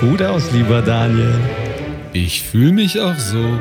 Gut 0.00 0.22
aus, 0.22 0.50
lieber 0.52 0.80
Daniel. 0.80 1.38
Ich 2.14 2.40
fühle 2.40 2.72
mich 2.72 2.98
auch 2.98 3.18
so. 3.18 3.60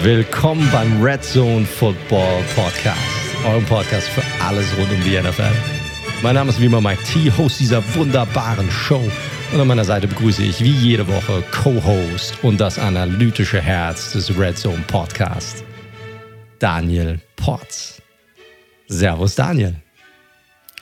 Willkommen 0.00 0.68
beim 0.70 1.02
Red 1.02 1.24
Zone 1.24 1.66
Football 1.66 2.44
Podcast, 2.54 2.96
eurem 3.48 3.64
Podcast 3.64 4.08
für 4.08 4.22
alles 4.46 4.66
rund 4.78 4.92
um 4.92 5.02
die 5.02 5.20
NFL. 5.20 5.50
Mein 6.22 6.36
Name 6.36 6.50
ist 6.50 6.60
wie 6.60 6.66
immer 6.66 6.80
Mike 6.80 7.02
T, 7.02 7.32
Host 7.36 7.58
dieser 7.58 7.82
wunderbaren 7.96 8.70
Show. 8.70 9.02
Und 9.52 9.60
an 9.60 9.66
meiner 9.66 9.84
Seite 9.84 10.06
begrüße 10.06 10.44
ich 10.44 10.62
wie 10.62 10.70
jede 10.70 11.08
Woche 11.08 11.42
Co-Host 11.50 12.38
und 12.42 12.60
das 12.60 12.78
analytische 12.78 13.60
Herz 13.60 14.12
des 14.12 14.38
Red 14.38 14.56
Zone 14.56 14.84
Podcast, 14.86 15.64
Daniel 16.62 17.20
Potts. 17.34 18.00
Servus, 18.86 19.34
Daniel. 19.34 19.82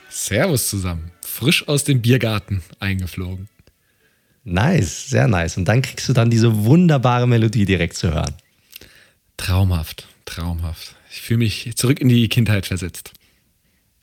Servus 0.09 0.69
zusammen. 0.69 1.11
Frisch 1.25 1.67
aus 1.67 1.83
dem 1.83 2.03
Biergarten 2.03 2.61
eingeflogen. 2.79 3.49
Nice, 4.43 5.09
sehr 5.09 5.27
nice. 5.27 5.57
Und 5.57 5.65
dann 5.65 5.81
kriegst 5.81 6.07
du 6.07 6.13
dann 6.13 6.29
diese 6.29 6.65
wunderbare 6.65 7.27
Melodie 7.27 7.65
direkt 7.65 7.97
zu 7.97 8.13
hören. 8.13 8.35
Traumhaft, 9.37 10.07
traumhaft. 10.25 10.95
Ich 11.09 11.21
fühle 11.21 11.39
mich 11.39 11.75
zurück 11.75 11.99
in 11.99 12.09
die 12.09 12.29
Kindheit 12.29 12.67
versetzt. 12.67 13.13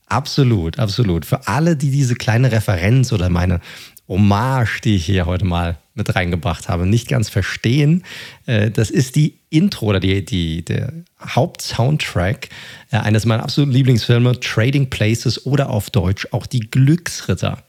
Absolut, 0.06 0.80
absolut. 0.80 1.26
Für 1.26 1.46
alle, 1.46 1.76
die 1.76 1.92
diese 1.92 2.16
kleine 2.16 2.50
Referenz 2.50 3.12
oder 3.12 3.28
meine 3.28 3.60
Hommage, 4.08 4.80
die 4.80 4.96
ich 4.96 5.06
hier 5.06 5.26
heute 5.26 5.44
mal 5.44 5.78
mit 5.98 6.14
reingebracht 6.14 6.68
habe, 6.68 6.86
nicht 6.86 7.08
ganz 7.08 7.28
verstehen, 7.28 8.04
äh, 8.46 8.70
das 8.70 8.90
ist 8.90 9.16
die 9.16 9.38
Intro 9.50 9.86
oder 9.86 10.00
die, 10.00 10.24
die, 10.24 10.64
der 10.64 10.92
Hauptsoundtrack 11.20 12.48
äh, 12.90 12.96
eines 12.96 13.26
meiner 13.26 13.42
absoluten 13.42 13.72
Lieblingsfilme, 13.72 14.40
Trading 14.40 14.88
Places 14.88 15.44
oder 15.44 15.68
auf 15.68 15.90
Deutsch 15.90 16.28
auch 16.30 16.46
die 16.46 16.60
Glücksritter. 16.60 17.62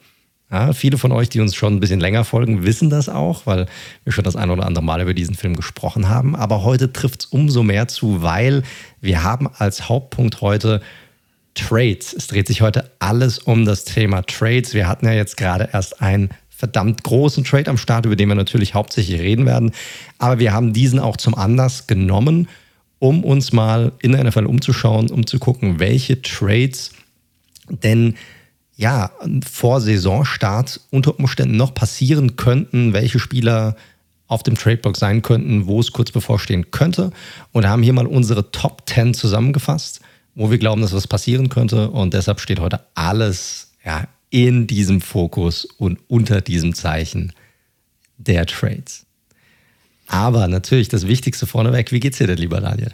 Ja, 0.52 0.74
viele 0.74 0.98
von 0.98 1.12
euch, 1.12 1.30
die 1.30 1.42
uns 1.42 1.54
schon 1.54 1.76
ein 1.76 1.80
bisschen 1.80 2.00
länger 2.00 2.24
folgen, 2.24 2.64
wissen 2.64 2.90
das 2.90 3.08
auch, 3.08 3.46
weil 3.46 3.68
wir 4.04 4.14
schon 4.14 4.24
das 4.24 4.36
ein 4.36 4.50
oder 4.50 4.66
andere 4.66 4.84
Mal 4.84 5.00
über 5.02 5.14
diesen 5.14 5.36
Film 5.36 5.56
gesprochen 5.56 6.10
haben. 6.10 6.36
Aber 6.36 6.64
heute 6.64 6.92
trifft 6.92 7.22
es 7.22 7.26
umso 7.28 7.62
mehr 7.62 7.88
zu, 7.88 8.24
weil 8.24 8.64
wir 9.00 9.24
haben 9.24 9.48
als 9.48 9.90
Hauptpunkt 9.90 10.42
heute 10.42 10.82
Trades. 11.54 12.14
Es 12.14 12.28
dreht 12.28 12.48
sich 12.48 12.62
heute 12.62 12.92
alles 12.98 13.38
um 13.38 13.66
das 13.66 13.84
Thema 13.84 14.24
Trades. 14.24 14.74
Wir 14.74 14.88
hatten 14.88 15.06
ja 15.06 15.14
jetzt 15.14 15.38
gerade 15.38 15.70
erst 15.72 16.02
einen 16.02 16.30
verdammt 16.60 17.06
großen 17.06 17.46
Trade 17.46 17.70
am 17.70 17.78
Start, 17.78 18.06
über 18.06 18.18
den 18.18 18.28
wir 18.28 18.36
natürlich 18.36 18.74
hauptsächlich 18.74 19.22
reden 19.22 19.46
werden. 19.46 19.72
Aber 20.18 20.40
wir 20.40 20.52
haben 20.52 20.74
diesen 20.74 21.00
auch 21.00 21.16
zum 21.16 21.34
Anlass 21.34 21.88
genommen, 21.88 22.50
um 23.00 23.24
uns 23.24 23.54
mal 23.54 23.94
in 24.02 24.12
der 24.12 24.26
NFL 24.26 24.46
umzuschauen, 24.46 25.10
um 25.10 25.26
zu 25.26 25.40
gucken, 25.40 25.80
welche 25.80 26.22
Trades 26.22 26.92
denn 27.70 28.16
ja, 28.76 29.12
vor 29.50 29.80
Saisonstart 29.80 30.82
unter 30.90 31.18
Umständen 31.18 31.56
noch 31.56 31.74
passieren 31.74 32.36
könnten, 32.36 32.92
welche 32.92 33.20
Spieler 33.20 33.78
auf 34.28 34.44
dem 34.44 34.56
Tradeblock 34.56 34.98
sein 34.98 35.22
könnten, 35.22 35.66
wo 35.66 35.80
es 35.80 35.94
kurz 35.94 36.12
bevorstehen 36.12 36.72
könnte. 36.72 37.12
Und 37.54 37.68
haben 37.68 37.84
hier 37.84 37.94
mal 37.94 38.06
unsere 38.06 38.52
Top 38.52 38.84
10 38.86 39.14
zusammengefasst, 39.14 40.02
wo 40.36 40.52
wir 40.52 40.58
glauben, 40.58 40.82
dass 40.82 40.92
was 40.92 41.08
passieren 41.08 41.48
könnte. 41.48 41.90
Und 41.90 42.14
deshalb 42.14 42.42
steht 42.42 42.60
heute 42.60 42.82
alles 42.96 43.72
ja, 43.86 44.08
in 44.30 44.68
diesem 44.68 45.02
Fokus 45.02 45.66
und 45.66 46.00
unter 46.08 46.42
diesem 46.42 46.74
Zeichen 46.74 47.34
der 48.18 48.46
Trades. 48.46 49.06
Aber 50.08 50.48
natürlich 50.48 50.90
das 50.90 51.08
Wichtigste 51.08 51.48
vorneweg, 51.48 51.92
wie 51.92 52.00
geht's 52.00 52.18
dir 52.18 52.28
denn, 52.28 52.38
lieber 52.38 52.62
Daniel? 52.62 52.94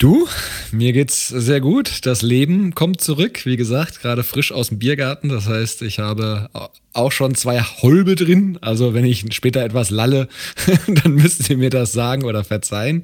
Du, 0.00 0.28
mir 0.70 0.92
geht's 0.92 1.26
sehr 1.26 1.60
gut. 1.60 2.06
Das 2.06 2.22
Leben 2.22 2.72
kommt 2.72 3.00
zurück. 3.00 3.44
Wie 3.44 3.56
gesagt, 3.56 4.00
gerade 4.00 4.22
frisch 4.22 4.52
aus 4.52 4.68
dem 4.68 4.78
Biergarten. 4.78 5.28
Das 5.28 5.48
heißt, 5.48 5.82
ich 5.82 5.98
habe 5.98 6.48
auch 6.92 7.10
schon 7.10 7.34
zwei 7.34 7.60
Holbe 7.60 8.14
drin. 8.14 8.58
Also, 8.60 8.94
wenn 8.94 9.04
ich 9.04 9.24
später 9.30 9.64
etwas 9.64 9.90
lalle, 9.90 10.28
dann 10.86 11.14
müsst 11.14 11.50
ihr 11.50 11.56
mir 11.56 11.70
das 11.70 11.92
sagen 11.92 12.22
oder 12.22 12.44
verzeihen. 12.44 13.02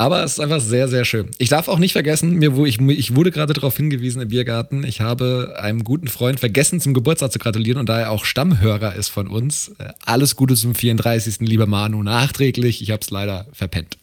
Aber 0.00 0.24
es 0.24 0.32
ist 0.32 0.40
einfach 0.40 0.62
sehr, 0.62 0.88
sehr 0.88 1.04
schön. 1.04 1.30
Ich 1.36 1.50
darf 1.50 1.68
auch 1.68 1.78
nicht 1.78 1.92
vergessen, 1.92 2.36
mir, 2.36 2.56
wo 2.56 2.64
ich, 2.64 2.80
ich 2.80 3.14
wurde 3.14 3.30
gerade 3.30 3.52
darauf 3.52 3.76
hingewiesen 3.76 4.22
im 4.22 4.28
Biergarten, 4.28 4.82
ich 4.82 5.02
habe 5.02 5.56
einem 5.60 5.84
guten 5.84 6.08
Freund 6.08 6.40
vergessen, 6.40 6.80
zum 6.80 6.94
Geburtstag 6.94 7.32
zu 7.32 7.38
gratulieren 7.38 7.78
und 7.78 7.86
da 7.86 8.00
er 8.00 8.10
auch 8.10 8.24
Stammhörer 8.24 8.94
ist 8.94 9.10
von 9.10 9.28
uns. 9.28 9.72
Äh, 9.78 9.92
alles 10.06 10.36
Gute 10.36 10.54
zum 10.54 10.74
34. 10.74 11.40
lieber 11.40 11.66
Manu, 11.66 12.02
nachträglich. 12.02 12.80
Ich 12.80 12.92
habe 12.92 13.02
es 13.02 13.10
leider 13.10 13.46
verpennt. 13.52 13.98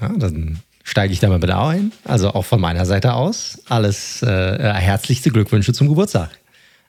Ja, 0.00 0.14
dann 0.16 0.60
steige 0.82 1.12
ich 1.12 1.20
da 1.20 1.28
mal 1.28 1.40
bitte 1.40 1.58
ein. 1.58 1.92
Also 2.04 2.30
auch 2.30 2.46
von 2.46 2.62
meiner 2.62 2.86
Seite 2.86 3.12
aus 3.12 3.60
alles 3.68 4.22
äh, 4.22 4.30
äh, 4.30 4.72
herzlichste 4.72 5.30
Glückwünsche 5.30 5.74
zum 5.74 5.88
Geburtstag. 5.88 6.30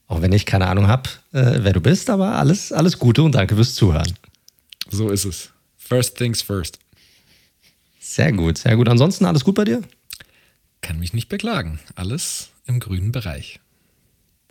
Auch 0.07 0.21
wenn 0.21 0.31
ich 0.31 0.45
keine 0.45 0.67
Ahnung 0.67 0.87
habe, 0.87 1.09
äh, 1.33 1.59
wer 1.59 1.73
du 1.73 1.81
bist, 1.81 2.09
aber 2.09 2.35
alles, 2.35 2.71
alles 2.71 2.99
Gute 2.99 3.21
und 3.21 3.35
danke 3.35 3.57
fürs 3.57 3.75
Zuhören. 3.75 4.13
So 4.89 5.09
ist 5.09 5.25
es. 5.25 5.49
First 5.77 6.15
things 6.15 6.41
first. 6.41 6.79
Sehr 8.09 8.31
gut, 8.31 8.57
sehr 8.57 8.77
gut. 8.77 8.87
Ansonsten 8.87 9.25
alles 9.25 9.43
gut 9.43 9.55
bei 9.55 9.65
dir? 9.65 9.81
Kann 10.81 10.97
mich 10.97 11.13
nicht 11.13 11.27
beklagen. 11.27 11.79
Alles 11.95 12.51
im 12.65 12.79
grünen 12.79 13.11
Bereich. 13.11 13.59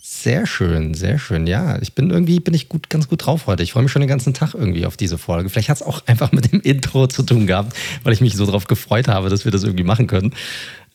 Sehr 0.01 0.47
schön, 0.47 0.93
sehr 0.93 1.19
schön. 1.19 1.47
Ja, 1.47 1.81
ich 1.81 1.95
bin 1.95 2.11
irgendwie 2.11 2.39
bin 2.39 2.53
ich 2.53 2.69
gut, 2.69 2.91
ganz 2.91 3.09
gut 3.09 3.25
drauf 3.25 3.47
heute. 3.47 3.63
Ich 3.63 3.73
freue 3.73 3.83
mich 3.83 3.91
schon 3.91 4.03
den 4.03 4.11
ganzen 4.11 4.35
Tag 4.35 4.53
irgendwie 4.53 4.85
auf 4.85 4.99
diese 4.99 5.17
Folge. 5.17 5.49
Vielleicht 5.49 5.71
hat 5.71 5.79
es 5.79 5.83
auch 5.83 6.07
einfach 6.07 6.33
mit 6.33 6.53
dem 6.53 6.61
Intro 6.65 7.07
zu 7.07 7.23
tun 7.23 7.47
gehabt, 7.47 7.75
weil 8.05 8.13
ich 8.13 8.21
mich 8.21 8.37
so 8.37 8.45
darauf 8.45 8.67
gefreut 8.67 9.09
habe, 9.09 9.31
dass 9.31 9.47
wir 9.47 9.53
das 9.53 9.65
irgendwie 9.65 9.85
machen 9.85 10.07
können. 10.07 10.35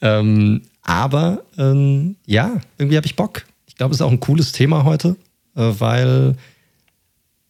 Ähm, 0.01 0.61
aber 0.83 1.43
ähm, 1.57 2.15
ja, 2.27 2.61
irgendwie 2.77 2.97
habe 2.97 3.07
ich 3.07 3.15
Bock. 3.15 3.43
Ich 3.65 3.75
glaube, 3.75 3.91
es 3.91 3.99
ist 3.99 4.05
auch 4.05 4.11
ein 4.11 4.19
cooles 4.19 4.51
Thema 4.51 4.83
heute, 4.83 5.15
äh, 5.55 5.73
weil 5.79 6.35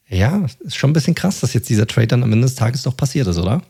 ja, 0.08 0.46
ist 0.62 0.78
schon 0.78 0.92
ein 0.92 0.94
bisschen 0.94 1.16
krass, 1.16 1.42
dass 1.42 1.54
jetzt 1.54 1.70
dieser 1.70 1.86
Trade 1.86 2.08
dann 2.08 2.24
am 2.24 2.32
Ende 2.32 2.48
des 2.48 2.56
Tages 2.56 2.84
doch 2.84 2.96
passiert 2.96 3.28
ist, 3.28 3.38
oder? 3.38 3.62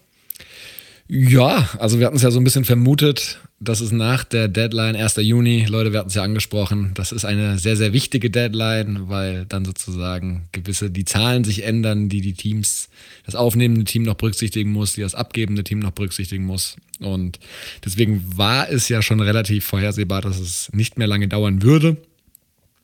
Ja, 1.14 1.70
also 1.78 2.00
wir 2.00 2.06
hatten 2.06 2.16
es 2.16 2.22
ja 2.22 2.32
so 2.32 2.40
ein 2.40 2.46
bisschen 2.46 2.64
vermutet, 2.64 3.42
dass 3.60 3.82
es 3.82 3.92
nach 3.92 4.24
der 4.24 4.48
Deadline 4.48 4.96
1. 4.96 5.18
Juni, 5.18 5.66
Leute, 5.66 5.92
wir 5.92 6.00
hatten 6.00 6.08
es 6.08 6.16
ja 6.16 6.24
angesprochen, 6.24 6.92
das 6.94 7.12
ist 7.12 7.26
eine 7.26 7.60
sehr, 7.60 7.76
sehr 7.76 7.92
wichtige 7.92 8.30
Deadline, 8.30 9.10
weil 9.10 9.46
dann 9.46 9.66
sozusagen 9.66 10.48
gewisse, 10.54 10.90
die 10.90 11.04
Zahlen 11.04 11.44
sich 11.44 11.66
ändern, 11.66 12.08
die 12.08 12.22
die 12.22 12.32
Teams, 12.32 12.88
das 13.26 13.36
aufnehmende 13.36 13.84
Team 13.84 14.04
noch 14.04 14.14
berücksichtigen 14.14 14.72
muss, 14.72 14.94
die 14.94 15.02
das 15.02 15.14
abgebende 15.14 15.66
Team 15.66 15.80
noch 15.80 15.92
berücksichtigen 15.92 16.46
muss. 16.46 16.78
Und 17.02 17.40
deswegen 17.84 18.24
war 18.38 18.70
es 18.70 18.88
ja 18.88 19.02
schon 19.02 19.20
relativ 19.20 19.66
vorhersehbar, 19.66 20.22
dass 20.22 20.40
es 20.40 20.70
nicht 20.72 20.98
mehr 20.98 21.08
lange 21.08 21.28
dauern 21.28 21.62
würde. 21.62 21.98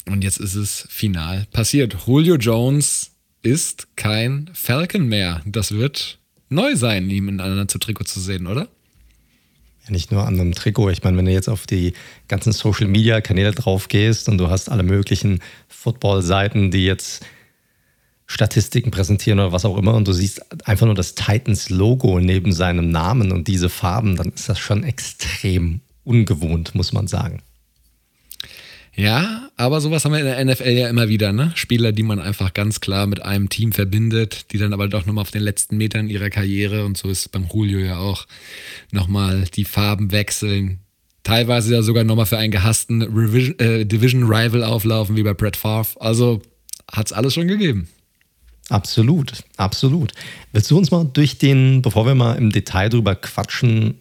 Und 0.05 0.25
jetzt 0.25 0.41
ist 0.41 0.55
es 0.55 0.85
final 0.89 1.47
passiert. 1.53 1.95
Julio 2.05 2.35
Jones 2.35 3.11
ist 3.41 3.87
kein 3.95 4.49
Falcon 4.53 5.07
mehr. 5.07 5.41
Das 5.45 5.71
wird 5.71 6.19
neu 6.49 6.75
sein, 6.75 7.09
ihm 7.09 7.29
in 7.29 7.41
einem 7.41 7.67
Trikot 7.67 8.05
zu 8.05 8.19
sehen, 8.19 8.47
oder? 8.47 8.67
Ja, 9.85 9.91
nicht 9.91 10.11
nur 10.11 10.25
an 10.25 10.39
einem 10.39 10.53
Trikot. 10.53 10.89
Ich 10.89 11.03
meine, 11.03 11.17
wenn 11.17 11.25
du 11.25 11.31
jetzt 11.31 11.49
auf 11.49 11.67
die 11.67 11.93
ganzen 12.27 12.51
Social 12.51 12.87
Media 12.87 13.21
Kanäle 13.21 13.51
drauf 13.51 13.87
gehst 13.87 14.29
und 14.29 14.37
du 14.37 14.49
hast 14.49 14.69
alle 14.69 14.83
möglichen 14.83 15.41
Football-Seiten, 15.67 16.71
die 16.71 16.85
jetzt 16.85 17.25
Statistiken 18.25 18.91
präsentieren 18.91 19.39
oder 19.39 19.53
was 19.53 19.63
auch 19.63 19.77
immer 19.77 19.93
und 19.93 20.07
du 20.07 20.11
siehst 20.11 20.67
einfach 20.67 20.85
nur 20.85 20.95
das 20.95 21.15
Titans-Logo 21.15 22.19
neben 22.19 22.51
seinem 22.51 22.89
Namen 22.89 23.31
und 23.31 23.47
diese 23.47 23.69
Farben, 23.69 24.17
dann 24.17 24.29
ist 24.29 24.49
das 24.49 24.59
schon 24.59 24.83
extrem 24.83 25.79
ungewohnt, 26.03 26.75
muss 26.75 26.91
man 26.91 27.07
sagen. 27.07 27.41
Ja, 28.97 29.51
aber 29.57 29.79
sowas 29.79 30.03
haben 30.03 30.13
wir 30.13 30.19
in 30.19 30.25
der 30.25 30.43
NFL 30.43 30.69
ja 30.71 30.89
immer 30.89 31.07
wieder, 31.07 31.31
ne? 31.31 31.51
Spieler, 31.53 31.91
die 31.91 32.01
man 32.01 32.19
einfach 32.19 32.55
ganz 32.55 32.81
klar 32.81 33.05
mit 33.05 33.21
einem 33.21 33.47
Team 33.47 33.71
verbindet, 33.71 34.51
die 34.51 34.57
dann 34.57 34.73
aber 34.73 34.87
doch 34.87 35.05
nochmal 35.05 35.21
auf 35.21 35.29
den 35.29 35.43
letzten 35.43 35.77
Metern 35.77 36.09
ihrer 36.09 36.31
Karriere, 36.31 36.83
und 36.83 36.97
so 36.97 37.07
ist 37.07 37.19
es 37.19 37.29
beim 37.29 37.45
Julio 37.53 37.77
ja 37.77 37.99
auch, 37.99 38.25
nochmal 38.91 39.45
die 39.55 39.65
Farben 39.65 40.11
wechseln. 40.11 40.79
Teilweise 41.21 41.75
ja 41.75 41.83
sogar 41.83 42.05
nochmal 42.05 42.25
für 42.25 42.39
einen 42.39 42.51
gehassten 42.51 43.03
Revision, 43.03 43.59
äh, 43.59 43.85
Division 43.85 44.23
Rival 44.23 44.63
auflaufen, 44.63 45.15
wie 45.15 45.23
bei 45.23 45.35
Brett 45.35 45.57
Favre. 45.57 45.89
Also 46.01 46.41
hat's 46.91 47.13
alles 47.13 47.35
schon 47.35 47.47
gegeben. 47.47 47.87
Absolut, 48.69 49.43
absolut. 49.57 50.11
Willst 50.53 50.71
du 50.71 50.77
uns 50.77 50.89
mal 50.89 51.03
durch 51.03 51.37
den, 51.37 51.83
bevor 51.83 52.07
wir 52.07 52.15
mal 52.15 52.33
im 52.33 52.51
Detail 52.51 52.89
drüber 52.89 53.13
quatschen, 53.13 53.99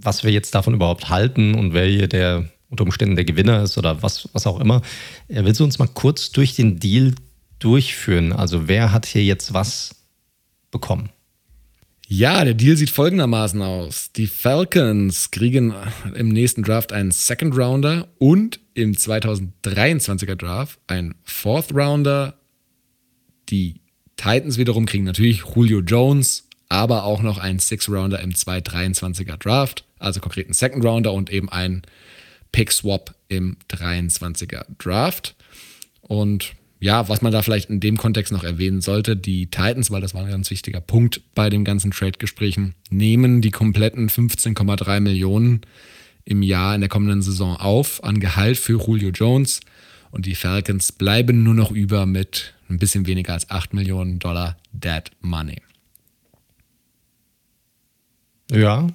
was 0.00 0.24
wir 0.24 0.30
jetzt 0.30 0.54
davon 0.54 0.72
überhaupt 0.72 1.10
halten 1.10 1.54
und 1.54 1.74
wer 1.74 1.84
hier 1.84 2.08
der 2.08 2.48
unter 2.70 2.84
Umständen 2.84 3.16
der 3.16 3.24
Gewinner 3.24 3.62
ist 3.62 3.76
oder 3.76 4.02
was, 4.02 4.28
was 4.32 4.46
auch 4.46 4.60
immer. 4.60 4.80
Willst 5.28 5.60
du 5.60 5.64
uns 5.64 5.78
mal 5.78 5.88
kurz 5.88 6.30
durch 6.30 6.54
den 6.54 6.78
Deal 6.78 7.14
durchführen? 7.58 8.32
Also 8.32 8.68
wer 8.68 8.92
hat 8.92 9.06
hier 9.06 9.24
jetzt 9.24 9.52
was 9.52 9.96
bekommen? 10.70 11.10
Ja, 12.12 12.44
der 12.44 12.54
Deal 12.54 12.76
sieht 12.76 12.90
folgendermaßen 12.90 13.62
aus. 13.62 14.10
Die 14.12 14.26
Falcons 14.26 15.30
kriegen 15.30 15.74
im 16.14 16.28
nächsten 16.28 16.64
Draft 16.64 16.92
einen 16.92 17.12
Second 17.12 17.56
Rounder 17.56 18.08
und 18.18 18.58
im 18.74 18.94
2023er 18.94 20.34
Draft 20.34 20.80
einen 20.88 21.14
Fourth 21.22 21.72
Rounder. 21.72 22.34
Die 23.48 23.80
Titans 24.16 24.58
wiederum 24.58 24.86
kriegen 24.86 25.04
natürlich 25.04 25.44
Julio 25.54 25.80
Jones, 25.80 26.48
aber 26.68 27.04
auch 27.04 27.22
noch 27.22 27.38
einen 27.38 27.58
Six-Rounder 27.58 28.20
im 28.20 28.32
223er 28.32 29.36
Draft, 29.36 29.84
also 29.98 30.20
konkret 30.20 30.46
einen 30.46 30.54
Second-Rounder 30.54 31.12
und 31.12 31.30
eben 31.30 31.48
einen 31.48 31.82
Pick-Swap 32.52 33.14
im 33.28 33.56
23er 33.68 34.64
Draft. 34.78 35.34
Und 36.02 36.54
ja, 36.80 37.08
was 37.08 37.20
man 37.20 37.30
da 37.32 37.42
vielleicht 37.42 37.68
in 37.68 37.80
dem 37.80 37.96
Kontext 37.96 38.32
noch 38.32 38.42
erwähnen 38.42 38.80
sollte, 38.80 39.16
die 39.16 39.46
Titans, 39.46 39.90
weil 39.90 40.00
das 40.00 40.14
war 40.14 40.24
ein 40.24 40.30
ganz 40.30 40.50
wichtiger 40.50 40.80
Punkt 40.80 41.20
bei 41.34 41.50
den 41.50 41.64
ganzen 41.64 41.90
Trade-Gesprächen, 41.90 42.74
nehmen 42.88 43.42
die 43.42 43.50
kompletten 43.50 44.08
15,3 44.08 45.00
Millionen 45.00 45.60
im 46.24 46.42
Jahr 46.42 46.74
in 46.74 46.80
der 46.80 46.88
kommenden 46.88 47.22
Saison 47.22 47.56
auf 47.56 48.02
an 48.02 48.20
Gehalt 48.20 48.56
für 48.56 48.80
Julio 48.80 49.10
Jones 49.10 49.60
und 50.10 50.26
die 50.26 50.34
Falcons 50.34 50.92
bleiben 50.92 51.42
nur 51.42 51.54
noch 51.54 51.70
über 51.70 52.06
mit 52.06 52.54
ein 52.68 52.78
bisschen 52.78 53.06
weniger 53.06 53.34
als 53.34 53.50
8 53.50 53.74
Millionen 53.74 54.18
Dollar 54.18 54.56
Dead 54.72 55.04
Money. 55.20 55.60
Ja. 58.50 58.88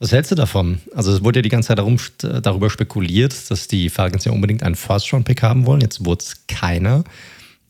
Was 0.00 0.12
hältst 0.12 0.30
du 0.30 0.36
davon? 0.36 0.78
Also 0.94 1.12
es 1.12 1.24
wurde 1.24 1.40
ja 1.40 1.42
die 1.42 1.48
ganze 1.48 1.68
Zeit 1.68 1.78
darum, 1.78 1.96
darüber 2.18 2.70
spekuliert, 2.70 3.50
dass 3.50 3.66
die 3.66 3.90
Falcons 3.90 4.24
ja 4.24 4.32
unbedingt 4.32 4.62
einen 4.62 4.76
First-Round-Pick 4.76 5.42
haben 5.42 5.66
wollen. 5.66 5.80
Jetzt 5.80 6.04
wurde 6.04 6.22
es 6.22 6.46
keiner. 6.46 7.04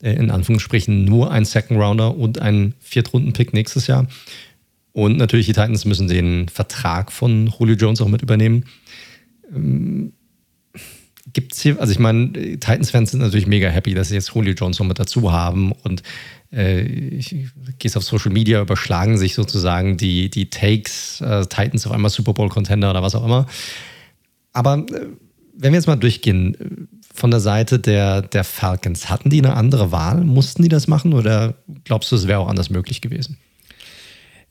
Äh, 0.01 0.13
in 0.13 0.31
Anführungsstrichen 0.31 1.05
nur 1.05 1.31
ein 1.31 1.45
Second-Rounder 1.45 2.15
und 2.15 2.39
ein 2.39 2.73
Viertrunden-Pick 2.79 3.53
nächstes 3.53 3.87
Jahr. 3.87 4.07
Und 4.93 5.17
natürlich 5.17 5.45
die 5.45 5.53
Titans 5.53 5.85
müssen 5.85 6.07
den 6.07 6.49
Vertrag 6.49 7.11
von 7.11 7.47
Julio 7.47 7.75
Jones 7.75 8.01
auch 8.01 8.07
mit 8.07 8.21
übernehmen. 8.21 8.65
Ähm, 9.53 10.13
Gibt 11.31 11.53
es 11.53 11.61
hier, 11.61 11.79
also 11.79 11.91
ich 11.91 11.99
meine, 11.99 12.31
Titans-Fans 12.31 13.11
sind 13.11 13.19
natürlich 13.19 13.45
mega 13.45 13.69
happy, 13.69 13.93
dass 13.93 14.09
sie 14.09 14.15
jetzt 14.15 14.31
Julio 14.33 14.53
Jones 14.53 14.79
noch 14.79 14.87
mit 14.87 14.97
dazu 14.97 15.31
haben 15.31 15.71
und 15.71 16.01
äh, 16.01 16.03
ich 16.51 17.35
gehe 17.77 17.91
auf 17.95 18.03
Social 18.03 18.31
Media, 18.31 18.61
überschlagen 18.61 19.17
sich 19.17 19.35
sozusagen 19.35 19.97
die, 19.97 20.29
die 20.29 20.49
Takes, 20.49 21.21
äh, 21.21 21.45
Titans 21.45 21.85
auf 21.85 21.93
einmal 21.93 22.09
Super 22.09 22.33
Bowl-Contender 22.33 22.89
oder 22.89 23.03
was 23.03 23.15
auch 23.15 23.25
immer. 23.25 23.45
Aber 24.51 24.79
äh, 24.79 25.07
wenn 25.53 25.73
wir 25.73 25.77
jetzt 25.77 25.87
mal 25.87 25.95
durchgehen, 25.95 26.55
äh, 26.55 26.97
von 27.13 27.31
der 27.31 27.39
Seite 27.39 27.79
der, 27.79 28.21
der 28.21 28.43
Falcons, 28.43 29.09
hatten 29.09 29.29
die 29.29 29.39
eine 29.39 29.55
andere 29.55 29.91
Wahl? 29.91 30.23
Mussten 30.23 30.63
die 30.63 30.69
das 30.69 30.87
machen 30.87 31.13
oder 31.13 31.55
glaubst 31.83 32.11
du, 32.11 32.15
es 32.15 32.27
wäre 32.27 32.39
auch 32.39 32.47
anders 32.47 32.69
möglich 32.69 33.01
gewesen? 33.01 33.37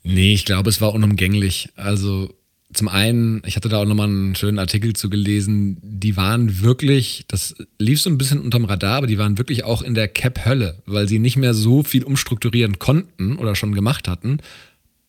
Nee, 0.02 0.34
ich 0.34 0.44
glaube, 0.44 0.70
es 0.70 0.80
war 0.80 0.92
unumgänglich. 0.94 1.70
Also 1.76 2.30
zum 2.73 2.88
einen, 2.88 3.43
ich 3.47 3.56
hatte 3.56 3.69
da 3.69 3.79
auch 3.79 3.87
nochmal 3.87 4.09
einen 4.09 4.35
schönen 4.35 4.59
Artikel 4.59 4.93
zu 4.93 5.09
gelesen, 5.09 5.79
die 5.82 6.17
waren 6.17 6.61
wirklich, 6.61 7.25
das 7.29 7.55
lief 7.79 8.00
so 8.00 8.11
ein 8.11 8.19
bisschen 8.19 8.41
unterm 8.41 8.67
Radar, 8.67 8.99
aber 8.99 9.06
die 9.06 9.19
waren 9.19 9.38
wirklich 9.38 9.65
auch 9.65 9.81
in 9.81 9.94
der 9.94 10.09
Cap-Hölle, 10.09 10.82
weil 10.85 11.09
sie 11.09 11.19
nicht 11.19 11.37
mehr 11.37 11.55
so 11.55 11.82
viel 11.82 12.05
umstrukturieren 12.05 12.79
konnten 12.79 13.37
oder 13.37 13.55
schon 13.55 13.75
gemacht 13.75 14.06
hatten. 14.06 14.38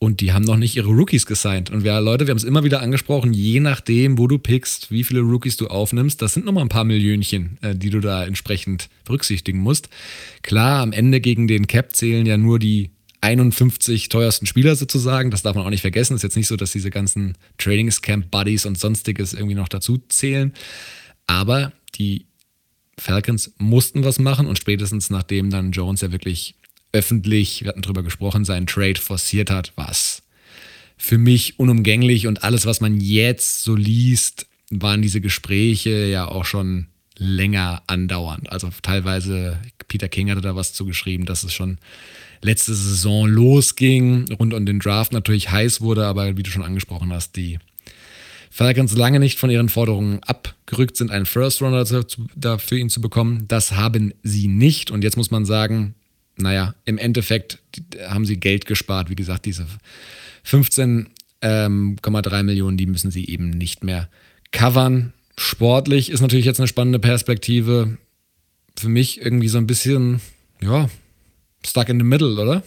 Und 0.02 0.22
die 0.22 0.32
haben 0.32 0.46
noch 0.46 0.56
nicht 0.56 0.78
ihre 0.78 0.88
Rookies 0.88 1.26
gesigned. 1.26 1.70
Und 1.72 1.84
wir, 1.84 2.00
Leute, 2.00 2.26
wir 2.26 2.32
haben 2.32 2.38
es 2.38 2.46
immer 2.46 2.64
wieder 2.64 2.82
angesprochen, 2.82 3.34
je 3.34 3.60
nachdem, 3.60 4.18
wo 4.18 4.28
du 4.28 4.40
pickst, 4.40 4.92
wie 4.92 5.04
viele 5.04 5.20
Rookies 5.20 5.58
du 5.58 5.68
aufnimmst, 5.68 6.22
das 6.22 6.34
sind 6.34 6.46
nochmal 6.46 6.64
ein 6.64 6.70
paar 6.70 6.86
Millionchen, 6.86 7.58
äh, 7.62 7.76
die 7.76 7.90
du 7.90 8.00
da 8.00 8.24
entsprechend 8.24 8.88
berücksichtigen 9.04 9.60
musst. 9.60 9.90
Klar, 10.42 10.82
am 10.82 10.94
Ende 10.94 11.20
gegen 11.20 11.50
den 11.50 11.68
Cap 11.68 11.98
zählen 11.98 12.26
ja 12.26 12.38
nur 12.38 12.60
die 12.60 12.92
51 13.22 14.10
teuersten 14.10 14.46
Spieler 14.46 14.76
sozusagen. 14.76 15.32
Das 15.32 15.42
darf 15.42 15.56
man 15.56 15.66
auch 15.66 15.70
nicht 15.70 15.82
vergessen. 15.82 16.14
Es 16.14 16.20
ist 16.20 16.24
jetzt 16.24 16.36
nicht 16.38 16.48
so, 16.48 16.56
dass 16.56 16.72
diese 16.72 16.90
ganzen 16.90 17.38
Trainingscamp-Buddies 17.58 18.66
und 18.66 18.80
sonstiges 18.80 19.34
irgendwie 19.34 19.56
noch 19.56 19.68
dazu 19.68 19.98
zählen. 20.10 20.54
Aber 21.28 21.74
die 21.96 22.26
Falcons 22.98 23.54
mussten 23.58 24.04
was 24.04 24.20
machen 24.20 24.48
und 24.48 24.58
spätestens 24.58 25.10
nachdem 25.10 25.50
dann 25.50 25.72
Jones 25.72 26.02
ja 26.02 26.12
wirklich 26.12 26.56
öffentlich, 26.92 27.62
wir 27.62 27.70
hatten 27.70 27.82
drüber 27.82 28.04
gesprochen, 28.04 28.46
seinen 28.46 28.68
Trade 28.68 29.00
forciert 29.00 29.52
hat, 29.52 29.74
was 29.76 30.24
für 30.98 31.18
mich 31.18 31.60
unumgänglich 31.60 32.28
und 32.28 32.44
alles, 32.44 32.66
was 32.66 32.82
man 32.82 33.00
jetzt 33.00 33.64
so 33.64 33.76
liest, 33.76 34.48
waren 34.70 35.02
diese 35.02 35.22
Gespräche 35.22 36.08
ja 36.08 36.28
auch 36.28 36.46
schon 36.46 36.88
länger 37.18 37.84
andauernd. 37.88 38.52
Also 38.52 38.70
teilweise, 38.82 39.60
Peter 39.88 40.10
King 40.10 40.30
hatte 40.30 40.42
da 40.42 40.56
was 40.56 40.74
zugeschrieben, 40.74 41.26
dass 41.26 41.44
es 41.44 41.54
schon 41.54 41.78
letzte 42.42 42.74
Saison 42.74 43.28
losging, 43.28 44.32
rund 44.40 44.54
um 44.54 44.66
den 44.66 44.80
Draft 44.80 45.12
natürlich 45.12 45.52
heiß 45.52 45.82
wurde, 45.82 46.06
aber 46.06 46.38
wie 46.38 46.44
du 46.44 46.50
schon 46.50 46.64
angesprochen 46.64 47.12
hast, 47.12 47.36
die 47.36 47.60
Falcons 48.50 48.96
lange 48.96 49.20
nicht 49.20 49.38
von 49.38 49.50
ihren 49.50 49.70
Forderungen 49.70 50.22
abgerückt 50.24 50.98
sind, 50.98 51.12
einen 51.12 51.26
First 51.26 51.62
Runner 51.62 51.86
für 51.86 52.78
ihn 52.78 52.90
zu 52.90 53.00
bekommen. 53.00 53.46
Das 53.48 53.74
haben 53.74 54.14
sie 54.24 54.48
nicht. 54.48 54.92
Und 54.92 55.04
jetzt 55.04 55.18
muss 55.18 55.32
man 55.32 55.46
sagen, 55.46 55.96
naja, 56.36 56.74
im 56.86 56.98
Endeffekt 56.98 57.60
haben 58.08 58.26
sie 58.26 58.38
Geld 58.38 58.66
gespart. 58.66 59.10
Wie 59.10 59.16
gesagt, 59.16 59.46
diese 59.46 59.68
15,3 60.46 61.08
ähm, 61.42 62.46
Millionen, 62.46 62.78
die 62.78 62.88
müssen 62.88 63.12
sie 63.12 63.28
eben 63.28 63.52
nicht 63.52 63.84
mehr 63.84 64.10
covern. 64.52 65.14
Sportlich 65.38 66.10
ist 66.10 66.22
natürlich 66.22 66.46
jetzt 66.46 66.60
eine 66.60 66.68
spannende 66.68 67.00
Perspektive. 67.00 67.98
Für 68.78 68.90
mich 68.90 69.22
irgendwie 69.22 69.48
so 69.48 69.58
ein 69.58 69.68
bisschen, 69.68 70.22
ja, 70.62 70.90
stuck 71.66 71.90
in 71.90 72.00
the 72.00 72.06
middle, 72.06 72.42
oder? 72.42 72.64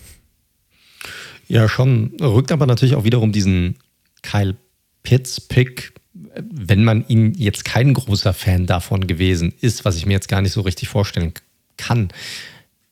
Ja, 1.49 1.69
schon. 1.69 2.12
Rückt 2.21 2.53
aber 2.53 2.67
natürlich 2.67 2.94
auch 2.94 3.05
wiederum 3.05 3.33
diesen 3.33 3.77
Kyle 4.23 4.56
Pitts-Pick, 5.03 5.93
wenn 6.15 6.85
man 6.85 7.06
ihn 7.09 7.35
jetzt 7.35 7.65
kein 7.65 7.94
großer 7.94 8.33
Fan 8.33 8.67
davon 8.67 9.06
gewesen 9.06 9.53
ist, 9.61 9.85
was 9.85 9.97
ich 9.97 10.06
mir 10.06 10.12
jetzt 10.12 10.29
gar 10.29 10.41
nicht 10.41 10.53
so 10.53 10.62
richtig 10.62 10.89
vorstellen 10.89 11.33
kann. 11.77 12.09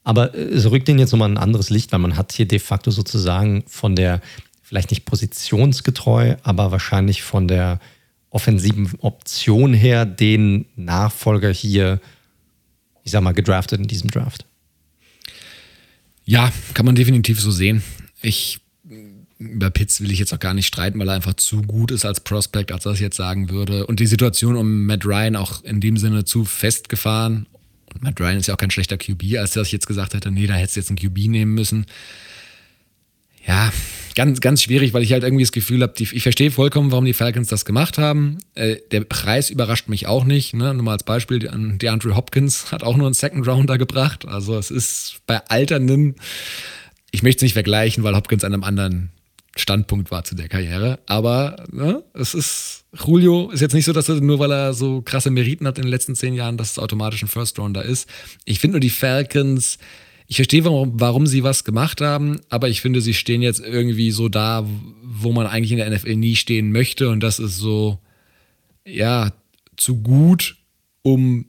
Aber 0.03 0.35
es 0.35 0.71
rückt 0.71 0.89
ihn 0.89 0.99
jetzt 0.99 1.13
nochmal 1.13 1.31
ein 1.31 1.39
anderes 1.39 1.71
Licht, 1.71 1.93
weil 1.93 2.01
man 2.01 2.17
hat 2.17 2.33
hier 2.33 2.49
de 2.49 2.59
facto 2.59 2.91
sozusagen 2.91 3.65
von 3.67 3.95
der, 3.97 4.21
vielleicht 4.63 4.91
nicht 4.91 5.05
positionsgetreu, 5.05 6.37
aber 6.43 6.73
wahrscheinlich 6.73 7.23
von 7.23 7.49
der 7.49 7.81
offensiven 8.31 8.91
Option 9.01 9.75
her 9.75 10.07
den 10.07 10.67
Nachfolger 10.77 11.51
hier, 11.51 12.01
ich 13.05 13.13
sag 13.13 13.23
mal, 13.23 13.33
gedraftet 13.33 13.81
in 13.81 13.89
diesem 13.89 14.11
Draft. 14.11 14.47
Ja, 16.25 16.53
kann 16.75 16.87
man 16.87 16.95
definitiv 16.95 17.41
so 17.41 17.51
sehen. 17.51 17.83
Ich 18.23 18.61
über 19.41 19.71
Pitts 19.71 20.03
will 20.03 20.13
ich 20.13 20.19
jetzt 20.19 20.35
auch 20.35 20.39
gar 20.39 20.53
nicht 20.53 20.67
streiten, 20.67 20.99
weil 20.99 21.09
er 21.09 21.15
einfach 21.15 21.33
zu 21.35 21.63
gut 21.63 21.91
ist 21.91 22.05
als 22.05 22.21
Prospect, 22.21 22.73
als 22.73 22.85
das 22.85 23.01
jetzt 23.01 23.17
sagen 23.17 23.49
würde. 23.49 23.87
Und 23.87 23.99
die 23.99 24.07
Situation 24.07 24.55
um 24.55 24.85
Matt 24.85 25.07
Ryan 25.07 25.35
auch 25.35 25.65
in 25.65 25.81
dem 25.81 25.97
Sinne 25.97 26.27
zu 26.27 26.45
festgefahren. 26.45 27.47
Und 27.95 28.03
Matt 28.03 28.21
Ryan 28.21 28.37
ist 28.37 28.49
ja 28.49 28.55
auch 28.55 28.59
kein 28.59 28.71
schlechter 28.71 28.99
QB, 28.99 29.39
als 29.39 29.53
dass 29.53 29.69
ich 29.69 29.73
jetzt 29.73 29.87
gesagt 29.87 30.13
hätte, 30.13 30.31
nee, 30.31 30.47
da 30.47 30.55
hättest 30.55 30.77
du 30.77 30.81
jetzt 30.81 30.91
einen 30.91 30.99
QB 30.99 31.31
nehmen 31.31 31.55
müssen. 31.55 31.87
Ja, 33.47 33.73
ganz, 34.15 34.41
ganz 34.41 34.63
schwierig, 34.63 34.93
weil 34.93 35.03
ich 35.03 35.13
halt 35.13 35.23
irgendwie 35.23 35.45
das 35.45 35.53
Gefühl 35.53 35.83
habe, 35.83 35.95
ich 35.99 36.23
verstehe 36.23 36.51
vollkommen, 36.51 36.91
warum 36.91 37.05
die 37.05 37.13
Falcons 37.13 37.49
das 37.49 37.65
gemacht 37.65 37.99
haben. 37.99 38.39
Äh, 38.55 38.77
der 38.91 39.03
Preis 39.03 39.51
überrascht 39.51 39.89
mich 39.89 40.07
auch 40.07 40.25
nicht. 40.25 40.55
Ne? 40.55 40.75
Nur 40.75 40.83
mal 40.83 40.93
als 40.93 41.05
Beispiel, 41.05 41.39
die 41.39 41.89
Andrew 41.89 42.15
Hopkins 42.15 42.73
hat 42.73 42.83
auch 42.83 42.97
nur 42.97 43.07
einen 43.07 43.15
Second 43.15 43.47
Rounder 43.47 43.79
gebracht. 43.79 44.27
Also 44.27 44.59
es 44.59 44.71
ist 44.71 45.21
bei 45.27 45.39
alternden, 45.47 46.17
ich 47.11 47.23
möchte 47.23 47.39
es 47.39 47.43
nicht 47.43 47.55
vergleichen, 47.55 48.05
weil 48.05 48.15
Hopkins 48.15 48.45
an 48.45 48.53
einem 48.53 48.65
anderen 48.65 49.11
Standpunkt 49.57 50.11
war 50.11 50.25
zu 50.25 50.35
der 50.35 50.49
Karriere. 50.49 51.01
Aber 51.07 51.65
ne, 51.73 52.03
es 52.15 52.35
ist, 52.35 52.85
Julio 53.05 53.51
ist 53.51 53.61
jetzt 53.61 53.75
nicht 53.75 53.85
so, 53.85 53.93
dass 53.93 54.09
er 54.09 54.21
nur 54.21 54.39
weil 54.39 54.53
er 54.53 54.75
so 54.75 55.03
krasse 55.03 55.31
Meriten 55.31 55.67
hat 55.67 55.79
in 55.79 55.85
den 55.85 55.91
letzten 55.91 56.15
zehn 56.15 56.35
Jahren, 56.35 56.57
dass 56.57 56.73
es 56.73 56.79
automatisch 56.79 57.23
ein 57.23 57.29
First 57.29 57.59
Rounder 57.59 57.85
ist. 57.85 58.09
Ich 58.45 58.61
finde 58.61 58.75
nur 58.75 58.81
die 58.81 58.91
Falcons, 58.91 59.79
ich 60.31 60.37
verstehe, 60.37 60.65
warum, 60.65 60.93
warum 60.95 61.27
sie 61.27 61.43
was 61.43 61.65
gemacht 61.65 62.01
haben, 62.01 62.41
aber 62.51 62.69
ich 62.69 62.81
finde, 62.81 63.01
sie 63.01 63.15
stehen 63.15 63.43
jetzt 63.43 63.59
irgendwie 63.59 64.13
so 64.13 64.29
da, 64.29 64.65
wo 65.03 65.33
man 65.33 65.49
eigentlich 65.49 65.73
in 65.73 65.79
der 65.79 65.91
NFL 65.91 66.15
nie 66.15 66.37
stehen 66.37 66.71
möchte. 66.71 67.09
Und 67.09 67.19
das 67.19 67.41
ist 67.41 67.57
so, 67.57 67.99
ja, 68.87 69.33
zu 69.77 69.97
gut, 69.97 70.57
um 71.03 71.47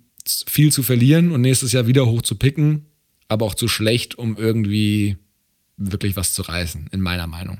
viel 0.47 0.71
zu 0.71 0.81
verlieren 0.81 1.31
und 1.31 1.41
nächstes 1.41 1.73
Jahr 1.73 1.85
wieder 1.85 2.07
hoch 2.07 2.23
zu 2.23 2.33
picken, 2.33 2.87
aber 3.27 3.45
auch 3.45 3.53
zu 3.53 3.67
schlecht, 3.67 4.17
um 4.17 4.35
irgendwie 4.35 5.15
wirklich 5.77 6.15
was 6.15 6.33
zu 6.33 6.41
reißen, 6.41 6.89
in 6.91 7.01
meiner 7.01 7.27
Meinung. 7.27 7.59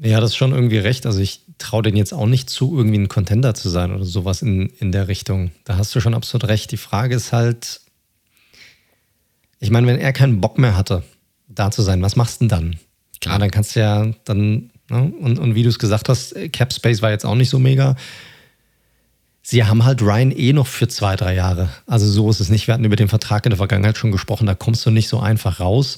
Ja, 0.00 0.20
das 0.20 0.30
ist 0.30 0.36
schon 0.36 0.52
irgendwie 0.52 0.78
recht. 0.78 1.06
Also 1.06 1.18
ich 1.18 1.40
traue 1.58 1.82
denen 1.82 1.96
jetzt 1.96 2.14
auch 2.14 2.26
nicht 2.26 2.48
zu, 2.48 2.76
irgendwie 2.76 2.98
ein 2.98 3.08
Contender 3.08 3.54
zu 3.54 3.68
sein 3.68 3.92
oder 3.92 4.04
sowas 4.04 4.42
in, 4.42 4.68
in 4.78 4.92
der 4.92 5.08
Richtung. 5.08 5.50
Da 5.64 5.76
hast 5.76 5.92
du 5.96 6.00
schon 6.00 6.14
absolut 6.14 6.46
recht. 6.46 6.70
Die 6.70 6.76
Frage 6.76 7.16
ist 7.16 7.32
halt, 7.32 7.80
ich 9.64 9.70
meine, 9.70 9.86
wenn 9.86 9.98
er 9.98 10.12
keinen 10.12 10.42
Bock 10.42 10.58
mehr 10.58 10.76
hatte, 10.76 11.02
da 11.48 11.70
zu 11.70 11.80
sein, 11.80 12.02
was 12.02 12.16
machst 12.16 12.40
du 12.40 12.44
denn 12.44 12.48
dann? 12.50 12.76
Klar, 13.22 13.38
dann 13.38 13.50
kannst 13.50 13.74
du 13.74 13.80
ja 13.80 14.10
dann, 14.24 14.70
ne? 14.90 15.10
und, 15.18 15.38
und 15.38 15.54
wie 15.54 15.62
du 15.62 15.70
es 15.70 15.78
gesagt 15.78 16.10
hast, 16.10 16.34
Cap 16.52 16.70
Space 16.70 17.00
war 17.00 17.10
jetzt 17.10 17.24
auch 17.24 17.34
nicht 17.34 17.48
so 17.48 17.58
mega. 17.58 17.96
Sie 19.40 19.64
haben 19.64 19.86
halt 19.86 20.02
Ryan 20.02 20.32
eh 20.32 20.52
noch 20.52 20.66
für 20.66 20.86
zwei, 20.86 21.16
drei 21.16 21.34
Jahre. 21.34 21.70
Also 21.86 22.06
so 22.06 22.28
ist 22.28 22.40
es 22.40 22.50
nicht. 22.50 22.66
Wir 22.66 22.74
hatten 22.74 22.84
über 22.84 22.96
den 22.96 23.08
Vertrag 23.08 23.46
in 23.46 23.50
der 23.50 23.56
Vergangenheit 23.56 23.96
schon 23.96 24.12
gesprochen, 24.12 24.46
da 24.46 24.54
kommst 24.54 24.84
du 24.84 24.90
nicht 24.90 25.08
so 25.08 25.18
einfach 25.18 25.60
raus. 25.60 25.96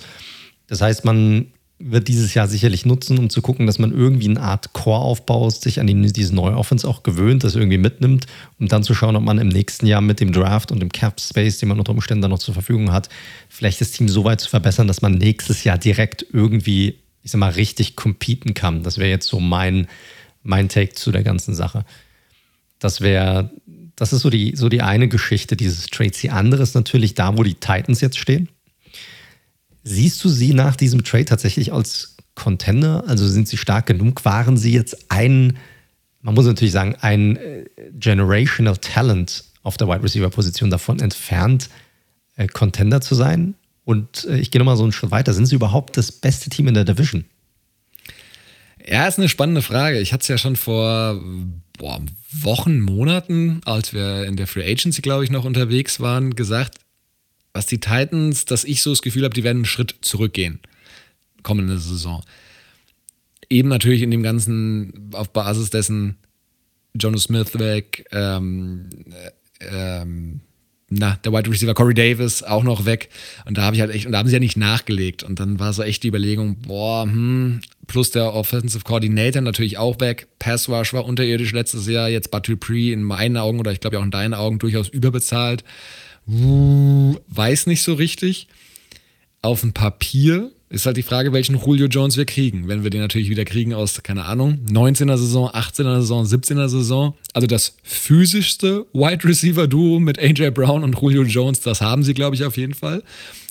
Das 0.69 0.81
heißt, 0.81 1.05
man 1.05 1.47
wird 1.79 2.09
dieses 2.09 2.33
Jahr 2.33 2.49
sicherlich 2.49 2.87
nutzen, 2.87 3.19
um 3.19 3.29
zu 3.29 3.43
gucken, 3.43 3.67
dass 3.67 3.79
man 3.79 3.93
irgendwie 3.93 4.29
eine 4.31 4.41
Art 4.41 4.73
Core 4.73 5.01
aufbaut, 5.01 5.61
sich 5.61 5.79
an 5.79 5.87
die, 5.87 6.13
diese 6.13 6.35
neue 6.35 6.57
Offense 6.57 6.89
auch 6.89 7.03
gewöhnt, 7.03 7.45
das 7.45 7.55
irgendwie 7.55 7.77
mitnimmt, 7.77 8.27
um 8.59 8.67
dann 8.69 8.83
zu 8.83 8.95
schauen, 8.95 9.15
ob 9.15 9.23
man 9.23 9.39
im 9.39 9.49
nächsten 9.49 9.87
Jahr 9.87 10.01
mit 10.01 10.21
dem 10.21 10.33
Draft 10.33 10.73
und 10.73 10.81
dem 10.81 10.91
Cap 10.91 11.21
Space, 11.21 11.59
den 11.59 11.69
man 11.69 11.79
unter 11.79 11.93
Umständen 11.93 12.23
dann 12.23 12.31
noch 12.31 12.39
zur 12.39 12.55
Verfügung 12.55 12.93
hat, 12.93 13.11
vielleicht 13.51 13.81
das 13.83 13.91
Team 13.91 14.09
so 14.09 14.25
weit 14.25 14.41
zu 14.41 14.49
verbessern, 14.49 14.89
dass 14.89 15.03
man 15.03 15.13
nächstes 15.13 15.65
Jahr 15.65 15.77
direkt 15.77 16.25
irgendwie, 16.33 16.99
ich 17.23 17.31
sag 17.31 17.39
mal, 17.39 17.51
richtig 17.51 17.95
competen 17.95 18.55
kann. 18.55 18.83
Das 18.83 18.97
wäre 18.97 19.11
jetzt 19.11 19.29
so 19.29 19.39
mein, 19.39 19.87
mein 20.43 20.71
Take 20.71 20.95
zu 20.95 21.13
der 21.13 21.25
ganzen 21.25 21.55
Sache. 21.55 21.85
Das 22.79 23.03
wäre, 23.03 23.51
das 23.97 24.15
ist 24.15 24.23
so 24.23 24.31
die, 24.31 24.57
so 24.57 24.71
die 24.71 24.81
eine 24.81 25.09
Geschichte 25.09 25.57
dieses 25.57 25.89
Trades. 25.89 26.21
Die 26.21 26.31
andere 26.31 26.63
ist 26.63 26.75
natürlich 26.75 27.15
da, 27.15 27.37
wo 27.37 27.43
die 27.43 27.55
Titans 27.55 28.01
jetzt 28.01 28.19
stehen 28.19 28.49
Siehst 29.89 30.25
du 30.25 30.29
sie 30.29 30.53
nach 30.53 30.75
diesem 30.75 31.05
Trade 31.05 31.27
tatsächlich 31.27 31.73
als 31.73 32.17
Contender? 32.35 33.05
Also 33.07 33.25
sind 33.29 33.47
sie 33.47 33.57
stark 33.57 33.87
genug? 33.87 34.25
Waren 34.25 34.57
sie 34.57 34.73
jetzt 34.73 35.13
ein, 35.13 35.59
man 36.23 36.35
muss 36.35 36.45
natürlich 36.45 36.73
sagen, 36.73 36.97
ein 37.03 37.37
äh, 37.37 37.67
Generational 37.93 38.77
Talent 38.79 39.45
auf 39.63 39.77
der 39.77 39.87
Wide 39.87 40.03
Receiver 40.03 40.29
Position 40.29 40.71
davon 40.71 40.99
entfernt, 40.99 41.71
äh, 42.35 42.49
Contender 42.49 43.01
zu 43.01 43.15
sein? 43.15 43.55
Und 43.85 44.25
äh, 44.25 44.39
ich 44.39 44.51
gehe 44.51 44.59
nochmal 44.59 44.77
so 44.77 44.83
einen 44.83 44.91
Schritt 44.91 45.13
weiter. 45.13 45.33
Sind 45.33 45.47
sie 45.47 45.55
überhaupt 45.55 45.97
das 45.97 46.11
beste 46.11 46.51
Team 46.51 46.67
in 46.67 46.75
der 46.75 46.85
Division? 46.85 47.25
Ja, 48.85 49.07
ist 49.07 49.21
eine 49.21 49.29
spannende 49.29 49.63
Frage. 49.63 50.01
Ich 50.01 50.13
hatte 50.13 50.23
es 50.23 50.29
ja 50.29 50.37
schon 50.37 50.57
vor 50.57 51.23
boah, 51.79 52.03
Wochen, 52.33 52.81
Monaten, 52.81 53.61
als 53.65 53.93
wir 53.93 54.25
in 54.25 54.35
der 54.35 54.49
Free 54.49 54.69
Agency, 54.69 55.01
glaube 55.01 55.23
ich, 55.23 55.31
noch 55.31 55.45
unterwegs 55.45 56.01
waren, 56.01 56.35
gesagt, 56.35 56.79
was 57.57 57.67
die 57.67 57.81
Titans, 57.81 58.45
dass 58.45 58.65
ich 58.65 58.83
so 58.83 58.91
das 58.91 59.01
Gefühl 59.01 59.25
habe, 59.25 59.35
die 59.35 59.43
werden 59.43 59.59
einen 59.59 59.65
Schritt 59.65 59.97
zurückgehen. 60.03 60.61
Kommende 61.43 61.79
Saison. 61.79 62.23
Eben 63.49 63.69
natürlich 63.69 64.03
in 64.03 64.11
dem 64.11 64.23
Ganzen, 64.23 65.11
auf 65.13 65.33
Basis 65.33 65.71
dessen 65.71 66.19
Jonas 66.95 67.25
Smith 67.25 67.59
weg, 67.59 68.07
ähm, 68.13 68.91
äh, 69.61 70.03
ähm, 70.03 70.41
na, 70.91 71.19
der 71.25 71.33
Wide 71.33 71.51
Receiver 71.51 71.73
Corey 71.73 71.95
Davis 71.95 72.43
auch 72.43 72.63
noch 72.63 72.85
weg. 72.85 73.09
Und 73.47 73.57
da 73.57 73.63
habe 73.63 73.75
ich 73.75 73.81
halt 73.81 73.91
echt, 73.91 74.05
und 74.05 74.13
da 74.13 74.19
haben 74.19 74.29
sie 74.29 74.35
ja 74.35 74.41
nicht 74.41 74.57
nachgelegt. 74.57 75.23
Und 75.23 75.41
dann 75.41 75.59
war 75.59 75.73
so 75.73 75.83
echt 75.83 76.03
die 76.03 76.09
Überlegung, 76.09 76.59
boah, 76.59 77.05
hm, 77.05 77.61
plus 77.87 78.11
der 78.11 78.35
Offensive 78.35 78.85
Coordinator 78.85 79.41
natürlich 79.41 79.79
auch 79.79 79.99
weg. 80.01 80.29
Pass 80.39 80.69
Rush 80.69 80.93
war 80.93 81.07
unterirdisch 81.07 81.53
letztes 81.53 81.87
Jahr, 81.89 82.09
jetzt 82.11 82.31
Batu 82.31 82.57
Pre 82.57 82.93
in 82.93 83.03
meinen 83.03 83.39
Augen 83.39 83.59
oder 83.59 83.73
ich 83.73 83.81
glaube 83.81 83.99
auch 83.99 84.05
in 84.05 84.11
deinen 84.11 84.35
Augen 84.35 84.59
durchaus 84.59 84.89
überbezahlt 84.89 85.65
weiß 86.27 87.67
nicht 87.67 87.83
so 87.83 87.95
richtig. 87.95 88.49
Auf 89.43 89.61
dem 89.61 89.73
Papier 89.73 90.51
ist 90.69 90.87
halt 90.87 90.97
die 90.97 91.03
Frage, 91.03 91.33
welchen 91.33 91.57
Julio 91.57 91.87
Jones 91.87 92.17
wir 92.17 92.25
kriegen. 92.25 92.67
Wenn 92.67 92.83
wir 92.83 92.91
den 92.91 93.01
natürlich 93.01 93.31
wieder 93.31 93.45
kriegen 93.45 93.73
aus, 93.73 94.03
keine 94.03 94.25
Ahnung, 94.25 94.59
19er 94.69 95.17
Saison, 95.17 95.49
18er 95.49 96.01
Saison, 96.01 96.25
17er 96.25 96.69
Saison. 96.69 97.15
Also 97.33 97.47
das 97.47 97.77
physischste 97.85 98.87
Wide 98.93 99.25
Receiver 99.25 99.69
Duo 99.69 100.01
mit 100.01 100.19
AJ 100.19 100.51
Brown 100.51 100.83
und 100.83 101.01
Julio 101.01 101.23
Jones, 101.23 101.61
das 101.61 101.81
haben 101.81 102.03
sie, 102.03 102.15
glaube 102.15 102.35
ich, 102.35 102.45
auf 102.45 102.57
jeden 102.57 102.75
Fall. 102.75 103.05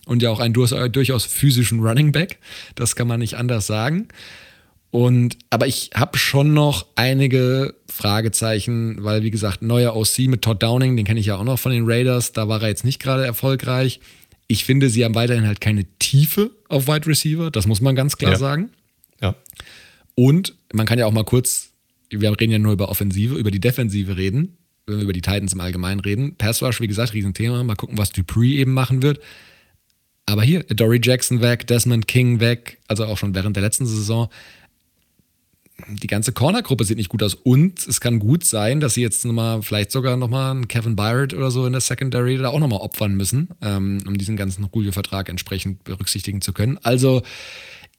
Und 0.05 0.22
ja 0.22 0.29
auch 0.29 0.39
einen 0.39 0.53
durchaus 0.53 1.25
physischen 1.25 1.79
Running 1.79 2.12
Back. 2.12 2.39
Das 2.75 2.96
kann 2.96 3.08
man 3.08 3.20
nicht 3.22 3.36
anders 3.36 3.65
sagen. 3.65 4.10
Und, 4.92 5.38
aber 5.50 5.68
ich 5.68 5.89
habe 5.94 6.18
schon 6.18 6.54
noch 6.54 6.86
einige 6.96 7.75
Fragezeichen, 7.89 9.04
weil, 9.04 9.24
wie 9.24 9.32
gesagt, 9.32 9.62
neuer 9.62 9.96
OC 9.96 10.20
mit 10.27 10.42
Todd 10.42 10.63
Downing, 10.63 10.96
den 10.96 11.06
kenne 11.06 11.20
ich 11.20 11.25
ja 11.25 11.36
auch 11.36 11.44
noch 11.44 11.60
von 11.60 11.72
den 11.74 11.84
Raiders, 11.86 12.32
da 12.32 12.48
war 12.48 12.62
er 12.62 12.70
jetzt 12.70 12.86
nicht 12.86 13.00
gerade 13.00 13.25
erfolgreich. 13.25 14.00
Ich 14.48 14.63
finde, 14.63 14.89
sie 14.89 15.04
haben 15.04 15.15
weiterhin 15.15 15.48
halt 15.48 15.60
keine 15.60 15.86
Tiefe 16.00 16.51
auf 16.70 16.88
Wide 16.88 17.08
Receiver, 17.08 17.51
das 17.51 17.68
muss 17.68 17.82
man 17.82 17.96
ganz 17.96 18.15
klar 18.15 18.34
ja. 18.34 18.38
sagen. 18.38 18.70
Ja. 19.22 19.36
Und 20.15 20.56
man 20.74 20.86
kann 20.86 20.98
ja 20.98 21.06
auch 21.06 21.12
mal 21.12 21.25
kurz, 21.25 21.72
wir 22.10 22.30
reden 22.39 22.51
ja 22.51 22.60
nur 22.60 22.74
über 22.74 22.89
Offensive, 22.89 23.36
über 23.36 23.51
die 23.51 23.60
Defensive 23.60 24.15
reden, 24.15 24.58
wenn 24.86 24.98
wir 24.98 25.04
über 25.04 25.13
die 25.13 25.22
Titans 25.22 25.54
im 25.54 25.60
Allgemeinen 25.60 26.00
reden. 26.00 26.36
Pass 26.38 26.62
Rush, 26.62 26.80
wie 26.80 26.88
gesagt, 26.88 27.13
Riesenthema. 27.13 27.63
Mal 27.63 27.75
gucken, 27.75 27.98
was 27.98 28.12
Dupree 28.12 28.58
eben 28.58 28.74
machen 28.74 29.01
wird. 29.01 29.20
Aber 30.25 30.44
hier, 30.44 30.63
Dory 30.63 31.00
Jackson 31.04 31.42
weg, 31.42 31.68
Desmond 31.68 32.08
King 32.08 32.39
weg, 32.39 32.80
also 32.88 33.06
auch 33.06 33.18
schon 33.18 33.36
während 33.36 33.56
der 33.56 33.63
letzten 33.63 33.86
Saison 33.86 34.30
die 35.88 36.08
ganze 36.08 36.32
Corner-Gruppe 36.32 36.86
sieht 36.86 36.98
nicht 36.98 37.10
gut 37.10 37.22
aus. 37.22 37.34
Und 37.34 37.86
es 37.86 38.00
kann 38.00 38.20
gut 38.20 38.46
sein, 38.46 38.79
dass 38.79 38.94
sie 38.94 39.01
jetzt 39.01 39.25
nochmal, 39.25 39.62
vielleicht 39.62 39.91
sogar 39.91 40.15
nochmal 40.15 40.51
einen 40.51 40.67
Kevin 40.67 40.96
Byard 40.96 41.34
oder 41.34 41.51
so 41.51 41.65
in 41.65 41.74
der 41.74 41.82
Secondary 41.82 42.38
da 42.38 42.50
auch 42.50 42.60
nochmal 42.60 42.79
opfern 42.79 43.15
müssen, 43.15 43.50
ähm, 43.62 44.01
um 44.08 44.17
diesen 44.17 44.38
ganzen 44.38 44.67
Julio-Vertrag 44.74 45.27
entsprechend 45.29 45.84
berücksichtigen 45.84 46.41
zu 46.41 46.53
können. 46.53 46.79
Also, 46.84 47.24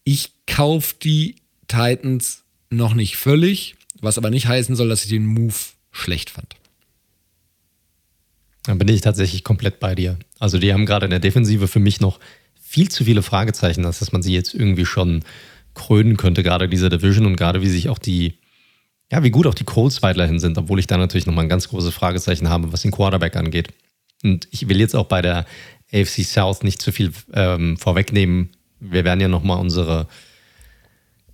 ich 0.05 0.33
kaufe 0.47 0.95
die 1.03 1.37
Titans 1.69 2.45
noch 2.71 2.95
nicht 2.95 3.17
völlig, 3.17 3.77
was 4.01 4.19
aber 4.19 4.31
nicht 4.31 4.47
heißen 4.47 4.75
soll, 4.75 4.89
dass 4.89 5.05
ich 5.05 5.11
den 5.11 5.27
Move 5.27 5.55
schlecht 5.93 6.31
fand. 6.31 6.57
Dann 8.65 8.79
bin 8.79 8.89
ich 8.89 9.01
tatsächlich 9.03 9.45
komplett 9.45 9.81
bei 9.81 9.95
dir. 9.95 10.19
Also, 10.39 10.59
die 10.59 10.73
haben 10.73 10.87
gerade 10.87 11.07
in 11.07 11.11
der 11.11 11.21
Defensive 11.21 11.69
für 11.69 11.81
mich 11.81 12.01
noch 12.01 12.21
viel 12.61 12.89
zu 12.89 13.05
viele 13.05 13.23
Fragezeichen, 13.23 13.83
dass 13.83 14.13
man 14.13 14.23
sie 14.23 14.33
jetzt 14.33 14.55
irgendwie 14.55 14.87
schon 14.87 15.25
krönen 15.77 16.17
könnte, 16.17 16.43
gerade 16.43 16.69
diese 16.69 16.89
Division 16.89 17.27
und 17.27 17.37
gerade 17.37 17.63
wie 17.63 17.69
sich 17.69 17.89
auch 17.89 17.99
die, 17.99 18.39
ja, 19.13 19.23
wie 19.23 19.31
gut 19.31 19.47
auch 19.47 19.55
die 19.55 19.65
Colts 19.65 20.03
weiterhin 20.03 20.41
sind, 20.41 20.59
obwohl 20.59 20.81
ich 20.81 20.89
da 20.89 20.97
natürlich 20.97 21.27
nochmal 21.27 21.45
ein 21.45 21.49
ganz 21.49 21.69
großes 21.69 21.95
Fragezeichen 21.95 22.49
habe, 22.49 22.73
was 22.73 22.83
den 22.83 22.91
Quarterback 22.91 23.37
angeht. 23.37 23.69
Und 24.25 24.49
ich 24.51 24.69
will 24.69 24.81
jetzt 24.81 24.97
auch 24.97 25.07
bei 25.07 25.23
der 25.23 25.47
AFC 25.93 26.25
South 26.25 26.63
nicht 26.65 26.83
zu 26.83 26.91
viel 26.91 27.13
ähm, 27.33 27.77
vorwegnehmen. 27.77 28.51
Wir 28.81 29.05
werden 29.05 29.21
ja 29.21 29.29
nochmal 29.29 29.61
unsere, 29.61 30.09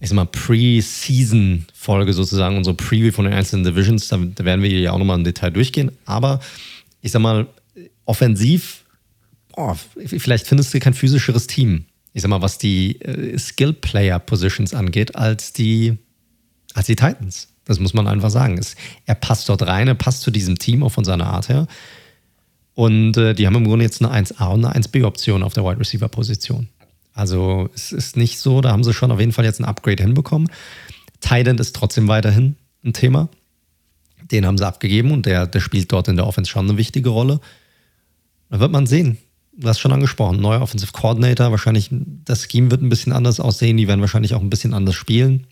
ich 0.01 0.11
sag 0.11 0.17
mal, 0.17 0.27
Pre-Season-Folge 0.27 2.13
sozusagen, 2.13 2.59
unsere 2.59 2.77
Preview 2.77 3.13
von 3.13 3.25
den 3.25 3.33
einzelnen 3.33 3.65
Divisions, 3.65 4.09
da, 4.09 4.19
da 4.19 4.45
werden 4.45 4.63
wir 4.63 4.69
ja 4.69 4.93
auch 4.93 4.99
nochmal 4.99 5.17
im 5.17 5.25
Detail 5.25 5.51
durchgehen. 5.51 5.93
Aber 6.05 6.41
ich 7.01 7.13
sag 7.13 7.23
mal, 7.23 7.47
offensiv, 8.05 8.85
oh, 9.57 9.75
vielleicht 10.05 10.47
findest 10.47 10.75
du 10.75 10.81
kein 10.81 10.95
physischeres 10.95 11.47
Team 11.47 11.87
ich 12.13 12.23
sag 12.23 12.29
mal, 12.29 12.43
was 12.43 12.59
die 12.59 13.01
äh, 13.01 13.39
Skill-Player-Positions 13.39 14.75
angeht, 14.75 15.17
als 15.17 15.53
die, 15.53 15.99
als 16.75 16.87
die 16.87 16.97
Titans. 16.97 17.49
Das 17.65 17.79
muss 17.79 17.95
man 17.95 18.07
einfach 18.07 18.31
sagen. 18.31 18.59
Es, 18.59 18.75
er 19.07 19.15
passt 19.15 19.49
dort 19.49 19.63
rein, 19.67 19.89
er 19.89 19.95
passt 19.95 20.23
zu 20.23 20.31
diesem 20.31 20.59
Team 20.59 20.83
auch 20.83 20.91
von 20.91 21.05
seiner 21.05 21.27
Art 21.29 21.49
her. 21.49 21.67
Und 22.75 23.17
äh, 23.17 23.35
die 23.35 23.47
haben 23.47 23.57
im 23.57 23.65
Grunde 23.65 23.85
jetzt 23.85 24.03
eine 24.03 24.13
1A 24.13 24.53
und 24.53 24.65
eine 24.65 24.83
1B-Option 24.83 25.43
auf 25.43 25.55
der 25.55 25.65
Wide 25.65 25.81
Receiver-Position. 25.81 26.69
Also 27.15 27.69
es 27.75 27.93
ist 27.93 28.17
nicht 28.17 28.39
so, 28.39 28.61
da 28.61 28.71
haben 28.71 28.85
sie 28.85 28.95
schon 28.95 29.11
auf 29.11 29.21
jeden 29.21 29.33
Fall 29.33 29.45
jetzt 29.45 29.61
ein 29.61 29.67
Upgrade 29.67 30.03
hinbekommen. 30.03 30.51
Titan 31.21 31.59
ist 31.59 31.77
trotzdem 31.77 32.09
weiterhin 32.09 32.57
ein 32.85 32.95
Thema. 32.95 33.29
Den 34.31 34.47
haben 34.47 34.57
sie 34.57 34.67
abgegeben 34.67 35.13
und 35.13 35.27
der, 35.27 35.47
der 35.47 35.61
spielt 35.61 35.93
dort 35.93 36.09
in 36.09 36.17
der 36.17 36.27
Offense 36.27 36.51
schon 36.51 36.69
eine 36.69 36.79
wichtige 36.79 37.11
Rolle. 37.11 37.41
Da 38.49 38.61
wird 38.61 38.73
man 38.73 38.87
sehen, 38.87 39.19
du 39.57 39.69
hast 39.69 39.81
schon 39.81 39.93
angesprochen, 39.93 40.41
neuer 40.41 40.61
Offensive 40.63 40.93
Coordinator, 40.93 41.51
wahrscheinlich 41.51 41.91
das 41.91 42.47
Scheme 42.51 42.71
wird 42.71 42.83
ein 42.83 42.89
bisschen 42.89 43.13
anders 43.13 43.41
aussehen, 43.41 43.77
die 43.77 43.89
werden 43.89 44.01
wahrscheinlich 44.01 44.35
auch 44.35 44.41
ein 44.41 44.51
bisschen 44.51 44.75
anders 44.75 44.95
spielen. 44.95 45.47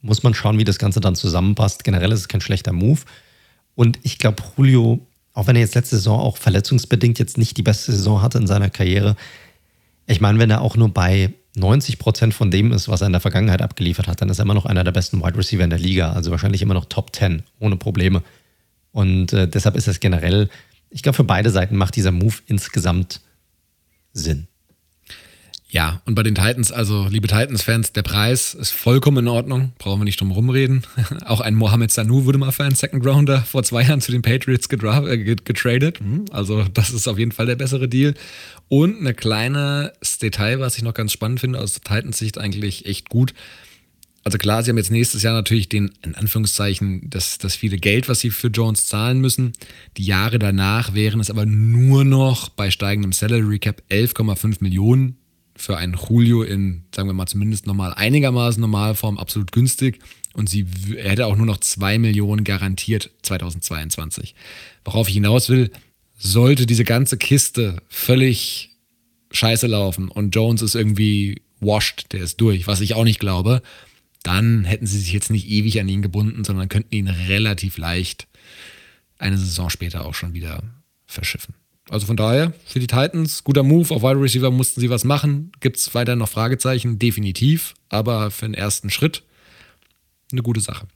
Muss 0.00 0.22
man 0.22 0.34
schauen, 0.34 0.58
wie 0.58 0.64
das 0.64 0.78
Ganze 0.78 1.00
dann 1.00 1.16
zusammenpasst. 1.16 1.84
Generell 1.84 2.12
ist 2.12 2.20
es 2.20 2.28
kein 2.28 2.40
schlechter 2.40 2.72
Move. 2.72 3.00
Und 3.74 3.98
ich 4.02 4.18
glaube, 4.18 4.42
Julio, 4.56 5.06
auch 5.34 5.46
wenn 5.46 5.56
er 5.56 5.62
jetzt 5.62 5.74
letzte 5.74 5.96
Saison 5.96 6.20
auch 6.20 6.36
verletzungsbedingt 6.36 7.18
jetzt 7.18 7.36
nicht 7.36 7.56
die 7.56 7.62
beste 7.62 7.92
Saison 7.92 8.22
hatte 8.22 8.38
in 8.38 8.46
seiner 8.46 8.70
Karriere, 8.70 9.16
ich 10.06 10.20
meine, 10.20 10.38
wenn 10.38 10.50
er 10.50 10.62
auch 10.62 10.76
nur 10.76 10.88
bei 10.88 11.34
90 11.56 11.98
Prozent 11.98 12.32
von 12.32 12.50
dem 12.50 12.72
ist, 12.72 12.88
was 12.88 13.02
er 13.02 13.08
in 13.08 13.12
der 13.12 13.20
Vergangenheit 13.20 13.60
abgeliefert 13.60 14.08
hat, 14.08 14.20
dann 14.22 14.30
ist 14.30 14.38
er 14.38 14.44
immer 14.44 14.54
noch 14.54 14.66
einer 14.66 14.84
der 14.84 14.92
besten 14.92 15.22
Wide 15.22 15.36
Receiver 15.36 15.64
in 15.64 15.70
der 15.70 15.78
Liga. 15.78 16.12
Also 16.12 16.30
wahrscheinlich 16.30 16.62
immer 16.62 16.74
noch 16.74 16.86
Top 16.86 17.14
10, 17.14 17.42
ohne 17.58 17.76
Probleme. 17.76 18.22
Und 18.92 19.32
äh, 19.32 19.48
deshalb 19.48 19.76
ist 19.76 19.86
es 19.86 20.00
generell 20.00 20.48
ich 20.90 21.02
glaube, 21.02 21.16
für 21.16 21.24
beide 21.24 21.50
Seiten 21.50 21.76
macht 21.76 21.96
dieser 21.96 22.12
Move 22.12 22.36
insgesamt 22.46 23.20
Sinn. 24.12 24.48
Ja, 25.70 26.00
und 26.06 26.14
bei 26.14 26.22
den 26.22 26.34
Titans, 26.34 26.72
also 26.72 27.08
liebe 27.10 27.28
Titans-Fans, 27.28 27.92
der 27.92 28.02
Preis 28.02 28.54
ist 28.54 28.70
vollkommen 28.70 29.18
in 29.18 29.28
Ordnung, 29.28 29.72
brauchen 29.76 30.00
wir 30.00 30.04
nicht 30.06 30.18
drum 30.18 30.30
rumreden. 30.30 30.82
Auch 31.26 31.42
ein 31.42 31.54
Mohamed 31.54 31.92
Sanu 31.92 32.24
wurde 32.24 32.38
mal 32.38 32.52
für 32.52 32.64
einen 32.64 32.74
Second 32.74 33.06
Rounder 33.06 33.42
vor 33.42 33.62
zwei 33.64 33.82
Jahren 33.82 34.00
zu 34.00 34.10
den 34.10 34.22
Patriots 34.22 34.66
äh, 34.70 35.18
getradet. 35.18 36.00
Hm, 36.00 36.24
also 36.30 36.64
das 36.72 36.90
ist 36.90 37.06
auf 37.06 37.18
jeden 37.18 37.32
Fall 37.32 37.44
der 37.44 37.56
bessere 37.56 37.86
Deal. 37.86 38.14
Und 38.68 38.98
eine 38.98 39.12
kleine 39.12 39.92
Detail, 40.22 40.58
was 40.58 40.78
ich 40.78 40.82
noch 40.82 40.94
ganz 40.94 41.12
spannend 41.12 41.40
finde, 41.40 41.60
aus 41.60 41.74
Titans 41.74 42.16
Sicht 42.16 42.38
eigentlich 42.38 42.86
echt 42.86 43.10
gut. 43.10 43.34
Also 44.24 44.36
klar, 44.36 44.62
sie 44.62 44.70
haben 44.70 44.76
jetzt 44.76 44.90
nächstes 44.90 45.22
Jahr 45.22 45.34
natürlich 45.34 45.68
den, 45.68 45.92
in 46.02 46.14
Anführungszeichen, 46.14 47.08
das, 47.08 47.38
das 47.38 47.54
viele 47.54 47.78
Geld, 47.78 48.08
was 48.08 48.20
sie 48.20 48.30
für 48.30 48.48
Jones 48.48 48.86
zahlen 48.86 49.20
müssen. 49.20 49.52
Die 49.96 50.04
Jahre 50.04 50.38
danach 50.38 50.92
wären 50.92 51.20
es 51.20 51.30
aber 51.30 51.46
nur 51.46 52.04
noch 52.04 52.48
bei 52.48 52.70
steigendem 52.70 53.12
Salary 53.12 53.58
Cap 53.58 53.82
11,5 53.90 54.56
Millionen 54.60 55.16
für 55.56 55.76
einen 55.76 55.96
Julio 55.96 56.42
in, 56.42 56.84
sagen 56.94 57.08
wir 57.08 57.14
mal, 57.14 57.26
zumindest 57.26 57.66
normal 57.66 57.94
einigermaßen 57.94 58.60
Normalform 58.60 59.18
absolut 59.18 59.52
günstig. 59.52 60.00
Und 60.34 60.48
sie 60.48 60.66
er 60.96 61.10
hätte 61.10 61.26
auch 61.26 61.36
nur 61.36 61.46
noch 61.46 61.58
2 61.58 61.98
Millionen 61.98 62.44
garantiert 62.44 63.10
2022. 63.22 64.34
Worauf 64.84 65.08
ich 65.08 65.14
hinaus 65.14 65.48
will, 65.48 65.70
sollte 66.16 66.66
diese 66.66 66.84
ganze 66.84 67.16
Kiste 67.16 67.80
völlig 67.88 68.70
scheiße 69.30 69.66
laufen 69.66 70.08
und 70.08 70.34
Jones 70.34 70.62
ist 70.62 70.74
irgendwie 70.74 71.42
washed, 71.60 72.12
der 72.12 72.20
ist 72.22 72.40
durch, 72.40 72.66
was 72.66 72.80
ich 72.80 72.94
auch 72.94 73.04
nicht 73.04 73.20
glaube, 73.20 73.62
dann 74.22 74.64
hätten 74.64 74.86
sie 74.86 74.98
sich 74.98 75.12
jetzt 75.12 75.30
nicht 75.30 75.48
ewig 75.48 75.80
an 75.80 75.88
ihn 75.88 76.02
gebunden, 76.02 76.44
sondern 76.44 76.68
könnten 76.68 76.94
ihn 76.94 77.08
relativ 77.08 77.78
leicht 77.78 78.26
eine 79.18 79.36
Saison 79.36 79.70
später 79.70 80.06
auch 80.06 80.14
schon 80.14 80.34
wieder 80.34 80.62
verschiffen. 81.06 81.54
Also 81.90 82.06
von 82.06 82.16
daher, 82.16 82.52
für 82.66 82.80
die 82.80 82.86
Titans, 82.86 83.44
guter 83.44 83.62
Move. 83.62 83.94
Auf 83.94 84.02
Wide 84.02 84.20
Receiver 84.20 84.50
mussten 84.50 84.80
sie 84.80 84.90
was 84.90 85.04
machen. 85.04 85.52
Gibt 85.60 85.78
es 85.78 85.94
weiter 85.94 86.16
noch 86.16 86.28
Fragezeichen? 86.28 86.98
Definitiv. 86.98 87.74
Aber 87.88 88.30
für 88.30 88.44
den 88.46 88.54
ersten 88.54 88.90
Schritt 88.90 89.22
eine 90.30 90.42
gute 90.42 90.60
Sache. 90.60 90.86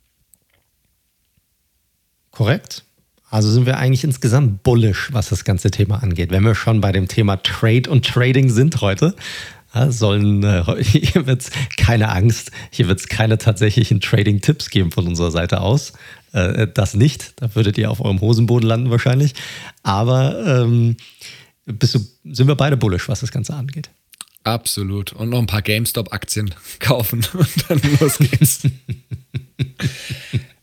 Korrekt. 2.31 2.85
Also 3.31 3.51
sind 3.51 3.65
wir 3.65 3.79
eigentlich 3.79 4.05
insgesamt 4.05 4.63
bullish, 4.63 5.09
was 5.13 5.31
das 5.31 5.45
ganze 5.45 5.71
Thema 5.71 6.03
angeht. 6.03 6.31
Wenn 6.31 6.45
wir 6.45 6.55
schon 6.55 6.83
bei 6.83 6.93
dem 6.93 7.09
Thema 7.09 7.37
Trade 7.37 7.89
und 7.89 8.05
Trading 8.05 8.51
sind 8.51 8.83
heute, 8.83 9.15
sollen, 9.91 10.43
äh, 10.43 10.65
hier 10.83 11.27
wird 11.27 11.43
es 11.43 11.51
keine 11.77 12.11
Angst, 12.11 12.51
hier 12.71 12.89
wird 12.89 13.01
es 13.01 13.09
keine 13.09 13.39
tatsächlichen 13.39 14.01
Trading-Tipps 14.01 14.71
geben 14.71 14.91
von 14.91 15.07
unserer 15.07 15.31
Seite 15.31 15.61
aus. 15.61 15.93
Äh, 16.33 16.69
das 16.73 16.95
nicht, 16.95 17.35
da 17.37 17.55
würdet 17.55 17.79
ihr 17.79 17.91
auf 17.91 18.01
eurem 18.01 18.21
Hosenboden 18.21 18.69
landen 18.69 18.91
wahrscheinlich. 18.91 19.35
Aber 19.83 20.63
ähm, 20.63 20.97
bist 21.67 21.95
du, 21.95 22.01
sind 22.25 22.49
wir 22.49 22.55
beide 22.55 22.77
bullish, 22.77 23.09
was 23.09 23.21
das 23.21 23.33
Ganze 23.33 23.55
angeht. 23.55 23.91
Absolut. 24.45 25.13
Und 25.13 25.31
noch 25.31 25.39
ein 25.39 25.47
paar 25.47 25.63
GameStop-Aktien 25.63 26.55
kaufen 26.81 27.25
und 27.33 27.71
dann 27.71 27.81
los 28.01 28.19
geht's. 28.19 28.63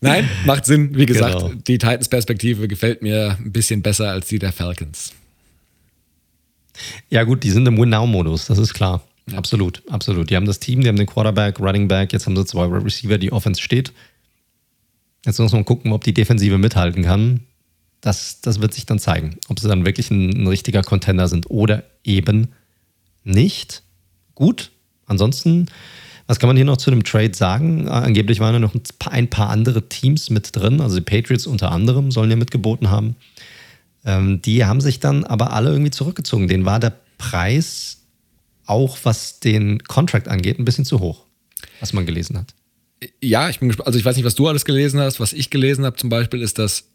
Nein, 0.02 0.30
macht 0.46 0.66
Sinn. 0.66 0.98
Wie 0.98 1.06
gesagt, 1.06 1.40
genau. 1.40 1.54
die 1.68 1.78
Titans-Perspektive 1.78 2.68
gefällt 2.68 3.02
mir 3.02 3.38
ein 3.40 3.52
bisschen 3.52 3.82
besser 3.82 4.10
als 4.10 4.28
die 4.28 4.40
der 4.40 4.54
Falcons. 4.54 5.14
Ja, 7.10 7.24
gut, 7.24 7.44
die 7.44 7.52
sind 7.52 7.68
im 7.68 7.78
Win-Now-Modus, 7.78 8.48
das 8.48 8.58
ist 8.58 8.74
klar. 8.74 9.02
Ja. 9.28 9.38
Absolut, 9.38 9.84
absolut. 9.90 10.30
Die 10.30 10.36
haben 10.36 10.46
das 10.46 10.60
Team, 10.60 10.82
die 10.82 10.88
haben 10.88 10.96
den 10.96 11.06
Quarterback, 11.06 11.60
Running 11.60 11.88
Back, 11.88 12.14
jetzt 12.14 12.26
haben 12.26 12.36
sie 12.36 12.46
zwei 12.46 12.66
Receiver, 12.66 13.18
die 13.18 13.32
Offense 13.32 13.62
steht. 13.62 13.94
Jetzt 15.26 15.40
muss 15.40 15.52
man 15.52 15.66
gucken, 15.66 15.92
ob 15.92 16.04
die 16.04 16.14
Defensive 16.14 16.58
mithalten 16.58 17.04
kann. 17.04 17.42
Das, 18.02 18.40
das 18.42 18.62
wird 18.62 18.74
sich 18.74 18.86
dann 18.86 18.98
zeigen, 18.98 19.38
ob 19.50 19.60
sie 19.60 19.68
dann 19.68 19.86
wirklich 19.86 20.10
ein, 20.10 20.30
ein 20.30 20.48
richtiger 20.48 20.82
Contender 20.82 21.28
sind 21.28 21.50
oder 21.50 21.84
eben 22.04 22.50
nicht. 23.24 23.84
Gut, 24.36 24.72
ansonsten, 25.06 25.68
was 26.26 26.40
kann 26.40 26.48
man 26.48 26.56
hier 26.56 26.66
noch 26.66 26.78
zu 26.78 26.92
dem 26.92 27.04
Trade 27.04 27.34
sagen? 27.34 27.90
Angeblich 27.90 28.40
waren 28.40 28.54
ja 28.54 28.60
noch 28.60 28.74
ein 28.74 28.84
paar, 28.98 29.12
ein 29.12 29.30
paar 29.30 29.50
andere 29.50 29.90
Teams 29.90 30.30
mit 30.30 30.56
drin, 30.56 30.80
also 30.80 30.96
die 30.96 31.02
Patriots 31.02 31.46
unter 31.46 31.72
anderem 31.72 32.12
sollen 32.12 32.30
ja 32.30 32.38
mitgeboten 32.38 32.90
haben. 32.90 33.18
Ähm, 34.06 34.42
die 34.42 34.66
haben 34.66 34.82
sich 34.82 35.00
dann 35.00 35.24
aber 35.24 35.54
alle 35.54 35.72
irgendwie 35.72 35.92
zurückgezogen. 35.92 36.48
Den 36.48 36.66
war 36.66 36.80
der 36.80 36.94
Preis 37.18 37.98
auch, 38.66 38.98
was 39.04 39.40
den 39.40 39.80
Contract 39.84 40.28
angeht, 40.28 40.60
ein 40.60 40.66
bisschen 40.66 40.86
zu 40.86 41.00
hoch, 41.00 41.26
was 41.80 41.94
man 41.94 42.06
gelesen 42.06 42.38
hat. 42.38 42.54
Ja, 43.22 43.50
ich 43.50 43.60
bin 43.60 43.70
gespannt. 43.70 43.88
Also 43.88 44.00
ich 44.00 44.06
weiß 44.06 44.16
nicht, 44.16 44.26
was 44.26 44.36
du 44.36 44.48
alles 44.48 44.66
gelesen 44.66 45.00
hast. 45.00 45.20
Was 45.20 45.34
ich 45.34 45.50
gelesen 45.50 45.86
habe 45.86 45.96
zum 45.96 46.10
Beispiel 46.10 46.42
ist, 46.42 46.60
dass 46.60 46.86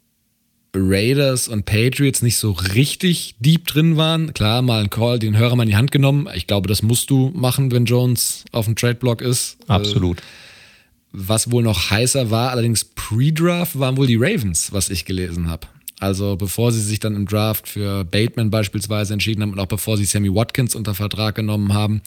Raiders 0.76 1.48
und 1.48 1.66
Patriots 1.66 2.22
nicht 2.22 2.36
so 2.36 2.52
richtig 2.52 3.36
deep 3.38 3.66
drin 3.66 3.96
waren. 3.96 4.34
Klar, 4.34 4.62
mal 4.62 4.82
ein 4.82 4.90
Call, 4.90 5.18
den 5.18 5.36
Hörer 5.36 5.56
mal 5.56 5.62
in 5.62 5.70
die 5.70 5.76
Hand 5.76 5.92
genommen. 5.92 6.28
Ich 6.34 6.46
glaube, 6.46 6.68
das 6.68 6.82
musst 6.82 7.10
du 7.10 7.30
machen, 7.34 7.70
wenn 7.70 7.84
Jones 7.84 8.44
auf 8.52 8.66
dem 8.66 8.76
Trade-Block 8.76 9.22
ist. 9.22 9.56
Absolut. 9.68 10.20
Was 11.12 11.50
wohl 11.50 11.62
noch 11.62 11.90
heißer 11.90 12.30
war, 12.30 12.50
allerdings 12.50 12.84
Pre-Draft, 12.84 13.78
waren 13.78 13.96
wohl 13.96 14.08
die 14.08 14.16
Ravens, 14.16 14.72
was 14.72 14.90
ich 14.90 15.04
gelesen 15.04 15.48
habe. 15.48 15.68
Also 16.00 16.36
bevor 16.36 16.72
sie 16.72 16.80
sich 16.80 16.98
dann 16.98 17.14
im 17.14 17.26
Draft 17.26 17.68
für 17.68 18.04
Bateman 18.04 18.50
beispielsweise 18.50 19.12
entschieden 19.12 19.42
haben 19.42 19.52
und 19.52 19.60
auch 19.60 19.66
bevor 19.66 19.96
sie 19.96 20.04
Sammy 20.04 20.34
Watkins 20.34 20.74
unter 20.74 20.94
Vertrag 20.94 21.34
genommen 21.34 21.72
haben. 21.72 22.02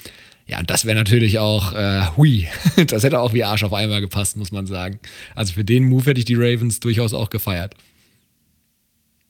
Ja, 0.45 0.63
das 0.63 0.85
wäre 0.85 0.97
natürlich 0.97 1.39
auch, 1.39 1.73
äh, 1.73 2.03
hui, 2.15 2.47
das 2.87 3.03
hätte 3.03 3.19
auch 3.19 3.33
wie 3.33 3.43
Arsch 3.43 3.63
auf 3.63 3.73
einmal 3.73 4.01
gepasst, 4.01 4.37
muss 4.37 4.51
man 4.51 4.65
sagen. 4.65 4.99
Also 5.35 5.53
für 5.53 5.65
den 5.65 5.85
Move 5.85 6.05
hätte 6.05 6.19
ich 6.19 6.25
die 6.25 6.35
Ravens 6.35 6.79
durchaus 6.79 7.13
auch 7.13 7.29
gefeiert. 7.29 7.75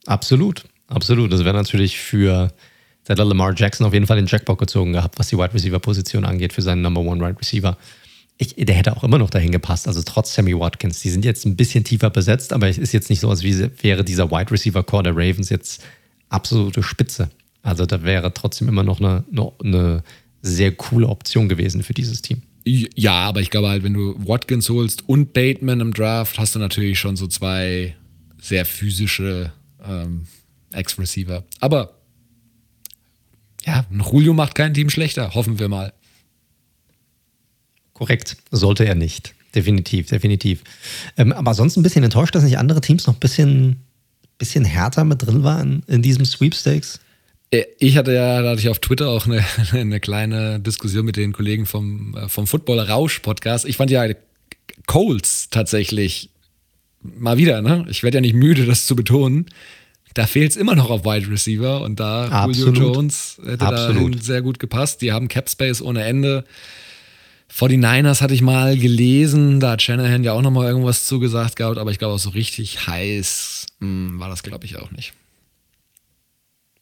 Absolut, 0.06 0.64
absolut. 0.88 1.34
Das 1.34 1.44
wäre 1.44 1.56
natürlich 1.56 1.98
für 1.98 2.54
Lamar 3.08 3.54
Jackson 3.56 3.86
auf 3.86 3.94
jeden 3.94 4.06
Fall 4.06 4.18
den 4.18 4.28
Jackpot 4.28 4.58
gezogen 4.58 4.94
gehabt, 4.94 5.18
was 5.18 5.30
die 5.30 5.38
Wide 5.38 5.54
Receiver 5.54 5.80
Position 5.80 6.26
angeht 6.26 6.54
für 6.54 6.62
seinen 6.62 6.82
Number 6.82 7.02
One 7.02 7.26
Wide 7.26 7.40
Receiver 7.40 7.78
ich, 8.38 8.56
der 8.56 8.76
hätte 8.76 8.96
auch 8.96 9.04
immer 9.04 9.18
noch 9.18 9.30
dahin 9.30 9.52
gepasst. 9.52 9.88
Also 9.88 10.02
trotz 10.04 10.34
Sammy 10.34 10.58
Watkins. 10.58 11.02
Die 11.02 11.10
sind 11.10 11.26
jetzt 11.26 11.46
ein 11.46 11.56
bisschen 11.56 11.84
tiefer 11.84 12.10
besetzt, 12.10 12.54
aber 12.54 12.70
es 12.70 12.78
ist 12.78 12.94
jetzt 12.94 13.10
nicht 13.10 13.20
so, 13.20 13.30
als 13.30 13.44
wäre 13.44 14.04
dieser 14.04 14.30
Wide 14.30 14.52
Receiver 14.52 14.84
Core 14.84 15.04
der 15.04 15.14
Ravens 15.14 15.50
jetzt 15.50 15.84
absolute 16.30 16.84
Spitze. 16.84 17.30
Also 17.64 17.86
da 17.86 18.04
wäre 18.04 18.34
trotzdem 18.34 18.68
immer 18.68 18.84
noch 18.84 19.00
eine, 19.00 19.24
eine 19.64 20.04
sehr 20.42 20.72
coole 20.72 21.08
Option 21.08 21.50
gewesen 21.50 21.84
für 21.84 21.94
dieses 21.94 22.22
Team. 22.22 22.44
Ja, 22.64 23.14
aber 23.14 23.42
ich 23.42 23.50
glaube 23.50 23.70
halt, 23.70 23.84
wenn 23.84 23.94
du 23.94 24.16
Watkins 24.28 24.70
holst 24.70 25.08
und 25.08 25.34
Bateman 25.34 25.80
im 25.80 25.94
Draft, 25.94 26.38
hast 26.38 26.54
du 26.54 26.60
natürlich 26.60 27.00
schon 27.00 27.16
so 27.16 27.28
zwei 27.28 27.96
sehr 28.40 28.66
physische 28.66 29.52
ähm, 29.86 30.28
Ex-Receiver. 30.74 31.44
Aber 31.60 31.94
ja, 33.66 33.86
ein 33.90 34.04
Julio 34.12 34.34
macht 34.34 34.56
kein 34.56 34.74
Team 34.74 34.90
schlechter, 34.90 35.34
hoffen 35.34 35.60
wir 35.60 35.70
mal. 35.70 35.94
Korrekt, 37.98 38.38
sollte 38.52 38.86
er 38.86 38.94
nicht. 38.94 39.34
Definitiv, 39.56 40.06
definitiv. 40.10 40.64
Ähm, 41.18 41.34
aber 41.34 41.56
sonst 41.56 41.78
ein 41.78 41.82
bisschen 41.82 42.04
enttäuscht, 42.04 42.36
dass 42.36 42.44
nicht 42.44 42.60
andere 42.60 42.80
Teams 42.80 43.08
noch 43.08 43.16
ein 43.16 43.20
bisschen, 43.20 43.78
bisschen 44.38 44.66
härter 44.66 45.04
mit 45.04 45.26
drin 45.26 45.44
waren 45.44 45.82
in 45.88 46.04
diesem 46.04 46.24
Sweepstakes. 46.24 47.00
Äh, 47.50 47.64
ich 47.80 47.98
hatte 47.98 48.14
ja, 48.14 48.44
da 48.44 48.52
hatte 48.52 48.62
ich 48.62 48.70
auf 48.70 48.78
Twitter 48.78 49.10
auch 49.10 49.26
eine, 49.26 49.44
eine 49.72 50.00
kleine 50.00 50.60
Diskussion 50.60 51.06
mit 51.06 51.16
den 51.16 51.34
Kollegen 51.34 51.66
vom, 51.66 52.16
äh, 52.16 52.30
vom 52.30 52.46
Football 52.46 52.82
Rausch 52.82 53.18
Podcast. 53.22 53.66
Ich 53.66 53.78
fand 53.78 53.90
ja 53.90 54.06
Coles 54.86 55.50
tatsächlich 55.50 56.30
mal 57.02 57.40
wieder, 57.40 57.64
ne? 57.64 57.84
Ich 57.90 58.04
werde 58.04 58.18
ja 58.18 58.22
nicht 58.22 58.36
müde, 58.36 58.68
das 58.68 58.86
zu 58.86 58.96
betonen. 58.96 59.48
Da 60.14 60.28
fehlt 60.28 60.52
es 60.52 60.58
immer 60.58 60.76
noch 60.76 60.92
auf 60.92 61.04
Wide 61.04 61.32
Receiver 61.32 61.82
und 61.82 62.00
da 62.00 62.28
Absolut. 62.28 62.78
Julio 62.78 62.94
Jones 62.94 63.42
hätte 63.44 63.66
Absolut. 63.66 64.20
da 64.20 64.22
sehr 64.22 64.44
gut 64.44 64.60
gepasst. 64.60 65.02
Die 65.02 65.12
haben 65.12 65.30
Cap 65.30 65.50
Space 65.50 65.82
ohne 65.82 66.04
Ende. 66.04 66.44
49ers 67.52 68.22
hatte 68.22 68.34
ich 68.34 68.42
mal 68.42 68.78
gelesen, 68.78 69.60
da 69.60 69.72
hat 69.72 69.82
Shanahan 69.82 70.24
ja 70.24 70.34
auch 70.34 70.42
nochmal 70.42 70.68
irgendwas 70.68 71.06
zugesagt 71.06 71.56
gehabt, 71.56 71.78
aber 71.78 71.92
ich 71.92 72.00
glaube 72.00 72.16
auch 72.16 72.20
so 72.20 72.30
richtig 72.30 72.88
heiß 72.88 73.66
mh, 73.80 73.88
hm, 73.88 74.20
war 74.20 74.30
das, 74.30 74.44
glaube 74.44 74.66
ich, 74.66 74.78
auch 74.78 74.92
nicht. 74.92 75.14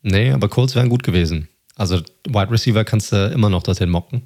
Nee, 0.01 0.31
aber 0.31 0.49
Colts 0.49 0.75
wären 0.75 0.89
gut 0.89 1.03
gewesen. 1.03 1.47
Also 1.75 2.01
Wide 2.27 2.51
Receiver 2.51 2.83
kannst 2.83 3.11
du 3.11 3.27
immer 3.27 3.49
noch 3.49 3.63
dorthin 3.63 3.89
mocken. 3.89 4.23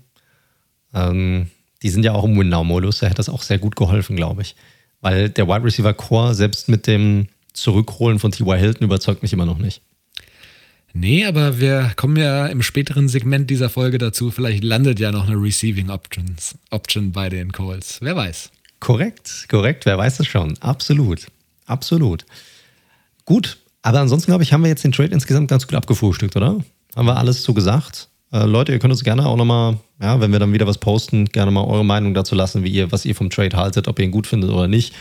Ähm, 0.94 1.50
die 1.82 1.90
sind 1.90 2.04
ja 2.04 2.14
auch 2.14 2.26
im 2.26 2.38
Win-Now-Modus, 2.38 3.00
da 3.00 3.08
hätte 3.08 3.18
das 3.18 3.30
auch 3.30 3.42
sehr 3.42 3.60
gut 3.60 3.76
geholfen, 3.76 4.16
glaube 4.16 4.42
ich. 4.42 4.56
Weil 5.02 5.30
der 5.30 5.48
Wide 5.48 5.64
Receiver 5.64 5.94
Core 5.94 6.36
selbst 6.36 6.68
mit 6.68 6.88
dem 6.88 7.28
Zurückholen 7.54 8.20
von 8.20 8.32
T.Y. 8.32 8.58
Hilton 8.58 8.86
überzeugt 8.86 9.22
mich 9.22 9.34
immer 9.34 9.46
noch 9.46 9.58
nicht. 9.58 9.82
Nee, 10.94 11.26
aber 11.26 11.60
wir 11.60 11.92
kommen 11.96 12.18
ja 12.18 12.48
im 12.48 12.62
späteren 12.62 13.08
Segment 13.08 13.50
dieser 13.50 13.70
Folge 13.70 13.98
dazu. 13.98 14.32
Vielleicht 14.32 14.64
landet 14.64 15.00
ja 15.00 15.12
noch 15.12 15.28
eine 15.28 15.36
Receiving 15.36 15.90
Options, 15.90 16.56
Option 16.72 17.12
bei 17.12 17.30
den 17.30 17.52
Calls. 17.52 18.00
Wer 18.02 18.16
weiß. 18.16 18.50
Korrekt, 18.80 19.46
korrekt. 19.50 19.86
Wer 19.86 19.98
weiß 19.98 20.20
es 20.20 20.28
schon. 20.28 20.58
Absolut. 20.60 21.28
Absolut. 21.66 22.26
Gut. 23.26 23.58
Aber 23.82 24.00
ansonsten, 24.00 24.32
glaube 24.32 24.44
ich, 24.44 24.52
haben 24.52 24.64
wir 24.64 24.70
jetzt 24.70 24.84
den 24.84 24.92
Trade 24.92 25.14
insgesamt 25.14 25.48
ganz 25.50 25.68
gut 25.68 25.76
abgefrühstückt, 25.76 26.36
oder? 26.36 26.58
Haben 26.96 27.06
wir 27.06 27.18
alles 27.18 27.44
zu 27.44 27.54
gesagt? 27.54 28.10
Äh, 28.32 28.46
Leute, 28.46 28.72
ihr 28.72 28.80
könnt 28.80 28.92
uns 28.92 29.04
gerne 29.04 29.26
auch 29.26 29.38
nochmal, 29.38 29.78
ja, 30.02 30.20
wenn 30.20 30.32
wir 30.32 30.40
dann 30.40 30.52
wieder 30.54 30.68
was 30.68 30.78
posten, 30.78 31.26
gerne 31.26 31.52
mal 31.52 31.64
eure 31.64 31.86
Meinung 31.86 32.14
dazu 32.14 32.36
lassen, 32.36 32.64
wie 32.64 32.70
ihr, 32.70 32.92
was 32.92 33.06
ihr 33.06 33.16
vom 33.16 33.30
Trade 33.30 33.56
haltet, 33.56 33.88
ob 33.88 34.00
ihr 34.00 34.06
ihn 34.06 34.12
gut 34.12 34.28
findet 34.28 34.50
oder 34.50 34.68
nicht. 34.68 34.94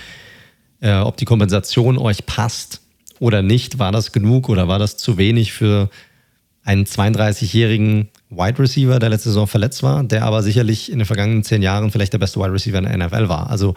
Äh, 0.80 0.98
ob 0.98 1.16
die 1.16 1.24
Kompensation 1.24 1.98
euch 1.98 2.24
passt 2.26 2.82
oder 3.20 3.42
nicht? 3.42 3.78
War 3.78 3.92
das 3.92 4.12
genug 4.12 4.48
oder 4.48 4.68
war 4.68 4.78
das 4.78 4.96
zu 4.96 5.18
wenig 5.18 5.52
für 5.52 5.90
einen 6.64 6.84
32-jährigen 6.84 8.08
Wide 8.30 8.58
Receiver, 8.58 8.98
der 8.98 9.08
letzte 9.08 9.30
Saison 9.30 9.46
verletzt 9.46 9.82
war, 9.82 10.04
der 10.04 10.24
aber 10.24 10.42
sicherlich 10.42 10.92
in 10.92 10.98
den 10.98 11.06
vergangenen 11.06 11.42
zehn 11.42 11.62
Jahren 11.62 11.90
vielleicht 11.90 12.12
der 12.12 12.18
beste 12.18 12.40
Wide 12.40 12.52
Receiver 12.52 12.78
in 12.78 12.84
der 12.84 12.98
NFL 12.98 13.28
war? 13.28 13.48
Also 13.48 13.74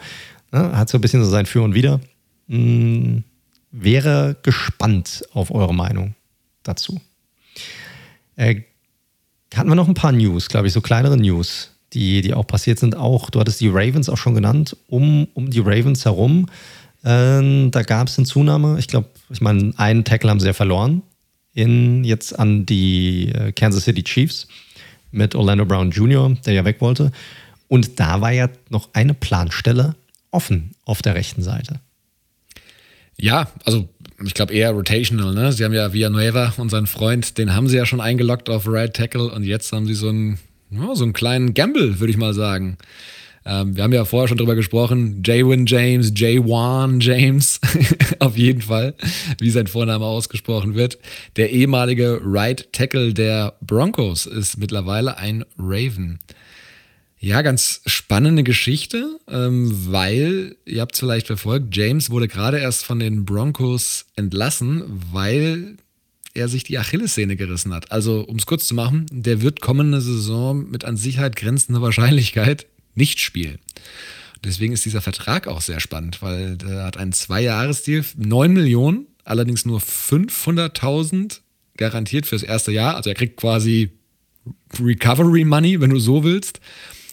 ne, 0.50 0.76
hat 0.76 0.88
so 0.88 0.98
ein 0.98 1.00
bisschen 1.00 1.24
so 1.24 1.30
sein 1.30 1.46
Für 1.46 1.62
und 1.62 1.74
Wider. 1.74 2.00
Hm, 2.48 3.24
wäre 3.70 4.36
gespannt 4.42 5.22
auf 5.32 5.50
eure 5.50 5.74
Meinung 5.74 6.14
dazu. 6.62 7.00
Äh, 8.36 8.62
hatten 9.54 9.68
wir 9.68 9.74
noch 9.74 9.88
ein 9.88 9.94
paar 9.94 10.12
News, 10.12 10.48
glaube 10.48 10.66
ich, 10.66 10.72
so 10.72 10.80
kleinere 10.80 11.16
News, 11.16 11.70
die, 11.92 12.20
die 12.20 12.34
auch 12.34 12.46
passiert 12.46 12.78
sind. 12.78 12.96
Auch, 12.96 13.30
du 13.30 13.40
hattest 13.40 13.60
die 13.60 13.68
Ravens 13.68 14.08
auch 14.08 14.16
schon 14.16 14.34
genannt, 14.34 14.76
um, 14.88 15.28
um 15.34 15.50
die 15.50 15.60
Ravens 15.60 16.04
herum 16.04 16.46
ähm, 17.04 17.70
da 17.70 17.82
gab 17.82 18.08
es 18.08 18.18
eine 18.18 18.26
Zunahme. 18.26 18.78
Ich 18.78 18.88
glaube, 18.88 19.08
ich 19.30 19.40
meine, 19.40 19.72
einen 19.76 20.04
Tackle 20.04 20.30
haben 20.30 20.40
sie 20.40 20.46
ja 20.46 20.52
verloren. 20.52 21.02
In, 21.54 22.04
jetzt 22.04 22.38
an 22.38 22.64
die 22.64 23.28
äh, 23.28 23.52
Kansas 23.52 23.84
City 23.84 24.02
Chiefs 24.02 24.48
mit 25.10 25.34
Orlando 25.34 25.66
Brown 25.66 25.90
Jr., 25.90 26.34
der 26.46 26.54
ja 26.54 26.64
weg 26.64 26.80
wollte. 26.80 27.12
Und 27.68 28.00
da 28.00 28.20
war 28.20 28.32
ja 28.32 28.48
noch 28.70 28.88
eine 28.92 29.14
Planstelle 29.14 29.94
offen 30.30 30.74
auf 30.84 31.02
der 31.02 31.14
rechten 31.14 31.42
Seite. 31.42 31.80
Ja, 33.18 33.48
also 33.64 33.88
ich 34.24 34.34
glaube 34.34 34.54
eher 34.54 34.70
rotational, 34.70 35.34
ne? 35.34 35.52
Sie 35.52 35.64
haben 35.64 35.74
ja 35.74 35.92
Villanueva, 35.92 36.54
unseren 36.56 36.86
Freund, 36.86 37.38
den 37.38 37.54
haben 37.54 37.68
sie 37.68 37.76
ja 37.76 37.86
schon 37.86 38.00
eingeloggt 38.00 38.48
auf 38.48 38.66
Right 38.66 38.94
Tackle 38.94 39.30
und 39.30 39.44
jetzt 39.44 39.72
haben 39.72 39.86
sie 39.86 39.94
so 39.94 40.08
einen 40.08 40.38
so 40.94 41.04
einen 41.04 41.12
kleinen 41.12 41.52
Gamble, 41.52 42.00
würde 42.00 42.10
ich 42.10 42.16
mal 42.16 42.32
sagen. 42.32 42.78
Ähm, 43.44 43.76
wir 43.76 43.82
haben 43.82 43.92
ja 43.92 44.04
vorher 44.04 44.28
schon 44.28 44.38
drüber 44.38 44.54
gesprochen. 44.54 45.22
Jaywin 45.24 45.66
James, 45.66 46.12
Jaywan 46.14 47.00
James, 47.00 47.60
auf 48.18 48.36
jeden 48.36 48.62
Fall, 48.62 48.94
wie 49.38 49.50
sein 49.50 49.66
Vorname 49.66 50.04
ausgesprochen 50.04 50.74
wird. 50.74 50.98
Der 51.36 51.50
ehemalige 51.50 52.20
Right 52.22 52.72
Tackle 52.72 53.14
der 53.14 53.54
Broncos 53.60 54.26
ist 54.26 54.58
mittlerweile 54.58 55.18
ein 55.18 55.44
Raven. 55.58 56.18
Ja, 57.18 57.42
ganz 57.42 57.82
spannende 57.86 58.42
Geschichte, 58.42 59.20
ähm, 59.28 59.70
weil, 59.92 60.56
ihr 60.64 60.80
habt 60.80 60.94
es 60.94 61.00
vielleicht 61.00 61.28
verfolgt, 61.28 61.76
James 61.76 62.10
wurde 62.10 62.26
gerade 62.26 62.58
erst 62.58 62.84
von 62.84 62.98
den 62.98 63.24
Broncos 63.24 64.06
entlassen, 64.16 64.82
weil 65.12 65.76
er 66.34 66.48
sich 66.48 66.64
die 66.64 66.78
Achillessehne 66.78 67.36
gerissen 67.36 67.72
hat. 67.74 67.92
Also, 67.92 68.22
um 68.22 68.36
es 68.36 68.46
kurz 68.46 68.66
zu 68.66 68.74
machen, 68.74 69.06
der 69.12 69.40
wird 69.40 69.60
kommende 69.60 70.00
Saison 70.00 70.68
mit 70.68 70.84
an 70.84 70.96
Sicherheit 70.96 71.36
grenzender 71.36 71.80
Wahrscheinlichkeit 71.82 72.66
nicht 72.94 73.20
spielen. 73.20 73.58
Deswegen 74.44 74.72
ist 74.72 74.84
dieser 74.84 75.00
Vertrag 75.00 75.46
auch 75.46 75.60
sehr 75.60 75.80
spannend, 75.80 76.20
weil 76.20 76.56
der 76.56 76.84
hat 76.84 76.96
einen 76.96 77.12
Zwei-Jahres-Deal, 77.12 78.04
9 78.16 78.52
Millionen, 78.52 79.06
allerdings 79.24 79.64
nur 79.64 79.80
500.000 79.80 81.40
garantiert 81.76 82.26
fürs 82.26 82.42
erste 82.42 82.72
Jahr. 82.72 82.96
Also 82.96 83.10
er 83.10 83.14
kriegt 83.14 83.36
quasi 83.36 83.90
Recovery 84.80 85.44
Money, 85.44 85.80
wenn 85.80 85.90
du 85.90 86.00
so 86.00 86.24
willst. 86.24 86.60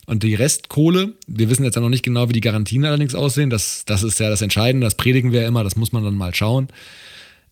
Und 0.08 0.24
die 0.24 0.34
Restkohle, 0.34 1.14
wir 1.28 1.52
wissen 1.52 1.64
jetzt 1.64 1.76
ja 1.76 1.82
noch 1.82 1.90
nicht 1.90 2.04
genau, 2.04 2.30
wie 2.30 2.34
die 2.34 2.42
Garantien 2.42 2.84
allerdings 2.84 3.14
aussehen. 3.14 3.52
Das, 3.52 3.86
das 3.86 4.02
ist 4.02 4.20
ja 4.20 4.30
das 4.30 4.42
Entscheidende, 4.42 4.86
das 4.86 4.96
predigen 4.96 5.32
wir 5.32 5.42
ja 5.42 5.48
immer, 5.48 5.64
das 5.64 5.76
muss 5.76 5.92
man 5.92 6.04
dann 6.04 6.16
mal 6.16 6.34
schauen. 6.34 6.70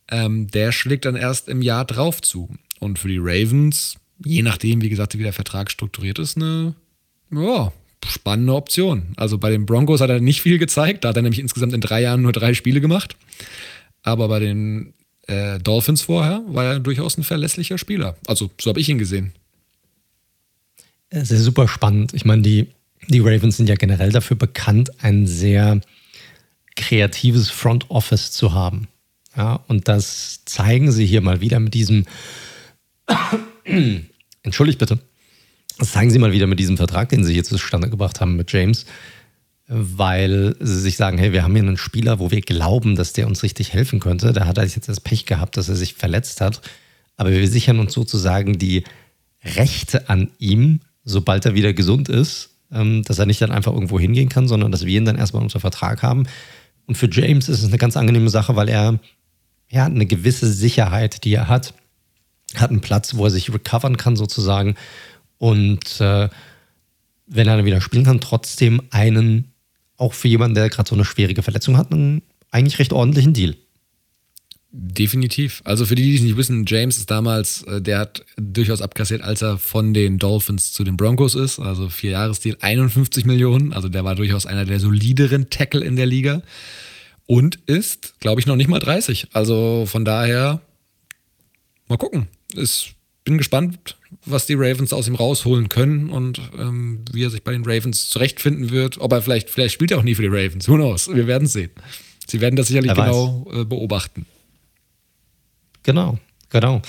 Ähm, 0.09 0.47
der 0.47 0.71
schlägt 0.71 1.05
dann 1.05 1.15
erst 1.15 1.49
im 1.49 1.61
Jahr 1.61 1.85
drauf 1.85 2.19
zu. 2.21 2.49
Und 2.79 2.97
für 2.97 3.09
die 3.09 3.19
Ravens, 3.19 3.97
je 4.25 4.41
nachdem, 4.41 4.81
wie 4.81 4.89
gesagt, 4.89 5.15
wie 5.15 5.23
der 5.23 5.33
Vertrag 5.33 5.69
strukturiert 5.69 6.17
ist, 6.17 6.37
eine 6.37 6.73
ja, 7.31 7.71
spannende 8.05 8.53
Option. 8.53 9.13
Also 9.15 9.37
bei 9.37 9.49
den 9.49 9.65
Broncos 9.65 10.01
hat 10.01 10.09
er 10.09 10.19
nicht 10.19 10.41
viel 10.41 10.57
gezeigt, 10.57 11.03
da 11.03 11.09
hat 11.09 11.15
er 11.15 11.21
nämlich 11.21 11.39
insgesamt 11.39 11.73
in 11.73 11.81
drei 11.81 12.01
Jahren 12.01 12.21
nur 12.21 12.31
drei 12.31 12.53
Spiele 12.53 12.81
gemacht. 12.81 13.15
Aber 14.03 14.27
bei 14.27 14.39
den 14.39 14.93
äh, 15.27 15.59
Dolphins 15.59 16.01
vorher 16.01 16.41
war 16.47 16.65
er 16.65 16.79
durchaus 16.79 17.17
ein 17.17 17.23
verlässlicher 17.23 17.77
Spieler. 17.77 18.15
Also 18.27 18.49
so 18.59 18.69
habe 18.69 18.79
ich 18.79 18.89
ihn 18.89 18.97
gesehen. 18.97 19.33
Es 21.09 21.31
ist 21.31 21.43
super 21.43 21.67
spannend. 21.67 22.13
Ich 22.13 22.25
meine, 22.25 22.41
die, 22.41 22.67
die 23.07 23.19
Ravens 23.19 23.57
sind 23.57 23.69
ja 23.69 23.75
generell 23.75 24.11
dafür 24.11 24.37
bekannt, 24.37 24.91
ein 25.03 25.27
sehr 25.27 25.81
kreatives 26.75 27.49
Front 27.49 27.89
Office 27.89 28.31
zu 28.31 28.53
haben. 28.53 28.87
Ja, 29.35 29.59
und 29.67 29.87
das 29.87 30.45
zeigen 30.45 30.91
sie 30.91 31.05
hier 31.05 31.21
mal 31.21 31.41
wieder 31.41 31.59
mit 31.59 31.73
diesem. 31.73 32.05
Entschuldigt 34.43 34.79
bitte. 34.79 34.99
Zeigen 35.81 36.09
sie 36.11 36.19
mal 36.19 36.31
wieder 36.31 36.47
mit 36.47 36.59
diesem 36.59 36.77
Vertrag, 36.77 37.09
den 37.09 37.23
sie 37.23 37.33
hier 37.33 37.43
zustande 37.43 37.89
gebracht 37.89 38.19
haben 38.21 38.35
mit 38.35 38.51
James, 38.51 38.85
weil 39.67 40.55
sie 40.59 40.79
sich 40.79 40.97
sagen: 40.97 41.17
Hey, 41.17 41.33
wir 41.33 41.43
haben 41.43 41.53
hier 41.53 41.63
einen 41.63 41.77
Spieler, 41.77 42.19
wo 42.19 42.31
wir 42.31 42.41
glauben, 42.41 42.95
dass 42.95 43.13
der 43.13 43.27
uns 43.27 43.43
richtig 43.43 43.73
helfen 43.73 43.99
könnte. 43.99 44.33
Da 44.33 44.45
hat 44.45 44.57
er 44.57 44.65
jetzt 44.65 44.89
das 44.89 44.99
Pech 44.99 45.25
gehabt, 45.25 45.57
dass 45.57 45.69
er 45.69 45.75
sich 45.75 45.93
verletzt 45.93 46.41
hat. 46.41 46.61
Aber 47.15 47.31
wir 47.31 47.47
sichern 47.47 47.79
uns 47.79 47.93
sozusagen 47.93 48.57
die 48.57 48.83
Rechte 49.43 50.09
an 50.09 50.31
ihm 50.39 50.81
sobald 51.07 51.45
er 51.45 51.55
wieder 51.55 51.73
gesund 51.73 52.09
ist, 52.09 52.49
ähm, 52.71 53.01
dass 53.03 53.17
er 53.17 53.25
nicht 53.25 53.41
dann 53.41 53.51
einfach 53.51 53.73
irgendwo 53.73 53.99
hingehen 53.99 54.29
kann, 54.29 54.47
sondern 54.47 54.71
dass 54.71 54.85
wir 54.85 54.97
ihn 54.97 55.05
dann 55.05 55.17
erstmal 55.17 55.41
unter 55.41 55.59
Vertrag 55.59 56.03
haben. 56.03 56.27
Und 56.85 56.95
für 56.95 57.09
James 57.09 57.49
ist 57.49 57.63
es 57.63 57.67
eine 57.67 57.77
ganz 57.77 57.97
angenehme 57.97 58.29
Sache, 58.29 58.55
weil 58.55 58.69
er 58.69 58.99
ja 59.69 59.85
eine 59.85 60.05
gewisse 60.05 60.51
Sicherheit, 60.51 61.23
die 61.23 61.33
er 61.33 61.47
hat, 61.47 61.73
hat 62.55 62.69
einen 62.69 62.81
Platz, 62.81 63.15
wo 63.15 63.25
er 63.25 63.31
sich 63.31 63.53
recovern 63.53 63.97
kann 63.97 64.15
sozusagen 64.15 64.75
und 65.37 66.01
äh, 66.01 66.29
wenn 67.27 67.47
er 67.47 67.57
dann 67.57 67.65
wieder 67.65 67.81
spielen 67.81 68.05
kann, 68.05 68.21
trotzdem 68.21 68.81
einen, 68.89 69.51
auch 69.97 70.13
für 70.13 70.27
jemanden, 70.27 70.55
der 70.55 70.69
gerade 70.69 70.89
so 70.89 70.95
eine 70.95 71.05
schwierige 71.05 71.43
Verletzung 71.43 71.77
hat, 71.77 71.91
einen 71.91 72.21
eigentlich 72.51 72.79
recht 72.79 72.93
ordentlichen 72.93 73.33
Deal. 73.33 73.55
Definitiv. 74.69 75.61
Also 75.63 75.85
für 75.85 75.95
die, 75.95 76.03
die 76.03 76.15
es 76.15 76.21
nicht 76.21 76.37
wissen, 76.37 76.65
James 76.67 76.97
ist 76.97 77.09
damals, 77.09 77.63
äh, 77.63 77.81
der 77.81 77.99
hat 77.99 78.25
durchaus 78.35 78.81
abkassiert, 78.81 79.21
als 79.21 79.41
er 79.41 79.57
von 79.57 79.93
den 79.93 80.19
Dolphins 80.19 80.73
zu 80.73 80.83
den 80.83 80.97
Broncos 80.97 81.35
ist. 81.35 81.59
Also 81.59 81.89
vier 81.89 82.11
Jahresdeal, 82.11 82.57
51 82.59 83.25
Millionen. 83.25 83.73
Also 83.73 83.89
der 83.89 84.03
war 84.03 84.15
durchaus 84.15 84.45
einer 84.45 84.65
der 84.65 84.79
solideren 84.79 85.49
Tackle 85.49 85.83
in 85.83 85.95
der 85.95 86.05
Liga. 86.05 86.41
Und 87.25 87.59
ist, 87.65 88.19
glaube 88.19 88.39
ich, 88.39 88.45
noch 88.45 88.55
nicht 88.55 88.67
mal 88.67 88.79
30. 88.79 89.29
Also 89.33 89.85
von 89.87 90.05
daher, 90.05 90.61
mal 91.87 91.97
gucken. 91.97 92.27
Ich 92.53 92.96
bin 93.27 93.37
gespannt, 93.37 93.97
was 94.25 94.45
die 94.45 94.53
Ravens 94.53 94.93
aus 94.93 95.05
ihm 95.09 95.15
rausholen 95.15 95.67
können 95.67 96.09
und 96.09 96.39
ähm, 96.57 97.01
wie 97.11 97.25
er 97.25 97.29
sich 97.29 97.43
bei 97.43 97.51
den 97.51 97.65
Ravens 97.65 98.09
zurechtfinden 98.09 98.71
wird. 98.71 99.01
Ob 99.01 99.11
er 99.11 99.21
vielleicht, 99.21 99.49
vielleicht 99.49 99.73
spielt 99.73 99.91
er 99.91 99.97
auch 99.97 100.03
nie 100.03 100.15
für 100.15 100.21
die 100.21 100.29
Ravens. 100.29 100.69
Who 100.69 100.75
knows? 100.75 101.13
Wir 101.13 101.27
werden 101.27 101.43
es 101.43 101.51
sehen. 101.51 101.71
Sie 102.25 102.39
werden 102.39 102.55
das 102.55 102.67
sicherlich 102.67 102.93
genau 102.93 103.45
äh, 103.53 103.65
beobachten. 103.65 104.25
Genau, 105.83 106.17
genau. 106.49 106.81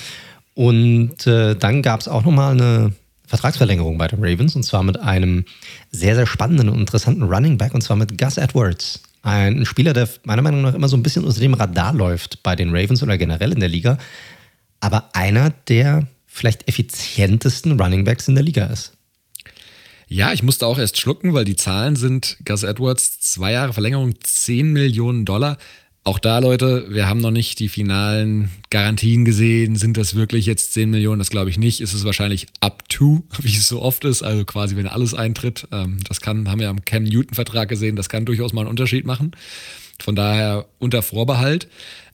Und 0.55 1.27
äh, 1.27 1.57
dann 1.57 1.83
gab 1.83 2.01
es 2.01 2.07
auch 2.07 2.25
nochmal 2.25 2.53
eine 2.53 2.93
Vertragsverlängerung 3.27 3.99
bei 3.99 4.07
den 4.07 4.21
Ravens 4.23 4.55
und 4.55 4.63
zwar 4.63 4.85
mit 4.85 4.97
einem 5.01 5.45
sehr, 5.91 6.15
sehr 6.15 6.27
spannenden 6.27 6.69
und 6.69 6.79
interessanten 6.79 7.25
Running 7.25 7.59
Back 7.59 7.75
und 7.75 7.81
zwar 7.81 7.97
mit 7.97 8.17
Gus 8.17 8.37
Edwards. 8.37 9.03
Ein 9.23 9.67
Spieler, 9.67 9.93
der 9.93 10.09
meiner 10.23 10.43
Meinung 10.43 10.63
nach 10.63 10.75
immer 10.75 10.89
so 10.89 10.97
ein 10.97 11.03
bisschen 11.03 11.25
unter 11.25 11.41
dem 11.41 11.55
Radar 11.55 11.93
läuft 11.93 12.45
bei 12.45 12.55
den 12.55 12.71
Ravens 12.71 13.03
oder 13.03 13.19
generell 13.19 13.51
in 13.51 13.59
der 13.59 13.69
Liga, 13.69 13.99
aber 14.79 15.11
einer 15.15 15.51
der 15.67 16.07
vielleicht 16.39 16.69
effizientesten 16.69 17.79
Running 17.81 18.05
Backs 18.05 18.29
in 18.29 18.35
der 18.35 18.45
Liga 18.45 18.67
ist. 18.67 18.93
Ja, 20.09 20.33
ich 20.33 20.43
musste 20.43 20.67
auch 20.67 20.79
erst 20.79 20.99
schlucken, 20.99 21.35
weil 21.35 21.45
die 21.45 21.57
Zahlen 21.57 21.95
sind 21.95 22.39
Gus 22.45 22.63
Edwards, 22.63 23.21
zwei 23.21 23.53
Jahre 23.53 23.75
Verlängerung, 23.75 24.15
10 24.23 24.73
Millionen 24.73 25.27
Dollar. 25.27 25.59
Auch 26.03 26.19
da, 26.19 26.39
Leute, 26.39 26.87
wir 26.89 27.07
haben 27.07 27.21
noch 27.21 27.31
nicht 27.31 27.59
die 27.59 27.69
finalen 27.69 28.51
Garantien 28.71 29.27
gesehen. 29.27 29.77
Sind 29.77 29.99
das 29.99 30.15
wirklich 30.15 30.47
jetzt 30.47 30.73
10 30.73 30.89
Millionen? 30.89 31.19
Das 31.19 31.29
glaube 31.29 31.51
ich 31.51 31.59
nicht. 31.59 31.83
Ist 31.83 31.93
es 31.93 32.07
wahrscheinlich 32.07 32.47
up 32.61 32.89
to, 32.89 33.25
wie 33.43 33.55
es 33.55 33.69
so 33.69 33.83
oft 33.83 34.07
ist. 34.07 34.23
Also 34.23 34.47
quasi, 34.47 34.77
wenn 34.77 34.87
alles 34.87 35.13
eintritt. 35.13 35.69
Ähm, 35.71 35.99
das 36.09 36.23
kann, 36.23 36.49
haben 36.51 36.61
wir 36.61 36.71
am 36.71 36.87
Cam 36.87 37.03
Newton-Vertrag 37.03 37.69
gesehen, 37.69 37.95
das 37.95 38.09
kann 38.09 38.25
durchaus 38.25 38.55
mal 38.55 38.63
einen 38.63 38.71
Unterschied 38.71 39.05
machen. 39.05 39.33
Von 40.01 40.17
daher 40.17 40.67
unter 40.79 41.03
Vorbehalt. 41.03 41.69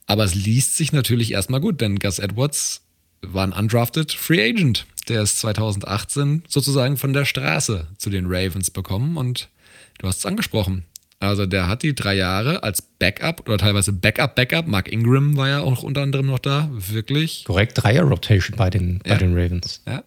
Aber 0.06 0.24
es 0.24 0.34
liest 0.34 0.76
sich 0.76 0.92
natürlich 0.92 1.30
erstmal 1.30 1.60
gut, 1.60 1.80
denn 1.80 2.00
Gus 2.00 2.18
Edwards 2.18 2.83
war 3.32 3.46
ein 3.46 3.52
undrafted 3.52 4.12
Free 4.12 4.50
Agent. 4.50 4.86
Der 5.08 5.22
ist 5.22 5.38
2018 5.40 6.44
sozusagen 6.48 6.96
von 6.96 7.12
der 7.12 7.24
Straße 7.24 7.86
zu 7.98 8.10
den 8.10 8.26
Ravens 8.26 8.70
bekommen 8.70 9.16
und 9.16 9.48
du 9.98 10.08
hast 10.08 10.18
es 10.18 10.26
angesprochen. 10.26 10.84
Also 11.20 11.46
der 11.46 11.68
hat 11.68 11.82
die 11.82 11.94
drei 11.94 12.14
Jahre 12.14 12.62
als 12.62 12.82
Backup 12.82 13.48
oder 13.48 13.58
teilweise 13.58 13.92
Backup-Backup. 13.92 14.66
Mark 14.66 14.90
Ingram 14.92 15.36
war 15.36 15.48
ja 15.48 15.60
auch 15.60 15.82
unter 15.82 16.02
anderem 16.02 16.26
noch 16.26 16.38
da, 16.38 16.68
wirklich. 16.72 17.44
Korrekt, 17.44 17.82
Dreier-Rotation 17.82 18.56
bei 18.56 18.70
den, 18.70 18.98
bei 18.98 19.10
ja. 19.10 19.16
den 19.16 19.36
Ravens. 19.36 19.82
Ja. 19.86 20.04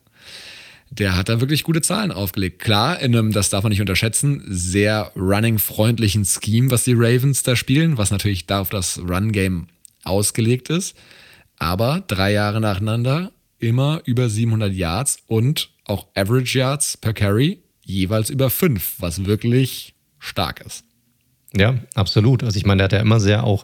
Der 0.90 1.18
hat 1.18 1.28
da 1.30 1.42
wirklich 1.42 1.64
gute 1.64 1.82
Zahlen 1.82 2.12
aufgelegt. 2.12 2.60
Klar, 2.60 3.00
in 3.00 3.16
einem, 3.16 3.34
das 3.34 3.50
darf 3.50 3.64
man 3.64 3.72
nicht 3.72 3.82
unterschätzen, 3.82 4.44
sehr 4.48 5.12
running-freundlichen 5.16 6.24
Scheme, 6.24 6.72
was 6.72 6.86
die 6.86 6.94
Ravens 6.94 7.44
da 7.44 7.56
spielen, 7.56 7.98
was 7.98 8.12
natürlich 8.12 8.46
da 8.46 8.62
auf 8.62 8.70
das 8.70 9.00
Run-Game 9.00 9.68
ausgelegt 10.04 10.70
ist. 10.70 10.96
Aber 11.58 12.04
drei 12.08 12.34
Jahre 12.34 12.62
nacheinander 12.62 13.32
immer 13.60 14.02
über 14.06 14.30
700 14.30 14.74
Yards 14.74 15.18
und 15.28 15.70
auch 15.86 16.08
Average 16.16 16.60
Yards 16.60 16.98
per 16.98 17.14
Carry 17.14 17.60
jeweils 17.84 18.30
über 18.30 18.50
fünf, 18.50 18.96
was 19.00 19.26
wirklich 19.26 19.96
stark 20.20 20.62
ist. 20.62 20.84
Ja, 21.56 21.76
absolut. 21.96 22.44
Also 22.44 22.58
ich 22.58 22.66
meine, 22.66 22.80
der 22.80 22.86
hat 22.86 22.94
ja 22.94 23.00
immer 23.00 23.20
sehr 23.20 23.44
auch, 23.44 23.64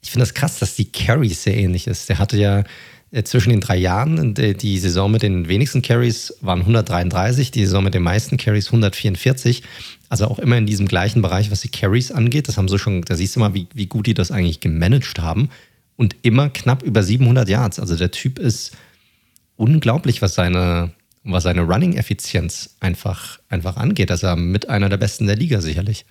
ich 0.00 0.10
finde 0.10 0.22
das 0.22 0.34
krass, 0.34 0.58
dass 0.58 0.74
die 0.74 0.86
Carries 0.90 1.42
sehr 1.42 1.56
ähnlich 1.56 1.86
ist. 1.86 2.08
Der 2.08 2.18
hatte 2.18 2.38
ja 2.38 2.64
äh, 3.10 3.22
zwischen 3.22 3.50
den 3.50 3.60
drei 3.60 3.76
Jahren, 3.76 4.34
die 4.34 4.78
Saison 4.78 5.10
mit 5.10 5.22
den 5.22 5.48
wenigsten 5.48 5.82
Carries 5.82 6.34
waren 6.40 6.60
133, 6.60 7.50
die 7.50 7.64
Saison 7.64 7.84
mit 7.84 7.94
den 7.94 8.02
meisten 8.02 8.36
Carries 8.38 8.66
144. 8.66 9.62
Also 10.08 10.26
auch 10.26 10.38
immer 10.38 10.56
in 10.56 10.66
diesem 10.66 10.88
gleichen 10.88 11.20
Bereich, 11.20 11.50
was 11.50 11.60
die 11.60 11.68
Carries 11.68 12.10
angeht. 12.10 12.48
Das 12.48 12.56
haben 12.56 12.68
sie 12.68 12.78
schon, 12.78 13.02
da 13.02 13.14
siehst 13.14 13.36
du 13.36 13.40
mal, 13.40 13.54
wie, 13.54 13.66
wie 13.74 13.86
gut 13.86 14.06
die 14.06 14.14
das 14.14 14.30
eigentlich 14.30 14.60
gemanagt 14.60 15.20
haben. 15.20 15.50
Und 15.98 16.16
immer 16.22 16.48
knapp 16.48 16.82
über 16.84 17.02
700 17.02 17.48
Yards. 17.48 17.78
Also 17.78 17.96
der 17.96 18.10
Typ 18.12 18.38
ist 18.38 18.74
unglaublich, 19.56 20.22
was 20.22 20.34
seine, 20.34 20.92
was 21.24 21.42
seine 21.42 21.62
Running-Effizienz 21.62 22.76
einfach, 22.80 23.40
einfach 23.50 23.76
angeht. 23.76 24.10
Also 24.10 24.34
mit 24.36 24.70
einer 24.70 24.88
der 24.88 24.96
besten 24.96 25.26
der 25.26 25.36
Liga 25.36 25.60
sicherlich. 25.60 26.06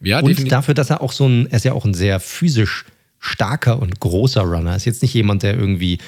Ja, 0.00 0.20
und 0.20 0.50
dafür, 0.50 0.74
dass 0.74 0.90
er 0.90 1.02
auch 1.02 1.12
so 1.12 1.28
ein, 1.28 1.46
er 1.50 1.56
ist 1.56 1.64
ja 1.64 1.72
auch 1.72 1.84
ein 1.84 1.94
sehr 1.94 2.20
physisch 2.20 2.86
starker 3.18 3.80
und 3.80 4.00
großer 4.00 4.42
Runner. 4.42 4.74
Ist 4.74 4.84
jetzt 4.84 5.02
nicht 5.02 5.14
jemand, 5.14 5.42
der 5.42 5.56
irgendwie 5.58 5.98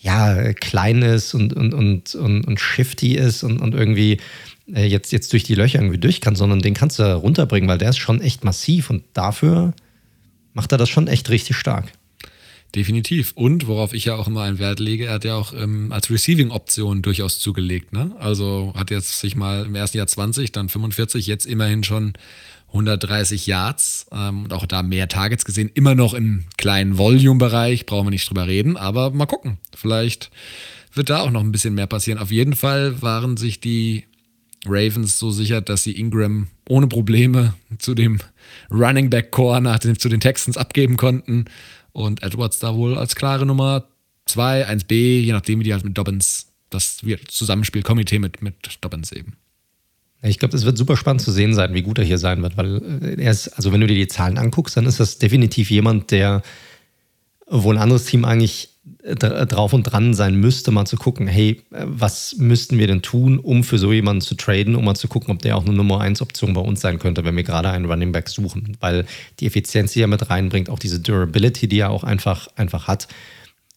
ja 0.00 0.52
klein 0.54 1.02
ist 1.02 1.34
und, 1.34 1.52
und, 1.52 1.74
und, 1.74 2.14
und, 2.14 2.46
und 2.46 2.60
shifty 2.60 3.14
ist 3.14 3.42
und, 3.42 3.60
und 3.60 3.74
irgendwie 3.74 4.18
äh, 4.74 4.84
jetzt, 4.84 5.12
jetzt 5.12 5.32
durch 5.32 5.44
die 5.44 5.54
Löcher 5.54 5.78
irgendwie 5.78 5.98
durch 5.98 6.20
kann, 6.20 6.34
sondern 6.34 6.60
den 6.60 6.74
kannst 6.74 6.98
du 6.98 7.14
runterbringen, 7.14 7.68
weil 7.68 7.78
der 7.78 7.90
ist 7.90 7.98
schon 7.98 8.20
echt 8.20 8.42
massiv 8.42 8.90
und 8.90 9.04
dafür 9.12 9.74
macht 10.54 10.72
er 10.72 10.78
das 10.78 10.88
schon 10.88 11.06
echt 11.08 11.30
richtig 11.30 11.56
stark. 11.56 11.92
Definitiv. 12.74 13.32
Und 13.34 13.66
worauf 13.66 13.92
ich 13.92 14.06
ja 14.06 14.14
auch 14.14 14.26
immer 14.26 14.42
einen 14.42 14.58
Wert 14.58 14.80
lege, 14.80 15.06
er 15.06 15.14
hat 15.14 15.24
ja 15.24 15.34
auch 15.34 15.52
ähm, 15.52 15.92
als 15.92 16.10
Receiving-Option 16.10 17.02
durchaus 17.02 17.38
zugelegt. 17.38 17.92
Ne? 17.92 18.12
Also 18.18 18.72
hat 18.74 18.90
jetzt 18.90 19.20
sich 19.20 19.36
mal 19.36 19.66
im 19.66 19.74
ersten 19.74 19.98
Jahr 19.98 20.06
20, 20.06 20.52
dann 20.52 20.70
45, 20.70 21.26
jetzt 21.26 21.44
immerhin 21.44 21.84
schon 21.84 22.14
130 22.68 23.46
Yards 23.46 24.06
ähm, 24.10 24.44
und 24.44 24.54
auch 24.54 24.64
da 24.64 24.82
mehr 24.82 25.06
Targets 25.06 25.44
gesehen. 25.44 25.70
Immer 25.74 25.94
noch 25.94 26.14
im 26.14 26.44
kleinen 26.56 26.96
Volume-Bereich, 26.96 27.84
brauchen 27.84 28.06
wir 28.06 28.10
nicht 28.10 28.28
drüber 28.30 28.46
reden, 28.46 28.78
aber 28.78 29.10
mal 29.10 29.26
gucken. 29.26 29.58
Vielleicht 29.76 30.30
wird 30.94 31.10
da 31.10 31.20
auch 31.20 31.30
noch 31.30 31.42
ein 31.42 31.52
bisschen 31.52 31.74
mehr 31.74 31.86
passieren. 31.86 32.18
Auf 32.18 32.30
jeden 32.30 32.54
Fall 32.54 33.02
waren 33.02 33.36
sich 33.36 33.60
die 33.60 34.04
Ravens 34.64 35.18
so 35.18 35.30
sicher, 35.30 35.60
dass 35.60 35.82
sie 35.82 35.98
Ingram 35.98 36.46
ohne 36.66 36.86
Probleme 36.86 37.52
zu 37.78 37.94
dem 37.94 38.20
Running 38.70 39.10
Back 39.10 39.30
Core 39.30 39.60
nach 39.60 39.78
den, 39.78 39.98
zu 39.98 40.08
den 40.08 40.20
Texans 40.20 40.56
abgeben 40.56 40.96
konnten 40.96 41.44
und 41.92 42.22
Edwards 42.22 42.58
da 42.58 42.74
wohl 42.74 42.96
als 42.96 43.14
klare 43.14 43.46
Nummer 43.46 43.84
2, 44.26 44.68
1b, 44.68 45.20
je 45.20 45.32
nachdem, 45.32 45.60
wie 45.60 45.64
die 45.64 45.72
halt 45.72 45.84
mit 45.84 45.96
Dobbins 45.96 46.48
das 46.70 47.00
Zusammenspiel, 47.28 47.82
Komitee 47.82 48.18
mit, 48.18 48.42
mit 48.42 48.54
Dobbins 48.80 49.12
eben. 49.12 49.36
Ich 50.22 50.38
glaube, 50.38 50.56
es 50.56 50.64
wird 50.64 50.78
super 50.78 50.96
spannend 50.96 51.20
zu 51.20 51.32
sehen 51.32 51.52
sein, 51.52 51.74
wie 51.74 51.82
gut 51.82 51.98
er 51.98 52.04
hier 52.04 52.18
sein 52.18 52.42
wird, 52.42 52.56
weil 52.56 52.80
äh, 53.02 53.20
er 53.20 53.32
ist, 53.32 53.48
also 53.48 53.72
wenn 53.72 53.80
du 53.80 53.88
dir 53.88 53.96
die 53.96 54.06
Zahlen 54.06 54.38
anguckst, 54.38 54.76
dann 54.76 54.86
ist 54.86 55.00
das 55.00 55.18
definitiv 55.18 55.70
jemand, 55.70 56.12
der, 56.12 56.42
wo 57.48 57.72
ein 57.72 57.78
anderes 57.78 58.04
Team 58.04 58.24
eigentlich 58.24 58.70
drauf 58.84 59.72
und 59.72 59.84
dran 59.84 60.12
sein 60.12 60.34
müsste, 60.34 60.72
mal 60.72 60.86
zu 60.86 60.96
gucken, 60.96 61.28
hey, 61.28 61.62
was 61.70 62.34
müssten 62.38 62.78
wir 62.78 62.88
denn 62.88 63.00
tun, 63.02 63.38
um 63.38 63.62
für 63.62 63.78
so 63.78 63.92
jemanden 63.92 64.22
zu 64.22 64.34
traden, 64.34 64.74
um 64.74 64.84
mal 64.84 64.96
zu 64.96 65.06
gucken, 65.06 65.32
ob 65.32 65.40
der 65.40 65.56
auch 65.56 65.64
eine 65.64 65.74
Nummer 65.74 66.00
1 66.00 66.20
Option 66.20 66.52
bei 66.52 66.60
uns 66.60 66.80
sein 66.80 66.98
könnte, 66.98 67.24
wenn 67.24 67.36
wir 67.36 67.44
gerade 67.44 67.70
einen 67.70 67.84
Running 67.84 68.10
Back 68.10 68.28
suchen. 68.28 68.76
Weil 68.80 69.06
die 69.38 69.46
Effizienz, 69.46 69.92
die 69.92 70.02
er 70.02 70.08
mit 70.08 70.30
reinbringt, 70.30 70.68
auch 70.68 70.80
diese 70.80 70.98
Durability, 70.98 71.68
die 71.68 71.78
er 71.78 71.90
auch 71.90 72.02
einfach, 72.02 72.48
einfach 72.56 72.88
hat, 72.88 73.06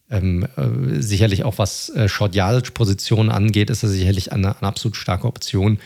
ähm, 0.10 0.48
äh, 0.58 1.02
sicherlich 1.02 1.44
auch 1.44 1.60
was 1.60 1.90
äh, 1.90 2.10
Short 2.10 2.34
Yardage 2.34 2.72
Positionen 2.72 3.30
angeht, 3.30 3.70
ist 3.70 3.84
er 3.84 3.90
sicherlich 3.90 4.32
eine, 4.32 4.58
eine 4.58 4.68
absolut 4.68 4.96
starke 4.96 5.28
Option. 5.28 5.80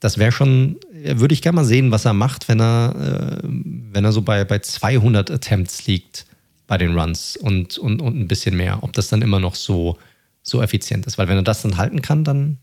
Das 0.00 0.18
wäre 0.18 0.32
schon, 0.32 0.76
würde 0.92 1.34
ich 1.34 1.42
gerne 1.42 1.56
mal 1.56 1.64
sehen, 1.64 1.90
was 1.90 2.06
er 2.06 2.14
macht, 2.14 2.48
wenn 2.48 2.60
er, 2.60 3.40
äh, 3.42 3.46
wenn 3.46 4.04
er 4.04 4.12
so 4.12 4.22
bei, 4.22 4.44
bei 4.44 4.58
200 4.58 5.30
Attempts 5.30 5.86
liegt 5.86 6.26
bei 6.70 6.78
den 6.78 6.96
Runs 6.96 7.36
und, 7.36 7.78
und, 7.78 8.00
und 8.00 8.16
ein 8.16 8.28
bisschen 8.28 8.56
mehr, 8.56 8.84
ob 8.84 8.92
das 8.92 9.08
dann 9.08 9.22
immer 9.22 9.40
noch 9.40 9.56
so, 9.56 9.98
so 10.40 10.62
effizient 10.62 11.04
ist. 11.04 11.18
Weil 11.18 11.26
wenn 11.26 11.34
er 11.36 11.42
das 11.42 11.62
dann 11.62 11.76
halten 11.76 12.00
kann, 12.00 12.22
dann 12.22 12.58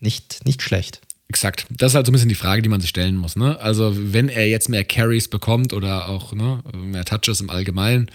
nicht, 0.00 0.44
nicht 0.44 0.62
schlecht. 0.62 1.00
Exakt. 1.28 1.64
Das 1.70 1.92
ist 1.92 1.94
halt 1.94 2.06
so 2.06 2.10
ein 2.10 2.14
bisschen 2.14 2.28
die 2.28 2.34
Frage, 2.34 2.60
die 2.60 2.68
man 2.68 2.80
sich 2.80 2.90
stellen 2.90 3.16
muss. 3.16 3.36
Ne? 3.36 3.56
Also, 3.60 3.92
wenn 4.12 4.28
er 4.28 4.48
jetzt 4.48 4.68
mehr 4.68 4.82
Carries 4.82 5.28
bekommt 5.28 5.74
oder 5.74 6.08
auch 6.08 6.32
ne, 6.32 6.60
mehr 6.76 7.04
Touches 7.04 7.40
im 7.40 7.50
Allgemeinen, 7.50 8.10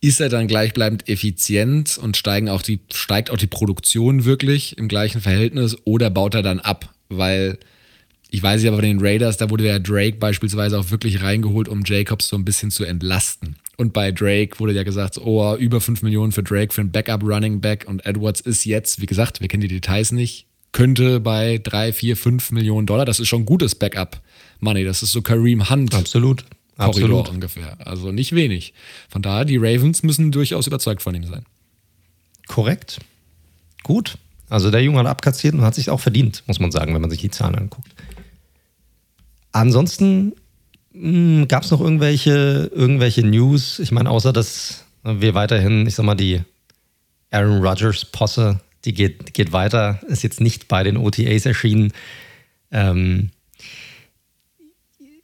ist 0.00 0.20
er 0.20 0.28
dann 0.28 0.46
gleichbleibend 0.46 1.08
effizient 1.08 1.98
und 1.98 2.16
steigen 2.16 2.48
auch 2.48 2.62
die, 2.62 2.78
steigt 2.94 3.32
auch 3.32 3.38
die 3.38 3.48
Produktion 3.48 4.24
wirklich 4.24 4.78
im 4.78 4.86
gleichen 4.86 5.20
Verhältnis 5.20 5.76
oder 5.82 6.10
baut 6.10 6.36
er 6.36 6.42
dann 6.42 6.60
ab? 6.60 6.94
Weil 7.08 7.58
ich 8.30 8.42
weiß 8.42 8.62
ja, 8.62 8.70
bei 8.70 8.82
den 8.82 9.00
Raiders, 9.00 9.38
da 9.38 9.48
wurde 9.48 9.64
der 9.64 9.80
Drake 9.80 10.18
beispielsweise 10.18 10.78
auch 10.78 10.90
wirklich 10.90 11.22
reingeholt, 11.22 11.68
um 11.68 11.82
Jacobs 11.84 12.28
so 12.28 12.36
ein 12.36 12.44
bisschen 12.44 12.70
zu 12.70 12.84
entlasten. 12.84 13.56
Und 13.76 13.92
bei 13.92 14.12
Drake 14.12 14.58
wurde 14.58 14.72
ja 14.72 14.82
gesagt, 14.82 15.18
oh, 15.18 15.54
über 15.56 15.80
5 15.80 16.02
Millionen 16.02 16.32
für 16.32 16.42
Drake, 16.42 16.74
für 16.74 16.82
ein 16.82 16.90
Backup 16.90 17.22
Running 17.22 17.60
Back. 17.60 17.86
Und 17.88 18.04
Edwards 18.04 18.40
ist 18.40 18.64
jetzt, 18.64 19.00
wie 19.00 19.06
gesagt, 19.06 19.40
wir 19.40 19.48
kennen 19.48 19.62
die 19.62 19.68
Details 19.68 20.12
nicht, 20.12 20.46
könnte 20.72 21.20
bei 21.20 21.58
3, 21.62 21.92
4, 21.92 22.16
5 22.16 22.50
Millionen 22.50 22.86
Dollar, 22.86 23.04
das 23.04 23.20
ist 23.20 23.28
schon 23.28 23.46
gutes 23.46 23.74
Backup 23.74 24.20
Money. 24.60 24.84
Das 24.84 25.02
ist 25.02 25.12
so 25.12 25.22
Kareem 25.22 25.70
Hunt. 25.70 25.94
Absolut. 25.94 26.44
Korridor 26.76 27.20
Absolut. 27.20 27.28
ungefähr. 27.30 27.76
Also 27.84 28.12
nicht 28.12 28.34
wenig. 28.34 28.72
Von 29.08 29.22
daher, 29.22 29.44
die 29.44 29.56
Ravens 29.56 30.02
müssen 30.02 30.30
durchaus 30.30 30.66
überzeugt 30.66 31.02
von 31.02 31.14
ihm 31.14 31.24
sein. 31.24 31.44
Korrekt. 32.46 32.98
Gut. 33.82 34.18
Also 34.48 34.70
der 34.70 34.82
Junge 34.82 35.00
hat 35.00 35.06
abkassiert 35.06 35.54
und 35.54 35.62
hat 35.62 35.74
sich 35.74 35.90
auch 35.90 36.00
verdient, 36.00 36.42
muss 36.46 36.60
man 36.60 36.70
sagen, 36.70 36.94
wenn 36.94 37.00
man 37.00 37.10
sich 37.10 37.20
die 37.20 37.30
Zahlen 37.30 37.56
anguckt. 37.56 37.90
Ansonsten 39.58 40.34
hm, 40.92 41.48
gab 41.48 41.64
es 41.64 41.72
noch 41.72 41.80
irgendwelche, 41.80 42.70
irgendwelche 42.72 43.26
News? 43.26 43.80
Ich 43.80 43.90
meine, 43.90 44.08
außer 44.08 44.32
dass 44.32 44.84
wir 45.02 45.34
weiterhin, 45.34 45.84
ich 45.84 45.96
sag 45.96 46.06
mal, 46.06 46.14
die 46.14 46.42
Aaron 47.32 47.60
Rodgers-Posse, 47.60 48.60
die 48.84 48.94
geht, 48.94 49.34
geht 49.34 49.52
weiter, 49.52 49.98
ist 50.06 50.22
jetzt 50.22 50.40
nicht 50.40 50.68
bei 50.68 50.84
den 50.84 50.96
OTAs 50.96 51.44
erschienen. 51.44 51.92
Ähm, 52.70 53.30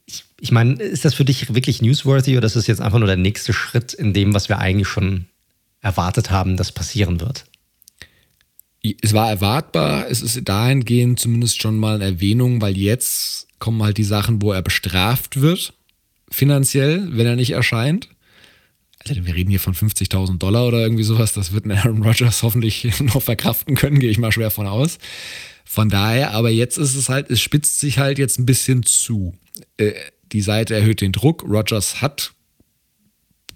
ich, 0.04 0.24
ich 0.40 0.50
meine, 0.50 0.82
ist 0.82 1.04
das 1.04 1.14
für 1.14 1.24
dich 1.24 1.54
wirklich 1.54 1.80
newsworthy 1.80 2.36
oder 2.36 2.46
ist 2.46 2.56
das 2.56 2.66
jetzt 2.66 2.80
einfach 2.80 2.98
nur 2.98 3.06
der 3.06 3.16
nächste 3.16 3.52
Schritt 3.52 3.94
in 3.94 4.12
dem, 4.12 4.34
was 4.34 4.48
wir 4.48 4.58
eigentlich 4.58 4.88
schon 4.88 5.26
erwartet 5.80 6.32
haben, 6.32 6.56
dass 6.56 6.72
passieren 6.72 7.20
wird? 7.20 7.44
Es 9.00 9.14
war 9.14 9.30
erwartbar, 9.30 10.08
es 10.10 10.20
ist 10.20 10.46
dahingehend 10.46 11.18
zumindest 11.18 11.62
schon 11.62 11.78
mal 11.78 11.94
eine 11.94 12.04
Erwähnung, 12.04 12.60
weil 12.60 12.76
jetzt 12.76 13.48
kommen 13.58 13.82
halt 13.82 13.96
die 13.96 14.04
Sachen, 14.04 14.42
wo 14.42 14.52
er 14.52 14.60
bestraft 14.60 15.40
wird, 15.40 15.72
finanziell, 16.30 17.08
wenn 17.12 17.26
er 17.26 17.36
nicht 17.36 17.52
erscheint. 17.52 18.10
Also 18.98 19.24
wir 19.24 19.34
reden 19.34 19.50
hier 19.50 19.60
von 19.60 19.74
50.000 19.74 20.38
Dollar 20.38 20.66
oder 20.66 20.80
irgendwie 20.80 21.02
sowas, 21.02 21.32
das 21.32 21.52
wird 21.52 21.64
ein 21.64 21.72
Aaron 21.72 22.02
Rodgers 22.02 22.42
hoffentlich 22.42 23.00
noch 23.00 23.22
verkraften 23.22 23.74
können, 23.74 24.00
gehe 24.00 24.10
ich 24.10 24.18
mal 24.18 24.32
schwer 24.32 24.50
von 24.50 24.66
aus. 24.66 24.98
Von 25.64 25.88
daher, 25.88 26.32
aber 26.32 26.50
jetzt 26.50 26.76
ist 26.76 26.94
es 26.94 27.08
halt, 27.08 27.30
es 27.30 27.40
spitzt 27.40 27.80
sich 27.80 27.98
halt 27.98 28.18
jetzt 28.18 28.38
ein 28.38 28.46
bisschen 28.46 28.82
zu. 28.82 29.34
Äh, 29.78 29.92
die 30.32 30.42
Seite 30.42 30.74
erhöht 30.74 31.00
den 31.00 31.12
Druck. 31.12 31.42
Rodgers 31.42 32.02
hat, 32.02 32.32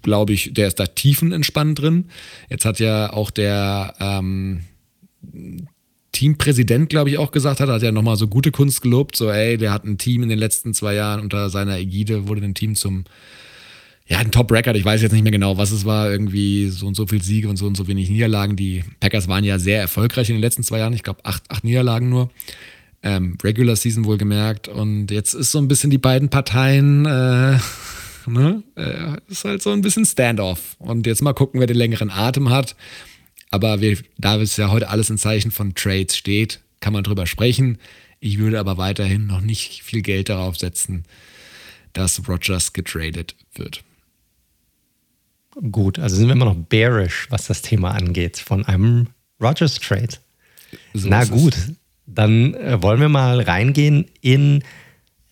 glaube 0.01 0.33
ich, 0.33 0.53
der 0.53 0.67
ist 0.67 0.79
da 0.79 0.87
tiefenentspannt 0.87 1.79
drin. 1.79 2.09
Jetzt 2.49 2.65
hat 2.65 2.79
ja 2.79 3.13
auch 3.13 3.29
der 3.31 3.93
ähm, 3.99 4.61
Teampräsident, 6.11 6.89
glaube 6.89 7.09
ich, 7.09 7.17
auch 7.17 7.31
gesagt 7.31 7.59
hat, 7.59 7.69
hat 7.69 7.81
ja 7.81 7.91
nochmal 7.91 8.17
so 8.17 8.27
gute 8.27 8.51
Kunst 8.51 8.81
gelobt, 8.81 9.15
so 9.15 9.29
ey, 9.29 9.57
der 9.57 9.71
hat 9.71 9.85
ein 9.85 9.97
Team 9.97 10.23
in 10.23 10.29
den 10.29 10.39
letzten 10.39 10.73
zwei 10.73 10.95
Jahren 10.95 11.21
unter 11.21 11.49
seiner 11.49 11.77
Ägide, 11.77 12.27
wurde 12.27 12.43
ein 12.43 12.55
Team 12.55 12.75
zum, 12.75 13.05
ja, 14.07 14.17
ein 14.17 14.31
Top-Record, 14.31 14.75
ich 14.75 14.85
weiß 14.85 15.01
jetzt 15.01 15.11
nicht 15.11 15.23
mehr 15.23 15.31
genau, 15.31 15.57
was 15.57 15.71
es 15.71 15.85
war, 15.85 16.09
irgendwie 16.09 16.67
so 16.69 16.87
und 16.87 16.95
so 16.95 17.05
viel 17.05 17.21
Siege 17.21 17.47
und 17.47 17.57
so 17.57 17.67
und 17.67 17.77
so 17.77 17.87
wenig 17.87 18.09
Niederlagen. 18.09 18.55
Die 18.55 18.83
Packers 18.99 19.27
waren 19.27 19.43
ja 19.43 19.59
sehr 19.59 19.79
erfolgreich 19.79 20.29
in 20.29 20.35
den 20.35 20.41
letzten 20.41 20.63
zwei 20.63 20.79
Jahren, 20.79 20.93
ich 20.93 21.03
glaube 21.03 21.23
acht, 21.23 21.43
acht 21.49 21.63
Niederlagen 21.63 22.09
nur. 22.09 22.31
Ähm, 23.01 23.37
Regular 23.41 23.77
Season 23.77 24.03
wohl 24.03 24.17
gemerkt. 24.17 24.67
Und 24.67 25.09
jetzt 25.11 25.33
ist 25.33 25.51
so 25.51 25.59
ein 25.59 25.69
bisschen 25.69 25.89
die 25.89 25.97
beiden 25.97 26.27
Parteien, 26.27 27.05
äh, 27.05 27.57
ne, 28.25 28.63
äh, 28.75 29.15
ist 29.29 29.45
halt 29.45 29.61
so 29.61 29.71
ein 29.71 29.81
bisschen 29.81 30.05
Standoff. 30.05 30.75
Und 30.79 31.07
jetzt 31.07 31.21
mal 31.21 31.33
gucken, 31.33 31.59
wer 31.59 31.67
den 31.67 31.77
längeren 31.77 32.09
Atem 32.09 32.49
hat 32.49 32.75
aber 33.51 33.81
wir, 33.81 33.97
da 34.17 34.37
es 34.37 34.57
ja 34.57 34.69
heute 34.69 34.89
alles 34.89 35.09
in 35.09 35.17
Zeichen 35.17 35.51
von 35.51 35.73
Trades 35.73 36.15
steht, 36.15 36.61
kann 36.79 36.93
man 36.93 37.03
drüber 37.03 37.25
sprechen. 37.25 37.79
Ich 38.19 38.37
würde 38.37 38.59
aber 38.59 38.77
weiterhin 38.77 39.27
noch 39.27 39.41
nicht 39.41 39.83
viel 39.83 40.01
Geld 40.01 40.29
darauf 40.29 40.57
setzen, 40.57 41.05
dass 41.93 42.27
Rogers 42.27 42.73
getradet 42.73 43.35
wird. 43.53 43.83
Gut, 45.71 45.99
also 45.99 46.15
sind 46.15 46.27
wir 46.27 46.33
immer 46.33 46.45
noch 46.45 46.55
bearish, 46.55 47.27
was 47.29 47.47
das 47.47 47.61
Thema 47.61 47.91
angeht, 47.91 48.37
von 48.37 48.65
einem 48.65 49.07
Rogers 49.41 49.75
Trade. 49.75 50.17
So 50.93 51.09
Na 51.09 51.25
gut, 51.25 51.55
es. 51.55 51.71
dann 52.05 52.53
äh, 52.53 52.81
wollen 52.81 53.01
wir 53.01 53.09
mal 53.09 53.41
reingehen 53.41 54.05
in 54.21 54.63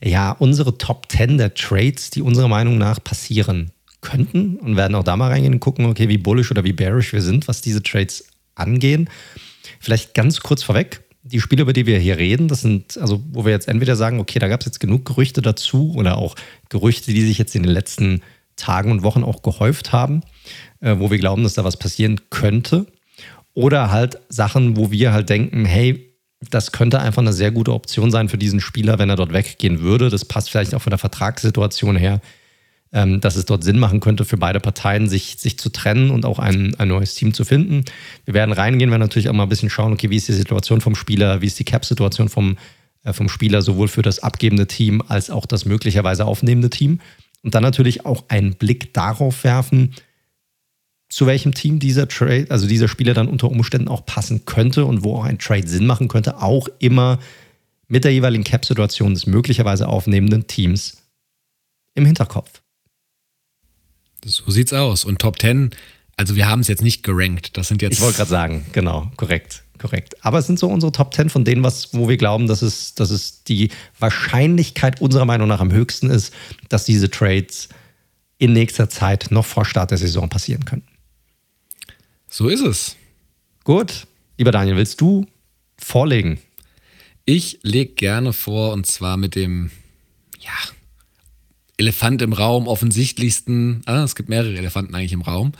ja, 0.04 0.32
unsere 0.32 0.78
Top 0.78 1.12
10 1.12 1.38
der 1.38 1.54
Trades, 1.54 2.10
die 2.10 2.22
unserer 2.22 2.48
Meinung 2.48 2.78
nach 2.78 3.04
passieren 3.04 3.72
könnten 4.02 4.58
und 4.58 4.76
werden 4.76 4.96
auch 4.96 5.04
da 5.04 5.18
mal 5.18 5.30
reingehen 5.30 5.56
und 5.56 5.60
gucken, 5.60 5.86
okay, 5.86 6.10
wie 6.10 6.18
bullish 6.18 6.52
oder 6.52 6.64
wie 6.64 6.74
bearish 6.74 7.14
wir 7.14 7.22
sind, 7.22 7.48
was 7.48 7.62
diese 7.62 7.84
Trades 7.84 8.26
angehen. 8.56 9.10
Vielleicht 9.80 10.14
ganz 10.14 10.40
kurz 10.40 10.64
vorweg, 10.64 11.02
die 11.24 11.42
Spiele, 11.42 11.64
über 11.64 11.74
die 11.74 11.86
wir 11.86 12.00
hier 12.00 12.18
reden, 12.18 12.48
das 12.48 12.62
sind, 12.62 12.98
also 12.98 13.22
wo 13.32 13.46
wir 13.46 13.52
jetzt 13.52 13.68
entweder 13.68 13.96
sagen, 13.96 14.20
okay, 14.20 14.40
da 14.40 14.48
gab 14.48 14.62
es 14.62 14.66
jetzt 14.66 14.80
genug 14.80 15.06
Gerüchte 15.06 15.42
dazu 15.42 15.94
oder 15.96 16.18
auch 16.18 16.36
Gerüchte, 16.70 17.14
die 17.14 17.26
sich 17.26 17.38
jetzt 17.38 17.56
in 17.56 17.64
den 17.64 17.72
letzten 17.72 18.22
Tagen 18.56 18.92
und 18.92 19.04
Wochen 19.04 19.24
auch 19.24 19.42
gehäuft 19.42 19.92
haben, 19.92 20.22
äh, 20.80 20.96
wo 20.98 21.12
wir 21.12 21.18
glauben, 21.18 21.44
dass 21.44 21.54
da 21.54 21.64
was 21.64 21.78
passieren 21.78 22.22
könnte. 22.30 22.88
Oder 23.54 23.92
halt 23.92 24.20
Sachen, 24.30 24.78
wo 24.78 24.92
wir 24.92 25.12
halt 25.14 25.30
denken, 25.30 25.66
hey, 25.66 26.14
das 26.52 26.72
könnte 26.72 27.00
einfach 27.00 27.22
eine 27.22 27.34
sehr 27.34 27.52
gute 27.52 27.74
Option 27.74 28.12
sein 28.12 28.30
für 28.30 28.38
diesen 28.38 28.62
Spieler, 28.62 29.00
wenn 29.00 29.10
er 29.10 29.16
dort 29.16 29.34
weggehen 29.34 29.82
würde. 29.82 30.10
Das 30.10 30.26
passt 30.26 30.52
vielleicht 30.52 30.76
auch 30.76 30.82
von 30.82 30.92
der 30.92 31.00
Vertragssituation 31.00 31.96
her 31.96 32.22
ähm, 32.94 33.20
dass 33.20 33.36
es 33.36 33.46
dort 33.46 33.64
Sinn 33.64 33.80
machen 33.80 34.00
könnte 34.00 34.26
für 34.26 34.38
beide 34.38 34.60
Parteien, 34.60 35.10
sich, 35.10 35.38
sich 35.38 35.58
zu 35.60 35.70
trennen 35.70 36.10
und 36.10 36.26
auch 36.26 36.40
ein, 36.40 36.76
ein 36.76 36.88
neues 36.88 37.16
Team 37.16 37.34
zu 37.34 37.44
finden. 37.44 37.84
Wir 38.26 38.34
werden 38.34 38.54
reingehen, 38.54 38.90
werden 38.90 39.02
natürlich 39.02 39.30
auch 39.30 39.34
mal 39.34 39.44
ein 39.44 39.50
bisschen 39.50 39.70
schauen, 39.70 39.94
okay, 39.94 40.10
wie 40.10 40.16
ist 40.16 40.28
die 40.28 40.34
Situation 40.34 40.82
vom 40.82 40.96
Spieler, 40.96 41.42
wie 41.42 41.48
ist 41.48 41.60
die 41.60 41.66
Cap-Situation 41.66 42.30
vom, 42.30 42.58
äh, 43.04 43.14
vom 43.14 43.30
Spieler, 43.30 43.62
sowohl 43.62 43.88
für 43.88 44.02
das 44.02 44.20
abgebende 44.20 44.68
Team 44.68 45.04
als 45.08 45.30
auch 45.30 45.46
das 45.46 45.66
möglicherweise 45.66 46.26
aufnehmende 46.26 46.70
Team. 46.70 47.00
Und 47.44 47.56
dann 47.56 47.64
natürlich 47.64 48.06
auch 48.06 48.26
einen 48.30 48.56
Blick 48.56 48.94
darauf 48.94 49.44
werfen, 49.44 49.94
zu 51.10 51.26
welchem 51.26 51.54
Team 51.54 51.80
dieser 51.80 52.08
Trade, 52.08 52.48
also 52.50 52.68
dieser 52.68 52.88
Spieler 52.88 53.14
dann 53.14 53.28
unter 53.28 53.50
Umständen 53.50 53.88
auch 53.88 54.06
passen 54.06 54.46
könnte 54.46 54.86
und 54.86 55.04
wo 55.04 55.16
auch 55.16 55.24
ein 55.24 55.40
Trade 55.40 55.68
Sinn 55.68 55.86
machen 55.86 56.10
könnte, 56.10 56.42
auch 56.42 56.68
immer 56.80 57.20
mit 57.88 58.04
der 58.04 58.12
jeweiligen 58.12 58.44
Cap-Situation 58.44 59.14
des 59.14 59.28
möglicherweise 59.28 59.88
aufnehmenden 59.88 60.48
Teams 60.48 61.04
im 61.96 62.06
Hinterkopf. 62.06 62.62
So 64.28 64.52
sieht's 64.52 64.74
aus. 64.74 65.06
Und 65.06 65.20
Top 65.20 65.40
10, 65.40 65.72
also 66.18 66.36
wir 66.36 66.48
haben 66.50 66.60
es 66.60 66.68
jetzt 66.68 66.84
nicht 66.84 67.04
gerankt. 67.04 67.56
Das 67.58 67.70
sind 67.70 67.82
jetzt. 67.82 67.94
Ich 67.94 68.02
wollte 68.02 68.18
gerade 68.18 68.30
sagen, 68.30 68.66
genau, 68.74 69.10
korrekt. 69.16 69.64
Korrekt. 69.78 70.26
Aber 70.26 70.40
es 70.40 70.48
sind 70.48 70.58
so 70.58 70.68
unsere 70.68 70.92
Top 70.92 71.14
10 71.14 71.30
von 71.30 71.46
denen, 71.46 71.64
was, 71.64 71.94
wo 71.94 72.10
wir 72.10 72.18
glauben, 72.18 72.48
dass 72.48 72.64
es, 72.64 72.96
dass 72.96 73.12
es 73.12 73.44
die 73.44 73.70
Wahrscheinlichkeit 74.00 75.02
unserer 75.02 75.26
Meinung 75.26 75.48
nach 75.48 75.60
am 75.60 75.72
höchsten 75.72 76.10
ist, 76.10 76.34
dass 76.68 76.84
diese 76.84 77.12
Trades 77.12 77.70
in 78.40 78.54
nächster 78.54 78.90
Zeit 78.90 79.28
noch 79.30 79.46
vor 79.46 79.66
Start 79.66 79.92
der 79.92 79.98
Saison 80.00 80.30
passieren 80.30 80.66
können. 80.66 80.84
So 82.28 82.50
ist 82.50 82.62
es. 82.62 82.96
Gut. 83.64 84.08
Lieber 84.38 84.52
Daniel, 84.52 84.78
willst 84.78 85.00
du 85.00 85.26
vorlegen? 85.78 86.40
Ich 87.26 87.60
lege 87.62 87.94
gerne 87.94 88.34
vor 88.34 88.74
und 88.74 88.86
zwar 88.88 89.18
mit 89.18 89.36
dem, 89.36 89.72
ja, 90.40 90.52
Elefant 91.78 92.22
im 92.22 92.34
Raum, 92.34 92.68
offensichtlichsten. 92.68 93.82
Ah, 93.86 94.04
es 94.04 94.16
gibt 94.16 94.30
mehrere 94.30 94.58
Elefanten 94.58 94.96
eigentlich 94.96 95.14
im 95.14 95.22
Raum. 95.22 95.54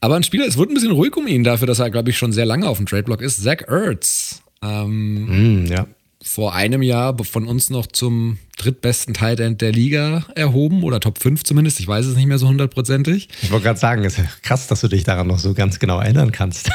Aber 0.00 0.16
ein 0.16 0.22
Spieler, 0.22 0.46
es 0.46 0.58
wird 0.58 0.70
ein 0.70 0.74
bisschen 0.74 0.90
ruhig 0.90 1.16
um 1.16 1.26
ihn 1.26 1.44
dafür, 1.44 1.66
dass 1.66 1.78
er, 1.78 1.90
glaube 1.90 2.10
ich, 2.10 2.18
schon 2.18 2.32
sehr 2.32 2.44
lange 2.44 2.68
auf 2.68 2.76
dem 2.76 2.86
Trade-Block 2.86 3.22
ist. 3.22 3.42
Zach 3.42 3.62
Ertz. 3.68 4.42
Ähm, 4.62 5.64
mm, 5.64 5.66
ja. 5.66 5.86
Vor 6.22 6.54
einem 6.54 6.82
Jahr 6.82 7.16
von 7.24 7.46
uns 7.46 7.70
noch 7.70 7.86
zum 7.86 8.38
drittbesten 8.58 9.14
Tight 9.14 9.38
End 9.38 9.60
der 9.60 9.70
Liga 9.70 10.26
erhoben 10.34 10.82
oder 10.82 10.98
Top 10.98 11.18
5 11.18 11.44
zumindest. 11.44 11.78
Ich 11.78 11.86
weiß 11.86 12.04
es 12.06 12.16
nicht 12.16 12.26
mehr 12.26 12.38
so 12.38 12.48
hundertprozentig. 12.48 13.28
Ich 13.42 13.50
wollte 13.52 13.64
gerade 13.64 13.78
sagen, 13.78 14.04
es 14.04 14.18
ist 14.18 14.42
krass, 14.42 14.66
dass 14.66 14.80
du 14.80 14.88
dich 14.88 15.04
daran 15.04 15.28
noch 15.28 15.38
so 15.38 15.54
ganz 15.54 15.78
genau 15.78 16.00
erinnern 16.00 16.32
kannst. 16.32 16.70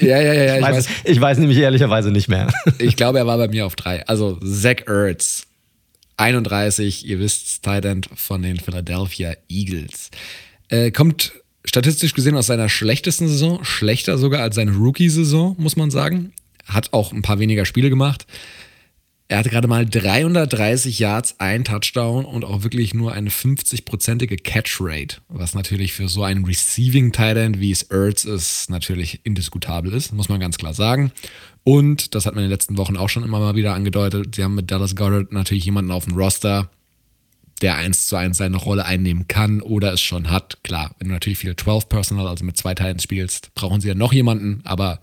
Ja, 0.00 0.20
ja, 0.20 0.32
ja. 0.34 0.54
Ich, 0.54 0.56
ich, 0.56 0.62
weiß, 0.62 0.76
weiß. 0.76 0.88
ich 1.04 1.20
weiß 1.20 1.38
nämlich 1.38 1.58
ehrlicherweise 1.58 2.10
nicht 2.10 2.28
mehr. 2.28 2.52
Ich 2.78 2.96
glaube, 2.96 3.18
er 3.18 3.26
war 3.26 3.38
bei 3.38 3.48
mir 3.48 3.64
auf 3.64 3.76
drei. 3.76 4.06
Also 4.06 4.38
Zach 4.40 4.86
Ertz, 4.86 5.46
31, 6.16 7.06
ihr 7.06 7.18
wisst, 7.18 7.62
Tight 7.62 7.84
End 7.84 8.08
von 8.14 8.42
den 8.42 8.58
Philadelphia 8.58 9.34
Eagles. 9.48 10.10
Äh, 10.68 10.90
kommt 10.90 11.32
statistisch 11.64 12.14
gesehen 12.14 12.36
aus 12.36 12.46
seiner 12.46 12.68
schlechtesten 12.68 13.28
Saison, 13.28 13.64
schlechter 13.64 14.18
sogar 14.18 14.42
als 14.42 14.54
seine 14.54 14.72
Rookie-Saison, 14.72 15.56
muss 15.58 15.76
man 15.76 15.90
sagen. 15.90 16.32
Hat 16.66 16.92
auch 16.92 17.12
ein 17.12 17.22
paar 17.22 17.38
weniger 17.38 17.64
Spiele 17.64 17.90
gemacht. 17.90 18.26
Er 19.26 19.38
hatte 19.38 19.48
gerade 19.48 19.68
mal 19.68 19.86
330 19.86 20.98
Yards, 20.98 21.36
ein 21.38 21.64
Touchdown 21.64 22.26
und 22.26 22.44
auch 22.44 22.62
wirklich 22.62 22.92
nur 22.92 23.12
eine 23.12 23.30
50-prozentige 23.30 24.36
Catch-Rate, 24.36 25.16
was 25.28 25.54
natürlich 25.54 25.94
für 25.94 26.08
so 26.08 26.22
einen 26.24 26.44
Receiving 26.44 27.10
Tight 27.10 27.38
End, 27.38 27.58
wie 27.58 27.70
es 27.70 27.84
Ertz 27.84 28.24
ist, 28.24 28.68
natürlich 28.68 29.20
indiskutabel 29.24 29.94
ist, 29.94 30.12
muss 30.12 30.28
man 30.28 30.40
ganz 30.40 30.58
klar 30.58 30.74
sagen. 30.74 31.10
Und, 31.64 32.14
das 32.14 32.26
hat 32.26 32.34
man 32.34 32.44
in 32.44 32.50
den 32.50 32.54
letzten 32.54 32.76
Wochen 32.76 32.96
auch 32.96 33.08
schon 33.08 33.24
immer 33.24 33.40
mal 33.40 33.56
wieder 33.56 33.74
angedeutet, 33.74 34.34
sie 34.34 34.44
haben 34.44 34.54
mit 34.54 34.70
Dallas 34.70 34.94
Goddard 34.94 35.32
natürlich 35.32 35.64
jemanden 35.64 35.90
auf 35.90 36.04
dem 36.04 36.14
Roster, 36.14 36.70
der 37.62 37.76
eins 37.76 38.06
zu 38.06 38.16
eins 38.16 38.36
seine 38.36 38.58
Rolle 38.58 38.84
einnehmen 38.84 39.28
kann 39.28 39.62
oder 39.62 39.92
es 39.92 40.02
schon 40.02 40.30
hat. 40.30 40.58
Klar, 40.62 40.94
wenn 40.98 41.08
du 41.08 41.14
natürlich 41.14 41.38
viele 41.38 41.56
12 41.56 41.88
Personal, 41.88 42.26
also 42.26 42.44
mit 42.44 42.58
zwei 42.58 42.74
Titans 42.74 43.02
spielst, 43.02 43.54
brauchen 43.54 43.80
sie 43.80 43.88
ja 43.88 43.94
noch 43.94 44.12
jemanden, 44.12 44.60
aber 44.64 45.00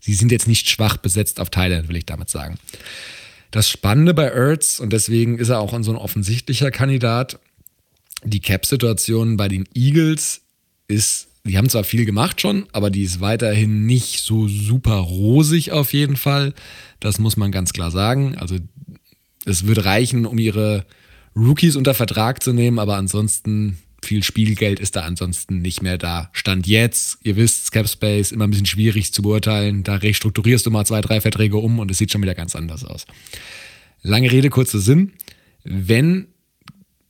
sie 0.00 0.14
sind 0.14 0.32
jetzt 0.32 0.48
nicht 0.48 0.70
schwach 0.70 0.96
besetzt 0.96 1.40
auf 1.40 1.50
Thailand, 1.50 1.88
will 1.88 1.96
ich 1.96 2.06
damit 2.06 2.30
sagen. 2.30 2.58
Das 3.50 3.68
Spannende 3.68 4.14
bei 4.14 4.28
Ertz, 4.28 4.80
und 4.80 4.92
deswegen 4.92 5.38
ist 5.38 5.50
er 5.50 5.60
auch 5.60 5.76
so 5.82 5.92
ein 5.92 5.98
offensichtlicher 5.98 6.70
Kandidat, 6.70 7.38
die 8.24 8.40
Cap-Situation 8.40 9.36
bei 9.36 9.48
den 9.48 9.68
Eagles 9.74 10.40
ist, 10.88 11.28
die 11.46 11.56
haben 11.56 11.68
zwar 11.68 11.84
viel 11.84 12.04
gemacht 12.04 12.40
schon, 12.40 12.66
aber 12.72 12.90
die 12.90 13.02
ist 13.02 13.20
weiterhin 13.20 13.86
nicht 13.86 14.20
so 14.20 14.48
super 14.48 14.96
rosig 14.96 15.72
auf 15.72 15.92
jeden 15.92 16.16
Fall. 16.16 16.54
Das 17.00 17.18
muss 17.18 17.36
man 17.36 17.52
ganz 17.52 17.72
klar 17.72 17.90
sagen. 17.90 18.36
Also 18.36 18.56
es 19.44 19.66
wird 19.66 19.84
reichen, 19.84 20.26
um 20.26 20.38
ihre 20.38 20.84
Rookies 21.34 21.76
unter 21.76 21.94
Vertrag 21.94 22.42
zu 22.42 22.52
nehmen, 22.52 22.78
aber 22.78 22.96
ansonsten 22.96 23.78
viel 24.02 24.22
Spielgeld 24.22 24.78
ist 24.78 24.96
da 24.96 25.02
ansonsten 25.02 25.60
nicht 25.60 25.82
mehr 25.82 25.98
da. 25.98 26.30
Stand 26.32 26.66
jetzt, 26.66 27.18
ihr 27.22 27.36
wisst, 27.36 27.72
Capspace 27.72 28.32
immer 28.32 28.44
ein 28.44 28.50
bisschen 28.50 28.66
schwierig 28.66 29.12
zu 29.12 29.22
beurteilen. 29.22 29.82
Da 29.82 29.96
restrukturierst 29.96 30.64
du 30.66 30.70
mal 30.70 30.84
zwei, 30.84 31.00
drei 31.00 31.20
Verträge 31.20 31.56
um 31.56 31.78
und 31.78 31.90
es 31.90 31.98
sieht 31.98 32.12
schon 32.12 32.22
wieder 32.22 32.34
ganz 32.34 32.54
anders 32.54 32.84
aus. 32.84 33.06
Lange 34.02 34.30
Rede, 34.30 34.50
kurzer 34.50 34.78
Sinn. 34.78 35.12
Wenn 35.64 36.28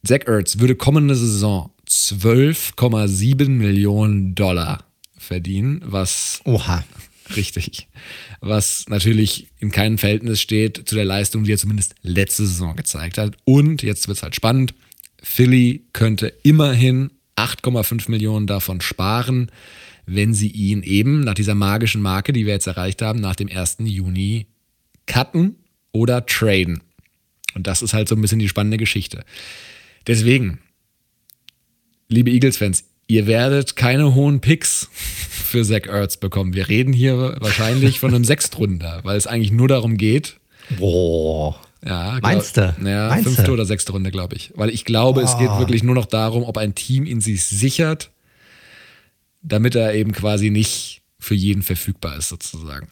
Zach 0.06 0.26
Ertz 0.26 0.58
würde 0.58 0.76
kommende 0.76 1.14
Saison 1.14 1.70
12,7 1.88 3.48
Millionen 3.48 4.34
Dollar 4.34 4.84
verdienen, 5.16 5.82
was 5.84 6.40
Oha. 6.44 6.84
Richtig. 7.34 7.88
Was 8.40 8.84
natürlich 8.88 9.48
in 9.58 9.72
keinem 9.72 9.98
Verhältnis 9.98 10.40
steht 10.40 10.88
zu 10.88 10.94
der 10.94 11.04
Leistung, 11.04 11.44
die 11.44 11.52
er 11.52 11.58
zumindest 11.58 11.96
letzte 12.02 12.46
Saison 12.46 12.76
gezeigt 12.76 13.18
hat. 13.18 13.36
Und 13.44 13.82
jetzt 13.82 14.06
wird 14.06 14.18
es 14.18 14.22
halt 14.22 14.36
spannend. 14.36 14.74
Philly 15.22 15.84
könnte 15.92 16.32
immerhin 16.44 17.10
8,5 17.36 18.10
Millionen 18.10 18.46
davon 18.46 18.80
sparen, 18.80 19.50
wenn 20.06 20.34
sie 20.34 20.48
ihn 20.48 20.82
eben 20.82 21.20
nach 21.20 21.34
dieser 21.34 21.56
magischen 21.56 22.00
Marke, 22.00 22.32
die 22.32 22.46
wir 22.46 22.52
jetzt 22.52 22.68
erreicht 22.68 23.02
haben, 23.02 23.20
nach 23.20 23.34
dem 23.34 23.48
1. 23.48 23.78
Juni 23.80 24.46
cutten 25.06 25.56
oder 25.90 26.24
traden. 26.26 26.80
Und 27.54 27.66
das 27.66 27.82
ist 27.82 27.92
halt 27.92 28.08
so 28.08 28.14
ein 28.14 28.20
bisschen 28.20 28.38
die 28.38 28.48
spannende 28.48 28.76
Geschichte. 28.76 29.24
Deswegen, 30.06 30.60
liebe 32.08 32.30
Eagles-Fans, 32.30 32.84
ihr 33.06 33.26
werdet 33.26 33.76
keine 33.76 34.14
hohen 34.14 34.40
Picks 34.40 34.88
für 34.92 35.64
Zach 35.64 35.86
Ertz 35.86 36.16
bekommen. 36.16 36.54
Wir 36.54 36.68
reden 36.68 36.92
hier 36.92 37.36
wahrscheinlich 37.40 38.00
von 38.00 38.14
einem 38.14 38.24
Sechstrunder, 38.24 39.00
weil 39.02 39.16
es 39.16 39.26
eigentlich 39.26 39.52
nur 39.52 39.68
darum 39.68 39.96
geht. 39.96 40.38
Boah. 40.78 41.60
Ja, 41.84 42.18
Meinst 42.20 42.56
du? 42.56 42.74
Ja, 42.84 43.08
Meinst 43.08 43.24
fünfte 43.24 43.44
du? 43.44 43.52
oder 43.52 43.64
sechste 43.64 43.92
Runde, 43.92 44.10
glaube 44.10 44.34
ich. 44.34 44.52
Weil 44.56 44.70
ich 44.70 44.84
glaube, 44.84 45.20
es 45.22 45.38
geht 45.38 45.50
wirklich 45.58 45.84
nur 45.84 45.94
noch 45.94 46.06
darum, 46.06 46.42
ob 46.42 46.58
ein 46.58 46.74
Team 46.74 47.06
ihn 47.06 47.20
sich 47.20 47.44
sichert, 47.44 48.10
damit 49.42 49.76
er 49.76 49.94
eben 49.94 50.10
quasi 50.10 50.50
nicht 50.50 51.02
für 51.20 51.34
jeden 51.34 51.62
verfügbar 51.62 52.16
ist, 52.16 52.28
sozusagen. 52.28 52.88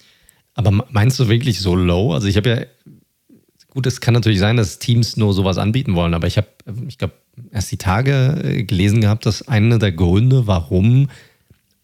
Aber 0.54 0.70
meinst 0.90 1.18
du 1.18 1.28
wirklich 1.28 1.58
so 1.58 1.74
low? 1.74 2.12
Also 2.12 2.28
ich 2.28 2.36
habe 2.36 2.48
ja, 2.48 2.92
gut, 3.70 3.86
es 3.86 4.00
kann 4.00 4.14
natürlich 4.14 4.38
sein, 4.38 4.56
dass 4.56 4.78
Teams 4.78 5.16
nur 5.16 5.34
sowas 5.34 5.58
anbieten 5.58 5.96
wollen, 5.96 6.14
aber 6.14 6.28
ich 6.28 6.36
habe, 6.36 6.46
ich 6.86 6.98
glaube, 6.98 7.14
erst 7.50 7.72
die 7.72 7.76
Tage 7.76 8.40
äh, 8.42 8.62
gelesen 8.64 9.00
gehabt, 9.00 9.26
dass 9.26 9.46
einer 9.46 9.78
der 9.78 9.92
Gründe, 9.92 10.46
warum 10.46 11.08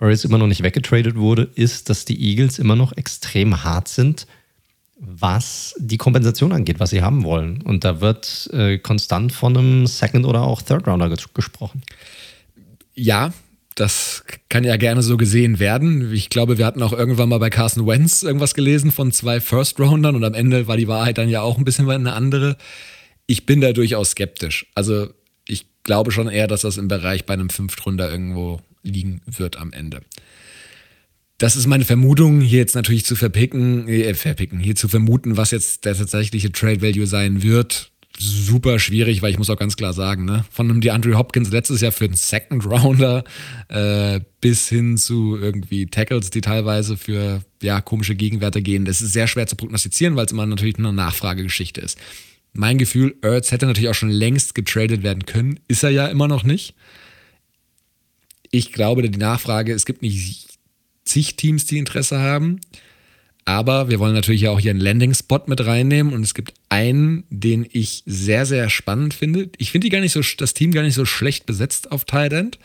Earls 0.01 0.25
immer 0.25 0.39
noch 0.39 0.47
nicht 0.47 0.63
weggetradet 0.63 1.17
wurde, 1.17 1.49
ist, 1.55 1.91
dass 1.91 2.05
die 2.05 2.21
Eagles 2.21 2.59
immer 2.59 2.77
noch 2.77 2.97
extrem 2.97 3.63
hart 3.63 3.89
sind, 3.89 4.27
was 4.99 5.75
die 5.79 5.97
Kompensation 5.97 6.53
angeht, 6.53 6.81
was 6.81 6.91
sie 6.91 7.03
haben 7.03 7.25
wollen. 7.25 7.63
Und 7.63 7.85
da 7.85 8.01
wird 8.01 8.51
äh, 8.53 8.79
konstant 8.79 9.33
von 9.33 9.57
einem 9.57 9.87
Second- 9.87 10.27
oder 10.27 10.43
auch 10.43 10.63
Third-Rounder 10.63 11.09
ges 11.09 11.33
gesprochen. 11.33 11.83
Ja, 12.95 13.33
das 13.75 14.25
kann 14.51 14.65
ja 14.65 14.77
gerne 14.77 15.03
so 15.03 15.17
gesehen 15.17 15.59
werden. 15.59 16.13
Ich 16.13 16.29
glaube, 16.29 16.59
wir 16.59 16.67
hatten 16.67 16.83
auch 16.83 16.93
irgendwann 16.93 17.31
mal 17.31 17.39
bei 17.39 17.49
Carson 17.49 17.87
Wentz 17.87 18.23
irgendwas 18.23 18.55
gelesen 18.55 18.91
von 18.91 19.13
zwei 19.13 19.41
First-Roundern 19.41 20.17
und 20.17 20.25
am 20.25 20.35
Ende 20.35 20.67
war 20.67 20.77
die 20.77 20.89
Wahrheit 20.89 21.17
dann 21.17 21.29
ja 21.29 21.41
auch 21.41 21.57
ein 21.57 21.65
bisschen 21.65 21.89
eine 21.89 22.13
andere. 22.13 22.57
Ich 23.27 23.47
bin 23.47 23.61
da 23.61 23.73
durchaus 23.73 24.11
skeptisch. 24.11 24.67
Also 24.75 25.09
glaube 25.91 26.13
schon 26.13 26.29
eher, 26.29 26.47
dass 26.47 26.61
das 26.61 26.77
im 26.77 26.87
Bereich 26.87 27.27
bei 27.27 27.35
einem 27.35 27.51
Fünftrunder 27.51 28.09
irgendwo 28.09 28.61
liegen 28.85 29.23
wird 29.27 29.57
am 29.57 29.73
Ende. 29.73 30.03
Das 31.37 31.57
ist 31.57 31.67
meine 31.67 31.85
Vermutung, 31.85 32.41
hier 32.41 32.61
jetzt 32.61 32.77
natürlich 32.77 33.05
zu 33.05 33.17
verpicken, 33.17 33.89
äh, 33.89 34.15
verpicken, 34.15 34.61
hier 34.61 34.77
zu 34.77 34.87
vermuten, 34.87 35.37
was 35.37 35.51
jetzt 35.51 35.85
der 35.87 35.97
tatsächliche 35.97 36.53
Trade 36.53 36.81
Value 36.81 37.09
sein 37.09 37.43
wird. 37.43 37.91
Super 38.17 38.79
schwierig, 38.79 39.21
weil 39.21 39.33
ich 39.33 39.39
muss 39.39 39.51
auch 39.51 39.59
ganz 39.59 39.75
klar 39.75 39.93
sagen, 39.93 40.27
ne, 40.27 40.45
von 40.53 40.71
einem 40.71 40.81
DeAndre 40.81 41.19
Hopkins 41.19 41.51
letztes 41.51 41.81
Jahr 41.81 41.91
für 41.91 42.05
einen 42.05 42.15
Second 42.15 42.65
Rounder 42.67 43.25
äh, 43.67 44.21
bis 44.41 44.69
hin 44.69 44.97
zu 44.97 45.37
irgendwie 45.37 45.87
Tackles, 45.87 46.31
die 46.31 46.41
teilweise 46.41 46.97
für 46.97 47.43
ja 47.65 47.81
komische 47.81 48.15
Gegenwerte 48.15 48.63
gehen. 48.63 48.85
Das 48.85 49.03
ist 49.03 49.13
sehr 49.13 49.27
schwer 49.27 49.49
zu 49.49 49.57
prognostizieren, 49.57 50.15
weil 50.15 50.27
es 50.27 50.33
immer 50.33 50.47
natürlich 50.47 50.79
eine 50.79 50.93
Nachfragegeschichte 50.93 51.81
ist. 51.81 51.99
Mein 52.53 52.79
Gefühl, 52.79 53.17
Ertz 53.23 53.53
hätte 53.53 53.67
natürlich 53.67 53.91
auch 53.91 53.95
schon 53.95 54.11
längst 54.11 54.55
getradet 54.55 55.03
werden 55.03 55.27
können, 55.27 55.61
ist 55.69 55.83
er 55.83 55.91
ja 55.91 56.07
immer 56.07 56.29
noch 56.29 56.43
nicht. 56.43 56.75
Ich 58.51 58.73
glaube, 58.73 59.09
die 59.09 59.19
Nachfrage, 59.19 59.73
es 59.73 59.87
gibt 59.87 60.03
nicht 60.03 60.49
zig 61.05 61.37
Teams, 61.37 61.67
die 61.67 61.79
Interesse 61.79 62.19
haben. 62.19 62.61
Aber 63.45 63.89
wir 63.89 63.99
wollen 63.99 64.15
natürlich 64.15 64.49
auch 64.49 64.61
hier 64.61 64.71
einen 64.71 64.81
Landing-Spot 64.81 65.41
mit 65.47 65.65
reinnehmen 65.65 66.13
und 66.13 66.23
es 66.23 66.35
gibt 66.35 66.55
einen, 66.69 67.25
den 67.31 67.67
ich 67.71 68.03
sehr, 68.07 68.47
sehr 68.47 68.69
spannend 68.69 69.15
finde. 69.15 69.51
Ich 69.59 69.73
finde 69.73 69.87
die 69.87 69.91
gar 69.91 70.01
nicht 70.01 70.13
so, 70.13 70.21
das 70.37 70.55
Team 70.55 70.73
gar 70.73 70.83
nicht 70.83 70.95
so 70.95 71.05
schlecht 71.05 71.47
besetzt 71.47 71.91
auf 71.91 72.05
Tight 72.05 72.33
End, 72.33 72.59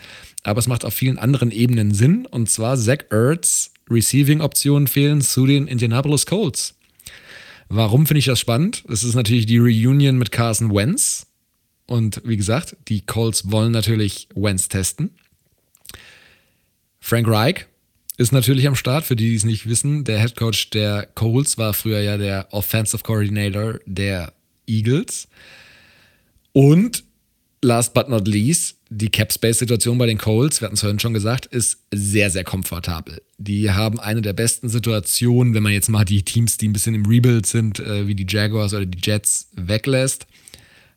aber 0.44 0.60
es 0.60 0.68
macht 0.68 0.86
auf 0.86 0.94
vielen 0.94 1.18
anderen 1.18 1.52
Ebenen 1.52 1.94
Sinn 1.94 2.26
und 2.26 2.50
zwar 2.50 2.78
Zach 2.78 3.00
Ertz 3.10 3.72
Receiving-Optionen 3.90 4.88
fehlen 4.88 5.22
zu 5.22 5.46
den 5.46 5.68
Indianapolis 5.68 6.26
Colts. 6.26 6.76
Warum 7.70 8.05
finde 8.05 8.20
ich 8.20 8.26
das 8.26 8.39
spannend? 8.39 8.84
Es 8.89 9.03
ist 9.03 9.16
natürlich 9.16 9.45
die 9.45 9.57
Reunion 9.57 10.18
mit 10.18 10.32
Carson 10.32 10.74
Wentz 10.74 11.28
und 11.88 12.22
wie 12.26 12.38
gesagt, 12.38 12.78
die 12.88 13.01
Colts 13.01 13.51
wollen 13.51 13.72
natürlich 13.72 14.28
Wentz 14.36 14.70
testen. 14.70 15.11
Frank 16.99 17.28
Reich 17.28 17.66
ist 18.18 18.32
natürlich 18.32 18.68
am 18.68 18.76
Start, 18.76 19.05
für 19.05 19.16
die, 19.16 19.30
die 19.30 19.36
es 19.36 19.45
nicht 19.45 19.68
wissen. 19.68 20.03
Der 20.03 20.20
Head 20.20 20.36
Coach 20.36 20.70
der 20.72 21.07
Colts 21.16 21.57
war 21.57 21.74
früher 21.74 21.99
ja 21.99 22.18
der 22.18 22.47
Offensive 22.51 23.03
Coordinator 23.03 23.80
der 23.86 24.34
Eagles. 24.68 25.28
Und 26.53 27.05
last 27.66 27.93
but 27.93 28.07
not 28.07 28.28
least, 28.28 28.78
die 28.89 29.09
Cap-Space-Situation 29.09 29.97
bei 29.97 30.05
den 30.05 30.18
Colts, 30.18 30.61
wir 30.61 30.68
hatten 30.68 30.76
es 30.76 30.82
vorhin 30.82 30.99
schon 30.99 31.13
gesagt, 31.13 31.47
ist 31.47 31.80
sehr, 31.91 32.30
sehr 32.30 32.43
komfortabel. 32.43 33.22
Die 33.38 33.72
haben 33.72 33.99
eine 33.99 34.22
der 34.22 34.34
besten 34.34 34.70
Situationen, 34.70 35.53
wenn 35.53 35.63
man 35.63 35.74
jetzt 35.74 35.89
mal 35.89 36.05
die 36.05 36.24
Teams, 36.24 36.57
die 36.57 36.68
ein 36.68 36.74
bisschen 36.74 36.95
im 36.95 37.05
Rebuild 37.05 37.45
sind, 37.45 37.80
äh, 37.80 38.07
wie 38.07 38.16
die 38.16 38.28
Jaguars 38.30 38.74
oder 38.74 38.86
die 38.86 38.99
Jets, 39.01 39.49
weglässt, 39.53 40.28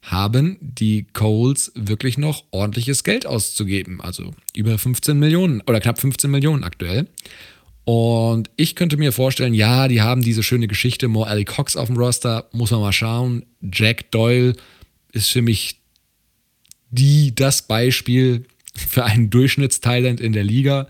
haben 0.02 0.58
die 0.60 1.06
Colts 1.12 1.72
wirklich 1.74 2.18
noch 2.18 2.44
ordentliches 2.50 3.02
Geld 3.02 3.26
auszugeben. 3.26 4.00
Also 4.00 4.32
über 4.54 4.78
15 4.78 5.18
Millionen 5.18 5.60
oder 5.62 5.80
knapp 5.80 5.98
15 5.98 6.30
Millionen 6.30 6.62
aktuell. 6.62 7.08
Und 7.84 8.50
ich 8.56 8.76
könnte 8.76 8.98
mir 8.98 9.12
vorstellen, 9.12 9.54
ja, 9.54 9.88
die 9.88 10.02
haben 10.02 10.20
diese 10.22 10.42
schöne 10.42 10.68
Geschichte, 10.68 11.08
More 11.08 11.28
Ali 11.28 11.46
Cox 11.46 11.74
auf 11.74 11.86
dem 11.86 11.96
Roster, 11.96 12.46
muss 12.52 12.70
man 12.70 12.80
mal 12.80 12.92
schauen. 12.92 13.46
Jack 13.62 14.10
Doyle 14.10 14.54
ist 15.12 15.30
für 15.30 15.42
mich 15.42 15.77
die, 16.90 17.34
das 17.34 17.62
Beispiel 17.62 18.44
für 18.74 19.04
einen 19.04 19.30
Durchschnittstalent 19.30 20.20
in 20.20 20.32
der 20.32 20.44
Liga. 20.44 20.88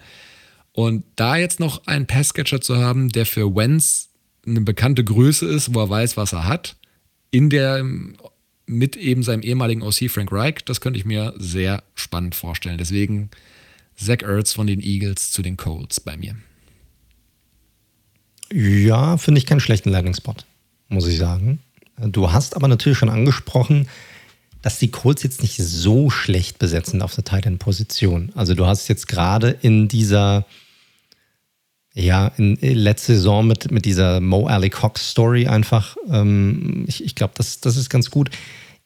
Und 0.73 1.05
da 1.17 1.37
jetzt 1.37 1.61
noch 1.61 1.87
einen 1.87 2.07
Passcatcher 2.07 2.61
zu 2.61 2.77
haben, 2.77 3.09
der 3.09 3.27
für 3.27 3.55
Wenz 3.55 4.11
eine 4.47 4.61
bekannte 4.61 5.05
Größe 5.05 5.47
ist, 5.47 5.75
wo 5.75 5.81
er 5.81 5.91
weiß, 5.91 6.17
was 6.17 6.33
er 6.33 6.47
hat, 6.47 6.77
in 7.31 7.51
der 7.51 7.85
mit 8.67 8.97
eben 8.97 9.23
seinem 9.23 9.43
ehemaligen 9.43 9.83
OC 9.83 10.11
Frank 10.11 10.31
Reich, 10.31 10.57
das 10.65 10.81
könnte 10.81 10.99
ich 10.99 11.07
mir 11.07 11.35
sehr 11.39 11.83
spannend 11.95 12.35
vorstellen. 12.35 12.79
Deswegen 12.79 13.31
Zach 13.97 14.23
Ertz 14.23 14.53
von 14.53 14.67
den 14.67 14.81
Eagles 14.81 15.33
zu 15.33 15.43
den 15.43 15.57
Colts 15.57 16.01
bei 16.01 16.17
mir. 16.17 16.37
Ja, 18.53 19.17
finde 19.17 19.39
ich 19.39 19.47
keinen 19.47 19.61
schlechten 19.61 19.91
Landing-Spot, 19.91 20.35
muss 20.89 21.07
ich 21.07 21.19
sagen. 21.19 21.61
Du 21.97 22.31
hast 22.31 22.57
aber 22.57 22.69
natürlich 22.69 22.99
schon 22.99 23.11
angesprochen, 23.11 23.89
dass 24.63 24.79
die 24.79 24.91
Colts 24.91 25.23
jetzt 25.23 25.43
nicht 25.43 25.57
so 25.57 26.11
schlecht 26.11 26.59
besetzen 26.59 27.03
auf 27.03 27.15
der 27.15 27.25
Tight 27.25 27.59
Position. 27.59 28.33
Also 28.35 28.55
du 28.55 28.67
hast 28.67 28.89
jetzt 28.89 29.07
gerade 29.07 29.51
in 29.51 29.89
dieser, 29.89 30.47
ja, 31.95 32.29
in, 32.37 32.57
letzte 32.61 33.15
Saison 33.15 33.47
mit, 33.47 33.71
mit 33.71 33.85
dieser 33.85 34.21
Mo 34.21 34.47
Alley 34.47 34.71
Cox 34.71 35.11
Story 35.11 35.47
einfach, 35.47 35.97
ähm, 36.11 36.85
ich, 36.89 37.05
ich 37.05 37.15
glaube, 37.15 37.35
das, 37.37 37.61
das 37.61 37.77
ist 37.77 37.89
ganz 37.89 38.11
gut. 38.11 38.31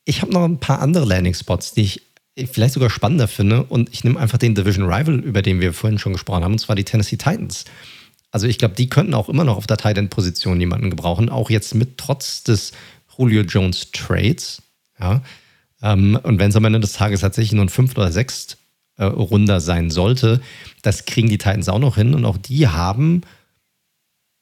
Ich 0.04 0.20
habe 0.20 0.32
noch 0.32 0.44
ein 0.44 0.58
paar 0.58 0.80
andere 0.80 1.04
Landing 1.04 1.34
Spots, 1.34 1.72
die 1.72 1.82
ich 1.82 2.02
vielleicht 2.50 2.74
sogar 2.74 2.90
spannender 2.90 3.28
finde 3.28 3.64
und 3.64 3.90
ich 3.92 4.04
nehme 4.04 4.18
einfach 4.18 4.38
den 4.38 4.54
Division 4.54 4.86
Rival, 4.86 5.20
über 5.20 5.42
den 5.42 5.60
wir 5.60 5.72
vorhin 5.72 5.98
schon 5.98 6.12
gesprochen 6.12 6.44
haben, 6.44 6.52
und 6.52 6.58
zwar 6.58 6.76
die 6.76 6.84
Tennessee 6.84 7.16
Titans. 7.16 7.64
Also 8.30 8.46
ich 8.46 8.56
glaube, 8.56 8.74
die 8.74 8.88
könnten 8.88 9.12
auch 9.12 9.28
immer 9.28 9.44
noch 9.44 9.58
auf 9.58 9.66
der 9.66 9.76
Tight 9.76 9.98
End 9.98 10.10
Position 10.10 10.58
jemanden 10.58 10.88
gebrauchen, 10.88 11.28
auch 11.28 11.50
jetzt 11.50 11.74
mit 11.74 11.98
trotz 11.98 12.42
des 12.42 12.72
Julio 13.16 13.42
Jones 13.42 13.90
Trades. 13.92 14.62
Ja, 14.98 15.22
ähm, 15.82 16.18
und 16.22 16.38
wenn 16.38 16.50
es 16.50 16.56
am 16.56 16.64
Ende 16.64 16.80
des 16.80 16.94
Tages 16.94 17.20
tatsächlich 17.20 17.52
nur 17.52 17.64
ein 17.64 17.68
Fünft- 17.68 17.98
oder 17.98 18.12
Sechst 18.12 18.58
äh, 18.96 19.04
Runder 19.04 19.60
sein 19.60 19.90
sollte, 19.90 20.40
das 20.82 21.04
kriegen 21.06 21.28
die 21.28 21.38
Titans 21.38 21.68
auch 21.68 21.78
noch 21.78 21.96
hin. 21.96 22.14
Und 22.14 22.24
auch 22.24 22.38
die 22.38 22.68
haben, 22.68 23.22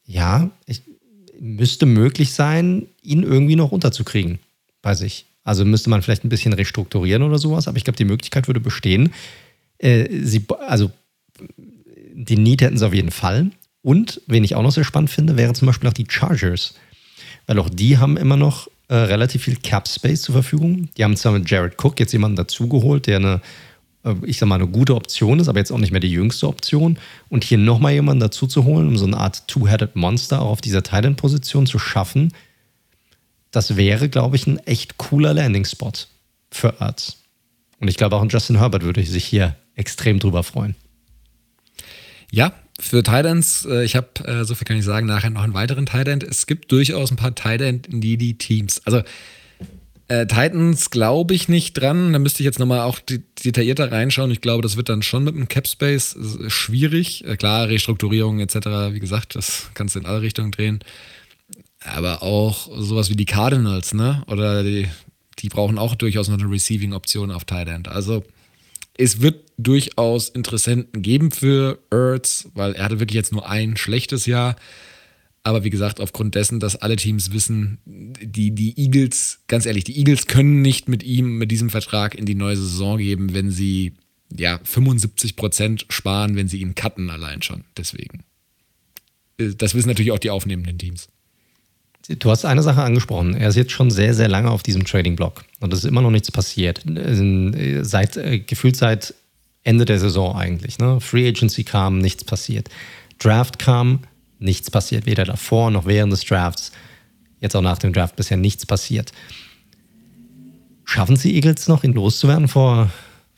ja, 0.05 0.49
ich, 0.65 0.83
müsste 1.39 1.87
möglich 1.87 2.33
sein, 2.33 2.85
ihn 3.01 3.23
irgendwie 3.23 3.55
noch 3.55 3.71
unterzukriegen 3.71 4.39
bei 4.81 4.93
sich. 4.93 5.25
Also 5.43 5.65
müsste 5.65 5.89
man 5.89 6.03
vielleicht 6.03 6.23
ein 6.23 6.29
bisschen 6.29 6.53
restrukturieren 6.53 7.23
oder 7.23 7.39
sowas, 7.39 7.67
aber 7.67 7.77
ich 7.77 7.83
glaube, 7.83 7.97
die 7.97 8.05
Möglichkeit 8.05 8.47
würde 8.47 8.59
bestehen. 8.59 9.11
Äh, 9.79 10.07
sie, 10.21 10.45
also 10.67 10.91
die 12.13 12.37
Need 12.37 12.61
hätten 12.61 12.77
sie 12.77 12.85
auf 12.85 12.93
jeden 12.93 13.11
Fall. 13.11 13.49
Und, 13.81 14.21
wen 14.27 14.43
ich 14.43 14.53
auch 14.53 14.61
noch 14.61 14.71
sehr 14.71 14.83
spannend 14.83 15.09
finde, 15.09 15.37
wären 15.37 15.55
zum 15.55 15.65
Beispiel 15.65 15.89
auch 15.89 15.93
die 15.93 16.05
Chargers. 16.07 16.75
Weil 17.47 17.57
auch 17.57 17.69
die 17.69 17.97
haben 17.97 18.17
immer 18.17 18.37
noch 18.37 18.69
äh, 18.91 18.95
relativ 18.95 19.43
viel 19.43 19.55
Cap 19.55 19.87
Space 19.87 20.23
zur 20.23 20.33
Verfügung. 20.33 20.89
Die 20.97 21.05
haben 21.05 21.15
zwar 21.15 21.31
mit 21.31 21.49
Jared 21.49 21.81
Cook 21.81 21.97
jetzt 22.01 22.11
jemanden 22.11 22.35
dazugeholt, 22.35 23.07
der 23.07 23.19
eine, 23.19 23.41
äh, 24.03 24.13
ich 24.25 24.37
sag 24.37 24.47
mal, 24.47 24.55
eine 24.55 24.67
gute 24.67 24.95
Option 24.95 25.39
ist, 25.39 25.47
aber 25.47 25.59
jetzt 25.59 25.71
auch 25.71 25.77
nicht 25.77 25.91
mehr 25.91 26.01
die 26.01 26.11
jüngste 26.11 26.45
Option. 26.45 26.99
Und 27.29 27.45
hier 27.45 27.57
nochmal 27.57 27.93
jemanden 27.93 28.19
dazu 28.19 28.47
zu 28.47 28.65
holen, 28.65 28.89
um 28.89 28.97
so 28.97 29.05
eine 29.05 29.15
Art 29.15 29.47
Two-Headed 29.47 29.95
Monster 29.95 30.41
auf 30.41 30.59
dieser 30.59 30.83
Titan-Position 30.83 31.67
zu 31.67 31.79
schaffen, 31.79 32.33
das 33.51 33.77
wäre, 33.77 34.09
glaube 34.09 34.35
ich, 34.35 34.45
ein 34.45 34.59
echt 34.67 34.97
cooler 34.97 35.33
Landing-Spot 35.33 35.93
für 36.51 36.75
Ertz. 36.81 37.15
Und 37.79 37.87
ich 37.87 37.95
glaube, 37.95 38.17
auch 38.17 38.21
ein 38.21 38.27
Justin 38.27 38.59
Herbert 38.59 38.83
würde 38.83 39.01
sich 39.05 39.23
hier 39.23 39.55
extrem 39.75 40.19
drüber 40.19 40.43
freuen. 40.43 40.75
Ja, 42.29 42.51
für 42.81 43.03
Titans, 43.03 43.65
äh, 43.69 43.83
ich 43.83 43.95
habe, 43.95 44.07
äh, 44.25 44.43
so 44.43 44.55
viel 44.55 44.65
kann 44.65 44.77
ich 44.77 44.83
sagen, 44.83 45.05
nachher 45.05 45.29
noch 45.29 45.43
einen 45.43 45.53
weiteren 45.53 45.85
Titan. 45.85 46.19
Es 46.21 46.47
gibt 46.47 46.71
durchaus 46.71 47.11
ein 47.11 47.15
paar 47.15 47.35
Titan 47.35 47.81
die 47.87 48.17
die 48.17 48.37
Teams. 48.37 48.81
Also 48.85 49.03
äh, 50.07 50.25
Titans 50.25 50.89
glaube 50.89 51.33
ich 51.35 51.47
nicht 51.47 51.73
dran. 51.73 52.11
Da 52.11 52.19
müsste 52.19 52.41
ich 52.41 52.45
jetzt 52.45 52.59
nochmal 52.59 52.81
auch 52.81 52.99
detaillierter 52.99 53.91
reinschauen. 53.91 54.31
Ich 54.31 54.41
glaube, 54.41 54.63
das 54.63 54.77
wird 54.77 54.89
dann 54.89 55.03
schon 55.03 55.23
mit 55.23 55.35
dem 55.35 55.47
Cap 55.47 55.67
Space 55.67 56.15
äh, 56.15 56.49
schwierig. 56.49 57.23
Klar, 57.37 57.69
Restrukturierung 57.69 58.39
etc., 58.39 58.55
wie 58.91 58.99
gesagt, 58.99 59.35
das 59.35 59.69
kannst 59.75 59.95
du 59.95 59.99
in 59.99 60.05
alle 60.05 60.21
Richtungen 60.21 60.51
drehen. 60.51 60.79
Aber 61.83 62.23
auch 62.23 62.69
sowas 62.77 63.09
wie 63.09 63.15
die 63.15 63.25
Cardinals, 63.25 63.93
ne? 63.93 64.23
Oder 64.27 64.63
die, 64.63 64.87
die 65.39 65.49
brauchen 65.49 65.77
auch 65.77 65.95
durchaus 65.95 66.29
noch 66.29 66.39
eine 66.39 66.49
Receiving-Option 66.49 67.31
auf 67.31 67.45
Tight 67.45 67.67
End. 67.67 67.87
Also 67.87 68.23
es 69.01 69.19
wird 69.19 69.51
durchaus 69.57 70.29
Interessenten 70.29 71.01
geben 71.01 71.31
für 71.31 71.79
Ertz, 71.89 72.49
weil 72.53 72.73
er 72.73 72.85
hatte 72.85 72.99
wirklich 72.99 73.15
jetzt 73.15 73.31
nur 73.31 73.49
ein 73.49 73.75
schlechtes 73.75 74.27
Jahr. 74.27 74.55
Aber 75.41 75.63
wie 75.63 75.71
gesagt, 75.71 75.99
aufgrund 75.99 76.35
dessen, 76.35 76.59
dass 76.59 76.75
alle 76.75 76.97
Teams 76.97 77.31
wissen, 77.31 77.79
die, 77.85 78.51
die 78.51 78.79
Eagles, 78.79 79.39
ganz 79.47 79.65
ehrlich, 79.65 79.85
die 79.85 79.97
Eagles 79.97 80.27
können 80.27 80.61
nicht 80.61 80.87
mit 80.87 81.01
ihm, 81.01 81.39
mit 81.39 81.49
diesem 81.49 81.71
Vertrag 81.71 82.13
in 82.13 82.27
die 82.27 82.35
neue 82.35 82.57
Saison 82.57 82.99
geben, 82.99 83.33
wenn 83.33 83.49
sie 83.49 83.93
ja 84.37 84.59
75 84.63 85.35
Prozent 85.35 85.87
sparen, 85.89 86.35
wenn 86.35 86.47
sie 86.47 86.61
ihn 86.61 86.75
cutten 86.75 87.09
allein 87.09 87.41
schon. 87.41 87.63
Deswegen. 87.75 88.23
Äh, 89.39 89.55
das 89.55 89.73
wissen 89.73 89.87
natürlich 89.87 90.11
auch 90.11 90.19
die 90.19 90.29
aufnehmenden 90.29 90.77
Teams. 90.77 91.09
Du 92.19 92.31
hast 92.31 92.45
eine 92.45 92.63
Sache 92.63 92.81
angesprochen. 92.81 93.35
Er 93.35 93.49
ist 93.49 93.55
jetzt 93.55 93.71
schon 93.71 93.91
sehr, 93.91 94.13
sehr 94.13 94.27
lange 94.27 94.49
auf 94.51 94.63
diesem 94.63 94.85
Trading-Block 94.85 95.43
und 95.59 95.73
es 95.73 95.79
ist 95.79 95.85
immer 95.85 96.01
noch 96.01 96.11
nichts 96.11 96.31
passiert. 96.31 96.83
Seit, 97.81 98.17
äh, 98.17 98.39
gefühlt 98.39 98.75
seit 98.75 99.13
Ende 99.63 99.85
der 99.85 99.99
Saison 99.99 100.35
eigentlich. 100.35 100.79
Ne? 100.79 100.99
Free 100.99 101.27
Agency 101.27 101.63
kam, 101.63 101.99
nichts 101.99 102.23
passiert. 102.23 102.69
Draft 103.19 103.59
kam, 103.59 103.99
nichts 104.39 104.71
passiert. 104.71 105.05
Weder 105.05 105.25
davor 105.25 105.71
noch 105.71 105.85
während 105.85 106.11
des 106.11 106.25
Drafts. 106.25 106.71
Jetzt 107.39 107.55
auch 107.55 107.61
nach 107.61 107.77
dem 107.77 107.93
Draft 107.93 108.15
bisher 108.15 108.37
nichts 108.37 108.65
passiert. 108.65 109.11
Schaffen 110.83 111.15
Sie 111.15 111.35
Eagles 111.35 111.67
noch, 111.67 111.83
ihn 111.83 111.93
loszuwerden 111.93 112.47
vor, 112.47 112.89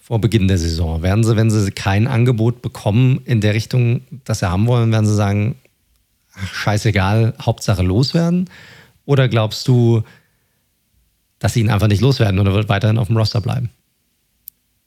vor 0.02 0.20
Beginn 0.20 0.48
der 0.48 0.58
Saison? 0.58 1.02
Werden 1.02 1.24
Sie, 1.24 1.36
wenn 1.36 1.52
Sie 1.52 1.72
kein 1.72 2.08
Angebot 2.08 2.62
bekommen 2.62 3.22
in 3.26 3.42
der 3.42 3.54
Richtung, 3.54 4.02
das 4.24 4.40
Sie 4.40 4.50
haben 4.50 4.66
wollen, 4.68 4.92
werden 4.92 5.06
Sie 5.06 5.16
sagen, 5.16 5.56
ach, 6.34 6.54
scheißegal, 6.54 7.36
Hauptsache 7.42 7.84
loswerden? 7.84 8.50
Oder 9.06 9.28
glaubst 9.28 9.68
du, 9.68 10.04
dass 11.40 11.54
sie 11.54 11.62
ihn 11.62 11.70
einfach 11.70 11.88
nicht 11.88 12.02
loswerden 12.02 12.40
und 12.40 12.48
er 12.48 12.54
wird 12.54 12.70
weiterhin 12.70 12.98
auf 12.98 13.08
dem 13.08 13.18
Roster 13.18 13.42
bleiben? 13.42 13.70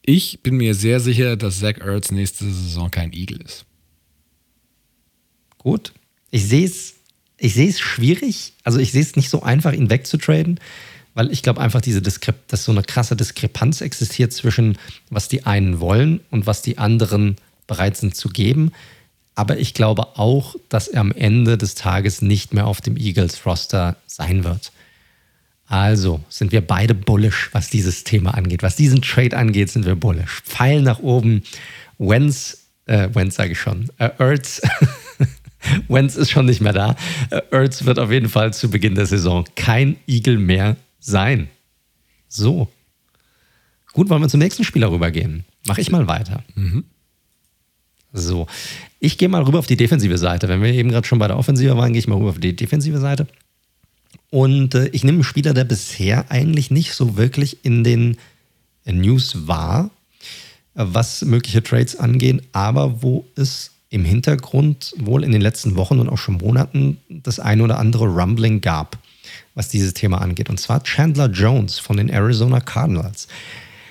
Ich 0.03 0.42
bin 0.42 0.57
mir 0.57 0.74
sehr 0.74 1.01
sicher, 1.01 1.36
dass 1.36 1.61
Zach 1.61 1.78
Ertz 1.78 2.11
nächste 2.11 2.44
Saison 2.44 2.90
kein 2.90 3.12
Eagle 3.12 3.38
ist. 3.42 3.64
Gut. 5.59 5.92
Ich 6.30 6.47
sehe 6.47 6.64
es 6.64 6.97
ich 7.38 7.55
sehe 7.55 7.68
es 7.68 7.80
schwierig. 7.80 8.55
Also 8.64 8.78
ich 8.78 8.92
sehe 8.92 9.03
es 9.03 9.16
nicht 9.16 9.30
so 9.30 9.42
einfach, 9.42 9.72
ihn 9.72 9.90
wegzutraden, 9.90 10.61
weil 11.14 11.30
ich 11.32 11.42
glaube 11.42 11.61
einfach, 11.61 11.80
diese 11.80 12.03
Diskrep 12.03 12.49
dass 12.49 12.64
so 12.64 12.72
eine 12.72 12.82
krasse 12.82 13.16
Diskrepanz 13.16 13.80
existiert 13.80 14.32
zwischen, 14.32 14.78
was 15.11 15.28
die 15.28 15.44
einen 15.44 15.80
wollen 15.80 16.20
und 16.30 16.47
was 16.47 16.62
die 16.62 16.78
anderen 16.78 17.36
bereit 17.66 17.97
sind 17.97 18.14
zu 18.14 18.28
geben. 18.28 18.72
Aber 19.37 19.59
ich 19.59 19.74
glaube 19.74 20.18
auch, 20.18 20.57
dass 20.70 20.89
er 20.89 21.03
am 21.03 21.12
Ende 21.12 21.59
des 21.59 21.74
Tages 21.74 22.22
nicht 22.22 22.55
mehr 22.55 22.66
auf 22.66 22.80
dem 22.80 22.97
Eagles-Roster 22.97 23.97
sein 24.07 24.45
wird. 24.45 24.72
Also 25.66 26.24
sind 26.30 26.53
wir 26.53 26.62
beide 26.62 26.95
bullish, 26.95 27.51
was 27.53 27.68
dieses 27.68 28.03
Thema 28.03 28.32
angeht. 28.32 28.62
Was 28.62 28.76
diesen 28.76 29.03
Trade 29.03 29.37
angeht, 29.37 29.70
sind 29.70 29.84
wir 29.84 29.95
bullish. 29.95 30.43
Pfeil 30.43 30.80
nach 30.80 31.01
oben. 31.01 31.43
Wenz, 31.99 32.66
äh, 32.87 33.11
Wenz 33.12 33.34
sage 33.34 33.53
ich 33.53 33.61
schon, 33.61 33.91
äh, 33.99 34.11
Ertz. 34.18 34.62
Wenz 35.89 36.16
ist 36.16 36.30
schon 36.30 36.47
nicht 36.47 36.62
mehr 36.62 36.72
da. 36.72 36.97
Äh, 37.28 37.43
Ertz 37.51 37.84
wird 37.84 37.99
auf 37.99 38.11
jeden 38.11 38.30
Fall 38.30 38.55
zu 38.55 38.70
Beginn 38.70 38.95
der 38.95 39.07
Saison 39.07 39.45
kein 39.55 39.97
Eagle 40.07 40.39
mehr 40.39 40.76
sein. 40.99 41.49
So. 42.28 42.68
Gut, 43.93 44.09
wollen 44.09 44.22
wir 44.22 44.28
zum 44.28 44.41
nächsten 44.41 44.64
Spieler 44.64 44.91
rübergehen. 44.91 45.45
Mache 45.66 45.82
ich 45.82 45.91
mal 45.91 46.07
weiter. 46.07 46.43
Mhm. 46.55 46.84
So, 48.12 48.46
ich 49.00 49.18
gehe 49.18 49.28
mal 49.28 49.42
rüber 49.42 49.59
auf 49.59 49.66
die 49.66 49.76
defensive 49.76 50.18
Seite. 50.18 50.48
Wenn 50.48 50.62
wir 50.62 50.72
eben 50.72 50.90
gerade 50.90 51.07
schon 51.07 51.18
bei 51.18 51.28
der 51.28 51.38
Offensive 51.38 51.76
waren, 51.76 51.92
gehe 51.92 52.00
ich 52.00 52.09
mal 52.09 52.16
rüber 52.16 52.30
auf 52.30 52.38
die 52.38 52.57
defensive 52.57 52.98
Seite. 52.98 53.26
Und 54.30 54.74
äh, 54.74 54.88
ich 54.88 55.04
nehme 55.04 55.16
einen 55.16 55.24
Spieler, 55.24 55.54
der 55.54 55.64
bisher 55.64 56.30
eigentlich 56.30 56.70
nicht 56.70 56.94
so 56.94 57.16
wirklich 57.16 57.64
in 57.64 57.84
den 57.84 58.16
News 58.84 59.46
war, 59.46 59.90
äh, 60.74 60.84
was 60.86 61.22
mögliche 61.22 61.62
Trades 61.62 61.96
angehen, 61.96 62.42
aber 62.52 63.02
wo 63.02 63.26
es 63.36 63.72
im 63.90 64.04
Hintergrund 64.04 64.94
wohl 64.98 65.22
in 65.22 65.32
den 65.32 65.40
letzten 65.40 65.76
Wochen 65.76 66.00
und 66.00 66.09
auch 66.09 66.18
schon 66.18 66.38
Monaten 66.38 66.98
das 67.09 67.38
ein 67.38 67.61
oder 67.61 67.78
andere 67.78 68.07
Rumbling 68.07 68.61
gab, 68.61 68.98
was 69.54 69.68
dieses 69.68 69.94
Thema 69.94 70.20
angeht. 70.20 70.50
Und 70.50 70.59
zwar 70.59 70.82
Chandler 70.82 71.30
Jones 71.30 71.78
von 71.78 71.96
den 71.96 72.09
Arizona 72.09 72.61
Cardinals. 72.61 73.28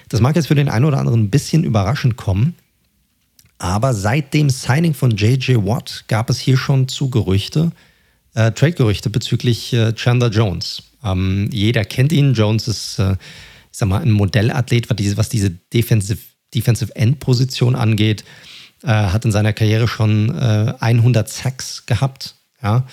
Das 0.09 0.21
mag 0.21 0.35
jetzt 0.35 0.47
für 0.47 0.55
den 0.55 0.69
einen 0.69 0.85
oder 0.85 0.99
anderen 0.99 1.23
ein 1.23 1.29
bisschen 1.29 1.63
überraschend 1.63 2.17
kommen, 2.17 2.55
aber 3.57 3.93
seit 3.93 4.33
dem 4.33 4.49
Signing 4.49 4.93
von 4.93 5.11
JJ 5.11 5.55
Watt 5.57 6.05
gab 6.07 6.29
es 6.29 6.39
hier 6.39 6.57
schon 6.57 6.87
zu 6.87 7.09
Gerüchte, 7.09 7.71
äh, 8.33 8.51
Trade-Gerüchte 8.51 9.09
bezüglich 9.09 9.73
äh, 9.73 9.93
Chandler 9.93 10.29
Jones. 10.29 10.83
Ähm, 11.03 11.49
jeder 11.51 11.85
kennt 11.85 12.11
ihn. 12.11 12.33
Jones 12.33 12.67
ist, 12.67 12.99
äh, 12.99 13.13
ich 13.13 13.77
sag 13.77 13.87
mal, 13.87 14.01
ein 14.01 14.11
Modellathlet, 14.11 14.89
was 14.89 14.97
diese, 14.97 15.17
was 15.17 15.29
diese 15.29 15.51
Defensive, 15.51 16.19
Defensive 16.53 16.95
End-Position 16.95 17.75
angeht. 17.75 18.23
Äh, 18.83 18.87
hat 18.87 19.25
in 19.25 19.31
seiner 19.31 19.53
Karriere 19.53 19.87
schon 19.87 20.31
100 20.31 21.27
äh, 21.27 21.31
Sacks 21.31 21.85
gehabt. 21.85 22.35
Ja? 22.61 22.85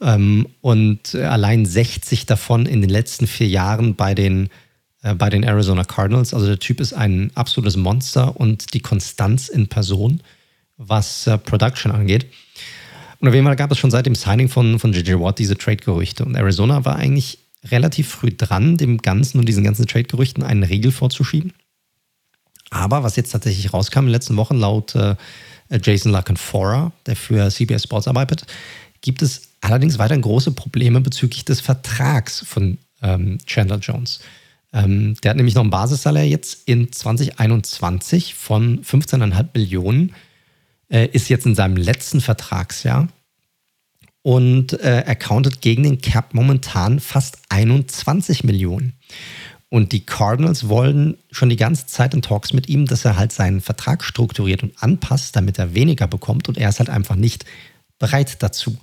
Ähm, 0.00 0.48
und 0.62 1.14
allein 1.14 1.66
60 1.66 2.26
davon 2.26 2.64
in 2.64 2.80
den 2.80 2.90
letzten 2.90 3.26
vier 3.26 3.48
Jahren 3.48 3.96
bei 3.96 4.14
den, 4.14 4.48
bei 5.14 5.30
den 5.30 5.42
Arizona 5.42 5.84
Cardinals. 5.84 6.34
Also 6.34 6.46
der 6.46 6.58
Typ 6.58 6.80
ist 6.80 6.92
ein 6.92 7.30
absolutes 7.34 7.76
Monster 7.76 8.38
und 8.38 8.74
die 8.74 8.80
Konstanz 8.80 9.48
in 9.48 9.68
Person, 9.68 10.20
was 10.76 11.26
äh, 11.26 11.38
Production 11.38 11.92
angeht. 11.92 12.26
Und 13.20 13.28
auf 13.28 13.34
jeden 13.34 13.46
Fall 13.46 13.56
gab 13.56 13.72
es 13.72 13.78
schon 13.78 13.90
seit 13.90 14.06
dem 14.06 14.14
Signing 14.14 14.48
von, 14.48 14.78
von 14.78 14.92
JJ 14.92 15.14
Watt 15.14 15.38
diese 15.38 15.56
Trade-Gerüchte. 15.56 16.24
Und 16.24 16.34
Arizona 16.34 16.84
war 16.84 16.96
eigentlich 16.96 17.38
relativ 17.64 18.08
früh 18.08 18.30
dran, 18.30 18.76
dem 18.76 18.98
Ganzen 18.98 19.38
und 19.38 19.46
diesen 19.46 19.64
ganzen 19.64 19.86
Trade-Gerüchten 19.86 20.42
einen 20.42 20.62
Riegel 20.62 20.92
vorzuschieben. 20.92 21.52
Aber 22.70 23.02
was 23.02 23.16
jetzt 23.16 23.30
tatsächlich 23.30 23.72
rauskam 23.72 24.00
in 24.00 24.06
den 24.06 24.12
letzten 24.12 24.36
Wochen 24.36 24.56
laut 24.56 24.94
äh, 24.94 25.16
Jason 25.82 26.12
Lacanfora, 26.12 26.92
der 27.06 27.16
für 27.16 27.48
CBS 27.50 27.84
Sports 27.84 28.08
arbeitet, 28.08 28.46
gibt 29.00 29.22
es 29.22 29.50
allerdings 29.60 29.98
weiterhin 29.98 30.22
große 30.22 30.52
Probleme 30.52 31.00
bezüglich 31.00 31.44
des 31.44 31.60
Vertrags 31.60 32.44
von 32.46 32.78
ähm, 33.02 33.38
Chandler 33.46 33.78
Jones. 33.78 34.20
Ähm, 34.72 35.14
der 35.22 35.30
hat 35.30 35.36
nämlich 35.36 35.54
noch 35.54 35.64
ein 35.64 35.70
Basissalär 35.70 36.26
jetzt 36.26 36.68
in 36.68 36.92
2021 36.92 38.34
von 38.34 38.82
15,5 38.82 39.48
Millionen, 39.54 40.14
äh, 40.88 41.06
ist 41.06 41.28
jetzt 41.28 41.46
in 41.46 41.54
seinem 41.54 41.76
letzten 41.76 42.20
Vertragsjahr 42.20 43.08
und 44.22 44.72
äh, 44.80 45.04
accountet 45.06 45.60
gegen 45.60 45.84
den 45.84 46.00
Cap 46.00 46.34
momentan 46.34 47.00
fast 47.00 47.38
21 47.48 48.44
Millionen. 48.44 48.94
Und 49.68 49.92
die 49.92 50.06
Cardinals 50.06 50.68
wollen 50.68 51.16
schon 51.30 51.48
die 51.48 51.56
ganze 51.56 51.86
Zeit 51.86 52.14
in 52.14 52.22
Talks 52.22 52.52
mit 52.52 52.68
ihm, 52.68 52.86
dass 52.86 53.04
er 53.04 53.16
halt 53.16 53.32
seinen 53.32 53.60
Vertrag 53.60 54.04
strukturiert 54.04 54.62
und 54.62 54.80
anpasst, 54.82 55.34
damit 55.34 55.58
er 55.58 55.74
weniger 55.74 56.06
bekommt. 56.06 56.48
Und 56.48 56.56
er 56.56 56.68
ist 56.68 56.78
halt 56.78 56.88
einfach 56.88 57.16
nicht 57.16 57.44
bereit 57.98 58.42
dazu. 58.42 58.78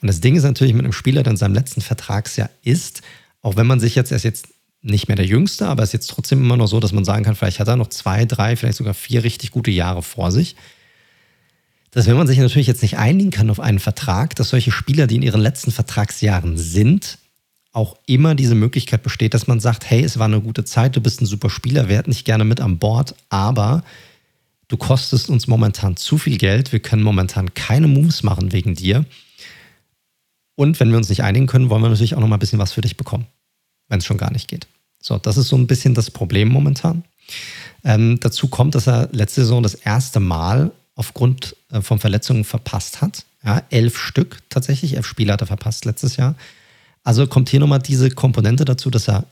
Und 0.00 0.08
das 0.08 0.20
Ding 0.20 0.36
ist 0.36 0.44
natürlich 0.44 0.72
mit 0.72 0.84
einem 0.84 0.92
Spieler, 0.92 1.22
der 1.22 1.32
in 1.32 1.36
seinem 1.36 1.54
letzten 1.54 1.80
Vertragsjahr 1.80 2.50
ist, 2.62 3.02
auch 3.42 3.56
wenn 3.56 3.66
man 3.66 3.80
sich 3.80 3.94
jetzt, 3.94 4.10
er 4.10 4.16
ist 4.16 4.24
jetzt 4.24 4.48
nicht 4.80 5.08
mehr 5.08 5.16
der 5.16 5.26
Jüngste, 5.26 5.66
aber 5.66 5.82
es 5.82 5.90
ist 5.90 5.94
jetzt 5.94 6.10
trotzdem 6.10 6.40
immer 6.40 6.56
noch 6.56 6.68
so, 6.68 6.80
dass 6.80 6.92
man 6.92 7.04
sagen 7.04 7.24
kann, 7.24 7.34
vielleicht 7.34 7.60
hat 7.60 7.68
er 7.68 7.76
noch 7.76 7.88
zwei, 7.88 8.24
drei, 8.24 8.56
vielleicht 8.56 8.78
sogar 8.78 8.94
vier 8.94 9.24
richtig 9.24 9.50
gute 9.50 9.70
Jahre 9.70 10.02
vor 10.02 10.30
sich. 10.30 10.56
Dass 11.90 12.06
wenn 12.06 12.16
man 12.16 12.26
sich 12.26 12.38
natürlich 12.38 12.68
jetzt 12.68 12.82
nicht 12.82 12.98
einigen 12.98 13.30
kann 13.30 13.50
auf 13.50 13.60
einen 13.60 13.80
Vertrag, 13.80 14.36
dass 14.36 14.50
solche 14.50 14.70
Spieler, 14.70 15.06
die 15.06 15.16
in 15.16 15.22
ihren 15.22 15.40
letzten 15.40 15.72
Vertragsjahren 15.72 16.58
sind, 16.58 17.18
auch 17.72 17.96
immer 18.06 18.34
diese 18.34 18.54
Möglichkeit 18.54 19.02
besteht, 19.02 19.34
dass 19.34 19.46
man 19.46 19.60
sagt, 19.60 19.88
hey, 19.88 20.02
es 20.02 20.18
war 20.18 20.26
eine 20.26 20.40
gute 20.40 20.64
Zeit, 20.64 20.96
du 20.96 21.00
bist 21.00 21.20
ein 21.20 21.26
super 21.26 21.50
Spieler, 21.50 21.88
wir 21.88 21.96
hätten 21.96 22.10
dich 22.10 22.24
gerne 22.24 22.44
mit 22.44 22.60
an 22.60 22.78
Bord, 22.78 23.14
aber 23.28 23.84
du 24.68 24.76
kostest 24.76 25.28
uns 25.30 25.46
momentan 25.46 25.96
zu 25.96 26.18
viel 26.18 26.38
Geld, 26.38 26.72
wir 26.72 26.80
können 26.80 27.02
momentan 27.02 27.54
keine 27.54 27.88
Moves 27.88 28.22
machen 28.22 28.52
wegen 28.52 28.74
dir. 28.74 29.04
Und 30.54 30.80
wenn 30.80 30.90
wir 30.90 30.96
uns 30.96 31.08
nicht 31.08 31.22
einigen 31.22 31.46
können, 31.46 31.70
wollen 31.70 31.82
wir 31.82 31.88
natürlich 31.88 32.14
auch 32.14 32.20
noch 32.20 32.28
mal 32.28 32.36
ein 32.36 32.40
bisschen 32.40 32.58
was 32.58 32.72
für 32.72 32.80
dich 32.80 32.96
bekommen, 32.96 33.26
wenn 33.88 33.98
es 33.98 34.06
schon 34.06 34.18
gar 34.18 34.32
nicht 34.32 34.48
geht. 34.48 34.66
So, 35.00 35.18
das 35.18 35.36
ist 35.36 35.48
so 35.48 35.56
ein 35.56 35.66
bisschen 35.66 35.94
das 35.94 36.10
Problem 36.10 36.48
momentan. 36.48 37.04
Ähm, 37.84 38.18
dazu 38.20 38.48
kommt, 38.48 38.74
dass 38.74 38.88
er 38.88 39.08
letzte 39.12 39.42
Saison 39.42 39.62
das 39.62 39.74
erste 39.74 40.20
Mal 40.20 40.72
aufgrund 40.94 41.56
äh, 41.70 41.80
von 41.80 41.98
Verletzungen 41.98 42.44
verpasst 42.44 43.00
hat. 43.00 43.24
Ja, 43.44 43.62
elf 43.70 43.98
Stück 43.98 44.38
tatsächlich, 44.48 44.96
elf 44.96 45.06
Spiele 45.06 45.32
hat 45.32 45.40
er 45.40 45.46
verpasst 45.46 45.84
letztes 45.84 46.16
Jahr. 46.16 46.34
Also 47.04 47.26
kommt 47.26 47.48
hier 47.48 47.60
nochmal 47.60 47.78
diese 47.78 48.10
Komponente 48.10 48.64
dazu, 48.64 48.90
dass 48.90 49.08
er 49.08 49.24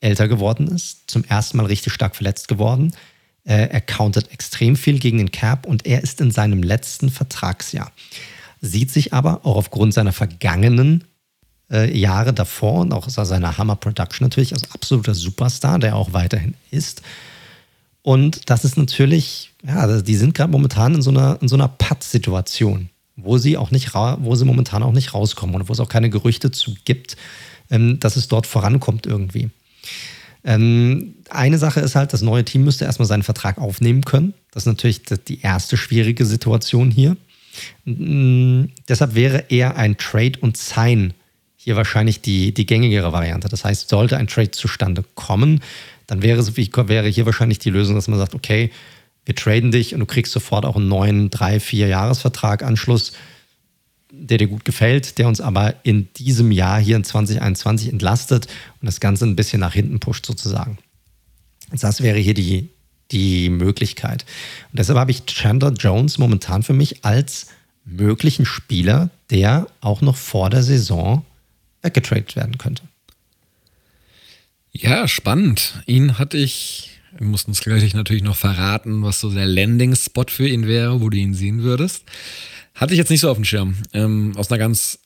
älter 0.00 0.28
geworden 0.28 0.68
ist, 0.68 1.10
zum 1.10 1.24
ersten 1.24 1.58
Mal 1.58 1.66
richtig 1.66 1.92
stark 1.92 2.16
verletzt 2.16 2.48
geworden. 2.48 2.92
Äh, 3.44 3.68
er 3.68 3.80
countet 3.82 4.32
extrem 4.32 4.76
viel 4.76 4.98
gegen 4.98 5.18
den 5.18 5.30
Cap 5.30 5.66
und 5.66 5.86
er 5.86 6.02
ist 6.02 6.20
in 6.20 6.30
seinem 6.30 6.62
letzten 6.62 7.10
Vertragsjahr 7.10 7.92
sieht 8.64 8.90
sich 8.90 9.12
aber 9.12 9.44
auch 9.44 9.56
aufgrund 9.56 9.94
seiner 9.94 10.12
vergangenen 10.12 11.04
äh, 11.70 11.96
Jahre 11.96 12.32
davor 12.32 12.80
und 12.80 12.92
auch 12.92 13.08
seiner 13.08 13.58
Hammer 13.58 13.76
Production 13.76 14.26
natürlich 14.26 14.52
als 14.52 14.70
absoluter 14.72 15.14
Superstar, 15.14 15.78
der 15.78 15.96
auch 15.96 16.12
weiterhin 16.12 16.54
ist. 16.70 17.02
Und 18.02 18.50
das 18.50 18.64
ist 18.64 18.76
natürlich, 18.76 19.52
ja, 19.66 19.76
also 19.76 20.02
die 20.02 20.16
sind 20.16 20.34
gerade 20.34 20.52
momentan 20.52 20.94
in 20.94 21.02
so 21.02 21.10
einer, 21.10 21.38
in 21.40 21.48
so 21.48 21.56
einer 21.56 21.68
Patt-Situation, 21.68 22.90
wo 23.16 23.38
sie 23.38 23.56
auch 23.56 23.70
nicht, 23.70 23.94
wo 23.94 24.34
sie 24.34 24.44
momentan 24.44 24.82
auch 24.82 24.92
nicht 24.92 25.14
rauskommen 25.14 25.56
und 25.56 25.68
wo 25.68 25.72
es 25.72 25.80
auch 25.80 25.88
keine 25.88 26.10
Gerüchte 26.10 26.50
zu 26.50 26.74
gibt, 26.84 27.16
ähm, 27.70 27.98
dass 28.00 28.16
es 28.16 28.28
dort 28.28 28.46
vorankommt 28.46 29.06
irgendwie. 29.06 29.50
Ähm, 30.44 31.14
eine 31.30 31.56
Sache 31.56 31.80
ist 31.80 31.96
halt, 31.96 32.12
das 32.12 32.20
neue 32.20 32.44
Team 32.44 32.64
müsste 32.64 32.84
erstmal 32.84 33.08
seinen 33.08 33.22
Vertrag 33.22 33.56
aufnehmen 33.56 34.04
können. 34.04 34.34
Das 34.50 34.64
ist 34.64 34.66
natürlich 34.66 35.00
die 35.26 35.40
erste 35.40 35.78
schwierige 35.78 36.26
Situation 36.26 36.90
hier. 36.90 37.16
Mm, 37.86 38.66
deshalb 38.88 39.14
wäre 39.14 39.44
eher 39.48 39.76
ein 39.76 39.96
Trade 39.96 40.38
und 40.40 40.58
Sign 40.58 41.14
hier 41.64 41.76
wahrscheinlich 41.76 42.20
die, 42.20 42.52
die 42.52 42.66
gängigere 42.66 43.12
Variante. 43.12 43.48
Das 43.48 43.64
heißt, 43.64 43.88
sollte 43.88 44.18
ein 44.18 44.26
Trade 44.26 44.50
zustande 44.50 45.02
kommen, 45.14 45.60
dann 46.06 46.20
wäre, 46.20 46.46
wäre 46.46 47.08
hier 47.08 47.24
wahrscheinlich 47.24 47.58
die 47.58 47.70
Lösung, 47.70 47.94
dass 47.94 48.06
man 48.06 48.18
sagt, 48.18 48.34
okay, 48.34 48.70
wir 49.24 49.34
traden 49.34 49.70
dich 49.70 49.94
und 49.94 50.00
du 50.00 50.06
kriegst 50.06 50.32
sofort 50.32 50.66
auch 50.66 50.76
einen 50.76 50.88
neuen 50.88 51.30
drei, 51.30 51.60
vier 51.60 51.86
Jahresvertrag 51.86 52.62
Anschluss, 52.62 53.12
der 54.12 54.36
dir 54.36 54.46
gut 54.46 54.66
gefällt, 54.66 55.16
der 55.16 55.26
uns 55.26 55.40
aber 55.40 55.74
in 55.84 56.12
diesem 56.12 56.52
Jahr 56.52 56.78
hier 56.78 56.96
in 56.96 57.04
2021 57.04 57.88
entlastet 57.90 58.46
und 58.82 58.86
das 58.86 59.00
Ganze 59.00 59.24
ein 59.24 59.34
bisschen 59.34 59.60
nach 59.60 59.72
hinten 59.72 60.00
pusht 60.00 60.26
sozusagen. 60.26 60.76
Das 61.72 62.02
wäre 62.02 62.18
hier 62.18 62.34
die, 62.34 62.68
die 63.10 63.48
Möglichkeit. 63.48 64.26
Und 64.70 64.78
deshalb 64.78 64.98
habe 64.98 65.12
ich 65.12 65.24
Chandler 65.24 65.72
Jones 65.72 66.18
momentan 66.18 66.62
für 66.62 66.74
mich 66.74 67.06
als 67.06 67.46
möglichen 67.86 68.44
Spieler, 68.44 69.08
der 69.30 69.66
auch 69.80 70.02
noch 70.02 70.16
vor 70.16 70.50
der 70.50 70.62
Saison 70.62 71.24
weggetradet 71.84 72.34
werden 72.34 72.58
könnte. 72.58 72.82
Ja, 74.72 75.06
spannend. 75.06 75.80
Ihn 75.86 76.18
hatte 76.18 76.36
ich, 76.36 76.98
wir 77.16 77.28
mussten 77.28 77.52
es 77.52 77.60
gleich 77.60 77.94
natürlich 77.94 78.24
noch 78.24 78.36
verraten, 78.36 79.02
was 79.02 79.20
so 79.20 79.30
der 79.30 79.46
Landing-Spot 79.46 80.26
für 80.28 80.48
ihn 80.48 80.66
wäre, 80.66 81.00
wo 81.00 81.10
du 81.10 81.16
ihn 81.16 81.34
sehen 81.34 81.62
würdest. 81.62 82.04
Hatte 82.74 82.92
ich 82.92 82.98
jetzt 82.98 83.10
nicht 83.10 83.20
so 83.20 83.30
auf 83.30 83.36
dem 83.36 83.44
Schirm. 83.44 83.76
Ähm, 83.92 84.32
aus 84.36 84.50
einer 84.50 84.58
ganz 84.58 84.98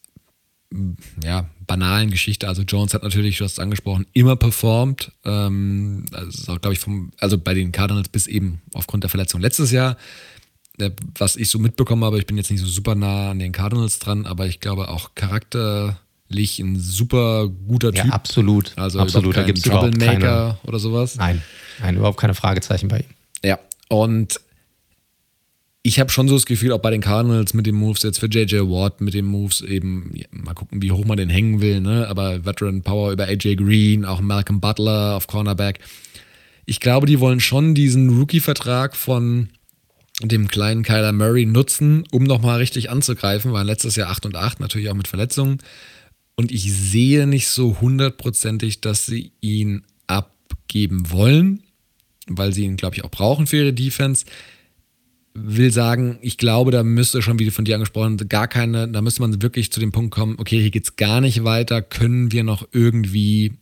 ja, 1.22 1.48
banalen 1.66 2.10
Geschichte. 2.10 2.48
Also 2.48 2.62
Jones 2.62 2.94
hat 2.94 3.02
natürlich, 3.02 3.38
du 3.38 3.44
hast 3.44 3.52
es 3.52 3.58
angesprochen, 3.58 4.06
immer 4.12 4.36
performt. 4.36 5.12
Ähm, 5.24 6.04
also 6.12 6.56
glaube 6.58 6.72
ich, 6.72 6.78
vom, 6.78 7.12
also 7.18 7.38
bei 7.38 7.54
den 7.54 7.72
Cardinals 7.72 8.08
bis 8.08 8.26
eben 8.26 8.60
aufgrund 8.74 9.04
der 9.04 9.10
Verletzung 9.10 9.40
letztes 9.40 9.70
Jahr. 9.70 9.96
Äh, 10.78 10.90
was 11.16 11.36
ich 11.36 11.50
so 11.50 11.58
mitbekommen 11.58 12.04
habe, 12.04 12.18
ich 12.18 12.26
bin 12.26 12.36
jetzt 12.36 12.50
nicht 12.50 12.60
so 12.60 12.66
super 12.66 12.94
nah 12.94 13.30
an 13.30 13.38
den 13.38 13.52
Cardinals 13.52 13.98
dran, 13.98 14.26
aber 14.26 14.46
ich 14.46 14.60
glaube 14.60 14.88
auch 14.88 15.14
charakterlich 15.14 15.96
ein 16.60 16.78
super 16.78 17.48
guter 17.48 17.92
Typ. 17.92 18.06
Ja, 18.06 18.12
absolut. 18.12 18.72
Also 18.76 19.00
absolut. 19.00 19.36
Da 19.36 19.42
gibt 19.42 19.58
es 19.58 19.64
Troublemaker 19.64 20.58
oder 20.66 20.78
sowas. 20.78 21.16
Nein, 21.16 21.42
nein, 21.80 21.96
überhaupt 21.96 22.20
keine 22.20 22.34
Fragezeichen 22.34 22.88
bei 22.88 22.98
ihm. 22.98 23.06
Ja, 23.44 23.58
und 23.88 24.40
ich 25.82 25.98
habe 25.98 26.10
schon 26.10 26.28
so 26.28 26.34
das 26.34 26.44
Gefühl, 26.44 26.72
auch 26.72 26.80
bei 26.80 26.90
den 26.90 27.00
Cardinals 27.00 27.54
mit 27.54 27.66
den 27.66 27.74
Moves 27.74 28.02
jetzt 28.02 28.18
für 28.18 28.26
JJ 28.26 28.56
Watt, 28.60 29.00
mit 29.00 29.14
den 29.14 29.24
Moves 29.24 29.62
eben, 29.62 30.10
ja, 30.14 30.26
mal 30.30 30.54
gucken, 30.54 30.82
wie 30.82 30.92
hoch 30.92 31.04
man 31.04 31.16
den 31.16 31.30
hängen 31.30 31.60
will, 31.60 31.80
ne? 31.80 32.06
aber 32.08 32.44
Veteran 32.44 32.82
Power 32.82 33.12
über 33.12 33.24
AJ 33.24 33.56
Green, 33.56 34.04
auch 34.04 34.20
Malcolm 34.20 34.60
Butler 34.60 35.16
auf 35.16 35.26
Cornerback. 35.28 35.78
Ich 36.66 36.80
glaube, 36.80 37.06
die 37.06 37.20
wollen 37.20 37.40
schon 37.40 37.74
diesen 37.74 38.10
Rookie-Vertrag 38.10 38.96
von 38.96 39.48
dem 40.22 40.48
kleinen 40.48 40.82
Kyler 40.82 41.12
Murray 41.12 41.46
nutzen, 41.46 42.04
um 42.10 42.24
nochmal 42.24 42.58
richtig 42.58 42.90
anzugreifen, 42.90 43.52
waren 43.52 43.66
letztes 43.66 43.96
Jahr 43.96 44.10
8 44.10 44.26
und 44.26 44.36
8, 44.36 44.60
natürlich 44.60 44.90
auch 44.90 44.94
mit 44.94 45.08
Verletzungen. 45.08 45.58
Und 46.38 46.52
ich 46.52 46.72
sehe 46.72 47.26
nicht 47.26 47.48
so 47.48 47.80
hundertprozentig, 47.80 48.80
dass 48.80 49.06
sie 49.06 49.32
ihn 49.40 49.82
abgeben 50.06 51.10
wollen, 51.10 51.64
weil 52.28 52.52
sie 52.52 52.64
ihn, 52.64 52.76
glaube 52.76 52.94
ich, 52.94 53.02
auch 53.02 53.10
brauchen 53.10 53.48
für 53.48 53.56
ihre 53.56 53.72
Defense. 53.72 54.24
Will 55.34 55.72
sagen, 55.72 56.20
ich 56.22 56.38
glaube, 56.38 56.70
da 56.70 56.84
müsste 56.84 57.22
schon, 57.22 57.40
wie 57.40 57.50
von 57.50 57.64
dir 57.64 57.74
angesprochen, 57.74 58.18
gar 58.28 58.46
keine, 58.46 58.86
da 58.86 59.02
müsste 59.02 59.20
man 59.22 59.42
wirklich 59.42 59.72
zu 59.72 59.80
dem 59.80 59.90
Punkt 59.90 60.14
kommen, 60.14 60.36
okay, 60.38 60.60
hier 60.60 60.70
geht 60.70 60.84
es 60.84 60.94
gar 60.94 61.20
nicht 61.20 61.42
weiter, 61.42 61.82
können 61.82 62.30
wir 62.30 62.44
noch 62.44 62.68
irgendwie 62.70 63.54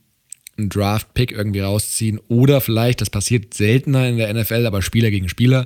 einen 0.55 0.69
Draft-Pick 0.69 1.31
irgendwie 1.31 1.61
rausziehen? 1.61 2.19
Oder 2.27 2.61
vielleicht, 2.61 3.01
das 3.01 3.09
passiert 3.09 3.55
seltener 3.55 4.07
in 4.07 4.17
der 4.17 4.31
NFL, 4.31 4.67
aber 4.67 4.83
Spieler 4.83 5.09
gegen 5.09 5.29
Spieler, 5.29 5.65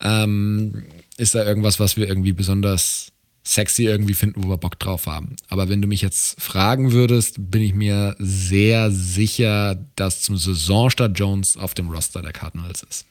ähm, 0.00 0.84
ist 1.18 1.34
da 1.34 1.44
irgendwas, 1.44 1.78
was 1.80 1.98
wir 1.98 2.08
irgendwie 2.08 2.32
besonders 2.32 3.09
sexy 3.42 3.84
irgendwie 3.84 4.14
finden, 4.14 4.44
wo 4.44 4.48
wir 4.48 4.58
Bock 4.58 4.78
drauf 4.78 5.06
haben. 5.06 5.36
Aber 5.48 5.68
wenn 5.68 5.80
du 5.80 5.88
mich 5.88 6.02
jetzt 6.02 6.40
fragen 6.40 6.92
würdest, 6.92 7.36
bin 7.38 7.62
ich 7.62 7.74
mir 7.74 8.14
sehr 8.18 8.90
sicher, 8.90 9.78
dass 9.96 10.22
zum 10.22 10.36
Saisonstart 10.36 11.18
Jones 11.18 11.56
auf 11.56 11.74
dem 11.74 11.90
Roster 11.90 12.22
der 12.22 12.32
Cardinals 12.32 12.82
ist. 12.82 13.06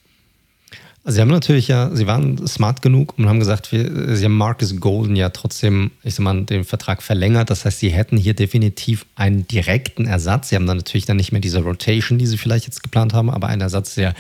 Also 1.04 1.16
sie 1.16 1.22
haben 1.22 1.30
natürlich 1.30 1.70
ja, 1.70 1.96
sie 1.96 2.08
waren 2.08 2.46
smart 2.46 2.82
genug 2.82 3.18
und 3.18 3.28
haben 3.28 3.40
gesagt, 3.40 3.72
wir, 3.72 4.16
sie 4.16 4.26
haben 4.26 4.38
Marcus 4.38 4.76
Golden 4.80 5.16
ja 5.16 5.30
trotzdem, 5.30 5.92
ich 6.04 6.16
sag 6.16 6.24
mal, 6.24 6.44
den 6.44 6.66
Vertrag 6.66 7.02
verlängert. 7.02 7.50
Das 7.50 7.64
heißt, 7.64 7.80
sie 7.80 7.90
hätten 7.90 8.18
hier 8.18 8.34
definitiv 8.34 9.06
einen 9.16 9.48
direkten 9.48 10.06
Ersatz. 10.06 10.50
Sie 10.50 10.56
haben 10.56 10.68
dann 10.68 10.78
natürlich 10.78 11.06
dann 11.06 11.18
nicht 11.18 11.32
mehr 11.32 11.42
diese 11.42 11.64
Rotation, 11.64 12.18
die 12.18 12.28
sie 12.28 12.38
vielleicht 12.38 12.66
jetzt 12.66 12.84
geplant 12.84 13.14
haben, 13.14 13.30
aber 13.30 13.48
einen 13.48 13.62
Ersatz, 13.62 13.96
der 13.96 14.14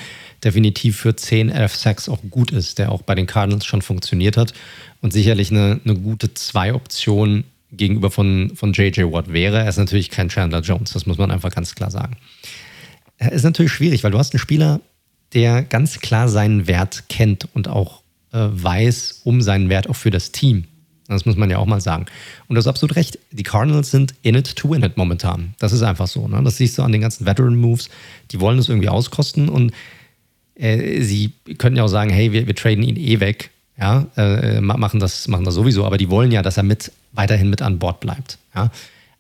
definitiv 0.44 0.98
für 0.98 1.16
10, 1.16 1.50
11 1.50 1.76
Sacks 1.76 2.10
auch 2.10 2.20
gut 2.30 2.52
ist, 2.52 2.80
der 2.80 2.92
auch 2.92 3.02
bei 3.02 3.16
den 3.16 3.28
Cardinals 3.28 3.66
schon 3.66 3.82
funktioniert 3.82 4.38
hat 4.38 4.54
und 5.02 5.14
sicherlich 5.14 5.52
eine, 5.52 5.80
eine 5.84 5.96
gute 5.96 6.34
Zwei-Option 6.34 7.44
gegenüber 7.72 8.10
von, 8.10 8.52
von 8.56 8.74
J.J. 8.74 9.12
Watt 9.12 9.32
wäre. 9.32 9.60
Er 9.60 9.70
ist 9.70 9.78
natürlich 9.78 10.10
kein 10.10 10.30
Chandler 10.30 10.62
Jones, 10.62 10.92
das 10.92 11.06
muss 11.06 11.18
man 11.18 11.32
einfach 11.32 11.54
ganz 11.54 11.76
klar 11.76 11.92
sagen. 11.92 12.18
Er 13.18 13.32
ist 13.32 13.44
natürlich 13.44 13.72
schwierig, 13.72 14.04
weil 14.04 14.12
du 14.12 14.18
hast 14.18 14.34
einen 14.34 14.40
Spieler, 14.40 14.82
der 15.34 15.62
ganz 15.62 16.00
klar 16.00 16.30
seinen 16.30 16.68
Wert 16.68 17.04
kennt 17.10 17.48
und 17.54 17.68
auch 17.68 18.02
äh, 18.32 18.40
weiß 18.40 19.22
um 19.24 19.42
seinen 19.42 19.70
Wert 19.70 19.90
auch 19.90 19.96
für 19.96 20.10
das 20.10 20.32
Team. 20.32 20.66
Das 21.08 21.26
muss 21.26 21.36
man 21.36 21.50
ja 21.50 21.58
auch 21.58 21.66
mal 21.66 21.82
sagen. 21.82 22.06
Und 22.48 22.56
du 22.56 22.60
hast 22.60 22.68
absolut 22.68 22.96
recht. 22.96 23.18
Die 23.32 23.44
Cardinals 23.44 23.90
sind 23.90 24.14
in 24.22 24.36
it 24.36 24.56
to 24.56 24.70
win 24.70 24.84
it 24.84 24.96
momentan. 24.96 25.56
Das 25.58 25.74
ist 25.74 25.82
einfach 25.82 26.08
so. 26.08 26.28
Ne? 26.28 26.42
Das 26.44 26.58
siehst 26.58 26.78
du 26.78 26.84
an 26.84 26.92
den 26.92 27.02
ganzen 27.02 27.26
Veteran-Moves. 27.26 27.90
Die 28.32 28.40
wollen 28.40 28.60
es 28.60 28.70
irgendwie 28.70 28.90
auskosten 28.90 29.50
und 29.50 29.74
äh, 30.60 31.02
sie 31.02 31.32
könnten 31.58 31.78
ja 31.78 31.84
auch 31.84 31.90
sagen, 31.90 32.10
hey, 32.10 32.32
wir, 32.32 32.46
wir 32.46 32.56
traden 32.56 32.84
ihn 32.84 32.98
eh 32.98 33.20
weg. 33.20 33.52
Ja, 33.78 34.08
äh, 34.18 34.60
machen, 34.60 35.00
das, 35.00 35.30
machen 35.30 35.46
das 35.46 35.54
sowieso. 35.54 35.86
Aber 35.86 35.98
die 35.98 36.10
wollen 36.10 36.32
ja, 36.32 36.42
dass 36.42 36.58
er 36.58 36.64
mit, 36.64 36.92
weiterhin 37.14 37.50
mit 37.50 37.62
an 37.62 37.80
Bord 37.80 38.02
bleibt. 38.02 38.38
Ja? 38.54 38.72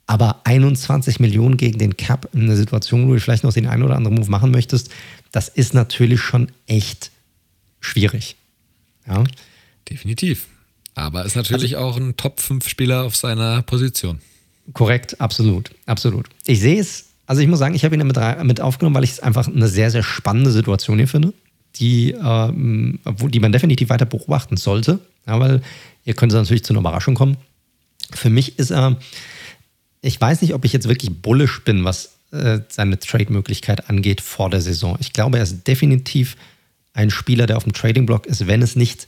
Aber 0.05 0.41
21 0.43 1.21
Millionen 1.21 1.55
gegen 1.55 1.77
den 1.77 1.95
Cap 1.95 2.27
in 2.33 2.43
einer 2.43 2.57
Situation, 2.57 3.07
wo 3.07 3.13
du 3.13 3.19
vielleicht 3.21 3.45
noch 3.45 3.53
den 3.53 3.67
einen 3.67 3.83
oder 3.83 3.95
anderen 3.95 4.17
Move 4.17 4.29
machen 4.29 4.51
möchtest, 4.51 4.89
das 5.31 5.47
ist 5.47 5.73
natürlich 5.73 6.19
schon 6.19 6.51
echt 6.67 7.11
schwierig. 7.79 8.35
Ja. 9.07 9.23
Definitiv. 9.89 10.47
Aber 10.95 11.23
ist 11.23 11.35
natürlich 11.35 11.77
also, 11.77 11.87
auch 11.87 11.97
ein 11.97 12.17
Top-5-Spieler 12.17 13.05
auf 13.05 13.15
seiner 13.15 13.61
Position. 13.61 14.19
Korrekt, 14.73 15.21
absolut, 15.21 15.71
absolut. 15.85 16.27
Ich 16.45 16.59
sehe 16.59 16.81
es, 16.81 17.08
also 17.29 17.43
ich 17.43 17.47
muss 17.47 17.59
sagen, 17.59 17.75
ich 17.75 17.85
habe 17.85 17.95
ihn 17.95 18.07
mit, 18.07 18.17
mit 18.43 18.59
aufgenommen, 18.59 18.95
weil 18.95 19.03
ich 19.03 19.11
es 19.11 19.19
einfach 19.19 19.47
eine 19.47 19.67
sehr, 19.67 19.91
sehr 19.91 20.01
spannende 20.01 20.49
Situation 20.49 20.97
hier 20.97 21.07
finde, 21.07 21.31
die, 21.75 22.13
ähm, 22.13 22.97
die 23.05 23.39
man 23.39 23.51
definitiv 23.51 23.89
weiter 23.89 24.07
beobachten 24.07 24.57
sollte. 24.57 24.97
Ja, 25.27 25.39
weil 25.39 25.61
hier 26.03 26.15
könnte 26.15 26.35
es 26.35 26.41
natürlich 26.41 26.63
zu 26.63 26.73
einer 26.73 26.79
Überraschung 26.79 27.13
kommen. 27.13 27.37
Für 28.11 28.31
mich 28.31 28.57
ist 28.57 28.71
er, 28.71 28.97
ich 30.01 30.19
weiß 30.19 30.41
nicht, 30.41 30.55
ob 30.55 30.65
ich 30.65 30.73
jetzt 30.73 30.87
wirklich 30.87 31.21
bullish 31.21 31.63
bin, 31.63 31.83
was 31.83 32.15
äh, 32.31 32.61
seine 32.67 32.97
Trade-Möglichkeit 32.97 33.91
angeht 33.91 34.21
vor 34.21 34.49
der 34.49 34.61
Saison. 34.61 34.97
Ich 34.99 35.13
glaube, 35.13 35.37
er 35.37 35.43
ist 35.43 35.67
definitiv 35.67 36.35
ein 36.93 37.11
Spieler, 37.11 37.45
der 37.45 37.57
auf 37.57 37.63
dem 37.63 37.73
Trading-Block 37.73 38.25
ist, 38.25 38.47
wenn 38.47 38.63
es 38.63 38.75
nicht 38.75 39.07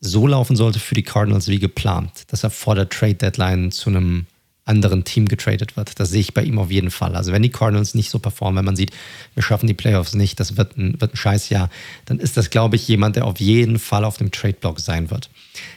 so 0.00 0.26
laufen 0.26 0.56
sollte 0.56 0.80
für 0.80 0.96
die 0.96 1.04
Cardinals 1.04 1.46
wie 1.46 1.60
geplant, 1.60 2.24
dass 2.32 2.42
er 2.42 2.50
vor 2.50 2.74
der 2.74 2.88
Trade-Deadline 2.88 3.70
zu 3.70 3.90
einem 3.90 4.26
anderen 4.66 5.04
Team 5.04 5.26
getradet 5.26 5.76
wird. 5.76 5.98
Das 5.98 6.10
sehe 6.10 6.20
ich 6.20 6.34
bei 6.34 6.42
ihm 6.42 6.58
auf 6.58 6.70
jeden 6.70 6.90
Fall. 6.90 7.16
Also 7.16 7.32
wenn 7.32 7.42
die 7.42 7.50
Cardinals 7.50 7.94
nicht 7.94 8.10
so 8.10 8.18
performen, 8.18 8.58
wenn 8.58 8.64
man 8.64 8.76
sieht, 8.76 8.90
wir 9.34 9.42
schaffen 9.42 9.66
die 9.68 9.74
Playoffs 9.74 10.14
nicht, 10.14 10.38
das 10.40 10.56
wird 10.56 10.76
ein, 10.76 11.00
wird 11.00 11.14
ein 11.14 11.16
Scheißjahr, 11.16 11.70
dann 12.04 12.18
ist 12.18 12.36
das, 12.36 12.50
glaube 12.50 12.76
ich, 12.76 12.86
jemand, 12.88 13.16
der 13.16 13.24
auf 13.24 13.40
jeden 13.40 13.78
Fall 13.78 14.04
auf 14.04 14.18
dem 14.18 14.30
Trade-Block 14.30 14.80
sein 14.80 15.10
wird. 15.10 15.30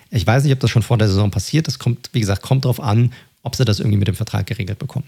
Ich 0.10 0.26
weiß 0.26 0.44
nicht, 0.44 0.54
ob 0.54 0.60
das 0.60 0.72
schon 0.72 0.82
vor 0.82 0.98
der 0.98 1.08
Saison 1.08 1.30
passiert. 1.32 1.68
Das 1.68 1.78
kommt, 1.80 2.10
wie 2.14 2.20
gesagt, 2.20 2.42
kommt 2.42 2.66
darauf 2.66 2.80
an, 2.82 3.14
ob 3.44 3.56
sie 3.56 3.64
das 3.64 3.80
irgendwie 3.80 4.00
mit 4.00 4.08
dem 4.08 4.16
Vertrag 4.16 4.48
geregelt 4.48 4.80
bekommen. 4.80 5.06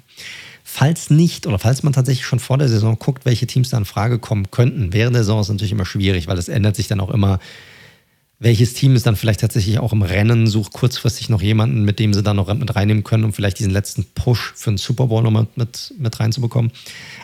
Falls 0.64 1.10
nicht 1.10 1.48
oder 1.48 1.60
falls 1.60 1.84
man 1.84 1.92
tatsächlich 1.92 2.26
schon 2.26 2.40
vor 2.40 2.58
der 2.58 2.70
Saison 2.70 2.98
guckt, 2.98 3.26
welche 3.26 3.48
Teams 3.48 3.70
da 3.70 3.78
in 3.78 3.86
Frage 3.86 4.20
kommen 4.20 4.52
könnten, 4.52 4.94
während 4.94 5.16
der 5.16 5.24
Saison 5.24 5.42
ist 5.42 5.50
natürlich 5.50 5.72
immer 5.72 5.86
schwierig, 5.86 6.28
weil 6.28 6.38
es 6.38 6.50
ändert 6.50 6.76
sich 6.76 6.88
dann 6.88 7.00
auch 7.00 7.10
immer, 7.10 7.40
welches 8.42 8.74
Team 8.74 8.96
ist 8.96 9.06
dann 9.06 9.16
vielleicht 9.16 9.42
tatsächlich 9.42 9.80
auch 9.80 9.94
im 9.94 10.02
Rennen, 10.02 10.48
sucht 10.48 10.74
kurzfristig 10.74 11.30
noch 11.30 11.42
jemanden, 11.42 11.84
mit 11.84 12.00
dem 12.00 12.14
sie 12.14 12.24
dann 12.24 12.38
noch 12.38 12.54
mit 12.54 12.76
reinnehmen 12.76 13.04
können, 13.04 13.24
um 13.24 13.34
vielleicht 13.34 13.60
diesen 13.60 13.72
letzten 13.72 14.04
Push 14.04 14.54
für 14.56 14.72
einen 14.72 14.78
Super 14.78 15.08
Bowl 15.08 15.22
noch 15.22 15.48
mit, 15.56 15.94
mit 15.98 16.20
reinzubekommen. 16.20 16.72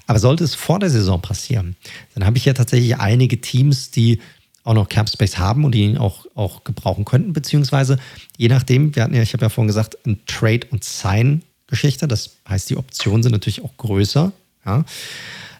Aber 0.05 0.19
sollte 0.19 0.43
es 0.43 0.53
vor 0.53 0.79
der 0.79 0.89
Saison 0.89 1.21
passieren, 1.21 1.75
dann 2.13 2.25
habe 2.25 2.37
ich 2.37 2.45
ja 2.45 2.53
tatsächlich 2.53 2.97
einige 2.97 3.41
Teams, 3.41 3.91
die 3.91 4.19
auch 4.63 4.75
noch 4.75 4.89
Cap 4.89 5.09
Space 5.09 5.37
haben 5.37 5.65
und 5.65 5.73
die 5.73 5.81
ihn 5.81 5.97
auch, 5.97 6.27
auch 6.35 6.63
gebrauchen 6.63 7.03
könnten, 7.03 7.33
beziehungsweise 7.33 7.97
je 8.37 8.49
nachdem, 8.49 8.95
wir 8.95 9.03
hatten 9.03 9.15
ja, 9.15 9.21
ich 9.21 9.33
habe 9.33 9.43
ja 9.43 9.49
vorhin 9.49 9.67
gesagt, 9.67 9.97
ein 10.05 10.19
Trade- 10.27 10.67
und 10.69 10.83
Sign 10.83 11.41
Geschichte. 11.67 12.07
Das 12.07 12.37
heißt, 12.47 12.69
die 12.69 12.77
Optionen 12.77 13.23
sind 13.23 13.33
natürlich 13.33 13.63
auch 13.63 13.75
größer. 13.77 14.31
Ja. 14.65 14.85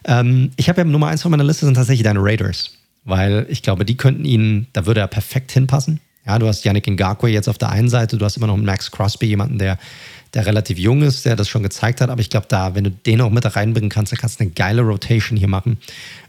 Ähm, 0.04 0.50
ich 0.56 0.68
habe 0.68 0.80
ja 0.80 0.84
Nummer 0.84 1.08
eins 1.08 1.22
von 1.22 1.30
meiner 1.30 1.44
Liste 1.44 1.66
sind 1.66 1.74
tatsächlich 1.74 2.04
deine 2.04 2.20
Raiders, 2.22 2.70
weil 3.08 3.46
ich 3.48 3.62
glaube, 3.62 3.84
die 3.84 3.96
könnten 3.96 4.24
ihn, 4.24 4.66
da 4.72 4.86
würde 4.86 5.00
er 5.00 5.08
perfekt 5.08 5.52
hinpassen. 5.52 6.00
Ja, 6.26 6.38
du 6.38 6.46
hast 6.46 6.64
Yannick 6.64 6.86
Ngakwe 6.86 7.30
jetzt 7.30 7.48
auf 7.48 7.56
der 7.56 7.70
einen 7.70 7.88
Seite, 7.88 8.18
du 8.18 8.24
hast 8.24 8.36
immer 8.36 8.46
noch 8.46 8.56
Max 8.58 8.90
Crosby, 8.90 9.26
jemanden, 9.26 9.58
der, 9.58 9.78
der 10.34 10.44
relativ 10.44 10.78
jung 10.78 11.02
ist, 11.02 11.24
der 11.24 11.36
das 11.36 11.48
schon 11.48 11.62
gezeigt 11.62 12.00
hat. 12.02 12.10
Aber 12.10 12.20
ich 12.20 12.28
glaube, 12.28 12.46
da, 12.48 12.74
wenn 12.74 12.84
du 12.84 12.90
den 12.90 13.22
auch 13.22 13.30
mit 13.30 13.56
reinbringen 13.56 13.88
kannst, 13.88 14.12
dann 14.12 14.18
kannst 14.18 14.38
du 14.38 14.44
eine 14.44 14.50
geile 14.50 14.82
Rotation 14.82 15.38
hier 15.38 15.48
machen. 15.48 15.78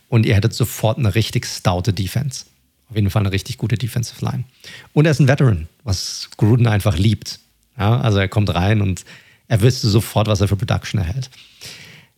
Und 0.08 0.26
ihr 0.26 0.36
hättet 0.36 0.54
sofort 0.54 0.98
eine 0.98 1.16
richtig 1.16 1.46
stoute 1.46 1.92
Defense. 1.92 2.46
Auf 2.90 2.96
jeden 2.96 3.10
Fall 3.10 3.22
eine 3.22 3.32
richtig 3.32 3.58
gute 3.58 3.78
Defensive 3.78 4.24
Line. 4.24 4.46
Und 4.94 5.06
er 5.06 5.12
ist 5.12 5.20
ein 5.20 5.28
Veteran, 5.28 5.68
was 5.84 6.30
Gruden 6.38 6.66
einfach 6.66 6.98
liebt. 6.98 7.40
Ja, 7.78 8.00
also 8.00 8.20
er 8.20 8.28
kommt 8.28 8.54
rein 8.54 8.82
und 8.82 9.06
er 9.48 9.62
wüsste 9.62 9.90
sofort, 9.90 10.28
was 10.28 10.42
er 10.42 10.48
für 10.48 10.56
Production 10.56 11.00
erhält. 11.00 11.30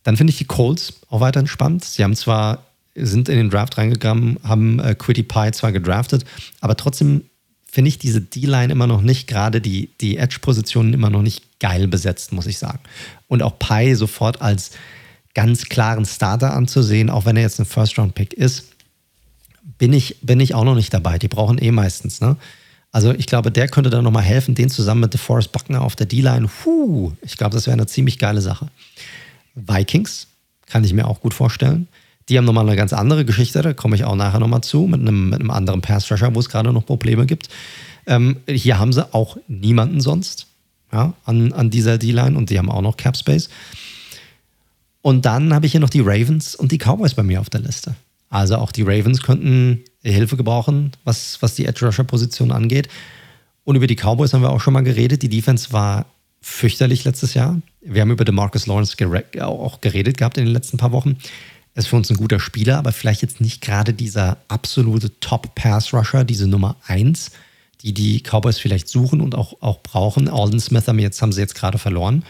Dann 0.04 0.18
finde 0.18 0.32
ich 0.32 0.38
die 0.38 0.46
Colts 0.46 1.02
auch 1.10 1.20
weiterhin 1.20 1.48
spannend. 1.48 1.84
Sie 1.84 2.04
haben 2.04 2.16
zwar, 2.16 2.66
sind 2.96 3.30
in 3.30 3.38
den 3.38 3.50
Draft 3.50 3.78
reingegangen, 3.78 4.38
haben 4.44 4.80
äh, 4.80 4.96
Quitty 4.96 5.24
Pie 5.24 5.52
zwar 5.52 5.72
gedraftet, 5.72 6.26
aber 6.60 6.76
trotzdem 6.76 7.24
finde 7.72 7.90
ich 7.90 8.00
diese 8.00 8.22
D-Line 8.22 8.72
immer 8.72 8.88
noch 8.88 9.02
nicht, 9.02 9.28
gerade 9.28 9.62
die, 9.62 9.90
die 10.02 10.18
Edge-Positionen 10.18 10.94
immer 10.94 11.10
noch 11.10 11.22
nicht 11.22 11.60
geil 11.60 11.88
besetzt, 11.88 12.34
muss 12.34 12.48
ich 12.48 12.58
sagen. 12.58 12.80
Und 13.28 13.42
auch 13.42 13.58
Pie 13.60 13.96
sofort 13.96 14.42
als 14.42 14.72
ganz 15.34 15.66
klaren 15.70 16.06
Starter 16.06 16.54
anzusehen, 16.54 17.10
auch 17.10 17.26
wenn 17.26 17.38
er 17.38 17.44
jetzt 17.44 17.60
ein 17.60 17.66
First-Round-Pick 17.66 18.34
ist, 18.34 18.74
bin 19.78 19.94
ich, 19.94 20.18
bin 20.22 20.42
ich 20.42 20.54
auch 20.54 20.66
noch 20.66 20.76
nicht 20.76 20.94
dabei. 20.94 21.18
Die 21.18 21.30
brauchen 21.30 21.58
eh 21.58 21.72
meistens, 21.72 22.20
ne? 22.20 22.36
Also 22.92 23.14
ich 23.14 23.26
glaube, 23.26 23.52
der 23.52 23.70
könnte 23.70 23.90
da 23.90 24.02
nochmal 24.02 24.24
helfen, 24.24 24.54
den 24.54 24.70
zusammen 24.70 25.02
mit 25.02 25.14
DeForest 25.14 25.54
Buckner 25.54 25.82
auf 25.82 25.96
der 25.96 26.08
D-Line. 26.08 26.50
Ich 27.22 27.38
glaube, 27.38 27.56
das 27.56 27.66
wäre 27.66 27.74
eine 27.74 27.88
ziemlich 27.88 28.20
geile 28.20 28.42
Sache. 28.42 28.68
Vikings 29.56 30.28
kann 30.68 30.84
ich 30.84 30.92
mir 30.92 31.08
auch 31.08 31.22
gut 31.22 31.34
vorstellen. 31.34 31.88
Die 32.32 32.38
haben 32.38 32.46
nochmal 32.46 32.66
eine 32.66 32.78
ganz 32.78 32.94
andere 32.94 33.26
Geschichte, 33.26 33.62
da 33.62 33.74
komme 33.74 33.98
ich 33.98 34.06
auch 34.06 34.16
nachher 34.16 34.40
nochmal 34.40 34.62
zu, 34.62 34.88
mit 34.88 35.02
einem, 35.02 35.32
mit 35.32 35.42
einem 35.42 35.52
anderen 35.52 35.82
Pass-Rusher, 35.82 36.34
wo 36.34 36.40
es 36.40 36.48
gerade 36.48 36.72
noch 36.72 36.86
Probleme 36.86 37.26
gibt. 37.26 37.50
Ähm, 38.08 38.38
hier 38.48 38.80
haben 38.80 38.94
sie 38.94 39.14
auch 39.14 39.36
niemanden 39.50 40.00
sonst 40.00 40.48
ja, 40.94 41.14
an, 41.26 41.52
an 41.52 41.70
dieser 41.70 41.98
D-Line 41.98 42.38
und 42.38 42.50
die 42.50 42.58
haben 42.58 42.72
auch 42.72 42.82
noch 42.82 42.96
Cap 42.96 43.18
Space. 43.18 43.50
Und 45.02 45.26
dann 45.26 45.54
habe 45.54 45.66
ich 45.66 45.74
hier 45.74 45.82
noch 45.82 45.90
die 45.90 46.00
Ravens 46.00 46.56
und 46.56 46.72
die 46.72 46.78
Cowboys 46.78 47.16
bei 47.16 47.24
mir 47.24 47.42
auf 47.42 47.50
der 47.50 47.60
Liste. 47.60 47.96
Also 48.30 48.56
auch 48.56 48.72
die 48.72 48.84
Ravens 48.84 49.22
könnten 49.22 49.82
Hilfe 50.02 50.38
gebrauchen, 50.38 50.92
was, 51.04 51.42
was 51.42 51.56
die 51.56 51.66
Edge-Rusher-Position 51.66 52.54
angeht. 52.54 52.88
Und 53.66 53.76
über 53.76 53.88
die 53.88 53.98
Cowboys 53.98 54.34
haben 54.34 54.42
wir 54.42 54.52
auch 54.52 54.62
schon 54.62 54.72
mal 54.72 54.84
geredet. 54.84 55.22
Die 55.22 55.28
Defense 55.28 55.74
war 55.74 56.06
fürchterlich 56.40 57.04
letztes 57.04 57.34
Jahr. 57.34 57.62
Wir 57.82 58.02
haben 58.02 58.12
über 58.12 58.24
DeMarcus 58.24 58.68
Lawrence 58.68 58.96
auch 59.42 59.82
geredet 59.82 60.18
gehabt 60.18 60.38
in 60.38 60.46
den 60.46 60.54
letzten 60.54 60.78
paar 60.78 60.94
Wochen. 60.94 61.18
Ist 61.74 61.88
für 61.88 61.96
uns 61.96 62.10
ein 62.10 62.18
guter 62.18 62.40
Spieler, 62.40 62.78
aber 62.78 62.92
vielleicht 62.92 63.22
jetzt 63.22 63.40
nicht 63.40 63.62
gerade 63.62 63.94
dieser 63.94 64.38
absolute 64.50 65.20
Top-Pass-Rusher, 65.22 66.26
diese 66.26 66.48
Nummer 66.48 66.76
1, 66.88 67.32
die 67.82 67.94
die 67.94 68.22
Cowboys 68.22 68.60
vielleicht 68.60 68.90
suchen 68.90 69.22
und 69.22 69.36
auch, 69.36 69.62
auch 69.62 69.82
brauchen. 69.82 70.28
Alden 70.28 70.60
Smith 70.60 70.88
haben, 70.88 71.00
jetzt, 71.00 71.22
haben 71.22 71.32
sie 71.32 71.40
jetzt 71.40 71.56
gerade 71.56 71.78
verloren, 71.78 72.26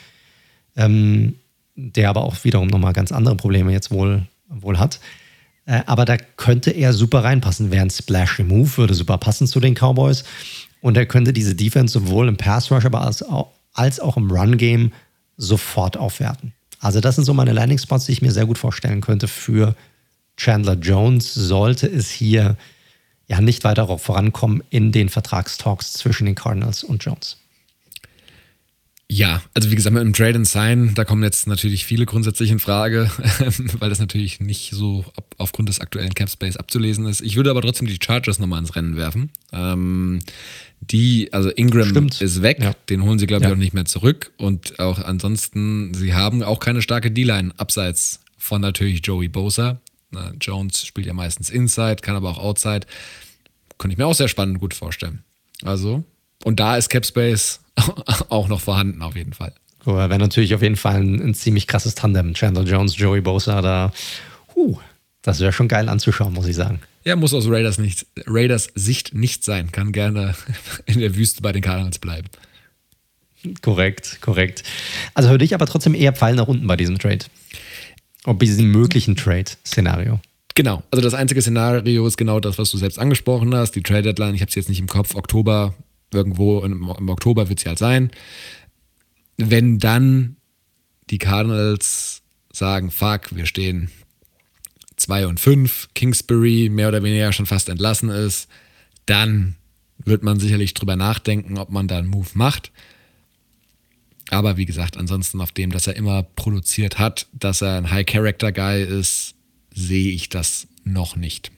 ähm, 0.76 1.36
der 1.76 2.10
aber 2.10 2.24
auch 2.24 2.44
wiederum 2.44 2.68
nochmal 2.68 2.94
ganz 2.94 3.12
andere 3.12 3.36
Probleme 3.36 3.72
jetzt 3.72 3.90
wohl, 3.90 4.28
wohl 4.48 4.78
hat. 4.78 5.00
Äh, 5.66 5.82
aber 5.88 6.06
da 6.06 6.18
könnte 6.18 6.72
er 6.72 6.94
super 6.94 7.24
reinpassen. 7.24 7.72
Wäre 7.72 7.84
ein 7.84 7.90
Splashy 7.90 8.44
Move, 8.44 8.78
würde 8.78 8.94
super 8.94 9.18
passen 9.18 9.48
zu 9.48 9.60
den 9.60 9.74
Cowboys. 9.74 10.24
Und 10.82 10.98
er 10.98 11.06
könnte 11.06 11.34
diese 11.34 11.56
Defense 11.56 11.94
sowohl 11.94 12.28
im 12.28 12.38
Pass 12.38 12.72
Rush, 12.72 12.86
aber 12.86 13.02
als 13.02 13.24
auch, 13.24 13.52
als 13.74 14.00
auch 14.00 14.18
im 14.18 14.30
Run 14.30 14.58
Game 14.58 14.92
sofort 15.38 15.98
aufwerten. 15.98 16.54
Also, 16.82 17.00
das 17.00 17.16
sind 17.16 17.26
so 17.26 17.34
meine 17.34 17.54
Landing 17.54 17.78
Spots, 17.78 18.06
die 18.08 18.12
ich 18.12 18.22
mir 18.22 18.32
sehr 18.32 18.46
gut 18.46 18.58
vorstellen 18.58 19.02
könnte 19.02 19.28
für 19.28 19.76
Chandler 20.36 20.74
Jones. 20.74 21.34
Sollte 21.34 21.88
es 21.88 22.10
hier 22.10 22.58
ja 23.28 23.40
nicht 23.40 23.64
weiter 23.64 23.98
vorankommen 23.98 24.64
in 24.72 24.92
den 24.92 25.08
Vertragstalks 25.08 25.94
zwischen 25.94 26.26
den 26.26 26.36
Cardinals 26.36 26.84
und 26.84 27.04
Jones. 27.04 27.38
Ja, 29.14 29.42
also 29.54 29.70
wie 29.70 29.76
gesagt, 29.76 29.94
mit 29.94 30.04
dem 30.04 30.14
Trade 30.14 30.36
and 30.36 30.48
Sign, 30.48 30.94
da 30.96 31.04
kommen 31.04 31.22
jetzt 31.22 31.46
natürlich 31.46 31.86
viele 31.86 32.06
grundsätzlich 32.06 32.50
in 32.50 32.60
Frage, 32.60 33.12
weil 33.80 33.90
das 33.90 34.00
natürlich 34.00 34.40
nicht 34.40 34.72
so 34.72 35.04
aufgrund 35.38 35.68
des 35.68 35.82
aktuellen 35.82 36.14
Cap 36.14 36.30
Space 36.30 36.56
abzulesen 36.56 37.06
ist. 37.06 37.20
Ich 37.20 37.36
würde 37.36 37.52
aber 37.52 37.62
trotzdem 37.62 37.88
die 37.88 38.00
Chargers 38.02 38.40
nochmal 38.40 38.60
ins 38.60 38.74
Rennen 38.74 38.96
werfen. 38.96 39.30
Ähm, 39.52 40.20
die, 40.82 41.32
also 41.32 41.50
Ingram 41.50 41.90
Stimmt. 41.90 42.22
ist 42.22 42.42
weg, 42.42 42.60
ja. 42.60 42.74
den 42.90 43.04
holen 43.04 43.20
sie, 43.20 43.28
glaube 43.28 43.44
ich, 43.44 43.50
ja. 43.50 43.54
auch 43.54 43.60
nicht 43.60 43.74
mehr 43.74 43.86
zurück. 43.86 44.32
Und 44.38 44.80
auch 44.80 45.00
ansonsten, 45.00 45.94
sie 45.94 46.14
haben 46.14 46.44
auch 46.44 46.60
keine 46.60 46.82
starke 46.82 47.12
D-Line, 47.12 47.54
abseits 47.58 48.20
von 48.38 48.62
natürlich 48.62 49.06
Joey 49.06 49.28
Bosa. 49.28 49.80
Na, 50.10 50.34
Jones 50.42 50.86
spielt 50.86 51.08
ja 51.08 51.14
meistens 51.14 51.50
Inside, 51.50 51.98
kann 51.98 52.16
aber 52.16 52.30
auch 52.32 52.40
Outside. 52.40 52.88
Könnte 53.78 53.94
ich 53.94 53.98
mir 53.98 54.08
auch 54.08 54.16
sehr 54.16 54.28
spannend 54.28 54.60
gut 54.60 54.74
vorstellen. 54.74 55.24
Also, 55.64 56.04
und 56.44 56.60
da 56.60 56.76
ist 56.76 56.90
Cap 56.90 57.06
Space 57.06 57.62
auch 58.30 58.48
noch 58.48 58.60
vorhanden, 58.60 59.02
auf 59.02 59.16
jeden 59.16 59.34
Fall. 59.34 59.54
Cool, 59.86 59.96
Wäre 59.96 60.20
natürlich 60.20 60.54
auf 60.54 60.62
jeden 60.62 60.76
Fall 60.76 61.02
ein, 61.02 61.22
ein, 61.22 61.34
ziemlich 61.34 61.68
krasses 61.68 61.96
Tandem. 61.96 62.34
Chandler 62.34 62.64
Jones, 62.64 62.98
Joey 62.98 63.22
Bosa, 63.22 63.62
da, 63.62 63.92
huh, 64.56 64.78
das 65.22 65.40
wäre 65.40 65.54
schon 65.54 65.68
geil 65.68 65.90
anzuschauen, 65.90 66.34
muss 66.34 66.48
ich 66.48 66.56
sagen. 66.56 66.80
Ja, 67.04 67.16
muss 67.16 67.34
aus 67.34 67.48
Raiders, 67.48 67.78
nicht, 67.78 68.06
Raiders 68.28 68.70
Sicht 68.76 69.14
nicht 69.14 69.44
sein. 69.44 69.72
Kann 69.72 69.92
gerne 69.92 70.36
in 70.86 71.00
der 71.00 71.16
Wüste 71.16 71.42
bei 71.42 71.52
den 71.52 71.62
Cardinals 71.62 72.00
bleiben. 72.00 72.30
Korrekt, 73.62 74.20
korrekt. 74.22 74.64
Also 75.16 75.30
würde 75.30 75.46
ich 75.46 75.56
aber 75.56 75.66
trotzdem 75.66 75.96
eher 75.96 76.14
Pfeil 76.14 76.36
nach 76.36 76.48
unten 76.48 76.68
bei 76.68 76.78
diesem 76.78 77.00
Trade. 77.00 77.26
Ob 78.26 78.38
bei 78.38 78.46
diesem 78.46 78.72
möglichen 78.72 79.16
Trade-Szenario. 79.16 80.20
Genau, 80.54 80.84
also 80.92 81.02
das 81.02 81.16
einzige 81.16 81.42
Szenario 81.42 82.06
ist 82.06 82.18
genau 82.18 82.40
das, 82.40 82.60
was 82.60 82.70
du 82.70 82.78
selbst 82.78 83.00
angesprochen 83.00 83.56
hast. 83.56 83.72
Die 83.72 83.82
Trade-Deadline, 83.82 84.36
ich 84.36 84.42
habe 84.42 84.50
es 84.50 84.56
jetzt 84.56 84.70
nicht 84.70 84.80
im 84.80 84.88
Kopf, 84.88 85.16
Oktober 85.16 85.74
Irgendwo 86.14 86.60
im, 86.60 86.94
im 86.98 87.10
Oktober 87.10 87.48
wird 87.50 87.60
sie 87.60 87.70
halt 87.70 87.80
sein. 87.80 88.12
Wenn 89.38 89.80
dann 89.80 90.36
die 91.10 91.18
Cardinals 91.18 92.22
sagen, 92.52 92.92
fuck, 92.92 93.34
wir 93.36 93.46
stehen 93.46 93.90
2 95.02 95.28
und 95.28 95.40
5, 95.40 95.90
Kingsbury 95.94 96.70
mehr 96.70 96.88
oder 96.88 97.04
weniger 97.04 97.34
schon 97.34 97.46
fast 97.46 97.70
entlassen 97.70 98.10
ist, 98.10 98.48
dann 99.06 99.56
wird 100.04 100.24
man 100.24 100.40
sicherlich 100.40 100.74
drüber 100.74 100.96
nachdenken, 100.96 101.58
ob 101.58 101.70
man 101.70 101.88
da 101.88 101.98
einen 101.98 102.08
Move 102.08 102.30
macht. 102.34 102.72
Aber 104.30 104.58
wie 104.58 104.66
gesagt, 104.66 104.98
ansonsten 104.98 105.42
auf 105.42 105.52
dem, 105.52 105.72
dass 105.72 105.88
er 105.88 105.96
immer 105.96 106.24
produziert 106.24 107.00
hat, 107.00 107.28
dass 107.34 107.62
er 107.62 107.78
ein 107.78 107.92
High-Character-Guy 107.92 108.84
ist, 108.84 109.36
sehe 109.74 110.12
ich 110.12 110.30
das 110.30 110.68
noch 110.84 111.16
nicht 111.16 111.52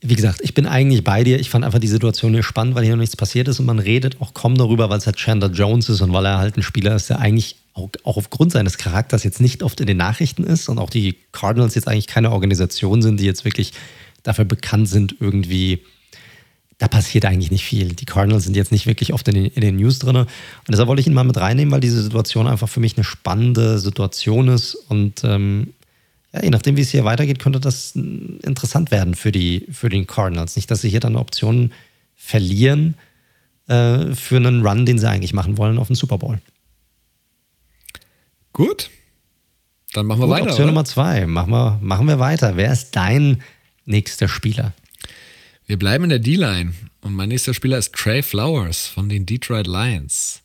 wie 0.00 0.14
gesagt, 0.14 0.40
ich 0.42 0.54
bin 0.54 0.66
eigentlich 0.66 1.02
bei 1.02 1.24
dir. 1.24 1.40
Ich 1.40 1.50
fand 1.50 1.64
einfach 1.64 1.80
die 1.80 1.88
Situation 1.88 2.32
hier 2.32 2.42
spannend, 2.42 2.74
weil 2.74 2.84
hier 2.84 2.92
noch 2.92 3.00
nichts 3.00 3.16
passiert 3.16 3.48
ist 3.48 3.58
und 3.58 3.66
man 3.66 3.78
redet 3.78 4.20
auch 4.20 4.32
kaum 4.32 4.54
darüber, 4.56 4.90
weil 4.90 4.98
es 4.98 5.06
halt 5.06 5.16
Chandler 5.16 5.50
Jones 5.50 5.88
ist 5.88 6.00
und 6.00 6.12
weil 6.12 6.24
er 6.24 6.38
halt 6.38 6.56
ein 6.56 6.62
Spieler 6.62 6.94
ist, 6.94 7.10
der 7.10 7.18
eigentlich 7.18 7.56
auch, 7.78 8.16
aufgrund 8.16 8.52
seines 8.52 8.78
Charakters 8.78 9.24
jetzt 9.24 9.40
nicht 9.40 9.62
oft 9.62 9.80
in 9.80 9.86
den 9.86 9.96
Nachrichten 9.96 10.44
ist 10.44 10.68
und 10.68 10.78
auch 10.78 10.90
die 10.90 11.16
Cardinals 11.32 11.74
jetzt 11.74 11.88
eigentlich 11.88 12.06
keine 12.06 12.32
Organisation 12.32 13.02
sind, 13.02 13.20
die 13.20 13.24
jetzt 13.24 13.44
wirklich 13.44 13.72
dafür 14.22 14.44
bekannt 14.44 14.88
sind, 14.88 15.16
irgendwie, 15.20 15.80
da 16.78 16.88
passiert 16.88 17.24
eigentlich 17.24 17.50
nicht 17.50 17.64
viel. 17.64 17.94
Die 17.94 18.04
Cardinals 18.04 18.44
sind 18.44 18.56
jetzt 18.56 18.72
nicht 18.72 18.86
wirklich 18.86 19.12
oft 19.12 19.26
in 19.28 19.34
den, 19.34 19.46
in 19.46 19.60
den 19.60 19.76
News 19.76 19.98
drin. 19.98 20.16
Und 20.16 20.28
deshalb 20.68 20.88
wollte 20.88 21.00
ich 21.00 21.06
ihn 21.06 21.14
mal 21.14 21.24
mit 21.24 21.36
reinnehmen, 21.36 21.72
weil 21.72 21.80
diese 21.80 22.02
Situation 22.02 22.46
einfach 22.46 22.68
für 22.68 22.80
mich 22.80 22.96
eine 22.96 23.04
spannende 23.04 23.78
Situation 23.78 24.48
ist 24.48 24.74
und 24.74 25.22
ähm, 25.24 25.74
ja, 26.32 26.42
je 26.42 26.50
nachdem, 26.50 26.76
wie 26.76 26.82
es 26.82 26.90
hier 26.90 27.04
weitergeht, 27.04 27.38
könnte 27.38 27.60
das 27.60 27.92
interessant 27.94 28.90
werden 28.90 29.14
für, 29.14 29.32
die, 29.32 29.66
für 29.70 29.88
den 29.88 30.06
Cardinals. 30.06 30.56
Nicht, 30.56 30.70
dass 30.70 30.82
sie 30.82 30.90
hier 30.90 31.00
dann 31.00 31.16
Optionen 31.16 31.72
verlieren 32.16 32.96
äh, 33.66 34.14
für 34.14 34.36
einen 34.36 34.66
Run, 34.66 34.84
den 34.84 34.98
sie 34.98 35.08
eigentlich 35.08 35.32
machen 35.32 35.56
wollen 35.56 35.78
auf 35.78 35.86
den 35.86 35.96
Super 35.96 36.18
Bowl. 36.18 36.38
Gut. 38.58 38.90
Dann 39.92 40.06
machen 40.06 40.20
wir 40.20 40.26
Gut, 40.26 40.34
weiter. 40.34 40.46
Option 40.46 40.64
oder? 40.64 40.72
Nummer 40.72 40.84
zwei. 40.84 41.26
Machen 41.28 41.52
wir, 41.52 41.78
machen 41.80 42.08
wir 42.08 42.18
weiter. 42.18 42.56
Wer 42.56 42.72
ist 42.72 42.90
dein 42.90 43.40
nächster 43.84 44.26
Spieler? 44.26 44.72
Wir 45.66 45.78
bleiben 45.78 46.04
in 46.04 46.10
der 46.10 46.18
D-Line. 46.18 46.74
Und 47.00 47.14
mein 47.14 47.28
nächster 47.28 47.54
Spieler 47.54 47.78
ist 47.78 47.94
Trey 47.94 48.20
Flowers 48.20 48.88
von 48.88 49.08
den 49.08 49.26
Detroit 49.26 49.68
Lions. 49.68 50.42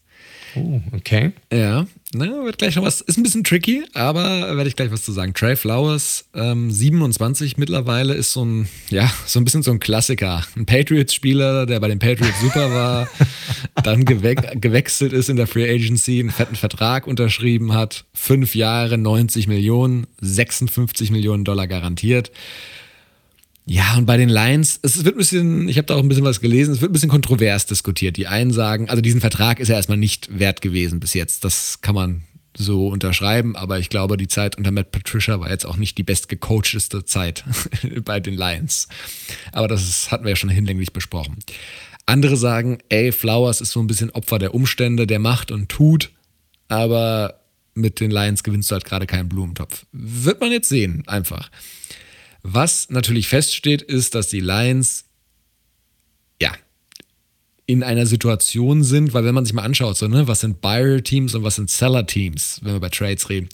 Oh, 0.56 0.80
okay. 0.96 1.32
Ja, 1.52 1.88
ne, 2.14 2.42
wird 2.44 2.58
gleich 2.58 2.76
noch 2.76 2.84
was. 2.84 3.02
Ist 3.02 3.18
ein 3.18 3.24
bisschen 3.24 3.44
tricky, 3.44 3.84
aber 3.94 4.56
werde 4.56 4.68
ich 4.68 4.76
gleich 4.76 4.92
was 4.92 5.04
zu 5.04 5.12
sagen. 5.12 5.34
Trey 5.34 5.56
Flowers, 5.56 6.26
ähm, 6.36 6.70
27 6.70 7.58
mittlerweile, 7.58 8.14
ist 8.14 8.34
so 8.34 8.46
ein, 8.46 8.70
ja, 8.90 9.12
so 9.26 9.40
ein 9.40 9.46
bisschen 9.46 9.64
so 9.64 9.72
ein 9.72 9.80
Klassiker. 9.80 10.44
Ein 10.56 10.66
Patriots-Spieler, 10.66 11.66
der 11.66 11.80
bei 11.80 11.88
den 11.88 12.00
Patriots 12.00 12.40
super 12.42 12.72
war, 12.72 13.08
dann 13.84 14.06
gewe 14.06 14.36
gewechselt 14.36 15.14
ist 15.14 15.30
in 15.30 15.38
der 15.38 15.48
Free 15.48 15.70
Agency, 15.70 16.20
einen 16.20 16.32
fetten 16.32 16.56
Vertrag 16.56 17.08
unterschrieben 17.08 17.74
hat. 17.74 18.06
Fünf 18.14 18.54
Jahre, 18.54 18.98
90 18.98 19.48
Millionen, 19.48 20.08
56 20.22 21.10
Millionen 21.12 21.44
Dollar 21.46 21.68
garantiert. 21.68 22.32
Ja, 23.66 23.96
und 23.96 24.06
bei 24.06 24.18
den 24.18 24.30
Lions, 24.30 24.80
es 24.82 25.06
wird 25.06 25.16
ein 25.16 25.18
bisschen, 25.18 25.70
ich 25.70 25.78
habe 25.78 25.86
da 25.86 25.96
auch 25.96 26.00
ein 26.00 26.10
bisschen 26.10 26.26
was 26.26 26.42
gelesen, 26.42 26.74
es 26.74 26.82
wird 26.82 26.92
ein 26.92 26.94
bisschen 26.94 27.10
kontrovers 27.10 27.66
diskutiert. 27.66 28.18
Die 28.18 28.28
einen 28.28 28.52
sagen, 28.52 28.90
also 28.90 29.02
diesen 29.02 29.22
Vertrag 29.22 29.60
ist 29.60 29.70
ja 29.70 29.76
erstmal 29.76 29.98
nicht 29.98 30.38
wert 30.38 30.62
gewesen 30.62 31.00
bis 31.00 31.14
jetzt. 31.14 31.46
Das 31.46 31.80
kann 31.80 31.96
man 31.96 32.24
so 32.56 32.90
unterschreiben, 32.90 33.56
aber 33.56 33.80
ich 33.80 33.90
glaube, 33.90 34.18
die 34.18 34.28
Zeit 34.28 34.58
unter 34.58 34.72
Matt 34.72 34.92
Patricia 34.92 35.40
war 35.40 35.50
jetzt 35.50 35.66
auch 35.66 35.78
nicht 35.78 35.98
die 35.98 36.04
bestgecoachteste 36.04 37.06
Zeit 37.06 37.46
bei 38.06 38.20
den 38.20 38.36
Lions. 38.36 38.90
Aber 39.54 39.68
das 39.68 39.88
ist, 39.88 40.12
hatten 40.12 40.26
wir 40.26 40.32
ja 40.32 40.36
schon 40.36 40.50
hinlänglich 40.50 40.94
besprochen. 40.94 41.38
Andere 42.06 42.36
sagen, 42.36 42.80
ey, 42.90 43.12
Flowers 43.14 43.62
ist 43.62 43.72
so 43.72 43.80
ein 43.80 43.88
bisschen 43.88 44.10
Opfer 44.10 44.40
der 44.40 44.54
Umstände, 44.54 45.08
der 45.08 45.20
macht 45.20 45.52
und 45.52 45.70
tut, 45.70 46.12
aber 46.68 47.40
mit 47.76 48.02
den 48.02 48.12
Lions 48.12 48.44
gewinnst 48.44 48.70
du 48.70 48.74
halt 48.74 48.86
gerade 48.86 49.08
keinen 49.08 49.30
Blumentopf. 49.30 49.86
Wird 49.94 50.42
man 50.42 50.52
jetzt 50.52 50.70
sehen, 50.70 51.04
einfach. 51.08 51.50
Was 52.44 52.90
natürlich 52.90 53.30
feststeht, 53.30 53.82
ist, 53.82 54.16
dass 54.16 54.28
die 54.28 54.42
Lions 54.42 55.06
ja 56.42 56.52
in 57.66 57.84
einer 57.84 58.06
Situation 58.06 58.84
sind, 58.84 59.14
weil 59.14 59.24
wenn 59.24 59.34
man 59.34 59.46
sich 59.46 59.54
mal 59.54 59.64
anschaut, 59.64 59.98
so, 59.98 60.08
ne, 60.08 60.28
was 60.28 60.42
sind 60.42 60.60
Buyer-Teams 60.60 61.34
und 61.36 61.44
was 61.44 61.56
sind 61.56 61.70
Seller-Teams, 61.70 62.60
wenn 62.62 62.74
wir 62.74 62.80
bei 62.82 62.90
Trades 62.90 63.30
reden, 63.30 63.48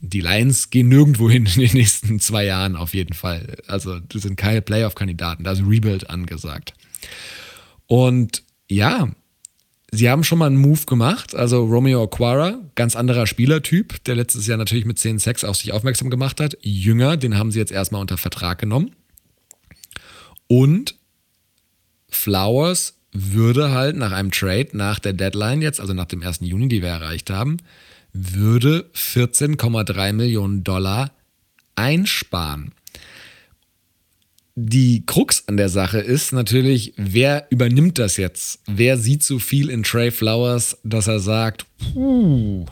die 0.00 0.20
Lions 0.20 0.70
gehen 0.70 0.88
nirgendwo 0.88 1.30
hin 1.30 1.46
in 1.46 1.60
den 1.60 1.72
nächsten 1.72 2.18
zwei 2.18 2.44
Jahren 2.44 2.74
auf 2.74 2.94
jeden 2.94 3.14
Fall. 3.14 3.58
Also, 3.68 4.00
das 4.00 4.22
sind 4.22 4.36
keine 4.36 4.62
Playoff-Kandidaten, 4.62 5.44
da 5.44 5.52
ist 5.52 5.62
Rebuild 5.64 6.10
angesagt. 6.10 6.74
Und 7.86 8.42
ja, 8.68 9.12
Sie 9.96 10.10
haben 10.10 10.24
schon 10.24 10.38
mal 10.38 10.46
einen 10.46 10.56
Move 10.56 10.86
gemacht, 10.86 11.36
also 11.36 11.64
Romeo 11.64 12.02
Aquara, 12.02 12.58
ganz 12.74 12.96
anderer 12.96 13.28
Spielertyp, 13.28 14.02
der 14.04 14.16
letztes 14.16 14.48
Jahr 14.48 14.58
natürlich 14.58 14.86
mit 14.86 14.98
10 14.98 15.20
Sex 15.20 15.44
auf 15.44 15.56
sich 15.56 15.72
aufmerksam 15.72 16.10
gemacht 16.10 16.40
hat. 16.40 16.58
Jünger, 16.62 17.16
den 17.16 17.38
haben 17.38 17.52
sie 17.52 17.60
jetzt 17.60 17.70
erstmal 17.70 18.00
unter 18.00 18.18
Vertrag 18.18 18.58
genommen. 18.58 18.90
Und 20.48 20.96
Flowers 22.08 22.94
würde 23.12 23.70
halt 23.70 23.96
nach 23.96 24.10
einem 24.10 24.32
Trade, 24.32 24.70
nach 24.72 24.98
der 24.98 25.12
Deadline 25.12 25.62
jetzt, 25.62 25.80
also 25.80 25.94
nach 25.94 26.06
dem 26.06 26.24
1. 26.24 26.40
Juni, 26.40 26.66
die 26.66 26.82
wir 26.82 26.88
erreicht 26.88 27.30
haben, 27.30 27.58
würde 28.12 28.90
14,3 28.96 30.12
Millionen 30.12 30.64
Dollar 30.64 31.12
einsparen 31.76 32.72
die 34.56 35.04
Krux 35.04 35.44
an 35.48 35.56
der 35.56 35.68
Sache 35.68 35.98
ist 35.98 36.32
natürlich, 36.32 36.94
wer 36.96 37.46
übernimmt 37.50 37.98
das 37.98 38.16
jetzt? 38.16 38.60
Wer 38.66 38.98
sieht 38.98 39.24
so 39.24 39.38
viel 39.38 39.68
in 39.68 39.82
Trey 39.82 40.10
Flowers, 40.10 40.78
dass 40.84 41.08
er 41.08 41.18
sagt, 41.18 41.66
puh, 41.78 42.66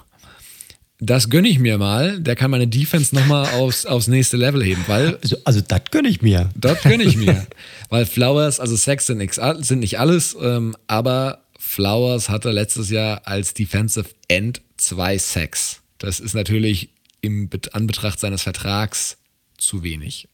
das 1.00 1.30
gönne 1.30 1.48
ich 1.48 1.58
mir 1.58 1.78
mal, 1.78 2.20
der 2.20 2.36
kann 2.36 2.52
meine 2.52 2.68
Defense 2.68 3.12
nochmal 3.12 3.48
aufs, 3.54 3.86
aufs 3.86 4.06
nächste 4.06 4.36
Level 4.36 4.62
heben, 4.62 4.84
weil. 4.86 5.18
Also, 5.20 5.36
also 5.44 5.60
das 5.60 5.82
gönne 5.90 6.08
ich 6.08 6.22
mir. 6.22 6.50
Das 6.54 6.80
gönne 6.82 7.02
ich 7.02 7.16
mir. 7.16 7.44
weil 7.88 8.06
Flowers, 8.06 8.60
also 8.60 8.76
Sex 8.76 9.06
sind, 9.06 9.18
nix, 9.18 9.40
sind 9.58 9.80
nicht 9.80 9.98
alles, 9.98 10.36
ähm, 10.40 10.76
aber 10.86 11.42
Flowers 11.58 12.28
hatte 12.28 12.52
letztes 12.52 12.90
Jahr 12.90 13.22
als 13.26 13.54
Defensive 13.54 14.10
End 14.28 14.62
zwei 14.76 15.18
Sex. 15.18 15.80
Das 15.98 16.20
ist 16.20 16.34
natürlich 16.34 16.90
im 17.20 17.50
Anbetracht 17.72 18.20
seines 18.20 18.42
Vertrags 18.42 19.16
zu 19.58 19.82
wenig. 19.82 20.28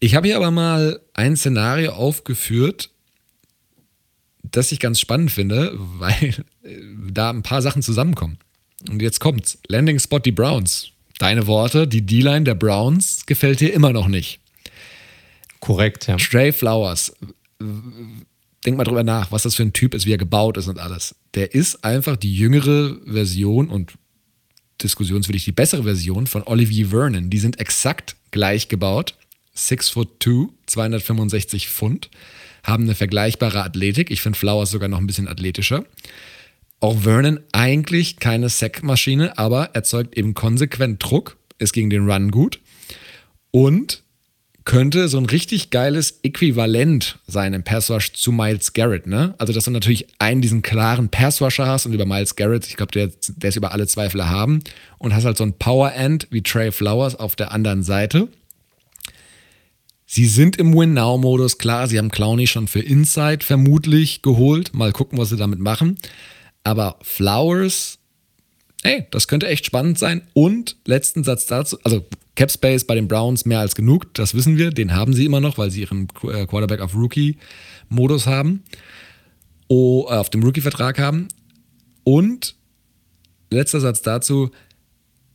Ich 0.00 0.14
habe 0.14 0.28
hier 0.28 0.36
aber 0.36 0.50
mal 0.50 1.00
ein 1.14 1.36
Szenario 1.36 1.92
aufgeführt, 1.92 2.90
das 4.42 4.72
ich 4.72 4.80
ganz 4.80 5.00
spannend 5.00 5.30
finde, 5.30 5.72
weil 5.76 6.34
äh, 6.62 6.76
da 7.10 7.30
ein 7.30 7.42
paar 7.42 7.62
Sachen 7.62 7.82
zusammenkommen. 7.82 8.38
Und 8.88 9.02
jetzt 9.02 9.18
kommt's. 9.18 9.58
Landing 9.68 9.98
Spot 9.98 10.20
die 10.20 10.32
Browns. 10.32 10.90
Deine 11.18 11.48
Worte, 11.48 11.88
die 11.88 12.02
D-Line 12.02 12.44
der 12.44 12.54
Browns 12.54 13.26
gefällt 13.26 13.60
dir 13.60 13.72
immer 13.72 13.92
noch 13.92 14.06
nicht. 14.06 14.38
Korrekt, 15.58 16.06
ja. 16.06 16.16
Stray 16.16 16.52
Flowers. 16.52 17.12
Denk 18.64 18.76
mal 18.76 18.84
drüber 18.84 19.02
nach, 19.02 19.32
was 19.32 19.42
das 19.42 19.56
für 19.56 19.64
ein 19.64 19.72
Typ 19.72 19.94
ist, 19.94 20.06
wie 20.06 20.12
er 20.12 20.18
gebaut 20.18 20.56
ist 20.56 20.68
und 20.68 20.78
alles. 20.78 21.16
Der 21.34 21.54
ist 21.54 21.84
einfach 21.84 22.16
die 22.16 22.32
jüngere 22.32 22.96
Version 23.04 23.68
und 23.68 23.94
diskussionswürdig 24.80 25.44
die 25.44 25.52
bessere 25.52 25.82
Version 25.82 26.28
von 26.28 26.44
Olivier 26.44 26.88
Vernon. 26.88 27.30
Die 27.30 27.38
sind 27.38 27.58
exakt 27.58 28.14
gleich 28.30 28.68
gebaut. 28.68 29.17
6 29.58 29.88
foot 29.90 30.08
2, 30.22 30.48
265 30.66 31.68
Pfund. 31.68 32.10
haben 32.62 32.84
eine 32.84 32.94
vergleichbare 32.94 33.62
Athletik. 33.62 34.10
Ich 34.10 34.20
finde 34.20 34.38
Flowers 34.38 34.70
sogar 34.70 34.88
noch 34.88 34.98
ein 34.98 35.06
bisschen 35.06 35.28
athletischer. 35.28 35.84
Auch 36.80 37.00
Vernon 37.00 37.40
eigentlich 37.52 38.16
keine 38.18 38.48
Sackmaschine, 38.48 39.36
aber 39.36 39.70
erzeugt 39.74 40.16
eben 40.16 40.34
konsequent 40.34 41.02
Druck, 41.02 41.36
ist 41.58 41.72
gegen 41.72 41.90
den 41.90 42.08
Run 42.08 42.30
gut 42.30 42.60
und 43.50 44.02
könnte 44.64 45.08
so 45.08 45.16
ein 45.16 45.24
richtig 45.24 45.70
geiles 45.70 46.20
Äquivalent 46.22 47.18
sein 47.26 47.54
im 47.54 47.64
Passwash 47.64 48.12
zu 48.12 48.32
Miles 48.32 48.74
Garrett, 48.74 49.06
ne? 49.06 49.34
Also, 49.38 49.54
dass 49.54 49.64
du 49.64 49.70
natürlich 49.70 50.06
einen 50.18 50.42
diesen 50.42 50.60
klaren 50.60 51.08
Passwasher 51.08 51.66
hast 51.66 51.86
und 51.86 51.94
über 51.94 52.04
Miles 52.04 52.36
Garrett, 52.36 52.66
ich 52.68 52.76
glaube, 52.76 52.92
der, 52.92 53.10
der 53.28 53.48
ist 53.48 53.56
über 53.56 53.72
alle 53.72 53.86
Zweifel 53.86 54.28
haben 54.28 54.60
und 54.98 55.14
hast 55.14 55.24
halt 55.24 55.38
so 55.38 55.44
ein 55.44 55.54
Power-End 55.54 56.28
wie 56.30 56.42
Trey 56.42 56.70
Flowers 56.70 57.16
auf 57.16 57.34
der 57.34 57.50
anderen 57.50 57.82
Seite. 57.82 58.28
Sie 60.10 60.24
sind 60.24 60.56
im 60.56 60.74
Win-Now-Modus, 60.74 61.58
klar, 61.58 61.86
sie 61.86 61.98
haben 61.98 62.10
Clowney 62.10 62.46
schon 62.46 62.66
für 62.66 62.80
Inside 62.80 63.44
vermutlich 63.44 64.22
geholt. 64.22 64.72
Mal 64.72 64.90
gucken, 64.90 65.18
was 65.18 65.28
sie 65.28 65.36
damit 65.36 65.58
machen. 65.58 65.98
Aber 66.64 66.98
Flowers, 67.02 67.98
ey, 68.84 69.06
das 69.10 69.28
könnte 69.28 69.48
echt 69.48 69.66
spannend 69.66 69.98
sein. 69.98 70.22
Und 70.32 70.76
letzten 70.86 71.24
Satz 71.24 71.44
dazu, 71.44 71.76
also 71.84 72.06
Cap 72.36 72.50
Space 72.50 72.84
bei 72.84 72.94
den 72.94 73.06
Browns 73.06 73.44
mehr 73.44 73.60
als 73.60 73.74
genug, 73.74 74.14
das 74.14 74.34
wissen 74.34 74.56
wir. 74.56 74.70
Den 74.70 74.94
haben 74.94 75.12
sie 75.12 75.26
immer 75.26 75.40
noch, 75.40 75.58
weil 75.58 75.70
sie 75.70 75.82
ihren 75.82 76.08
äh, 76.22 76.46
Quarterback 76.46 76.80
auf 76.80 76.94
Rookie-Modus 76.94 78.26
haben. 78.26 78.62
Oh, 79.68 80.06
äh, 80.08 80.14
auf 80.14 80.30
dem 80.30 80.42
Rookie-Vertrag 80.42 80.98
haben. 80.98 81.28
Und 82.04 82.56
letzter 83.50 83.80
Satz 83.80 84.00
dazu. 84.00 84.52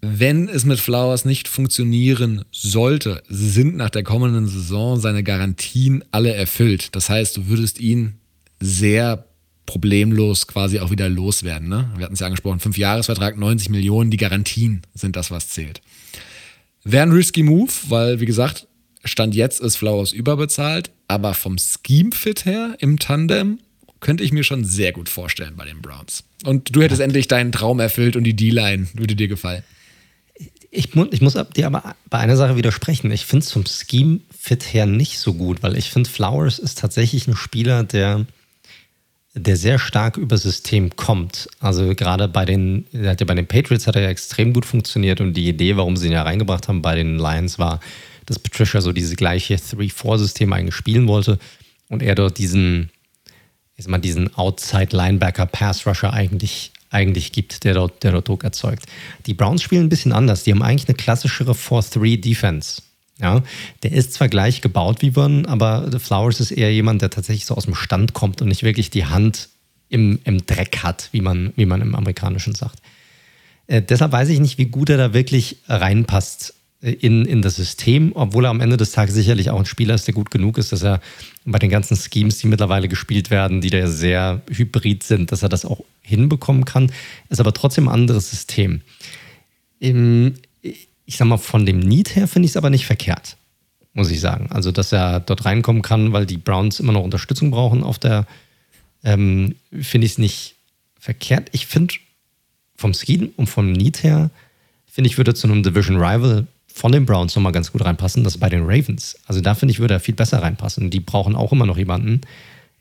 Wenn 0.06 0.50
es 0.50 0.66
mit 0.66 0.82
Flowers 0.82 1.24
nicht 1.24 1.48
funktionieren 1.48 2.44
sollte, 2.52 3.24
sind 3.30 3.78
nach 3.78 3.90
der 3.90 4.04
kommenden 4.04 4.48
Saison 4.48 5.00
seine 5.00 5.24
Garantien 5.24 6.04
alle 6.12 6.34
erfüllt. 6.34 6.94
Das 6.94 7.08
heißt, 7.08 7.38
du 7.38 7.48
würdest 7.48 7.80
ihn 7.80 8.16
sehr 8.60 9.26
problemlos 9.66 10.46
quasi 10.46 10.82
auch 10.82 10.92
wieder 10.92 11.08
loswerden. 11.08 11.70
Ne? 11.70 11.90
Wir 11.96 12.04
hatten 12.04 12.16
es 12.16 12.20
ja 12.20 12.26
angesprochen, 12.28 12.60
fünf 12.60 12.78
Jahresvertrag, 12.78 13.38
90 13.38 13.70
Millionen, 13.70 14.12
die 14.12 14.18
Garantien 14.18 14.82
sind 14.94 15.16
das, 15.16 15.32
was 15.32 15.48
zählt. 15.48 15.80
Wäre 16.84 17.04
ein 17.04 17.14
risky 17.14 17.42
Move, 17.42 17.72
weil, 17.88 18.20
wie 18.20 18.26
gesagt, 18.26 18.68
Stand 19.06 19.34
jetzt 19.36 19.62
ist 19.62 19.78
Flowers 19.78 20.12
überbezahlt, 20.12 20.92
aber 21.08 21.34
vom 21.34 21.56
Scheme-Fit 21.58 22.44
her 22.44 22.76
im 22.80 23.00
Tandem 23.00 23.60
könnte 24.02 24.26
ich 24.26 24.34
mir 24.34 24.44
schon 24.44 24.66
sehr 24.66 24.92
gut 24.92 25.08
vorstellen 25.08 25.54
bei 25.56 25.64
den 25.64 25.82
Browns. 25.82 26.26
Und 26.44 26.76
du 26.76 26.82
hättest 26.82 27.00
ja. 27.00 27.06
endlich 27.06 27.30
deinen 27.30 27.54
Traum 27.54 27.80
erfüllt 27.80 28.18
und 28.18 28.26
die 28.26 28.36
D-Line 28.36 28.88
würde 28.96 29.16
dir 29.16 29.30
gefallen. 29.30 29.64
Ich, 30.76 30.96
ich 30.96 31.22
muss 31.22 31.38
dir 31.56 31.68
aber 31.68 31.96
bei 32.10 32.18
einer 32.18 32.36
Sache 32.36 32.56
widersprechen. 32.56 33.12
Ich 33.12 33.26
finde 33.26 33.44
es 33.44 33.52
vom 33.52 33.64
Scheme-Fit 33.66 34.74
her 34.74 34.88
nicht 34.88 35.20
so 35.20 35.36
gut, 35.36 35.62
weil 35.62 35.78
ich 35.78 35.92
finde, 35.92 36.10
Flowers 36.10 36.58
ist 36.58 36.80
tatsächlich 36.80 37.28
ein 37.28 37.36
Spieler, 37.36 37.84
der 37.84 38.26
der 39.36 39.58
sehr 39.58 39.80
stark 39.80 40.18
über 40.18 40.38
System 40.38 40.96
kommt. 40.96 41.48
Also 41.60 41.96
gerade 41.96 42.28
bei 42.28 42.46
den, 42.46 42.86
hat 43.04 43.20
ja 43.20 43.26
bei 43.26 43.34
den 43.34 43.48
Patriots 43.48 43.88
hat 43.88 43.96
er 43.96 44.04
ja 44.04 44.10
extrem 44.10 44.54
gut 44.54 44.66
funktioniert 44.66 45.22
und 45.22 45.34
die 45.34 45.48
Idee, 45.48 45.76
warum 45.76 45.98
sie 45.98 46.08
ihn 46.08 46.14
ja 46.14 46.22
reingebracht 46.22 46.68
haben 46.68 46.84
bei 46.84 46.96
den 46.96 47.18
Lions, 47.18 47.58
war, 47.58 47.80
dass 48.28 48.38
Patricia 48.38 48.80
so 48.82 48.92
diese 48.92 49.16
gleiche 49.16 49.56
3-4-System 49.56 50.54
eigentlich 50.54 50.76
spielen 50.76 51.08
wollte 51.08 51.40
und 51.90 52.04
er 52.04 52.14
dort 52.14 52.38
diesen, 52.38 52.92
ich 53.76 53.86
sag 53.86 53.92
mal, 53.92 53.98
diesen 53.98 54.36
Outside-Linebacker-Pass-Rusher 54.36 56.14
eigentlich, 56.14 56.72
eigentlich 56.94 57.32
gibt, 57.32 57.64
der 57.64 57.74
dort, 57.74 58.04
der 58.04 58.12
dort 58.12 58.28
Druck 58.28 58.44
erzeugt. 58.44 58.86
Die 59.26 59.34
Browns 59.34 59.62
spielen 59.62 59.86
ein 59.86 59.90
bisschen 59.90 60.12
anders. 60.12 60.44
Die 60.44 60.52
haben 60.52 60.62
eigentlich 60.62 60.88
eine 60.88 60.96
klassischere 60.96 61.54
4-3-Defense. 61.54 62.82
Ja, 63.20 63.44
der 63.84 63.92
ist 63.92 64.14
zwar 64.14 64.28
gleich 64.28 64.62
gebaut 64.62 65.02
wie 65.02 65.12
Vernon, 65.12 65.46
aber 65.46 66.00
Flowers 66.00 66.40
ist 66.40 66.52
eher 66.52 66.74
jemand, 66.74 67.02
der 67.02 67.12
tatsächlich 67.12 67.46
so 67.46 67.56
aus 67.56 67.66
dem 67.66 67.76
Stand 67.76 68.14
kommt 68.14 68.42
und 68.42 68.48
nicht 68.48 68.64
wirklich 68.64 68.90
die 68.90 69.06
Hand 69.06 69.50
im, 69.88 70.20
im 70.24 70.46
Dreck 70.46 70.80
hat, 70.80 71.10
wie 71.12 71.22
man, 71.22 71.54
wie 71.56 71.68
man 71.68 71.82
im 71.82 71.94
Amerikanischen 71.94 72.56
sagt. 72.56 72.80
Äh, 73.68 73.82
deshalb 73.82 74.12
weiß 74.12 74.30
ich 74.30 74.40
nicht, 74.40 74.58
wie 74.58 74.66
gut 74.66 74.90
er 74.90 74.98
da 74.98 75.14
wirklich 75.14 75.58
reinpasst 75.68 76.56
in, 76.84 77.24
in 77.24 77.42
das 77.42 77.56
System, 77.56 78.12
obwohl 78.14 78.44
er 78.44 78.50
am 78.50 78.60
Ende 78.60 78.76
des 78.76 78.92
Tages 78.92 79.16
sicherlich 79.16 79.50
auch 79.50 79.58
ein 79.58 79.66
Spieler 79.66 79.96
ist, 79.96 80.06
der 80.06 80.14
gut 80.14 80.32
genug 80.32 80.58
ist, 80.58 80.74
dass 80.74 80.84
er 80.84 81.00
bei 81.46 81.58
den 81.58 81.70
ganzen 81.70 81.96
Schemes, 81.96 82.40
die 82.40 82.48
mittlerweile 82.48 82.90
gespielt 82.90 83.30
werden, 83.30 83.62
die 83.62 83.70
da 83.70 83.88
sehr 83.88 84.42
hybrid 84.50 85.02
sind, 85.02 85.32
dass 85.32 85.44
er 85.44 85.50
das 85.50 85.64
auch 85.64 85.86
hinbekommen 86.02 86.66
kann. 86.66 86.92
Ist 87.30 87.40
aber 87.40 87.54
trotzdem 87.54 87.88
ein 87.88 87.94
anderes 87.94 88.30
System. 88.30 88.82
Im, 89.80 90.34
ich 90.62 91.16
sag 91.16 91.26
mal, 91.26 91.38
von 91.38 91.66
dem 91.66 91.80
Need 91.80 92.18
her 92.18 92.28
finde 92.28 92.48
ich 92.48 92.52
es 92.52 92.58
aber 92.58 92.70
nicht 92.70 92.86
verkehrt, 92.86 93.38
muss 93.94 94.12
ich 94.12 94.20
sagen. 94.20 94.48
Also, 94.52 94.74
dass 94.74 94.92
er 94.92 95.22
dort 95.22 95.46
reinkommen 95.46 95.84
kann, 95.84 96.12
weil 96.12 96.26
die 96.26 96.38
Browns 96.38 96.82
immer 96.82 96.92
noch 96.92 97.04
Unterstützung 97.04 97.52
brauchen 97.52 97.84
auf 97.84 97.98
der, 97.98 98.28
ähm, 99.06 99.56
finde 99.72 100.06
ich 100.06 100.14
es 100.14 100.18
nicht 100.18 100.56
verkehrt. 101.00 101.48
Ich 101.54 101.66
finde 101.66 101.94
vom 102.76 102.94
Scheme 102.94 103.30
und 103.38 103.48
vom 103.48 103.72
Need 103.72 104.04
her, 104.04 104.32
finde 104.86 105.10
ich, 105.10 105.18
würde 105.18 105.34
zu 105.34 105.48
einem 105.48 105.64
Division 105.64 105.96
Rival 105.96 106.46
von 106.74 106.92
den 106.92 107.06
Browns 107.06 107.36
nochmal 107.36 107.52
ganz 107.52 107.72
gut 107.72 107.86
reinpassen, 107.86 108.24
das 108.24 108.40
bei 108.40 108.50
den 108.50 108.64
Ravens. 108.64 109.16
Also 109.28 109.42
da 109.42 109.54
finde 109.54 109.72
ich, 109.72 109.80
würde 109.80 109.94
er 109.94 110.00
viel 110.00 110.16
besser 110.16 110.42
reinpassen. 110.42 110.90
Die 110.90 111.00
brauchen 111.00 111.36
auch 111.36 111.52
immer 111.52 111.68
noch 111.68 111.78
jemanden, 111.78 112.22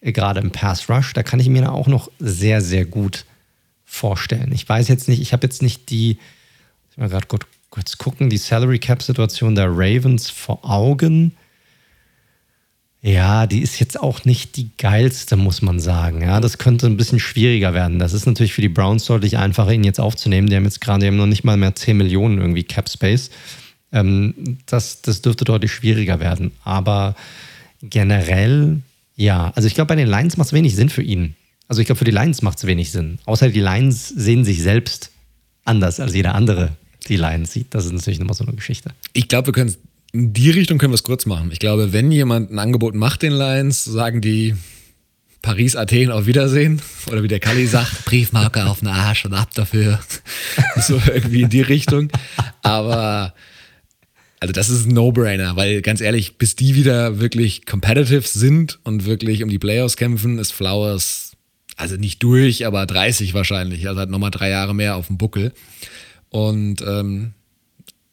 äh, 0.01 0.13
gerade 0.13 0.41
im 0.41 0.51
Pass 0.51 0.89
Rush. 0.89 1.13
Da 1.13 1.23
kann 1.23 1.41
ich 1.41 1.49
mir 1.49 1.71
auch 1.71 1.87
noch 1.89 2.11
sehr, 2.19 2.63
sehr 2.63 2.87
gut 2.87 3.27
vorstellen. 3.85 4.51
Ich 4.53 4.67
weiß 4.67 4.89
jetzt 4.89 5.09
nicht, 5.09 5.21
ich 5.21 5.35
habe 5.35 5.47
jetzt 5.47 5.61
nicht 5.61 5.91
die, 5.91 6.19
ich 6.91 6.97
mal 6.97 7.11
gerade 7.11 7.27
gut 7.27 7.47
kurz 7.69 7.97
gucken, 7.97 8.29
die 8.29 8.39
Salary 8.39 8.79
Cap 8.79 9.03
Situation 9.03 9.55
der 9.55 9.69
Ravens 9.69 10.31
vor 10.31 10.59
Augen. 10.63 11.33
Ja, 13.01 13.47
die 13.47 13.61
ist 13.61 13.81
jetzt 13.81 13.99
auch 13.99 14.25
nicht 14.25 14.57
die 14.57 14.71
geilste, 14.79 15.37
muss 15.37 15.61
man 15.61 15.81
sagen. 15.81 16.23
Ja, 16.23 16.41
das 16.41 16.59
könnte 16.59 16.87
ein 16.87 16.97
bisschen 16.97 17.19
schwieriger 17.19 17.75
werden. 17.75 17.99
Das 17.99 18.13
ist 18.13 18.27
natürlich 18.27 18.53
für 18.53 18.61
die 18.61 18.69
Browns 18.69 19.07
deutlich 19.07 19.39
einfacher, 19.39 19.73
ihn 19.73 19.85
jetzt 19.85 20.01
aufzunehmen. 20.01 20.49
Die 20.49 20.57
haben 20.57 20.65
jetzt 20.65 20.81
gerade 20.81 21.11
noch 21.11 21.27
nicht 21.27 21.45
mal 21.45 21.57
mehr 21.57 21.75
10 21.75 21.97
Millionen 21.97 22.39
irgendwie 22.39 22.63
Cap 22.63 22.89
Space. 22.89 23.31
Ähm, 23.93 24.59
das, 24.67 25.03
das 25.03 25.23
dürfte 25.23 25.45
deutlich 25.45 25.73
schwieriger 25.73 26.21
werden. 26.21 26.53
Aber 26.65 27.15
generell, 27.83 28.81
ja, 29.17 29.53
also 29.55 29.67
ich 29.69 29.75
glaube, 29.75 29.89
bei 29.89 29.97
den 29.97 30.09
Lions 30.09 30.37
macht 30.37 30.47
es 30.47 30.53
wenig 30.53 30.75
Sinn 30.75 30.89
für 30.89 31.03
ihn. 31.03 31.37
Also 31.69 31.81
ich 31.81 31.87
glaube, 31.87 31.99
für 31.99 32.05
die 32.05 32.11
Lions 32.11 32.43
macht 32.43 32.59
es 32.59 32.67
wenig 32.67 32.91
Sinn. 32.91 33.19
Außer 33.25 33.49
die 33.49 33.61
Lions 33.61 34.09
sehen 34.09 34.45
sich 34.45 34.63
selbst 34.63 35.11
anders 35.65 36.01
als 36.01 36.15
jeder 36.15 36.35
andere 36.35 36.77
die 37.09 37.17
Lions 37.17 37.53
sieht. 37.53 37.75
Das 37.75 37.85
ist 37.85 37.93
natürlich 37.93 38.19
nochmal 38.19 38.37
so 38.37 38.45
eine 38.45 38.55
Geschichte. 38.55 38.91
Ich 39.13 39.29
glaube, 39.29 39.49
wir 39.49 39.53
können 39.53 39.75
in 40.13 40.35
die 40.35 40.51
Richtung 40.51 40.79
können 40.79 40.93
wir 40.93 40.97
es 40.97 41.03
kurz 41.03 41.25
machen. 41.25 41.51
Ich 41.53 41.59
glaube, 41.59 41.93
wenn 41.93 42.13
jemand 42.13 42.51
ein 42.51 42.59
Angebot 42.59 42.95
macht 42.95 43.23
den 43.23 43.33
Lions, 43.33 43.85
sagen 43.85 44.21
die 44.21 44.55
Paris, 45.41 45.75
Athen 45.75 46.11
auf 46.11 46.27
Wiedersehen. 46.27 46.83
Oder 47.11 47.23
wie 47.23 47.29
der 47.29 47.41
Kali 47.41 47.67
sagt, 47.67 48.05
Briefmarke 48.05 48.67
auf 48.67 48.81
den 48.81 48.89
Arsch 48.89 49.25
und 49.25 49.35
ab 49.35 49.51
dafür. 49.55 49.99
so 50.77 51.01
irgendwie 51.07 51.43
in 51.43 51.49
die 51.49 51.63
Richtung. 51.63 52.11
Aber 52.63 53.33
also 54.43 54.51
das 54.51 54.71
ist 54.71 54.89
ein 54.89 54.95
No-Brainer, 54.95 55.55
weil 55.55 55.83
ganz 55.83 56.01
ehrlich, 56.01 56.37
bis 56.37 56.57
die 56.57 56.75
wieder 56.75 57.21
wirklich 57.21 57.65
competitive 57.65 58.27
sind 58.27 58.81
und 58.83 59.05
wirklich 59.05 59.45
um 59.45 59.49
die 59.49 59.61
Playoffs 59.61 59.97
kämpfen, 59.97 60.41
ist 60.41 60.53
Flowers 60.53 61.37
also 61.77 61.95
nicht 61.95 62.21
durch, 62.25 62.67
aber 62.67 62.85
30 62.85 63.35
wahrscheinlich. 63.35 63.87
Also 63.87 64.01
hat 64.01 64.11
nochmal 64.11 64.33
drei 64.33 64.51
Jahre 64.51 64.75
mehr 64.75 64.97
auf 64.97 65.07
dem 65.07 65.17
Buckel. 65.17 65.53
Und 66.29 66.83
ähm, 66.83 67.35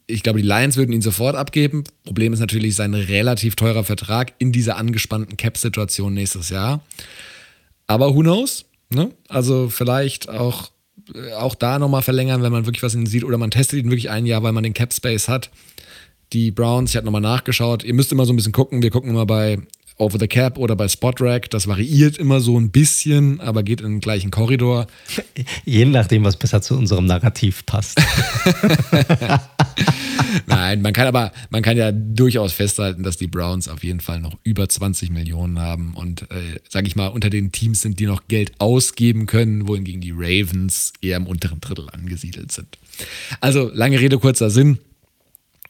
ich 0.05 0.21
glaube, 0.21 0.39
die 0.39 0.47
Lions 0.47 0.77
würden 0.77 0.91
ihn 0.91 1.01
sofort 1.01 1.35
abgeben. 1.35 1.83
Problem 2.05 2.31
ist 2.31 2.41
natürlich 2.41 2.75
sein 2.75 2.93
relativ 2.93 3.55
teurer 3.55 3.83
Vertrag 3.83 4.33
in 4.37 4.51
dieser 4.51 4.77
angespannten 4.77 5.35
Cap-Situation 5.35 6.13
nächstes 6.13 6.51
Jahr. 6.51 6.83
Aber 7.87 8.13
who 8.13 8.19
knows? 8.19 8.65
Ne? 8.91 9.09
Also 9.29 9.67
vielleicht 9.69 10.29
auch, 10.29 10.69
äh, 11.15 11.31
auch 11.33 11.55
da 11.55 11.79
nochmal 11.79 12.03
verlängern, 12.03 12.43
wenn 12.43 12.51
man 12.51 12.67
wirklich 12.67 12.83
was 12.83 12.93
in 12.93 13.07
sieht. 13.07 13.23
Oder 13.23 13.39
man 13.39 13.49
testet 13.49 13.79
ihn 13.79 13.89
wirklich 13.89 14.11
ein 14.11 14.27
Jahr, 14.27 14.43
weil 14.43 14.53
man 14.53 14.63
den 14.63 14.75
Cap-Space 14.75 15.27
hat. 15.27 15.49
Die 16.31 16.51
Browns, 16.51 16.91
ich 16.91 16.95
habe 16.95 17.05
nochmal 17.05 17.21
nachgeschaut. 17.21 17.83
Ihr 17.83 17.93
müsst 17.93 18.11
immer 18.11 18.25
so 18.25 18.33
ein 18.33 18.35
bisschen 18.35 18.51
gucken. 18.51 18.83
Wir 18.83 18.91
gucken 18.91 19.09
immer 19.09 19.25
bei 19.25 19.59
Over 19.97 20.17
the 20.17 20.27
Cap 20.27 20.57
oder 20.57 20.75
bei 20.75 20.87
Spotrack. 20.87 21.49
Das 21.49 21.67
variiert 21.67 22.17
immer 22.17 22.39
so 22.39 22.57
ein 22.57 22.69
bisschen, 22.69 23.41
aber 23.41 23.63
geht 23.63 23.81
in 23.81 23.87
den 23.87 23.99
gleichen 23.99 24.31
Korridor. 24.31 24.87
Je 25.65 25.85
nachdem, 25.85 26.23
was 26.23 26.37
besser 26.37 26.61
zu 26.61 26.77
unserem 26.77 27.05
Narrativ 27.05 27.65
passt. 27.65 27.99
Nein, 30.47 30.81
man 30.81 30.93
kann 30.93 31.07
aber, 31.07 31.31
man 31.49 31.63
kann 31.63 31.75
ja 31.75 31.91
durchaus 31.91 32.53
festhalten, 32.53 33.03
dass 33.03 33.17
die 33.17 33.27
Browns 33.27 33.67
auf 33.67 33.83
jeden 33.83 33.99
Fall 33.99 34.19
noch 34.19 34.37
über 34.43 34.69
20 34.69 35.09
Millionen 35.09 35.59
haben 35.59 35.95
und, 35.95 36.23
äh, 36.31 36.59
sage 36.69 36.87
ich 36.87 36.95
mal, 36.95 37.07
unter 37.07 37.29
den 37.29 37.51
Teams 37.51 37.81
sind, 37.81 37.99
die 37.99 38.05
noch 38.05 38.27
Geld 38.27 38.51
ausgeben 38.59 39.25
können, 39.25 39.67
wohingegen 39.67 40.01
die 40.01 40.13
Ravens 40.15 40.93
eher 41.01 41.17
im 41.17 41.27
unteren 41.27 41.59
Drittel 41.59 41.89
angesiedelt 41.89 42.51
sind. 42.51 42.77
Also, 43.41 43.71
lange 43.73 43.99
Rede, 43.99 44.19
kurzer 44.19 44.49
Sinn. 44.49 44.77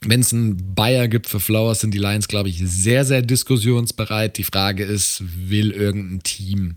Wenn 0.01 0.21
es 0.21 0.33
einen 0.33 0.75
Buyer 0.75 1.07
gibt 1.07 1.27
für 1.27 1.39
Flowers, 1.39 1.81
sind 1.81 1.93
die 1.93 1.97
Lions, 1.97 2.27
glaube 2.27 2.49
ich, 2.49 2.59
sehr, 2.63 3.03
sehr 3.03 3.21
diskussionsbereit. 3.21 4.37
Die 4.37 4.45
Frage 4.45 4.85
ist, 4.85 5.21
will 5.49 5.71
irgendein 5.71 6.23
Team 6.23 6.75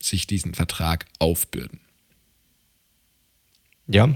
sich 0.00 0.26
diesen 0.26 0.54
Vertrag 0.54 1.04
aufbürden? 1.18 1.80
Ja. 3.86 4.14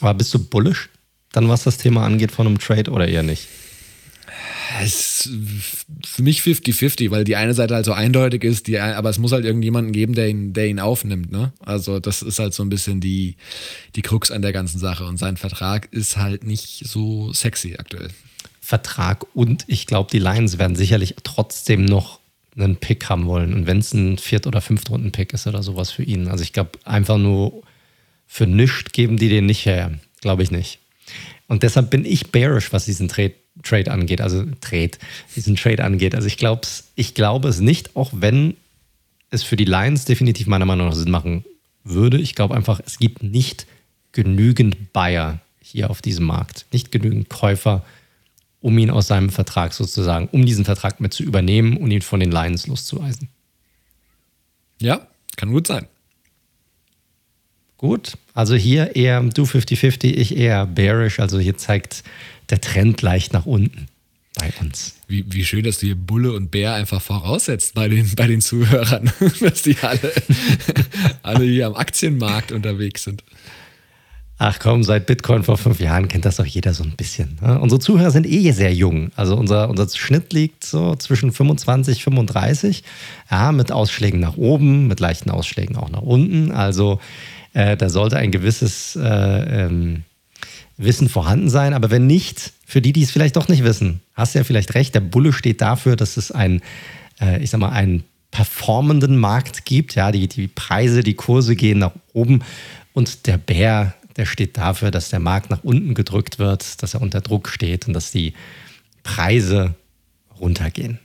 Aber 0.00 0.14
bist 0.14 0.32
du 0.32 0.38
bullish, 0.38 0.88
dann 1.32 1.48
was 1.48 1.64
das 1.64 1.76
Thema 1.76 2.04
angeht 2.04 2.32
von 2.32 2.46
einem 2.46 2.58
Trade 2.58 2.90
oder 2.90 3.06
eher 3.06 3.22
nicht? 3.22 3.48
Ist 4.82 5.30
für 6.06 6.22
mich 6.22 6.40
50-50, 6.40 7.10
weil 7.10 7.24
die 7.24 7.36
eine 7.36 7.54
Seite 7.54 7.74
halt 7.74 7.84
so 7.84 7.92
eindeutig 7.92 8.44
ist, 8.44 8.66
die, 8.66 8.78
aber 8.78 9.08
es 9.08 9.18
muss 9.18 9.32
halt 9.32 9.44
irgendjemanden 9.44 9.92
geben, 9.92 10.14
der 10.14 10.28
ihn, 10.28 10.52
der 10.52 10.68
ihn 10.68 10.78
aufnimmt. 10.78 11.32
Ne? 11.32 11.52
Also 11.60 12.00
das 12.00 12.22
ist 12.22 12.38
halt 12.38 12.54
so 12.54 12.62
ein 12.62 12.68
bisschen 12.68 13.00
die, 13.00 13.36
die 13.96 14.02
Krux 14.02 14.30
an 14.30 14.42
der 14.42 14.52
ganzen 14.52 14.78
Sache. 14.78 15.04
Und 15.04 15.18
sein 15.18 15.36
Vertrag 15.36 15.88
ist 15.92 16.16
halt 16.16 16.44
nicht 16.44 16.82
so 16.86 17.32
sexy 17.32 17.76
aktuell. 17.78 18.08
Vertrag 18.60 19.24
und 19.34 19.64
ich 19.66 19.86
glaube, 19.86 20.10
die 20.12 20.18
Lions 20.18 20.58
werden 20.58 20.76
sicherlich 20.76 21.16
trotzdem 21.24 21.84
noch 21.84 22.20
einen 22.56 22.76
Pick 22.76 23.08
haben 23.08 23.26
wollen. 23.26 23.54
Und 23.54 23.66
wenn 23.66 23.78
es 23.78 23.94
ein 23.94 24.18
Viert- 24.18 24.46
oder 24.46 24.60
Fünftrunden-Pick 24.60 25.32
ist 25.32 25.46
oder 25.46 25.62
sowas 25.62 25.90
für 25.90 26.02
ihn. 26.02 26.28
Also 26.28 26.42
ich 26.42 26.52
glaube, 26.52 26.72
einfach 26.84 27.18
nur 27.18 27.62
für 28.26 28.46
nichts 28.46 28.92
geben 28.92 29.16
die 29.16 29.28
den 29.28 29.46
nicht 29.46 29.64
her. 29.64 29.92
Glaube 30.20 30.42
ich 30.42 30.50
nicht. 30.50 30.80
Und 31.46 31.62
deshalb 31.62 31.90
bin 31.90 32.04
ich 32.04 32.30
bearish, 32.30 32.72
was 32.72 32.84
diesen 32.84 33.08
Trade, 33.08 33.34
Trade 33.62 33.90
angeht. 33.90 34.20
Also 34.20 34.44
Trade, 34.60 34.92
diesen 35.36 35.56
Trade 35.56 35.84
angeht. 35.84 36.14
Also 36.14 36.26
ich 36.26 36.36
glaube 36.36 36.66
ich 36.94 37.14
glaube 37.14 37.48
es 37.48 37.60
nicht, 37.60 37.96
auch 37.96 38.10
wenn 38.14 38.56
es 39.30 39.42
für 39.42 39.56
die 39.56 39.64
Lions 39.64 40.04
definitiv 40.04 40.46
meiner 40.46 40.64
Meinung 40.64 40.88
nach 40.88 40.94
Sinn 40.94 41.10
machen 41.10 41.44
würde. 41.84 42.18
Ich 42.18 42.34
glaube 42.34 42.54
einfach, 42.54 42.80
es 42.84 42.98
gibt 42.98 43.22
nicht 43.22 43.66
genügend 44.12 44.92
Buyer 44.92 45.40
hier 45.60 45.90
auf 45.90 46.02
diesem 46.02 46.26
Markt. 46.26 46.66
Nicht 46.72 46.90
genügend 46.90 47.28
Käufer, 47.28 47.84
um 48.60 48.76
ihn 48.78 48.90
aus 48.90 49.06
seinem 49.06 49.30
Vertrag 49.30 49.72
sozusagen, 49.72 50.28
um 50.32 50.44
diesen 50.44 50.64
Vertrag 50.64 51.00
mit 51.00 51.12
zu 51.12 51.22
übernehmen 51.22 51.76
und 51.76 51.90
ihn 51.90 52.02
von 52.02 52.20
den 52.20 52.30
Lions 52.30 52.66
loszuweisen. 52.66 53.28
Ja, 54.80 55.06
kann 55.36 55.52
gut 55.52 55.66
sein. 55.66 55.86
Gut, 57.76 58.14
also 58.34 58.56
hier 58.56 58.96
eher 58.96 59.22
du 59.22 59.44
50-50, 59.44 60.06
ich 60.06 60.36
eher 60.36 60.66
bearish. 60.66 61.20
Also 61.20 61.38
hier 61.38 61.56
zeigt 61.56 62.02
der 62.50 62.60
Trend 62.60 63.02
leicht 63.02 63.32
nach 63.32 63.46
unten 63.46 63.88
bei 64.38 64.52
uns. 64.60 64.94
Wie, 65.08 65.24
wie 65.28 65.44
schön, 65.44 65.64
dass 65.64 65.78
du 65.78 65.86
hier 65.86 65.96
Bulle 65.96 66.32
und 66.32 66.50
Bär 66.50 66.74
einfach 66.74 67.02
voraussetzt 67.02 67.74
bei 67.74 67.88
den, 67.88 68.14
bei 68.14 68.26
den 68.26 68.40
Zuhörern, 68.40 69.10
dass 69.40 69.62
die 69.62 69.76
alle, 69.82 70.12
alle 71.22 71.44
hier 71.44 71.66
am 71.66 71.74
Aktienmarkt 71.74 72.52
unterwegs 72.52 73.04
sind. 73.04 73.24
Ach 74.40 74.60
komm, 74.60 74.84
seit 74.84 75.06
Bitcoin 75.06 75.42
vor 75.42 75.58
fünf 75.58 75.80
Jahren 75.80 76.06
kennt 76.06 76.24
das 76.24 76.36
doch 76.36 76.46
jeder 76.46 76.72
so 76.72 76.84
ein 76.84 76.94
bisschen. 76.96 77.38
Ne? 77.42 77.58
Unsere 77.58 77.80
Zuhörer 77.80 78.12
sind 78.12 78.24
eh 78.24 78.52
sehr 78.52 78.72
jung. 78.72 79.10
Also 79.16 79.34
unser, 79.34 79.68
unser 79.68 79.88
Schnitt 79.88 80.32
liegt 80.32 80.62
so 80.62 80.94
zwischen 80.94 81.32
25, 81.32 82.04
35. 82.04 82.84
Ja, 83.32 83.50
mit 83.50 83.72
Ausschlägen 83.72 84.20
nach 84.20 84.36
oben, 84.36 84.86
mit 84.86 85.00
leichten 85.00 85.30
Ausschlägen 85.30 85.76
auch 85.76 85.90
nach 85.90 86.02
unten. 86.02 86.52
Also 86.52 87.00
äh, 87.52 87.76
da 87.76 87.88
sollte 87.88 88.16
ein 88.16 88.30
gewisses 88.30 88.94
äh, 88.94 89.02
ähm, 89.64 90.04
Wissen 90.78 91.08
vorhanden 91.08 91.50
sein. 91.50 91.74
Aber 91.74 91.90
wenn 91.90 92.06
nicht, 92.06 92.52
für 92.66 92.80
die, 92.80 92.92
die 92.92 93.02
es 93.02 93.10
vielleicht 93.10 93.36
doch 93.36 93.48
nicht 93.48 93.64
wissen, 93.64 94.00
hast 94.14 94.34
du 94.34 94.38
ja 94.38 94.44
vielleicht 94.44 94.74
recht, 94.74 94.94
der 94.94 95.00
Bulle 95.00 95.32
steht 95.32 95.60
dafür, 95.60 95.96
dass 95.96 96.16
es 96.16 96.32
ein, 96.32 96.62
äh, 97.20 97.42
ich 97.42 97.50
sag 97.50 97.60
mal, 97.60 97.70
einen 97.70 98.04
performenden 98.30 99.18
Markt 99.18 99.64
gibt. 99.64 99.94
Ja, 99.94 100.12
die, 100.12 100.28
die 100.28 100.48
Preise, 100.48 101.02
die 101.02 101.14
Kurse 101.14 101.56
gehen 101.56 101.78
nach 101.78 101.92
oben. 102.12 102.42
Und 102.94 103.26
der 103.26 103.36
Bär 103.36 103.94
der 104.18 104.26
steht 104.26 104.58
dafür, 104.58 104.90
dass 104.90 105.10
der 105.10 105.20
Markt 105.20 105.48
nach 105.48 105.62
unten 105.62 105.94
gedrückt 105.94 106.40
wird, 106.40 106.82
dass 106.82 106.94
er 106.94 107.00
unter 107.00 107.20
Druck 107.20 107.48
steht 107.48 107.86
und 107.86 107.94
dass 107.94 108.10
die 108.10 108.34
Preise 109.04 109.76
runtergehen. 110.40 110.98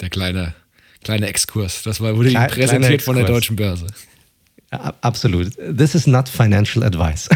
Der 0.00 0.08
kleine, 0.08 0.54
kleine 1.02 1.26
Exkurs. 1.26 1.82
Das 1.82 2.00
war, 2.00 2.16
wurde 2.16 2.30
Kle 2.30 2.46
präsentiert 2.46 3.02
von 3.02 3.16
der 3.16 3.24
deutschen 3.24 3.56
Börse. 3.56 3.88
Absolut. 4.70 5.52
This 5.56 5.94
is 5.94 6.06
not 6.06 6.28
financial 6.28 6.82
advice. 6.82 7.28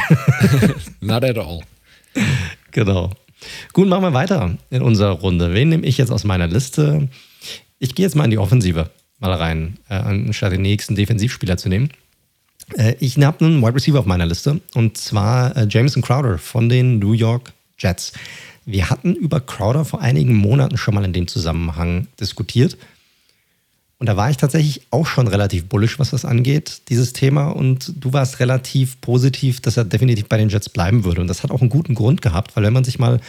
not 1.01 1.25
at 1.25 1.39
all. 1.39 1.63
Genau. 2.73 3.11
Gut, 3.73 3.89
machen 3.89 4.03
wir 4.03 4.13
weiter 4.13 4.57
in 4.71 4.83
unserer 4.83 5.13
Runde. 5.13 5.55
Wen 5.55 5.69
nehme 5.71 5.87
ich 5.87 5.99
jetzt 5.99 6.11
aus 6.11 6.25
meiner 6.25 6.47
Liste? 6.47 7.09
Ich 7.79 7.95
gehe 7.95 8.05
jetzt 8.05 8.17
mal 8.17 8.25
in 8.25 8.31
die 8.31 8.39
Offensive 8.39 8.91
mal 9.19 9.33
rein, 9.33 9.79
äh, 9.89 9.95
anstatt 9.95 10.53
den 10.53 10.63
nächsten 10.63 10.95
Defensivspieler 10.95 11.57
zu 11.57 11.69
nehmen. 11.69 11.91
Äh, 12.77 12.97
ich 13.01 13.17
habe 13.19 13.45
einen 13.45 13.63
Wide 13.63 13.75
Receiver 13.75 13.99
auf 13.99 14.07
meiner 14.07 14.27
Liste 14.27 14.61
und 14.75 14.97
zwar 14.97 15.57
äh, 15.57 15.67
Jameson 15.69 16.03
Crowder 16.03 16.39
von 16.39 16.69
den 16.69 16.99
New 16.99 17.13
York 17.13 17.53
Jets. 17.79 18.13
Wir 18.67 18.91
hatten 18.91 19.15
über 19.15 19.41
Crowder 19.41 19.85
vor 19.85 20.01
einigen 20.01 20.35
Monaten 20.35 20.77
schon 20.77 20.95
mal 20.95 21.05
in 21.05 21.13
dem 21.13 21.29
Zusammenhang 21.29 22.09
diskutiert. 22.19 22.77
Und 24.01 24.09
da 24.09 24.17
war 24.17 24.31
ich 24.31 24.39
tatsächlich 24.39 24.81
auch 24.91 25.05
schon 25.05 25.29
relativ 25.29 25.67
bullisch, 25.67 25.99
was 25.99 26.11
das 26.11 26.25
angeht, 26.25 26.81
dieses 26.89 27.13
Thema. 27.13 27.49
Und 27.49 27.93
du 28.03 28.15
warst 28.15 28.41
relativ 28.41 28.99
positiv, 29.03 29.61
dass 29.61 29.77
er 29.77 29.85
definitiv 29.85 30.27
bei 30.27 30.39
den 30.39 30.49
Jets 30.49 30.71
bleiben 30.71 31.05
würde. 31.05 31.21
Und 31.21 31.29
das 31.29 31.43
hat 31.43 31.51
auch 31.51 31.61
einen 31.61 31.69
guten 31.69 31.95
Grund 31.95 32.23
gehabt, 32.23 32.57
weil 32.57 32.65
wenn 32.65 32.73
man 32.73 32.83
sich 32.83 32.99
mal 32.99 33.21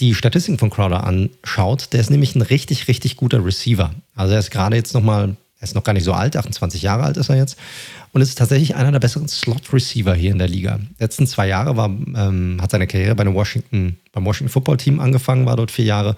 die 0.00 0.14
Statistiken 0.14 0.58
von 0.58 0.68
Crowder 0.68 1.02
anschaut, 1.02 1.94
der 1.94 2.00
ist 2.00 2.10
nämlich 2.10 2.36
ein 2.36 2.42
richtig, 2.42 2.88
richtig 2.88 3.16
guter 3.16 3.42
Receiver. 3.42 3.94
Also 4.14 4.34
er 4.34 4.40
ist 4.40 4.50
gerade 4.50 4.76
jetzt 4.76 4.92
nochmal, 4.92 5.34
er 5.58 5.62
ist 5.62 5.74
noch 5.74 5.82
gar 5.82 5.94
nicht 5.94 6.04
so 6.04 6.12
alt, 6.12 6.36
28 6.36 6.82
Jahre 6.82 7.04
alt 7.04 7.16
ist 7.16 7.30
er 7.30 7.36
jetzt 7.36 7.56
und 8.12 8.20
ist 8.20 8.36
tatsächlich 8.36 8.76
einer 8.76 8.92
der 8.92 9.00
besseren 9.00 9.28
Slot-Receiver 9.28 10.14
hier 10.14 10.30
in 10.30 10.38
der 10.38 10.48
Liga. 10.48 10.78
Die 10.78 11.02
letzten 11.02 11.26
zwei 11.26 11.48
Jahre 11.48 11.74
war, 11.76 11.88
ähm, 11.88 12.58
hat 12.60 12.70
seine 12.70 12.86
Karriere 12.86 13.14
bei 13.14 13.26
Washington, 13.32 13.96
beim 14.12 14.26
Washington 14.26 14.52
Football 14.52 14.76
Team 14.76 15.00
angefangen, 15.00 15.46
war 15.46 15.56
dort 15.56 15.70
vier 15.70 15.86
Jahre 15.86 16.16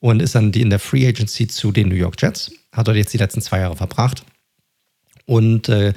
und 0.00 0.20
ist 0.20 0.34
dann 0.34 0.52
in 0.52 0.70
der 0.70 0.78
Free 0.78 1.06
Agency 1.06 1.48
zu 1.48 1.72
den 1.72 1.88
New 1.88 1.94
York 1.94 2.20
Jets. 2.20 2.52
Hat 2.72 2.86
dort 2.86 2.96
jetzt 2.96 3.12
die 3.12 3.18
letzten 3.18 3.40
zwei 3.40 3.60
Jahre 3.60 3.76
verbracht 3.76 4.24
und 5.26 5.68
äh, 5.68 5.92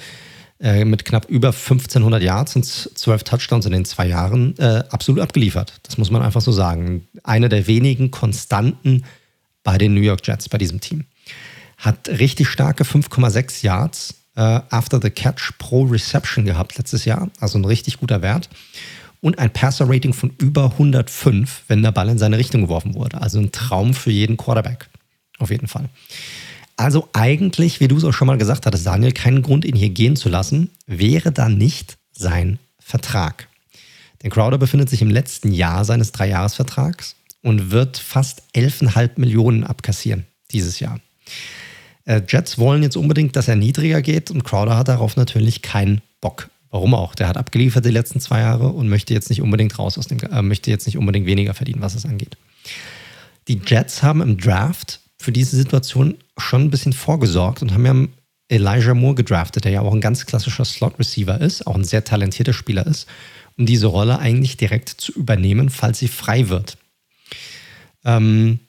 äh 0.60 0.86
mit 0.86 1.06
knapp 1.06 1.30
über 1.30 1.50
1500 1.50 2.22
Yards 2.22 2.56
und 2.56 2.66
12 2.66 3.24
Touchdowns 3.24 3.66
in 3.66 3.72
den 3.72 3.86
zwei 3.86 4.08
Jahren 4.08 4.58
äh, 4.58 4.84
absolut 4.90 5.22
abgeliefert. 5.22 5.80
Das 5.84 5.98
muss 5.98 6.12
man 6.12 6.22
einfach 6.22 6.42
so 6.42 6.52
sagen. 6.52 7.08
Eine 7.24 7.50
der 7.50 7.68
wenigen 7.68 8.12
Konstanten 8.12 9.04
bei 9.64 9.78
den 9.78 9.94
New 9.94 10.02
York 10.02 10.26
Jets, 10.26 10.50
bei 10.50 10.58
diesem 10.58 10.80
Team. 10.80 11.06
Hat 11.78 12.10
richtig 12.10 12.48
starke 12.48 12.84
5,6 12.84 13.64
Yards 13.66 14.22
äh, 14.36 14.62
After 14.70 15.00
the 15.02 15.10
Catch 15.10 15.54
pro 15.58 15.84
Reception 15.84 16.46
gehabt 16.46 16.78
letztes 16.78 17.06
Jahr, 17.06 17.30
also 17.40 17.58
ein 17.58 17.66
richtig 17.66 17.98
guter 17.98 18.22
Wert. 18.22 18.50
Und 19.20 19.38
ein 19.38 19.54
Passer-Rating 19.54 20.14
von 20.14 20.34
über 20.40 20.72
105, 20.72 21.66
wenn 21.68 21.84
der 21.84 21.92
Ball 21.92 22.10
in 22.10 22.18
seine 22.18 22.40
Richtung 22.40 22.62
geworfen 22.62 22.96
wurde. 22.96 23.22
Also 23.22 23.40
ein 23.40 23.52
Traum 23.52 23.94
für 23.94 24.10
jeden 24.10 24.36
Quarterback. 24.36 24.90
Auf 25.38 25.52
jeden 25.52 25.68
Fall. 25.68 25.90
Also 26.82 27.08
eigentlich, 27.14 27.80
wie 27.80 27.88
du 27.88 27.98
es 27.98 28.04
auch 28.04 28.12
schon 28.12 28.26
mal 28.26 28.40
gesagt 28.40 28.66
hattest, 28.66 28.88
Daniel, 28.88 29.12
keinen 29.12 29.44
Grund, 29.44 29.66
ihn 29.66 29.76
hier 29.76 29.92
gehen 29.92 30.16
zu 30.16 30.30
lassen, 30.30 30.72
wäre 30.88 31.32
da 31.32 31.48
nicht 31.48 31.98
sein 32.12 32.58
Vertrag. 32.80 33.48
Denn 34.24 34.32
Crowder 34.32 34.58
befindet 34.58 34.90
sich 34.90 35.04
im 35.04 35.12
letzten 35.12 35.52
Jahr 35.52 35.86
seines 35.86 36.12
Dreijahresvertrags 36.12 37.16
und 37.44 37.70
wird 37.70 38.00
fast 38.00 38.42
11,5 38.56 39.12
Millionen 39.18 39.64
abkassieren 39.64 40.26
dieses 40.50 40.80
Jahr. 40.80 41.00
Äh, 42.06 42.24
Jets 42.28 42.58
wollen 42.58 42.82
jetzt 42.82 42.98
unbedingt, 42.98 43.36
dass 43.36 43.48
er 43.48 43.58
niedriger 43.58 44.02
geht 44.02 44.32
und 44.32 44.44
Crowder 44.44 44.76
hat 44.76 44.88
darauf 44.88 45.16
natürlich 45.18 45.62
keinen 45.62 46.02
Bock. 46.20 46.50
Warum 46.72 46.96
auch? 46.96 47.14
Der 47.14 47.28
hat 47.28 47.38
abgeliefert 47.38 47.86
die 47.86 47.92
letzten 47.92 48.20
zwei 48.20 48.40
Jahre 48.40 48.70
und 48.70 48.90
möchte 48.90 49.14
jetzt 49.14 49.30
nicht 49.30 49.44
unbedingt 49.44 49.78
raus 49.78 50.00
aus 50.00 50.08
dem, 50.08 50.18
äh, 50.20 50.42
möchte 50.42 50.72
jetzt 50.72 50.88
nicht 50.88 50.98
unbedingt 50.98 51.28
weniger 51.28 51.54
verdienen, 51.54 51.82
was 51.82 51.94
es 51.94 52.08
angeht. 52.08 52.38
Die 53.48 53.62
Jets 53.68 54.02
haben 54.02 54.22
im 54.22 54.38
Draft 54.38 55.00
für 55.20 55.32
diese 55.32 55.56
Situation 55.56 56.16
schon 56.42 56.64
ein 56.64 56.70
bisschen 56.70 56.94
vorgesorgt 56.94 57.62
und 57.62 57.74
haben 57.74 57.86
ja 57.86 57.96
Elijah 58.50 58.94
Moore 58.94 59.16
gedraftet, 59.16 59.64
der 59.64 59.72
ja 59.72 59.82
auch 59.82 59.94
ein 59.94 60.02
ganz 60.02 60.26
klassischer 60.26 60.66
Slot-Receiver 60.66 61.40
ist, 61.40 61.66
auch 61.66 61.76
ein 61.76 61.86
sehr 61.86 62.04
talentierter 62.04 62.54
Spieler 62.54 62.86
ist, 62.86 63.08
um 63.58 63.66
diese 63.66 63.88
Rolle 63.88 64.20
eigentlich 64.20 64.58
direkt 64.58 64.90
zu 64.90 65.14
übernehmen, 65.14 65.70
falls 65.70 66.00
sie 66.00 66.10
frei 66.10 66.50
wird. 66.50 66.78
Ähm, 68.04 68.60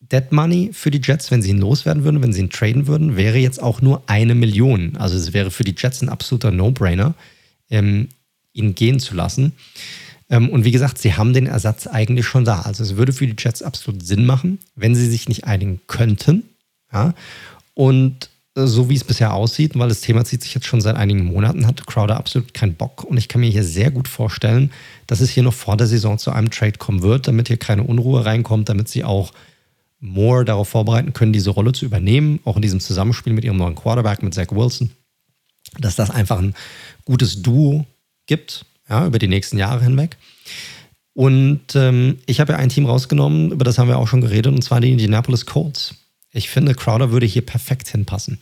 Dead 0.00 0.30
Money 0.30 0.70
für 0.72 0.90
die 0.90 1.00
Jets, 1.02 1.30
wenn 1.30 1.42
sie 1.42 1.50
ihn 1.50 1.58
loswerden 1.58 2.04
würden, 2.04 2.22
wenn 2.22 2.32
sie 2.32 2.40
ihn 2.40 2.50
traden 2.50 2.86
würden, 2.86 3.16
wäre 3.16 3.38
jetzt 3.38 3.62
auch 3.62 3.80
nur 3.80 4.02
eine 4.06 4.34
Million. 4.34 4.96
Also 4.96 5.16
es 5.16 5.32
wäre 5.32 5.50
für 5.50 5.64
die 5.64 5.74
Jets 5.76 6.02
ein 6.02 6.08
absoluter 6.08 6.50
No-Brainer, 6.50 7.14
ähm, 7.70 8.08
ihn 8.52 8.74
gehen 8.74 9.00
zu 9.00 9.14
lassen. 9.14 9.52
Ähm, 10.32 10.48
und 10.48 10.64
wie 10.64 10.72
gesagt, 10.72 10.98
sie 10.98 11.14
haben 11.14 11.34
den 11.34 11.46
Ersatz 11.46 11.86
eigentlich 11.86 12.26
schon 12.26 12.44
da. 12.44 12.62
Also 12.62 12.82
es 12.82 12.96
würde 12.96 13.12
für 13.12 13.26
die 13.26 13.36
Jets 13.38 13.62
absolut 13.62 14.04
Sinn 14.04 14.26
machen, 14.26 14.58
wenn 14.74 14.96
sie 14.96 15.08
sich 15.08 15.28
nicht 15.28 15.44
einigen 15.44 15.80
könnten. 15.86 16.44
Ja? 16.92 17.14
Und 17.74 18.30
äh, 18.56 18.66
so 18.66 18.88
wie 18.88 18.96
es 18.96 19.04
bisher 19.04 19.34
aussieht, 19.34 19.78
weil 19.78 19.90
das 19.90 20.00
Thema 20.00 20.24
zieht 20.24 20.42
sich 20.42 20.54
jetzt 20.54 20.66
schon 20.66 20.80
seit 20.80 20.96
einigen 20.96 21.26
Monaten, 21.26 21.66
hat 21.66 21.86
Crowder 21.86 22.16
absolut 22.16 22.54
keinen 22.54 22.74
Bock. 22.74 23.04
Und 23.04 23.18
ich 23.18 23.28
kann 23.28 23.42
mir 23.42 23.50
hier 23.50 23.62
sehr 23.62 23.90
gut 23.90 24.08
vorstellen, 24.08 24.72
dass 25.06 25.20
es 25.20 25.30
hier 25.30 25.42
noch 25.42 25.52
vor 25.52 25.76
der 25.76 25.86
Saison 25.86 26.16
zu 26.16 26.32
einem 26.32 26.50
Trade 26.50 26.78
kommen 26.78 27.02
wird, 27.02 27.28
damit 27.28 27.48
hier 27.48 27.58
keine 27.58 27.82
Unruhe 27.82 28.24
reinkommt, 28.24 28.70
damit 28.70 28.88
sie 28.88 29.04
auch 29.04 29.32
Moore 30.00 30.46
darauf 30.46 30.70
vorbereiten 30.70 31.12
können, 31.12 31.34
diese 31.34 31.50
Rolle 31.50 31.72
zu 31.72 31.84
übernehmen, 31.84 32.40
auch 32.44 32.56
in 32.56 32.62
diesem 32.62 32.80
Zusammenspiel 32.80 33.34
mit 33.34 33.44
ihrem 33.44 33.58
neuen 33.58 33.76
Quarterback, 33.76 34.22
mit 34.22 34.34
Zach 34.34 34.50
Wilson, 34.50 34.90
dass 35.78 35.94
das 35.94 36.10
einfach 36.10 36.38
ein 36.38 36.54
gutes 37.04 37.42
Duo 37.42 37.86
gibt, 38.26 38.64
ja, 38.92 39.06
über 39.06 39.18
die 39.18 39.28
nächsten 39.28 39.58
Jahre 39.58 39.82
hinweg. 39.82 40.18
Und 41.14 41.74
ähm, 41.74 42.18
ich 42.26 42.40
habe 42.40 42.52
ja 42.52 42.58
ein 42.58 42.68
Team 42.68 42.86
rausgenommen, 42.86 43.52
über 43.52 43.64
das 43.64 43.78
haben 43.78 43.88
wir 43.88 43.98
auch 43.98 44.08
schon 44.08 44.20
geredet, 44.20 44.52
und 44.52 44.62
zwar 44.62 44.80
die 44.80 44.92
Indianapolis 44.92 45.46
Colts. 45.46 45.94
Ich 46.30 46.48
finde, 46.48 46.74
Crowder 46.74 47.10
würde 47.10 47.26
hier 47.26 47.44
perfekt 47.44 47.88
hinpassen. 47.88 48.38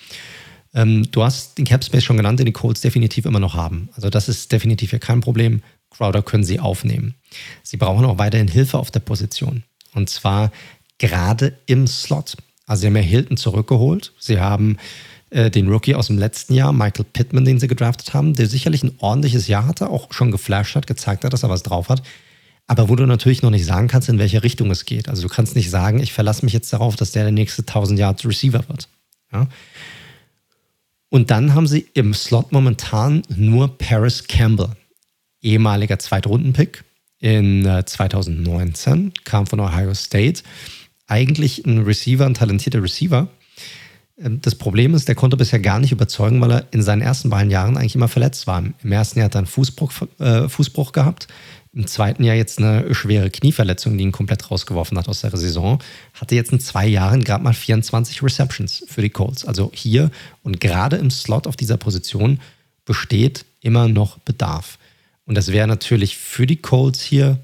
Ähm, 0.75 1.11
du 1.11 1.23
hast 1.23 1.59
den 1.59 1.65
Cap 1.65 1.85
Space 1.85 2.05
schon 2.05 2.17
genannt, 2.17 2.39
den 2.39 2.47
die 2.47 2.53
Colts 2.53 2.81
definitiv 2.81 3.27
immer 3.27 3.41
noch 3.41 3.55
haben. 3.55 3.89
Also 3.95 4.11
das 4.11 4.29
ist 4.29 4.53
definitiv 4.53 4.91
hier 4.91 4.99
kein 4.99 5.21
Problem. 5.21 5.63
Crowder 5.91 6.23
können 6.23 6.45
sie 6.45 6.61
aufnehmen. 6.61 7.15
Sie 7.63 7.77
brauchen 7.77 8.05
auch 8.05 8.19
weiterhin 8.19 8.47
Hilfe 8.47 8.79
auf 8.79 8.93
der 8.93 9.01
Position. 9.01 9.65
Und 9.95 10.09
zwar 10.09 10.53
gerade 10.99 11.55
im 11.67 11.89
Slot. 11.89 12.37
Also 12.67 12.83
sie 12.83 12.87
haben 12.87 12.97
ja 12.97 13.03
Hilton 13.03 13.37
zurückgeholt. 13.37 14.13
Sie 14.21 14.39
haben 14.39 14.77
äh, 15.31 15.51
den 15.51 15.69
Rookie 15.69 15.95
aus 15.95 16.09
dem 16.09 16.19
letzten 16.19 16.55
Jahr, 16.55 16.73
Michael 16.73 17.05
Pittman, 17.05 17.45
den 17.45 17.61
sie 17.61 17.69
gedraftet 17.69 18.15
haben, 18.15 18.35
der 18.35 18.47
sicherlich 18.47 18.83
ein 18.83 18.93
ordentliches 18.99 19.47
Jahr 19.47 19.67
hatte, 19.67 19.89
auch 19.89 20.13
schon 20.13 20.31
geflasht 20.31 20.75
hat, 20.77 20.87
gezeigt 20.87 21.25
hat, 21.25 21.33
dass 21.33 21.43
er 21.43 21.49
was 21.49 21.63
drauf 21.63 21.89
hat. 21.89 22.03
Aber 22.67 22.89
wo 22.89 22.97
du 22.97 23.07
natürlich 23.07 23.43
noch 23.43 23.51
nicht 23.51 23.65
sagen 23.65 23.89
kannst, 23.89 24.09
in 24.09 24.19
welche 24.19 24.43
Richtung 24.43 24.71
es 24.71 24.85
geht. 24.85 25.09
Also 25.09 25.23
du 25.23 25.29
kannst 25.29 25.57
nicht 25.57 25.71
sagen, 25.71 26.01
ich 26.01 26.13
verlasse 26.13 26.45
mich 26.45 26.53
jetzt 26.53 26.73
darauf, 26.73 26.95
dass 26.95 27.13
der 27.13 27.25
der 27.25 27.33
nächste 27.33 27.63
1000 27.63 27.99
Yards 27.99 28.25
Receiver 28.25 28.69
wird. 28.69 28.89
Ja? 29.33 29.49
Und 31.09 31.31
dann 31.33 31.55
haben 31.55 31.67
sie 31.67 31.87
im 31.95 32.15
Slot 32.15 32.53
momentan 32.53 33.23
nur 33.29 33.77
Paris 33.77 34.27
Campbell, 34.29 34.71
ehemaliger 35.43 35.99
Zweitrundenpick 35.99 36.85
in 37.19 37.65
2019, 37.85 39.09
äh, 39.09 39.11
kam 39.25 39.47
von 39.47 39.61
Ohio 39.61 39.95
State. 39.95 40.43
Eigentlich 41.07 41.67
ein 41.67 41.83
Receiver, 41.83 42.25
ein 42.25 42.35
talentierter 42.35 42.83
Receiver. 42.83 43.29
Ähm, 44.21 44.41
das 44.41 44.55
Problem 44.55 44.95
ist, 44.95 45.09
der 45.09 45.15
konnte 45.15 45.37
bisher 45.37 45.59
gar 45.59 45.79
nicht 45.79 45.93
überzeugen, 45.93 46.41
weil 46.41 46.53
er 46.53 46.67
in 46.71 46.83
seinen 46.83 47.03
ersten 47.03 47.31
beiden 47.31 47.51
Jahren 47.51 47.77
eigentlich 47.77 47.95
immer 47.95 48.09
verletzt 48.09 48.47
war. 48.47 48.63
Im 48.83 48.93
ersten 48.93 49.19
Jahr 49.19 49.27
hat 49.27 49.35
er 49.35 49.41
einen 49.41 49.47
Fußbruch, 49.47 49.93
äh, 50.19 50.49
Fußbruch 50.49 50.93
gehabt. 50.93 51.29
Im 51.73 51.87
zweiten 51.87 52.25
Jahr 52.25 52.35
jetzt 52.35 52.59
eine 52.59 52.93
schwere 52.95 53.31
Knieverletzung, 53.31 53.97
die 53.97 54.03
ihn 54.03 54.11
komplett 54.11 54.51
rausgeworfen 54.51 54.99
hat 54.99 55.09
aus 55.09 55.21
der 55.21 55.37
Saison. 55.37 55.81
Hatte 56.15 56.35
jetzt 56.35 56.51
in 56.53 56.59
zwei 56.59 56.87
Jahren 56.87 57.23
gerade 57.23 57.45
mal 57.45 57.55
24 57.55 58.23
Receptions 58.25 58.85
für 58.89 59.03
die 59.03 59.11
Colts. 59.11 59.45
Also 59.45 59.71
hier 59.73 60.11
und 60.43 60.61
gerade 60.61 60.97
im 60.97 61.13
Slot 61.13 61.47
auf 61.47 61.57
dieser 61.57 61.77
Position 61.77 62.41
besteht 62.85 63.45
immer 63.61 63.87
noch 63.87 64.19
Bedarf. 64.19 64.79
Und 65.27 65.37
das 65.37 65.53
wäre 65.53 65.69
natürlich 65.69 66.17
für 66.17 66.45
die 66.45 66.57
Colts 66.57 67.03
hier, 67.03 67.39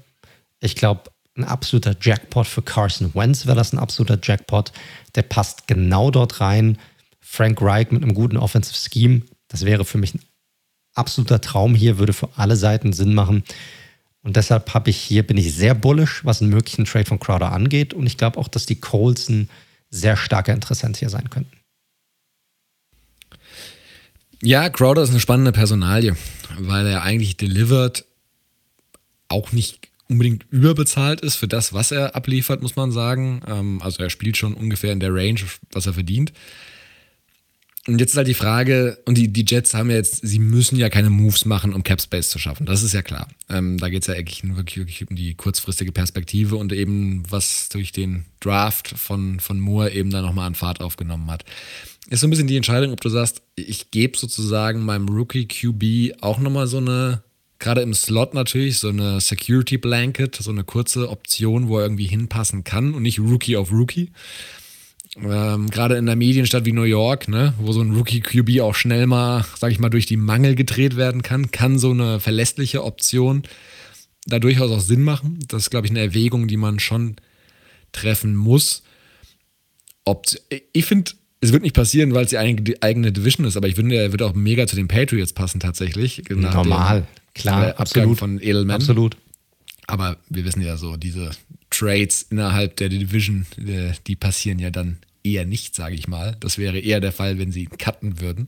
ich 0.59 0.75
glaube, 0.75 1.03
ein 1.37 1.43
absoluter 1.43 1.95
Jackpot 1.99 2.47
für 2.47 2.61
Carson 2.61 3.13
Wentz 3.13 3.45
wäre 3.45 3.55
das 3.55 3.73
ein 3.73 3.79
absoluter 3.79 4.19
Jackpot. 4.21 4.71
Der 5.15 5.21
passt 5.21 5.67
genau 5.67 6.11
dort 6.11 6.41
rein. 6.41 6.77
Frank 7.19 7.61
Reich 7.61 7.91
mit 7.91 8.03
einem 8.03 8.13
guten 8.13 8.37
Offensive 8.37 8.77
Scheme, 8.77 9.21
das 9.49 9.65
wäre 9.65 9.83
für 9.85 9.97
mich 9.97 10.15
ein 10.15 10.21
absoluter 10.93 11.41
Traum 11.41 11.75
hier, 11.75 11.99
würde 11.99 12.13
für 12.13 12.29
alle 12.37 12.55
Seiten 12.55 12.93
Sinn 12.93 13.13
machen. 13.13 13.43
Und 14.21 14.35
deshalb 14.35 14.73
habe 14.73 14.89
ich 14.89 14.97
hier, 14.97 15.25
bin 15.25 15.37
ich 15.37 15.53
sehr 15.53 15.75
bullish, 15.75 16.25
was 16.25 16.41
einen 16.41 16.51
möglichen 16.51 16.85
Trade 16.85 17.05
von 17.05 17.19
Crowder 17.19 17.51
angeht. 17.51 17.93
Und 17.93 18.07
ich 18.07 18.17
glaube 18.17 18.39
auch, 18.39 18.47
dass 18.47 18.65
die 18.65 18.79
Coles 18.79 19.29
ein 19.29 19.49
sehr 19.89 20.17
starker 20.17 20.53
Interessent 20.53 20.97
hier 20.97 21.09
sein 21.09 21.29
könnten. 21.29 21.57
Ja, 24.41 24.69
Crowder 24.69 25.01
ist 25.01 25.09
eine 25.09 25.19
spannende 25.19 25.51
Personalie, 25.51 26.15
weil 26.59 26.85
er 26.87 27.03
eigentlich 27.03 27.37
delivered 27.37 28.05
auch 29.29 29.51
nicht 29.51 29.87
unbedingt 30.09 30.45
überbezahlt 30.49 31.21
ist 31.21 31.35
für 31.35 31.47
das, 31.47 31.73
was 31.73 31.91
er 31.91 32.15
abliefert, 32.15 32.61
muss 32.61 32.75
man 32.75 32.91
sagen. 32.91 33.41
Ähm, 33.47 33.81
also 33.81 34.03
er 34.03 34.09
spielt 34.09 34.37
schon 34.37 34.53
ungefähr 34.53 34.91
in 34.91 34.99
der 34.99 35.13
Range, 35.13 35.39
was 35.71 35.85
er 35.85 35.93
verdient. 35.93 36.33
Und 37.87 37.99
jetzt 37.99 38.11
ist 38.11 38.17
halt 38.17 38.27
die 38.27 38.33
Frage, 38.33 38.97
und 39.05 39.17
die, 39.17 39.29
die 39.29 39.45
Jets 39.47 39.73
haben 39.73 39.89
ja 39.89 39.95
jetzt, 39.95 40.19
sie 40.21 40.39
müssen 40.39 40.75
ja 40.75 40.89
keine 40.89 41.09
Moves 41.09 41.45
machen, 41.45 41.73
um 41.73 41.83
Cap 41.83 42.01
Space 42.01 42.29
zu 42.29 42.37
schaffen. 42.37 42.65
Das 42.65 42.83
ist 42.83 42.93
ja 42.93 43.01
klar. 43.01 43.29
Ähm, 43.49 43.77
da 43.77 43.87
geht 43.87 44.01
es 44.01 44.07
ja 44.07 44.15
eigentlich 44.15 44.43
wirklich, 44.43 44.77
wirklich 44.77 45.09
um 45.09 45.15
die 45.15 45.35
kurzfristige 45.35 45.93
Perspektive 45.93 46.57
und 46.57 46.73
eben, 46.73 47.23
was 47.29 47.69
durch 47.69 47.93
den 47.93 48.25
Draft 48.41 48.89
von, 48.89 49.39
von 49.39 49.61
Moore 49.61 49.91
eben 49.91 50.09
da 50.09 50.21
nochmal 50.21 50.47
an 50.47 50.55
Fahrt 50.55 50.81
aufgenommen 50.81 51.31
hat. 51.31 51.45
Ist 52.09 52.19
so 52.19 52.27
ein 52.27 52.29
bisschen 52.29 52.47
die 52.47 52.57
Entscheidung, 52.57 52.91
ob 52.91 52.99
du 52.99 53.07
sagst, 53.07 53.41
ich 53.55 53.89
gebe 53.91 54.17
sozusagen 54.17 54.83
meinem 54.83 55.07
Rookie 55.07 55.47
QB 55.47 56.21
auch 56.21 56.39
nochmal 56.39 56.67
so 56.67 56.77
eine, 56.77 57.23
gerade 57.59 57.81
im 57.81 57.93
Slot 57.93 58.33
natürlich, 58.33 58.79
so 58.79 58.89
eine 58.89 59.19
Security 59.21 59.77
Blanket, 59.77 60.35
so 60.35 60.51
eine 60.51 60.63
kurze 60.63 61.09
Option, 61.09 61.67
wo 61.67 61.77
er 61.77 61.85
irgendwie 61.85 62.07
hinpassen 62.07 62.63
kann 62.63 62.93
und 62.93 63.03
nicht 63.03 63.19
Rookie 63.19 63.57
auf 63.57 63.71
Rookie. 63.71 64.11
Ähm, 65.15 65.69
Gerade 65.69 65.95
in 65.95 66.05
der 66.05 66.15
Medienstadt 66.15 66.65
wie 66.65 66.73
New 66.73 66.83
York, 66.83 67.27
ne, 67.27 67.53
wo 67.59 67.71
so 67.71 67.81
ein 67.81 67.95
Rookie-QB 67.95 68.61
auch 68.61 68.75
schnell 68.75 69.07
mal, 69.07 69.45
sag 69.57 69.71
ich 69.71 69.79
mal, 69.79 69.89
durch 69.89 70.05
die 70.05 70.17
Mangel 70.17 70.55
gedreht 70.55 70.95
werden 70.95 71.23
kann, 71.23 71.51
kann 71.51 71.79
so 71.79 71.91
eine 71.91 72.19
verlässliche 72.19 72.83
Option 72.83 73.43
da 74.25 74.39
durchaus 74.39 74.69
auch 74.71 74.81
Sinn 74.81 75.03
machen. 75.03 75.39
Das 75.47 75.63
ist, 75.63 75.69
glaube 75.69 75.87
ich, 75.87 75.91
eine 75.91 76.01
Erwägung, 76.01 76.47
die 76.47 76.57
man 76.57 76.79
schon 76.79 77.15
treffen 77.93 78.35
muss. 78.35 78.83
Ob, 80.03 80.25
ich 80.73 80.85
finde, 80.85 81.11
es 81.39 81.53
wird 81.53 81.63
nicht 81.63 81.75
passieren, 81.75 82.13
weil 82.13 82.25
es 82.25 82.31
die 82.31 82.37
eigene 82.81 83.11
Division 83.11 83.45
ist, 83.45 83.57
aber 83.57 83.67
ich 83.67 83.75
finde, 83.75 83.95
er 83.95 84.11
wird 84.11 84.21
auch 84.21 84.33
mega 84.33 84.65
zu 84.67 84.75
den 84.75 84.87
Patriots 84.87 85.33
passen 85.33 85.59
tatsächlich. 85.59 86.23
Normal, 86.29 87.07
klar, 87.33 87.79
absolut. 87.79 88.17
Von 88.17 88.41
Edelman. 88.41 88.75
Absolut. 88.75 89.17
Aber 89.85 90.17
wir 90.29 90.43
wissen 90.43 90.61
ja 90.61 90.77
so, 90.77 90.97
diese 90.97 91.31
Trades 91.69 92.23
innerhalb 92.29 92.75
der 92.77 92.89
Division, 92.89 93.45
äh, 93.57 93.93
die 94.07 94.15
passieren 94.15 94.59
ja 94.59 94.69
dann 94.69 94.97
eher 95.23 95.45
nicht, 95.45 95.75
sage 95.75 95.95
ich 95.95 96.07
mal. 96.07 96.35
Das 96.39 96.57
wäre 96.57 96.79
eher 96.79 96.99
der 96.99 97.11
Fall, 97.11 97.37
wenn 97.37 97.51
sie 97.51 97.63
ihn 97.63 97.77
cutten 97.77 98.19
würden. 98.19 98.47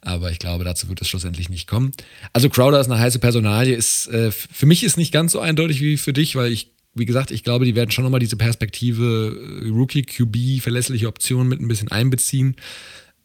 Aber 0.00 0.30
ich 0.30 0.38
glaube, 0.38 0.64
dazu 0.64 0.88
wird 0.88 1.00
es 1.02 1.08
schlussendlich 1.08 1.48
nicht 1.48 1.66
kommen. 1.66 1.92
Also 2.32 2.48
Crowder 2.48 2.80
ist 2.80 2.90
eine 2.90 3.00
heiße 3.00 3.18
Personalie. 3.18 3.74
Ist, 3.74 4.08
äh, 4.08 4.30
für 4.30 4.66
mich 4.66 4.84
ist 4.84 4.96
nicht 4.96 5.12
ganz 5.12 5.32
so 5.32 5.40
eindeutig 5.40 5.80
wie 5.80 5.96
für 5.96 6.12
dich, 6.12 6.36
weil 6.36 6.52
ich, 6.52 6.70
wie 6.96 7.04
gesagt, 7.04 7.30
ich 7.30 7.44
glaube, 7.44 7.64
die 7.64 7.74
werden 7.74 7.90
schon 7.90 8.04
nochmal 8.04 8.20
diese 8.20 8.36
Perspektive 8.36 9.62
äh, 9.64 9.68
Rookie, 9.68 10.02
QB, 10.02 10.62
verlässliche 10.62 11.08
Optionen 11.08 11.48
mit 11.48 11.60
ein 11.60 11.68
bisschen 11.68 11.90
einbeziehen. 11.90 12.56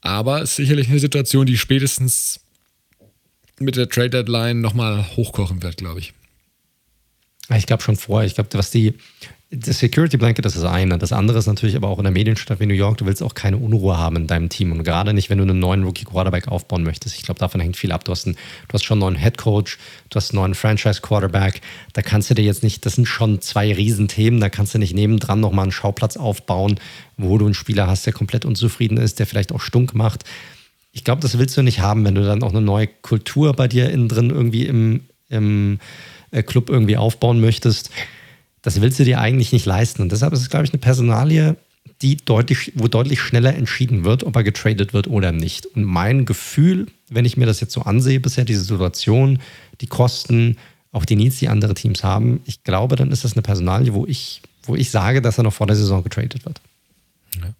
Aber 0.01 0.41
es 0.41 0.51
ist 0.51 0.55
sicherlich 0.57 0.89
eine 0.89 0.99
Situation, 0.99 1.45
die 1.45 1.57
spätestens 1.57 2.41
mit 3.59 3.75
der 3.75 3.87
Trade 3.87 4.09
Deadline 4.09 4.59
nochmal 4.61 5.15
hochkochen 5.15 5.63
wird, 5.63 5.77
glaube 5.77 5.99
ich. 5.99 6.13
Ich 7.55 7.65
glaube 7.65 7.83
schon 7.83 7.95
vorher. 7.95 8.27
Ich 8.27 8.35
glaube, 8.35 8.49
was 8.53 8.71
die, 8.71 8.93
das 9.53 9.79
Security 9.79 10.15
Blanket 10.15 10.45
ist 10.45 10.55
das 10.55 10.63
eine. 10.63 10.97
Das 10.97 11.11
andere 11.11 11.37
ist 11.37 11.45
natürlich 11.45 11.75
aber 11.75 11.89
auch 11.89 11.97
in 11.97 12.05
der 12.05 12.13
Medienstadt 12.13 12.61
wie 12.61 12.65
New 12.65 12.73
York, 12.73 12.97
du 12.99 13.05
willst 13.05 13.21
auch 13.21 13.33
keine 13.33 13.57
Unruhe 13.57 13.97
haben 13.97 14.15
in 14.15 14.27
deinem 14.27 14.47
Team. 14.47 14.71
Und 14.71 14.83
gerade 14.83 15.13
nicht, 15.13 15.29
wenn 15.29 15.39
du 15.39 15.43
einen 15.43 15.59
neuen 15.59 15.83
Rookie 15.83 16.05
Quarterback 16.05 16.47
aufbauen 16.47 16.83
möchtest. 16.83 17.17
Ich 17.17 17.23
glaube, 17.23 17.39
davon 17.41 17.59
hängt 17.59 17.75
viel 17.75 17.91
ab. 17.91 18.05
Du 18.05 18.13
hast, 18.13 18.25
einen, 18.25 18.35
du 18.35 18.73
hast 18.73 18.85
schon 18.85 18.95
einen 19.03 19.13
neuen 19.13 19.21
Head 19.21 19.37
Coach, 19.37 19.77
du 20.09 20.15
hast 20.15 20.31
einen 20.31 20.39
neuen 20.41 20.55
Franchise 20.55 21.01
Quarterback. 21.01 21.59
Da 21.91 22.01
kannst 22.01 22.29
du 22.29 22.33
dir 22.33 22.43
jetzt 22.43 22.63
nicht, 22.63 22.85
das 22.85 22.93
sind 22.93 23.07
schon 23.07 23.41
zwei 23.41 23.73
Riesenthemen, 23.73 24.39
da 24.39 24.47
kannst 24.47 24.73
du 24.73 24.79
nicht 24.79 24.95
nebendran 24.95 25.41
nochmal 25.41 25.63
einen 25.63 25.73
Schauplatz 25.73 26.15
aufbauen, 26.15 26.79
wo 27.17 27.37
du 27.37 27.43
einen 27.43 27.53
Spieler 27.53 27.87
hast, 27.87 28.05
der 28.05 28.13
komplett 28.13 28.45
unzufrieden 28.45 28.97
ist, 28.97 29.19
der 29.19 29.27
vielleicht 29.27 29.51
auch 29.51 29.59
stunk 29.59 29.93
macht. 29.93 30.23
Ich 30.93 31.03
glaube, 31.03 31.21
das 31.21 31.37
willst 31.37 31.57
du 31.57 31.61
nicht 31.61 31.81
haben, 31.81 32.05
wenn 32.05 32.15
du 32.15 32.23
dann 32.23 32.41
auch 32.41 32.51
eine 32.51 32.61
neue 32.61 32.87
Kultur 32.87 33.53
bei 33.53 33.67
dir 33.67 33.89
innen 33.89 34.07
drin 34.07 34.29
irgendwie 34.29 34.65
im, 34.65 35.01
im 35.27 35.79
äh, 36.31 36.41
Club 36.41 36.69
irgendwie 36.69 36.95
aufbauen 36.95 37.41
möchtest 37.41 37.91
das 38.61 38.81
willst 38.81 38.99
du 38.99 39.03
dir 39.03 39.19
eigentlich 39.19 39.51
nicht 39.51 39.65
leisten. 39.65 40.01
Und 40.01 40.11
deshalb 40.11 40.33
ist 40.33 40.41
es, 40.41 40.49
glaube 40.49 40.65
ich, 40.65 40.71
eine 40.71 40.79
Personalie, 40.79 41.55
die 42.01 42.17
deutlich, 42.17 42.73
wo 42.75 42.87
deutlich 42.87 43.21
schneller 43.21 43.55
entschieden 43.55 44.03
wird, 44.03 44.23
ob 44.23 44.35
er 44.35 44.43
getradet 44.43 44.93
wird 44.93 45.07
oder 45.07 45.31
nicht. 45.31 45.65
Und 45.67 45.83
mein 45.83 46.25
Gefühl, 46.25 46.87
wenn 47.09 47.25
ich 47.25 47.37
mir 47.37 47.45
das 47.45 47.59
jetzt 47.59 47.73
so 47.73 47.81
ansehe, 47.81 48.19
bisher 48.19 48.45
diese 48.45 48.63
Situation, 48.63 49.39
die 49.81 49.87
Kosten, 49.87 50.57
auch 50.91 51.05
die 51.05 51.15
Needs, 51.15 51.39
die 51.39 51.47
andere 51.47 51.73
Teams 51.73 52.03
haben, 52.03 52.41
ich 52.45 52.63
glaube, 52.63 52.95
dann 52.95 53.11
ist 53.11 53.23
das 53.23 53.33
eine 53.33 53.41
Personalie, 53.41 53.93
wo 53.93 54.05
ich, 54.05 54.41
wo 54.63 54.75
ich 54.75 54.91
sage, 54.91 55.21
dass 55.21 55.37
er 55.37 55.43
noch 55.43 55.53
vor 55.53 55.67
der 55.67 55.75
Saison 55.75 56.03
getradet 56.03 56.45
wird. 56.45 56.59
Ja. 57.35 57.53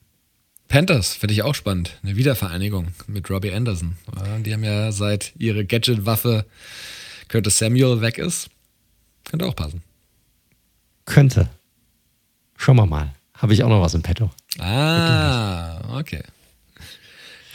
Panthers 0.68 1.16
finde 1.16 1.34
ich 1.34 1.43
auch 1.43 1.56
spannend. 1.56 1.97
Eine 2.04 2.16
Wiedervereinigung 2.16 2.88
mit 3.08 3.30
Robbie 3.30 3.52
Anderson. 3.52 3.97
Die 4.45 4.54
haben 4.54 4.64
ja 4.64 4.91
seit 4.91 5.34
ihre 5.38 5.66
Gadget-Waffe 5.66 6.45
Curtis 7.28 7.58
Samuel 7.58 8.02
weg 8.02 8.18
ist. 8.18 8.49
Könnte 9.24 9.45
auch 9.45 9.56
passen. 9.56 9.82
Könnte. 11.05 11.49
Schauen 12.57 12.78
wir 12.78 12.86
mal. 12.86 13.13
Habe 13.33 13.53
ich 13.53 13.63
auch 13.63 13.69
noch 13.69 13.82
was 13.82 13.93
im 13.93 14.03
Petto. 14.03 14.29
Ah, 14.59 15.97
okay. 15.97 16.23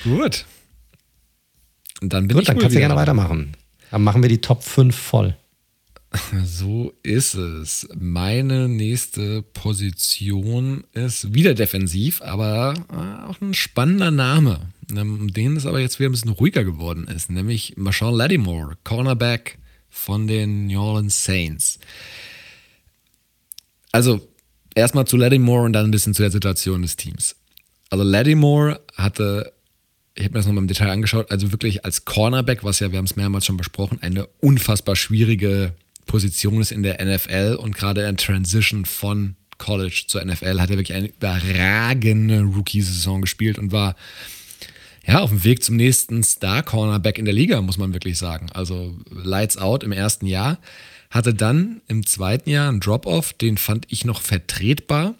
Gut. 0.02 0.44
Und 2.00 2.12
dann 2.12 2.26
bin 2.26 2.36
Gut, 2.36 2.42
ich 2.42 2.48
dann 2.48 2.58
kannst 2.58 2.74
du 2.74 2.80
gerne 2.80 2.96
weitermachen. 2.96 3.56
Dann 3.90 4.02
machen 4.02 4.22
wir 4.22 4.28
die 4.28 4.40
Top 4.40 4.62
5 4.62 4.94
voll. 4.94 5.36
So 6.44 6.92
ist 7.02 7.34
es. 7.34 7.88
Meine 7.98 8.68
nächste 8.68 9.42
Position 9.42 10.84
ist 10.92 11.34
wieder 11.34 11.54
defensiv, 11.54 12.22
aber 12.22 12.74
äh, 12.90 13.28
auch 13.28 13.40
ein 13.40 13.54
spannender 13.54 14.10
Name, 14.10 14.60
um 14.90 15.32
den 15.32 15.56
es 15.56 15.66
aber 15.66 15.80
jetzt 15.80 15.98
wieder 15.98 16.08
ein 16.08 16.12
bisschen 16.12 16.30
ruhiger 16.30 16.64
geworden 16.64 17.06
ist, 17.08 17.30
nämlich 17.30 17.74
Marshawn 17.76 18.14
Lattimore, 18.14 18.76
Cornerback 18.84 19.58
von 19.90 20.26
den 20.26 20.66
New 20.66 20.80
Orleans 20.80 21.24
Saints. 21.24 21.78
Also 23.96 24.20
erstmal 24.74 25.06
zu 25.06 25.16
Lattimore 25.16 25.64
und 25.64 25.72
dann 25.72 25.86
ein 25.86 25.90
bisschen 25.90 26.12
zu 26.12 26.20
der 26.20 26.30
Situation 26.30 26.82
des 26.82 26.96
Teams. 26.96 27.34
Also 27.88 28.04
Lattimore 28.04 28.82
hatte, 28.94 29.54
ich 30.14 30.24
habe 30.24 30.34
mir 30.34 30.40
das 30.40 30.46
nochmal 30.46 30.64
im 30.64 30.68
Detail 30.68 30.90
angeschaut, 30.90 31.30
also 31.30 31.50
wirklich 31.50 31.86
als 31.86 32.04
Cornerback, 32.04 32.62
was 32.62 32.80
ja, 32.80 32.92
wir 32.92 32.98
haben 32.98 33.06
es 33.06 33.16
mehrmals 33.16 33.46
schon 33.46 33.56
besprochen, 33.56 33.98
eine 34.02 34.26
unfassbar 34.40 34.96
schwierige 34.96 35.72
Position 36.04 36.60
ist 36.60 36.72
in 36.72 36.82
der 36.82 37.02
NFL 37.02 37.56
und 37.58 37.74
gerade 37.74 38.02
in 38.02 38.18
Transition 38.18 38.84
von 38.84 39.34
College 39.56 40.04
zur 40.08 40.22
NFL 40.22 40.60
hat 40.60 40.68
er 40.68 40.76
wirklich 40.76 40.94
eine 40.94 41.08
überragende 41.08 42.42
Rookie-Saison 42.42 43.22
gespielt 43.22 43.58
und 43.58 43.72
war 43.72 43.96
ja, 45.06 45.20
auf 45.20 45.30
dem 45.30 45.42
Weg 45.42 45.64
zum 45.64 45.76
nächsten 45.76 46.22
Star-Cornerback 46.22 47.16
in 47.16 47.24
der 47.24 47.32
Liga, 47.32 47.62
muss 47.62 47.78
man 47.78 47.94
wirklich 47.94 48.18
sagen. 48.18 48.48
Also 48.52 48.94
Lights 49.08 49.56
Out 49.56 49.84
im 49.84 49.92
ersten 49.92 50.26
Jahr. 50.26 50.58
Hatte 51.10 51.34
dann 51.34 51.80
im 51.88 52.06
zweiten 52.06 52.50
Jahr 52.50 52.68
einen 52.68 52.80
Drop-Off, 52.80 53.32
den 53.32 53.56
fand 53.56 53.86
ich 53.88 54.04
noch 54.04 54.20
vertretbar. 54.20 55.14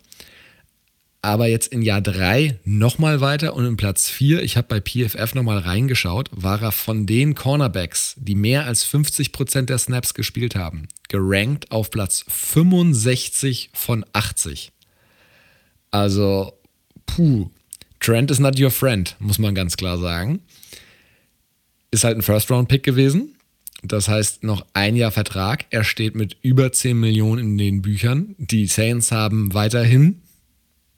Aber 1.22 1.48
jetzt 1.48 1.72
in 1.72 1.82
Jahr 1.82 2.00
3 2.00 2.60
nochmal 2.64 3.20
weiter 3.20 3.54
und 3.54 3.66
in 3.66 3.76
Platz 3.76 4.08
4, 4.08 4.44
ich 4.44 4.56
habe 4.56 4.68
bei 4.68 4.80
PFF 4.80 5.34
nochmal 5.34 5.58
reingeschaut, 5.58 6.28
war 6.30 6.62
er 6.62 6.70
von 6.70 7.04
den 7.04 7.34
Cornerbacks, 7.34 8.14
die 8.16 8.36
mehr 8.36 8.64
als 8.64 8.86
50% 8.86 9.62
der 9.62 9.78
Snaps 9.78 10.14
gespielt 10.14 10.54
haben, 10.54 10.86
gerankt 11.08 11.72
auf 11.72 11.90
Platz 11.90 12.24
65 12.28 13.70
von 13.72 14.04
80. 14.12 14.70
Also, 15.90 16.52
puh, 17.06 17.50
Trent 17.98 18.30
is 18.30 18.38
not 18.38 18.60
your 18.60 18.70
friend, 18.70 19.16
muss 19.18 19.40
man 19.40 19.54
ganz 19.54 19.76
klar 19.76 19.98
sagen. 19.98 20.42
Ist 21.90 22.04
halt 22.04 22.18
ein 22.18 22.22
First-Round-Pick 22.22 22.84
gewesen. 22.84 23.35
Das 23.82 24.08
heißt, 24.08 24.42
noch 24.42 24.66
ein 24.74 24.96
Jahr 24.96 25.10
Vertrag. 25.10 25.66
Er 25.70 25.84
steht 25.84 26.14
mit 26.14 26.36
über 26.42 26.72
10 26.72 26.98
Millionen 26.98 27.52
in 27.52 27.58
den 27.58 27.82
Büchern. 27.82 28.34
Die 28.38 28.66
Saints 28.66 29.12
haben 29.12 29.54
weiterhin 29.54 30.22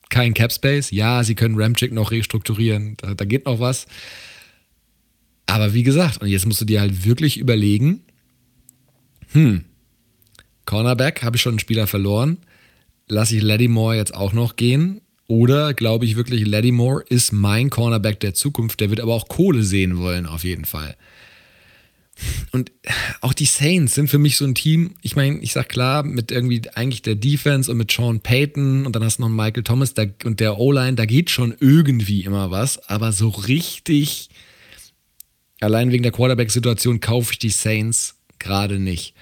kein 0.09 0.34
Cap 0.34 0.52
Space. 0.52 0.90
Ja, 0.90 1.22
sie 1.24 1.34
können 1.34 1.60
Ramchick 1.60 1.92
noch 1.92 2.10
restrukturieren. 2.10 2.96
Da, 2.98 3.14
da 3.14 3.24
geht 3.24 3.46
noch 3.46 3.60
was. 3.60 3.86
Aber 5.46 5.74
wie 5.74 5.82
gesagt, 5.82 6.20
und 6.20 6.28
jetzt 6.28 6.46
musst 6.46 6.60
du 6.60 6.64
dir 6.64 6.80
halt 6.80 7.05
wirklich 7.05 7.38
überlegen, 7.38 8.02
hm, 9.32 9.64
Cornerback, 10.64 11.22
habe 11.22 11.36
ich 11.36 11.42
schon 11.42 11.52
einen 11.52 11.59
Spieler 11.59 11.86
verloren. 11.86 12.38
Lasse 13.09 13.36
ich 13.36 13.42
Laddie 13.42 13.70
jetzt 13.94 14.14
auch 14.14 14.34
noch 14.34 14.56
gehen? 14.56 15.00
Oder 15.26 15.74
glaube 15.74 16.05
ich 16.05 16.16
wirklich, 16.16 16.46
Laddie 16.46 16.76
ist 17.09 17.32
mein 17.32 17.70
Cornerback 17.70 18.20
der 18.20 18.34
Zukunft? 18.34 18.80
Der 18.80 18.90
wird 18.90 19.00
aber 19.00 19.14
auch 19.14 19.28
Kohle 19.28 19.62
sehen 19.62 19.98
wollen, 19.98 20.26
auf 20.26 20.44
jeden 20.44 20.66
Fall. 20.66 20.96
Und 22.53 22.73
auch 23.20 23.32
die 23.32 23.45
Saints 23.45 23.95
sind 23.95 24.09
für 24.09 24.19
mich 24.19 24.36
so 24.36 24.45
ein 24.45 24.55
Team. 24.55 24.95
Ich 25.03 25.16
meine, 25.16 25.39
ich 25.39 25.53
sag 25.53 25.69
klar, 25.69 26.03
mit 26.03 26.31
irgendwie 26.31 26.62
eigentlich 26.74 27.03
der 27.03 27.15
Defense 27.15 27.70
und 27.70 27.77
mit 27.77 27.93
Sean 27.93 28.20
Payton 28.20 28.86
und 28.86 28.97
dann 28.97 29.05
hast 29.05 29.19
du 29.19 29.23
noch 29.23 29.28
Michael 29.28 29.62
Thomas 29.62 29.95
da, 29.95 30.05
und 30.24 30.40
der 30.40 30.59
O-Line, 30.59 30.95
da 30.95 31.05
geht 31.05 31.31
schon 31.31 31.55
irgendwie 31.61 32.24
immer 32.24 32.51
was, 32.51 32.89
aber 32.89 33.12
so 33.12 33.28
richtig, 33.28 34.31
allein 35.61 35.93
wegen 35.93 36.03
der 36.03 36.12
Quarterback-Situation, 36.12 37.01
kaufe 37.01 37.32
ich 37.32 37.39
die 37.39 37.51
Saints 37.51 38.16
gerade 38.39 38.78
nicht. 38.78 39.15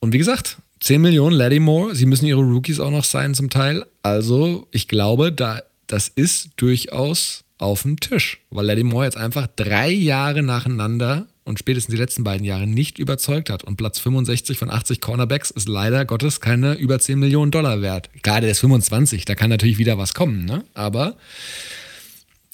Und 0.00 0.12
wie 0.12 0.18
gesagt, 0.18 0.58
10 0.80 1.00
Millionen 1.00 1.62
Moore, 1.62 1.94
sie 1.94 2.06
müssen 2.06 2.26
ihre 2.26 2.40
Rookies 2.40 2.80
auch 2.80 2.90
noch 2.90 3.04
sein 3.04 3.34
zum 3.34 3.50
Teil. 3.50 3.86
Also, 4.02 4.66
ich 4.72 4.88
glaube, 4.88 5.32
da, 5.32 5.62
das 5.86 6.08
ist 6.08 6.50
durchaus 6.56 7.44
auf 7.58 7.82
dem 7.82 8.00
Tisch, 8.00 8.40
weil 8.50 8.82
Moore 8.82 9.04
jetzt 9.04 9.16
einfach 9.16 9.46
drei 9.54 9.90
Jahre 9.90 10.42
nacheinander 10.42 11.28
und 11.44 11.58
spätestens 11.58 11.94
die 11.94 12.00
letzten 12.00 12.24
beiden 12.24 12.44
Jahre 12.44 12.66
nicht 12.66 12.98
überzeugt 12.98 13.50
hat. 13.50 13.64
Und 13.64 13.76
Platz 13.76 13.98
65 13.98 14.58
von 14.58 14.70
80 14.70 15.00
Cornerbacks 15.00 15.50
ist 15.50 15.68
leider 15.68 16.04
Gottes 16.04 16.40
keine 16.40 16.74
über 16.74 16.98
10 16.98 17.18
Millionen 17.18 17.50
Dollar 17.50 17.82
wert. 17.82 18.10
Gerade 18.22 18.42
der 18.42 18.52
ist 18.52 18.60
25, 18.60 19.24
da 19.24 19.34
kann 19.34 19.50
natürlich 19.50 19.78
wieder 19.78 19.98
was 19.98 20.14
kommen, 20.14 20.44
ne? 20.44 20.64
Aber 20.74 21.16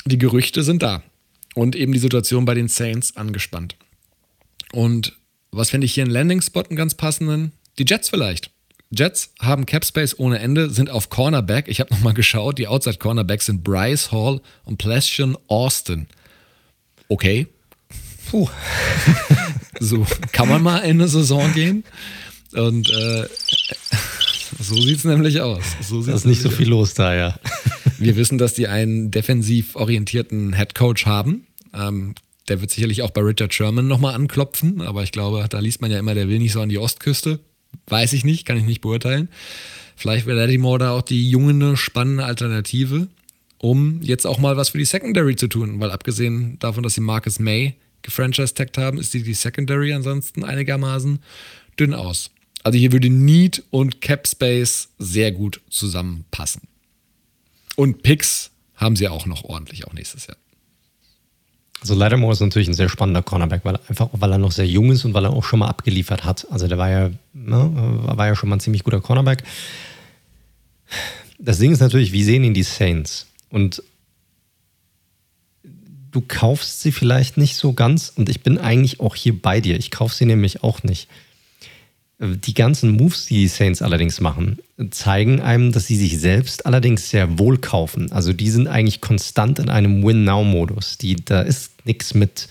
die 0.06 0.18
Gerüchte 0.18 0.62
sind 0.62 0.82
da. 0.82 1.02
Und 1.54 1.76
eben 1.76 1.92
die 1.92 1.98
Situation 1.98 2.44
bei 2.44 2.54
den 2.54 2.68
Saints 2.68 3.16
angespannt. 3.16 3.76
Und 4.72 5.16
was 5.50 5.70
fände 5.70 5.86
ich 5.86 5.94
hier 5.94 6.04
in 6.04 6.10
Landing-Spot 6.10 6.62
einen 6.62 6.76
ganz 6.76 6.94
passenden? 6.94 7.52
Die 7.78 7.84
Jets 7.86 8.08
vielleicht. 8.08 8.50
Jets 8.90 9.32
haben 9.40 9.66
Capspace 9.66 10.18
ohne 10.18 10.38
Ende, 10.38 10.70
sind 10.70 10.88
auf 10.88 11.10
Cornerback. 11.10 11.68
Ich 11.68 11.80
habe 11.80 11.92
nochmal 11.92 12.14
geschaut, 12.14 12.58
die 12.58 12.68
Outside 12.68 12.98
Cornerbacks 12.98 13.46
sind 13.46 13.62
Bryce 13.62 14.12
Hall 14.12 14.40
und 14.64 14.78
Plestion 14.78 15.36
Austin. 15.48 16.06
Okay, 17.08 17.48
Puh. 18.30 18.48
so 19.80 20.06
kann 20.32 20.48
man 20.48 20.62
mal 20.62 20.78
in 20.78 21.00
eine 21.00 21.08
Saison 21.08 21.52
gehen. 21.52 21.84
Und 22.52 22.88
äh, 22.90 23.26
so 24.58 24.74
sieht 24.80 24.98
es 24.98 25.04
nämlich 25.04 25.40
aus. 25.40 25.64
So 25.82 26.02
da 26.02 26.14
ist 26.14 26.26
nicht 26.26 26.42
so 26.42 26.50
viel 26.50 26.66
aus. 26.68 26.70
los 26.70 26.94
da, 26.94 27.14
ja. 27.14 27.38
Wir 27.98 28.16
wissen, 28.16 28.38
dass 28.38 28.54
die 28.54 28.68
einen 28.68 29.10
defensiv 29.10 29.76
orientierten 29.76 30.52
Headcoach 30.52 31.06
haben. 31.06 31.46
Ähm, 31.74 32.14
der 32.48 32.60
wird 32.60 32.70
sicherlich 32.70 33.02
auch 33.02 33.10
bei 33.10 33.20
Richard 33.20 33.52
Sherman 33.52 33.86
nochmal 33.86 34.14
anklopfen, 34.14 34.80
aber 34.80 35.02
ich 35.02 35.12
glaube, 35.12 35.44
da 35.48 35.58
liest 35.58 35.82
man 35.82 35.90
ja 35.90 35.98
immer, 35.98 36.14
der 36.14 36.28
will 36.28 36.38
nicht 36.38 36.52
so 36.52 36.60
an 36.60 36.68
die 36.68 36.78
Ostküste. 36.78 37.40
Weiß 37.88 38.12
ich 38.14 38.24
nicht, 38.24 38.46
kann 38.46 38.56
ich 38.56 38.64
nicht 38.64 38.80
beurteilen. 38.80 39.28
Vielleicht 39.96 40.26
wäre 40.26 40.38
Lattimore 40.38 40.78
da 40.78 40.90
auch 40.92 41.02
die 41.02 41.28
junge, 41.28 41.76
spannende 41.76 42.24
Alternative, 42.24 43.08
um 43.58 44.00
jetzt 44.00 44.26
auch 44.26 44.38
mal 44.38 44.56
was 44.56 44.70
für 44.70 44.78
die 44.78 44.84
Secondary 44.84 45.36
zu 45.36 45.48
tun, 45.48 45.80
weil 45.80 45.90
abgesehen 45.90 46.58
davon, 46.60 46.84
dass 46.84 46.94
sie 46.94 47.00
Marcus 47.00 47.38
May 47.38 47.74
gefranchise-tagged 48.02 48.78
haben, 48.78 48.98
ist 48.98 49.14
die, 49.14 49.22
die 49.22 49.34
Secondary 49.34 49.92
ansonsten 49.92 50.44
einigermaßen 50.44 51.20
dünn 51.78 51.94
aus. 51.94 52.30
Also 52.64 52.78
hier 52.78 52.92
würde 52.92 53.08
Need 53.08 53.62
und 53.70 54.00
Cap 54.00 54.26
Space 54.26 54.88
sehr 54.98 55.32
gut 55.32 55.60
zusammenpassen. 55.70 56.62
Und 57.76 58.02
Picks 58.02 58.50
haben 58.74 58.96
sie 58.96 59.08
auch 59.08 59.26
noch 59.26 59.44
ordentlich, 59.44 59.86
auch 59.86 59.92
nächstes 59.92 60.26
Jahr. 60.26 60.36
Also 61.80 61.94
Lattimore 61.94 62.32
ist 62.32 62.40
natürlich 62.40 62.68
ein 62.68 62.74
sehr 62.74 62.88
spannender 62.88 63.22
Cornerback, 63.22 63.64
weil 63.64 63.78
einfach, 63.88 64.08
weil 64.12 64.32
er 64.32 64.38
noch 64.38 64.50
sehr 64.50 64.66
jung 64.66 64.90
ist 64.90 65.04
und 65.04 65.14
weil 65.14 65.24
er 65.24 65.30
auch 65.30 65.44
schon 65.44 65.60
mal 65.60 65.68
abgeliefert 65.68 66.24
hat. 66.24 66.46
Also 66.50 66.66
der 66.66 66.76
war 66.76 66.90
ja, 66.90 67.10
ne, 67.32 67.70
war 68.02 68.26
ja 68.26 68.34
schon 68.34 68.48
mal 68.48 68.56
ein 68.56 68.60
ziemlich 68.60 68.82
guter 68.82 69.00
Cornerback. 69.00 69.44
Das 71.38 71.58
Ding 71.58 71.70
ist 71.70 71.80
natürlich, 71.80 72.10
wie 72.12 72.24
sehen 72.24 72.42
ihn 72.42 72.54
die 72.54 72.64
Saints? 72.64 73.28
Und 73.50 73.82
du 76.10 76.22
kaufst 76.26 76.80
sie 76.80 76.92
vielleicht 76.92 77.36
nicht 77.36 77.56
so 77.56 77.72
ganz 77.72 78.12
und 78.14 78.28
ich 78.28 78.42
bin 78.42 78.58
eigentlich 78.58 79.00
auch 79.00 79.14
hier 79.14 79.40
bei 79.40 79.60
dir. 79.60 79.78
Ich 79.78 79.90
kaufe 79.90 80.14
sie 80.14 80.24
nämlich 80.24 80.62
auch 80.62 80.82
nicht. 80.82 81.08
Die 82.20 82.54
ganzen 82.54 82.90
Moves, 82.90 83.26
die 83.26 83.34
die 83.34 83.48
Saints 83.48 83.80
allerdings 83.80 84.20
machen, 84.20 84.58
zeigen 84.90 85.40
einem, 85.40 85.70
dass 85.70 85.86
sie 85.86 85.96
sich 85.96 86.18
selbst 86.18 86.66
allerdings 86.66 87.10
sehr 87.10 87.38
wohl 87.38 87.58
kaufen. 87.58 88.10
Also 88.10 88.32
die 88.32 88.50
sind 88.50 88.66
eigentlich 88.66 89.00
konstant 89.00 89.60
in 89.60 89.68
einem 89.68 90.04
Win-Now-Modus. 90.04 90.98
Da 91.26 91.42
ist 91.42 91.86
nichts 91.86 92.14
mit, 92.14 92.48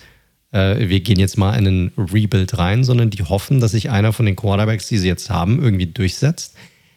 äh, 0.52 0.88
wir 0.88 1.00
gehen 1.00 1.20
jetzt 1.20 1.36
mal 1.36 1.52
in 1.58 1.66
einen 1.66 1.92
Rebuild 1.98 2.56
rein, 2.56 2.82
sondern 2.82 3.10
die 3.10 3.22
hoffen, 3.24 3.60
dass 3.60 3.72
sich 3.72 3.90
einer 3.90 4.14
von 4.14 4.24
den 4.24 4.36
Quarterbacks, 4.36 4.88
die 4.88 4.96
sie 4.96 5.08
jetzt 5.08 5.28
haben, 5.28 5.62
irgendwie 5.62 5.86
durchsetzt. 5.86 6.54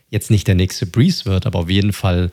Jetzt 0.10 0.32
nicht 0.32 0.48
der 0.48 0.56
nächste 0.56 0.86
Breeze 0.86 1.26
wird, 1.26 1.46
aber 1.46 1.60
auf 1.60 1.70
jeden 1.70 1.92
Fall 1.92 2.32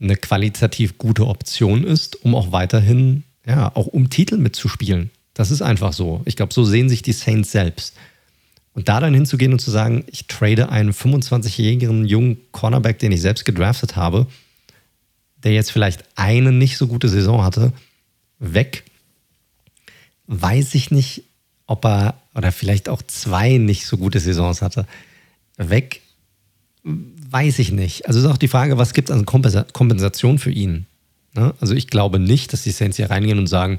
eine 0.00 0.16
qualitativ 0.16 0.98
gute 0.98 1.28
Option 1.28 1.84
ist, 1.84 2.24
um 2.24 2.34
auch 2.34 2.50
weiterhin 2.50 3.22
ja, 3.46 3.74
auch 3.74 3.86
um 3.86 4.10
Titel 4.10 4.36
mitzuspielen. 4.36 5.10
Das 5.34 5.50
ist 5.50 5.62
einfach 5.62 5.92
so. 5.92 6.22
Ich 6.24 6.36
glaube, 6.36 6.52
so 6.52 6.64
sehen 6.64 6.88
sich 6.88 7.02
die 7.02 7.12
Saints 7.12 7.52
selbst. 7.52 7.94
Und 8.74 8.88
da 8.88 9.00
dann 9.00 9.14
hinzugehen 9.14 9.52
und 9.52 9.58
zu 9.58 9.70
sagen, 9.70 10.04
ich 10.06 10.26
trade 10.26 10.70
einen 10.70 10.92
25-jährigen 10.92 12.06
jungen 12.06 12.38
Cornerback, 12.52 12.98
den 12.98 13.12
ich 13.12 13.20
selbst 13.20 13.44
gedraftet 13.44 13.96
habe, 13.96 14.26
der 15.42 15.52
jetzt 15.52 15.72
vielleicht 15.72 16.04
eine 16.14 16.52
nicht 16.52 16.78
so 16.78 16.86
gute 16.86 17.08
Saison 17.08 17.42
hatte, 17.42 17.72
weg, 18.38 18.84
weiß 20.26 20.74
ich 20.74 20.90
nicht, 20.90 21.24
ob 21.66 21.84
er, 21.84 22.14
oder 22.34 22.52
vielleicht 22.52 22.88
auch 22.88 23.02
zwei 23.02 23.58
nicht 23.58 23.86
so 23.86 23.98
gute 23.98 24.20
Saisons 24.20 24.62
hatte, 24.62 24.86
weg, 25.56 26.00
weiß 26.84 27.58
ich 27.58 27.72
nicht. 27.72 28.06
Also 28.06 28.20
ist 28.20 28.26
auch 28.26 28.38
die 28.38 28.48
Frage, 28.48 28.78
was 28.78 28.94
gibt 28.94 29.10
es 29.10 29.16
an 29.16 29.26
Kompensation 29.26 30.38
für 30.38 30.50
ihn? 30.50 30.86
Ne? 31.34 31.54
Also 31.60 31.74
ich 31.74 31.88
glaube 31.88 32.18
nicht, 32.18 32.52
dass 32.52 32.62
die 32.62 32.70
Saints 32.70 32.96
hier 32.96 33.10
reingehen 33.10 33.38
und 33.38 33.46
sagen, 33.46 33.78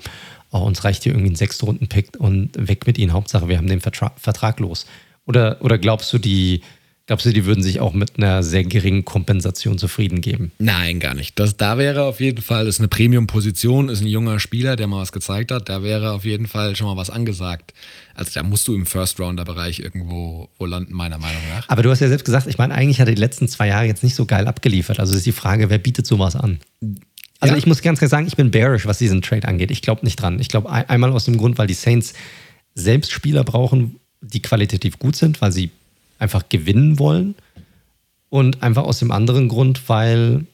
oh, 0.52 0.60
uns 0.60 0.84
reicht 0.84 1.04
hier 1.04 1.14
irgendwie 1.14 1.32
ein 1.32 1.36
Sechstrunden-Pick 1.36 2.20
und 2.20 2.52
weg 2.56 2.88
mit 2.88 2.98
ihnen. 2.98 3.14
Hauptsache, 3.14 3.50
wir 3.50 3.58
haben 3.58 3.68
den 3.68 3.82
Vertra 3.82 4.14
Vertrag 4.18 4.60
los. 4.60 4.86
Oder, 5.26 5.58
oder 5.62 5.78
glaubst 5.78 6.12
du, 6.14 6.18
die, 6.18 6.62
glaubst 7.08 7.26
du, 7.26 7.32
die 7.32 7.46
würden 7.46 7.64
sich 7.64 7.80
auch 7.80 7.94
mit 7.94 8.18
einer 8.18 8.44
sehr 8.44 8.64
geringen 8.64 9.06
Kompensation 9.06 9.78
zufrieden 9.78 10.22
geben? 10.22 10.52
Nein, 10.60 11.00
gar 11.00 11.14
nicht. 11.14 11.40
Das, 11.40 11.58
da 11.58 11.78
wäre 11.78 12.04
auf 12.04 12.20
jeden 12.20 12.42
Fall, 12.42 12.68
ist 12.68 12.80
eine 12.80 12.90
Premium-Position, 12.90 13.90
ist 13.90 14.02
ein 14.02 14.08
junger 14.08 14.40
Spieler, 14.40 14.76
der 14.76 14.88
mal 14.88 15.02
was 15.02 15.12
gezeigt 15.12 15.52
hat. 15.52 15.70
Da 15.70 15.82
wäre 15.82 16.12
auf 16.12 16.26
jeden 16.26 16.48
Fall 16.48 16.76
schon 16.76 16.88
mal 16.88 16.98
was 16.98 17.10
angesagt. 17.10 17.74
Also 18.16 18.32
da 18.34 18.44
musst 18.44 18.68
du 18.68 18.76
im 18.76 18.86
First-Rounder-Bereich 18.86 19.80
irgendwo 19.80 20.50
wo 20.60 20.66
landen, 20.66 20.94
meiner 20.94 21.18
Meinung 21.18 21.42
nach. 21.56 21.68
Aber 21.70 21.84
du 21.84 21.90
hast 21.90 22.02
ja 22.02 22.10
selbst 22.10 22.26
gesagt, 22.26 22.48
ich 22.48 22.58
meine, 22.58 22.76
eigentlich 22.76 23.00
hat 23.00 23.08
er 23.08 23.16
die 23.16 23.22
letzten 23.22 23.48
zwei 23.48 23.70
Jahre 23.70 23.86
jetzt 23.86 24.04
nicht 24.04 24.16
so 24.16 24.26
geil 24.26 24.48
abgeliefert. 24.48 25.00
Also 25.00 25.16
ist 25.16 25.26
die 25.26 25.32
Frage, 25.32 25.70
wer 25.70 25.80
bietet 25.80 26.06
sowas 26.06 26.36
an? 26.36 26.60
Also 27.44 27.56
ja. 27.56 27.58
ich 27.58 27.66
muss 27.66 27.82
ganz 27.82 28.00
klar 28.00 28.08
sagen, 28.08 28.26
ich 28.26 28.38
bin 28.38 28.52
bearish, 28.52 28.86
was 28.86 29.00
diesen 29.00 29.22
Trade 29.22 29.46
angeht. 29.46 29.70
Ich 29.70 29.82
glaube 29.82 30.06
nicht 30.06 30.16
dran. 30.16 30.40
Ich 30.40 30.48
glaube 30.48 30.72
einmal 30.72 31.12
aus 31.12 31.26
dem 31.26 31.36
Grund, 31.36 31.58
weil 31.58 31.68
die 31.68 31.74
Saints 31.74 32.14
selbst 32.74 33.12
Spieler 33.12 33.44
brauchen, 33.44 34.00
die 34.22 34.42
qualitativ 34.42 34.98
gut 34.98 35.18
sind, 35.18 35.42
weil 35.42 35.52
sie 35.52 35.70
einfach 36.20 36.48
gewinnen 36.48 37.00
wollen. 37.00 37.36
Und 38.30 38.64
einfach 38.64 38.84
aus 38.84 39.00
dem 39.00 39.12
anderen 39.12 39.50
Grund, 39.50 39.90
weil, 39.90 40.46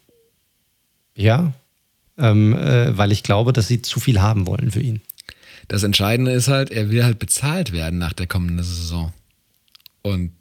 ja, 1.13 1.53
ähm, 2.17 2.55
äh, 2.55 2.97
weil 2.97 3.11
ich 3.11 3.21
glaube, 3.21 3.53
dass 3.53 3.67
sie 3.67 3.83
zu 3.83 3.99
viel 3.99 4.19
haben 4.19 4.47
wollen 4.47 4.71
für 4.71 4.81
ihn. 4.81 4.99
Das 5.67 5.83
Entscheidende 5.83 6.31
ist 6.31 6.47
halt, 6.47 6.71
er 6.71 6.89
will 6.89 7.03
halt 7.03 7.19
bezahlt 7.19 7.71
werden 7.71 7.99
nach 7.99 8.13
der 8.13 8.25
kommenden 8.25 8.65
Saison. 8.65 9.13
Und 10.01 10.31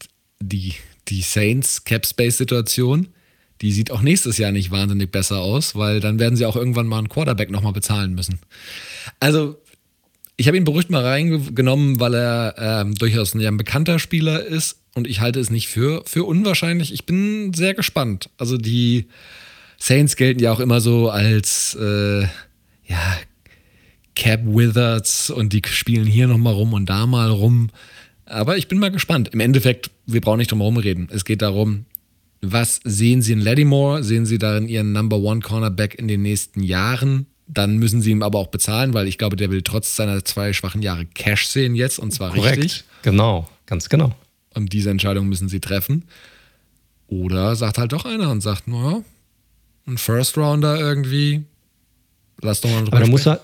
die, 0.40 0.76
die 1.08 1.20
Saints 1.20 1.84
Cap 1.84 2.06
Space 2.06 2.38
Situation, 2.38 3.08
die 3.60 3.72
sieht 3.72 3.90
auch 3.90 4.02
nächstes 4.02 4.38
Jahr 4.38 4.52
nicht 4.52 4.70
wahnsinnig 4.70 5.10
besser 5.10 5.40
aus, 5.40 5.74
weil 5.74 6.00
dann 6.00 6.18
werden 6.18 6.36
sie 6.36 6.46
auch 6.46 6.56
irgendwann 6.56 6.86
mal 6.86 6.98
einen 6.98 7.08
Quarterback 7.08 7.50
nochmal 7.50 7.72
bezahlen 7.72 8.14
müssen. 8.14 8.38
Also, 9.20 9.56
ich 10.36 10.46
habe 10.46 10.56
ihn 10.56 10.64
beruhigt 10.64 10.90
mal 10.90 11.04
reingenommen, 11.04 11.98
weil 11.98 12.14
er 12.14 12.54
ähm, 12.58 12.94
durchaus 12.94 13.34
ein, 13.34 13.40
ja, 13.40 13.50
ein 13.50 13.56
bekannter 13.56 13.98
Spieler 13.98 14.44
ist 14.44 14.78
und 14.94 15.06
ich 15.06 15.20
halte 15.20 15.40
es 15.40 15.50
nicht 15.50 15.68
für, 15.68 16.02
für 16.06 16.24
unwahrscheinlich. 16.24 16.92
Ich 16.92 17.06
bin 17.06 17.52
sehr 17.52 17.74
gespannt. 17.74 18.30
Also, 18.38 18.56
die 18.56 19.06
Saints 19.78 20.16
gelten 20.16 20.40
ja 20.40 20.52
auch 20.52 20.60
immer 20.60 20.80
so 20.80 21.10
als, 21.10 21.76
äh, 21.80 22.22
ja, 22.86 23.18
Cap 24.18 24.40
Wizards 24.44 25.30
und 25.30 25.52
die 25.52 25.62
spielen 25.64 26.06
hier 26.06 26.26
nochmal 26.26 26.52
rum 26.52 26.72
und 26.72 26.86
da 26.86 27.06
mal 27.06 27.30
rum. 27.30 27.70
Aber 28.26 28.58
ich 28.58 28.66
bin 28.66 28.78
mal 28.78 28.90
gespannt. 28.90 29.28
Im 29.32 29.40
Endeffekt, 29.40 29.90
wir 30.06 30.20
brauchen 30.20 30.38
nicht 30.38 30.50
drum 30.50 30.60
herum 30.60 30.76
reden. 30.76 31.08
Es 31.12 31.24
geht 31.24 31.40
darum, 31.40 31.86
was 32.40 32.80
sehen 32.84 33.22
Sie 33.22 33.32
in 33.32 33.40
Lattimore? 33.40 34.02
Sehen 34.04 34.26
Sie 34.26 34.38
darin 34.38 34.68
Ihren 34.68 34.92
Number 34.92 35.18
One 35.18 35.40
Cornerback 35.40 35.94
in 35.94 36.08
den 36.08 36.22
nächsten 36.22 36.62
Jahren? 36.62 37.26
Dann 37.46 37.78
müssen 37.78 38.02
Sie 38.02 38.10
ihm 38.10 38.22
aber 38.22 38.38
auch 38.38 38.48
bezahlen, 38.48 38.94
weil 38.94 39.08
ich 39.08 39.18
glaube, 39.18 39.36
der 39.36 39.50
will 39.50 39.62
trotz 39.62 39.96
seiner 39.96 40.24
zwei 40.24 40.52
schwachen 40.52 40.82
Jahre 40.82 41.06
Cash 41.06 41.46
sehen 41.46 41.74
jetzt 41.74 41.98
und 41.98 42.12
zwar 42.12 42.32
Korrekt. 42.32 42.58
richtig. 42.58 42.84
Genau, 43.02 43.48
ganz 43.66 43.88
genau. 43.88 44.14
Und 44.54 44.72
diese 44.72 44.90
Entscheidung 44.90 45.28
müssen 45.28 45.48
Sie 45.48 45.60
treffen. 45.60 46.04
Oder 47.06 47.56
sagt 47.56 47.78
halt 47.78 47.92
doch 47.92 48.04
einer 48.04 48.30
und 48.30 48.42
sagt, 48.42 48.68
naja, 48.68 49.02
ein 49.86 49.96
First 49.96 50.36
Rounder 50.36 50.78
irgendwie, 50.78 51.44
lass 52.42 52.60
doch 52.60 52.70
mal 52.70 52.80
drüber 52.80 52.96
Aber 52.98 53.06
da 53.06 53.10
muss 53.10 53.26
er, 53.26 53.40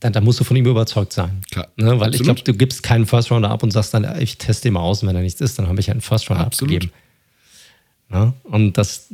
dann, 0.00 0.12
dann, 0.12 0.24
musst 0.24 0.38
du 0.38 0.44
von 0.44 0.56
ihm 0.56 0.66
überzeugt 0.66 1.14
sein. 1.14 1.40
Klar. 1.50 1.68
Ne? 1.76 1.86
Weil 1.86 1.92
Absolut. 1.94 2.14
ich 2.14 2.22
glaube, 2.22 2.42
du 2.42 2.52
gibst 2.52 2.82
keinen 2.82 3.06
First 3.06 3.30
Rounder 3.30 3.50
ab 3.50 3.62
und 3.62 3.70
sagst 3.70 3.94
dann, 3.94 4.20
ich 4.20 4.36
teste 4.36 4.68
ihn 4.68 4.74
mal 4.74 4.80
aus 4.80 5.02
und 5.02 5.08
wenn 5.08 5.16
er 5.16 5.22
nichts 5.22 5.40
ist, 5.40 5.58
dann 5.58 5.66
habe 5.66 5.80
ich 5.80 5.90
einen 5.90 6.02
First 6.02 6.28
Rounder 6.28 6.44
Absolut. 6.44 6.74
abgegeben. 6.74 6.92
Ja? 8.10 8.34
Und 8.44 8.78
das, 8.78 9.08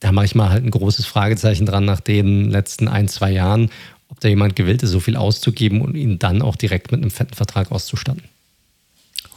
da 0.00 0.12
mache 0.12 0.26
ich 0.26 0.34
mal 0.34 0.50
halt 0.50 0.64
ein 0.64 0.70
großes 0.70 1.06
Fragezeichen 1.06 1.66
dran 1.66 1.84
nach 1.84 2.00
den 2.00 2.50
letzten 2.50 2.88
ein, 2.88 3.08
zwei 3.08 3.30
Jahren, 3.30 3.70
ob 4.08 4.20
da 4.20 4.28
jemand 4.28 4.56
gewillt 4.56 4.82
ist, 4.82 4.90
so 4.90 5.00
viel 5.00 5.16
auszugeben 5.16 5.80
und 5.80 5.94
ihn 5.94 6.18
dann 6.18 6.42
auch 6.42 6.56
direkt 6.56 6.92
mit 6.92 7.00
einem 7.00 7.10
fetten 7.10 7.34
Vertrag 7.34 7.70
auszustatten. 7.70 8.22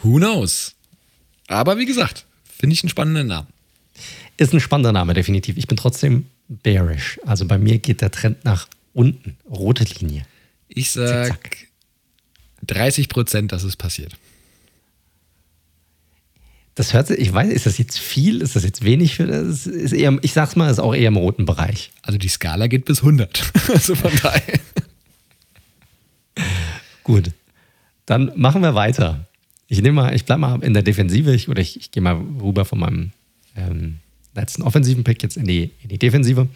Who 0.02 0.18
knows? 0.18 0.76
Aber 1.48 1.78
wie 1.78 1.86
gesagt, 1.86 2.26
finde 2.46 2.74
ich 2.74 2.84
einen 2.84 2.90
spannenden 2.90 3.28
Namen. 3.28 3.48
Ist 4.38 4.54
ein 4.54 4.60
spannender 4.60 4.94
Name, 4.94 5.14
definitiv. 5.14 5.58
Ich 5.58 5.68
bin 5.68 5.78
trotzdem 5.78 6.26
bearish. 6.48 7.20
Also 7.26 7.46
bei 7.46 7.58
mir 7.58 7.80
geht 7.80 8.02
der 8.02 8.12
Trend 8.12 8.44
nach 8.46 8.68
unten. 8.94 9.38
Rote 9.50 9.84
Linie. 9.84 10.26
Ich 10.68 10.92
sag 10.92 11.58
30 12.66 13.10
Prozent, 13.10 13.52
dass 13.52 13.64
es 13.64 13.76
passiert. 13.76 14.16
Das 16.76 16.94
hört 16.94 17.08
sich, 17.08 17.20
ich 17.20 17.34
weiß, 17.34 17.52
ist 17.52 17.66
das 17.66 17.78
jetzt 17.78 18.00
viel? 18.00 18.42
Ist 18.42 18.56
das 18.56 18.64
jetzt 18.64 18.84
wenig? 18.84 19.16
Für, 19.16 19.28
das 19.28 19.68
ist 19.68 19.92
eher, 19.92 20.18
ich 20.22 20.34
sag's 20.34 20.56
mal, 20.56 20.70
ist 20.70 20.80
auch 20.80 20.96
eher 20.96 21.10
im 21.10 21.18
roten 21.18 21.46
Bereich. 21.46 21.92
Also 22.02 22.18
die 22.18 22.30
Skala 22.30 22.68
geht 22.68 22.86
bis 22.86 23.00
100. 23.00 23.52
also 23.74 23.96
von 23.96 24.12
daher. 24.22 24.60
Gut. 27.04 27.32
Dann 28.06 28.32
machen 28.36 28.62
wir 28.62 28.74
weiter. 28.74 29.26
Ich 29.68 29.82
nehme 29.82 30.02
mal, 30.02 30.16
ich 30.16 30.26
bleibe 30.26 30.42
mal 30.42 30.64
in 30.64 30.74
der 30.74 30.84
Defensive 30.84 31.34
ich, 31.34 31.50
oder 31.50 31.62
ich, 31.62 31.78
ich 31.78 31.92
gehe 31.92 32.04
mal 32.04 32.16
rüber 32.42 32.66
von 32.66 32.80
meinem 32.80 33.12
ähm, 33.56 33.98
letzten 34.34 34.64
offensiven 34.64 35.04
Pick 35.04 35.24
jetzt 35.24 35.38
in 35.38 35.46
die, 35.46 35.72
in 35.82 35.90
die 35.90 36.00
Defensive. 36.00 36.48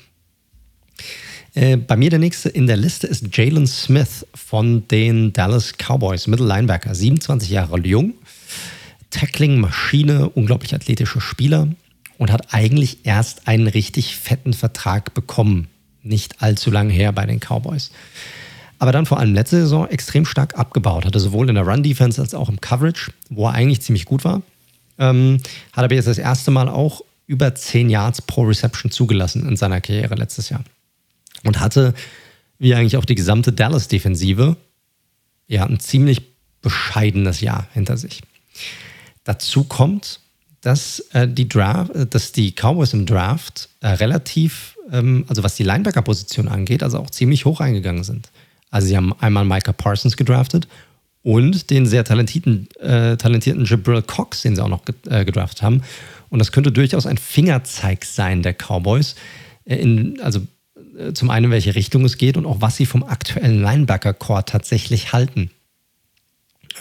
Äh, 1.54 1.78
bei 1.78 1.96
mir 1.96 2.10
der 2.10 2.20
nächste 2.20 2.50
in 2.50 2.68
der 2.68 2.78
Liste 2.78 3.08
ist 3.08 3.36
Jalen 3.36 3.68
Smith 3.68 4.26
von 4.34 4.88
den 4.90 5.32
Dallas 5.32 5.74
Cowboys, 5.78 6.28
Middle 6.28 6.48
Linebacker, 6.48 6.94
27 6.94 7.50
Jahre 7.50 7.80
jung, 7.80 8.14
Tackling-Maschine, 9.16 10.30
unglaublich 10.30 10.76
athletischer 10.76 11.22
Spieler 11.22 11.70
und 12.18 12.32
hat 12.32 12.54
eigentlich 12.54 13.00
erst 13.06 13.48
einen 13.48 13.68
richtig 13.68 14.18
fetten 14.18 14.54
Vertrag 14.54 15.14
bekommen. 15.14 15.68
Nicht 16.04 16.42
allzu 16.42 16.70
lange 16.70 16.92
her 16.92 17.14
bei 17.14 17.26
den 17.26 17.40
Cowboys. 17.40 17.92
Aber 18.78 18.92
dann 18.92 19.06
vor 19.06 19.20
allem 19.20 19.34
letzte 19.34 19.62
Saison 19.62 19.88
extrem 19.88 20.26
stark 20.26 20.60
abgebaut. 20.60 21.06
Hatte 21.06 21.20
sowohl 21.20 21.48
in 21.48 21.56
der 21.56 21.66
Run-Defense 21.66 22.22
als 22.22 22.34
auch 22.34 22.50
im 22.50 22.60
Coverage, 22.60 23.12
wo 23.30 23.48
er 23.48 23.54
eigentlich 23.54 23.82
ziemlich 23.82 24.04
gut 24.04 24.26
war. 24.26 24.42
Ähm, 25.00 25.40
hat 25.72 25.86
aber 25.86 25.96
jetzt 25.96 26.08
das 26.08 26.18
erste 26.18 26.52
Mal 26.52 26.68
auch 26.68 27.02
über 27.26 27.56
10 27.56 27.90
Yards 27.90 28.22
pro 28.22 28.44
Reception 28.44 28.92
zugelassen 28.92 29.48
in 29.48 29.56
seiner 29.56 29.80
Karriere 29.80 30.16
letztes 30.16 30.50
Jahr 30.50 30.64
und 31.44 31.60
hatte, 31.62 31.94
wie 32.60 32.76
eigentlich 32.76 32.98
auch 32.98 33.06
die 33.06 33.16
gesamte 33.16 33.54
Dallas-Defensive, 33.54 34.58
ja, 35.48 35.66
ein 35.66 35.80
ziemlich 35.80 36.22
bescheidenes 36.62 37.42
Jahr 37.42 37.68
hinter 37.74 37.98
sich. 37.98 38.22
Dazu 39.26 39.66
kommt, 39.66 40.22
dass, 40.62 41.00
äh, 41.12 41.28
die, 41.28 41.50
Draft, 41.50 41.92
dass 42.12 42.32
die 42.32 42.52
Cowboys 42.54 42.94
im 42.94 43.06
Draft 43.06 43.70
äh, 43.82 43.90
relativ, 43.90 44.78
ähm, 44.92 45.26
also 45.28 45.44
was 45.44 45.56
die 45.56 45.64
Linebacker-Position 45.64 46.48
angeht, 46.48 46.82
also 46.82 47.00
auch 47.00 47.10
ziemlich 47.10 47.46
hoch 47.46 47.60
eingegangen 47.60 48.04
sind. 48.04 48.30
Also 48.72 48.88
sie 48.88 48.98
haben 48.98 49.14
einmal 49.20 49.46
Micah 49.46 49.74
Parsons 49.74 50.18
gedraftet 50.18 50.68
und 51.24 51.70
den 51.70 51.86
sehr 51.86 52.04
talentierten, 52.04 52.68
äh, 52.80 53.18
talentierten 53.18 53.66
Jabril 53.66 54.02
Cox, 54.02 54.44
den 54.44 54.56
sie 54.56 54.64
auch 54.64 54.70
noch 54.70 54.84
äh, 55.10 55.26
gedraftet 55.26 55.62
haben. 55.62 55.82
Und 56.30 56.40
das 56.40 56.52
könnte 56.52 56.72
durchaus 56.72 57.06
ein 57.06 57.18
Fingerzeig 57.18 58.06
sein 58.06 58.42
der 58.42 58.54
Cowboys, 58.54 59.16
äh, 59.66 59.76
in, 59.76 60.20
also 60.22 60.42
äh, 60.98 61.14
zum 61.14 61.30
einen, 61.30 61.46
in 61.46 61.52
welche 61.52 61.76
Richtung 61.76 62.06
es 62.06 62.18
geht 62.18 62.38
und 62.38 62.46
auch 62.46 62.62
was 62.62 62.76
sie 62.76 62.86
vom 62.86 63.04
aktuellen 63.04 63.62
Linebacker-Core 63.62 64.46
tatsächlich 64.46 65.14
halten. 65.14 65.52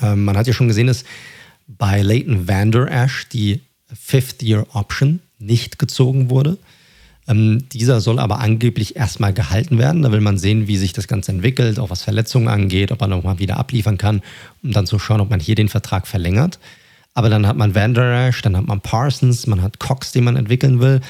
Ähm, 0.02 0.24
man 0.24 0.36
hat 0.36 0.46
ja 0.46 0.52
schon 0.52 0.68
gesehen, 0.68 0.86
dass 0.86 1.04
bei 1.66 2.02
Leighton 2.02 2.48
Vander 2.48 2.90
Ash 2.90 3.28
die 3.28 3.60
Fifth-Year-Option 3.92 5.20
nicht 5.38 5.78
gezogen 5.78 6.30
wurde. 6.30 6.58
Ähm, 7.26 7.68
dieser 7.72 8.00
soll 8.00 8.18
aber 8.18 8.40
angeblich 8.40 8.96
erstmal 8.96 9.32
gehalten 9.32 9.78
werden. 9.78 10.02
Da 10.02 10.12
will 10.12 10.20
man 10.20 10.38
sehen, 10.38 10.68
wie 10.68 10.76
sich 10.76 10.92
das 10.92 11.08
Ganze 11.08 11.32
entwickelt, 11.32 11.78
auch 11.78 11.90
was 11.90 12.02
Verletzungen 12.02 12.48
angeht, 12.48 12.92
ob 12.92 13.00
er 13.00 13.08
nochmal 13.08 13.38
wieder 13.38 13.56
abliefern 13.56 13.98
kann, 13.98 14.22
um 14.62 14.72
dann 14.72 14.86
zu 14.86 14.98
schauen, 14.98 15.20
ob 15.20 15.30
man 15.30 15.40
hier 15.40 15.54
den 15.54 15.68
Vertrag 15.68 16.06
verlängert. 16.06 16.58
Aber 17.14 17.30
dann 17.30 17.46
hat 17.46 17.56
man 17.56 17.74
Vander 17.74 18.28
Ash, 18.28 18.42
dann 18.42 18.56
hat 18.56 18.66
man 18.66 18.80
Parsons, 18.80 19.46
man 19.46 19.62
hat 19.62 19.78
Cox, 19.78 20.12
den 20.12 20.24
man 20.24 20.36
entwickeln 20.36 20.80
will 20.80 21.00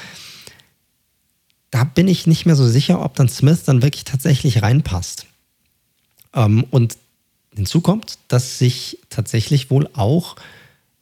da 1.75 1.83
bin 1.83 2.07
ich 2.07 2.25
nicht 2.25 2.45
mehr 2.45 2.55
so 2.55 2.65
sicher, 2.65 3.03
ob 3.03 3.15
dann 3.15 3.27
Smith 3.27 3.65
dann 3.65 3.81
wirklich 3.81 4.05
tatsächlich 4.05 4.61
reinpasst. 4.61 5.25
Ähm, 6.33 6.63
und 6.71 6.97
hinzu 7.55 7.81
kommt, 7.81 8.17
dass 8.27 8.59
sich 8.59 8.99
tatsächlich 9.09 9.69
wohl 9.69 9.89
auch 9.93 10.35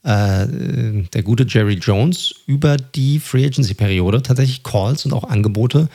äh, 0.04 0.48
der 0.48 1.24
gute 1.24 1.46
Jerry 1.48 1.76
Jones 1.76 2.36
über 2.46 2.78
die 2.78 3.20
Free 3.20 3.46
Agency-Periode 3.46 4.22
tatsächlich 4.22 4.64
Calls 4.64 5.06
und 5.06 5.14
auch 5.14 5.24
Angebote 5.24 5.90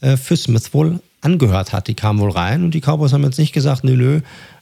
äh, 0.00 0.16
für 0.16 0.36
Smith 0.36 0.72
wohl 0.72 1.00
angehört 1.20 1.72
hat. 1.72 1.88
Die 1.88 1.94
kamen 1.94 2.18
wohl 2.18 2.30
rein 2.30 2.64
und 2.64 2.74
die 2.74 2.80
Cowboys 2.80 3.12
haben 3.12 3.24
jetzt 3.24 3.38
nicht 3.38 3.52
gesagt, 3.52 3.84
nö, 3.84 3.96
nö, 3.96 4.20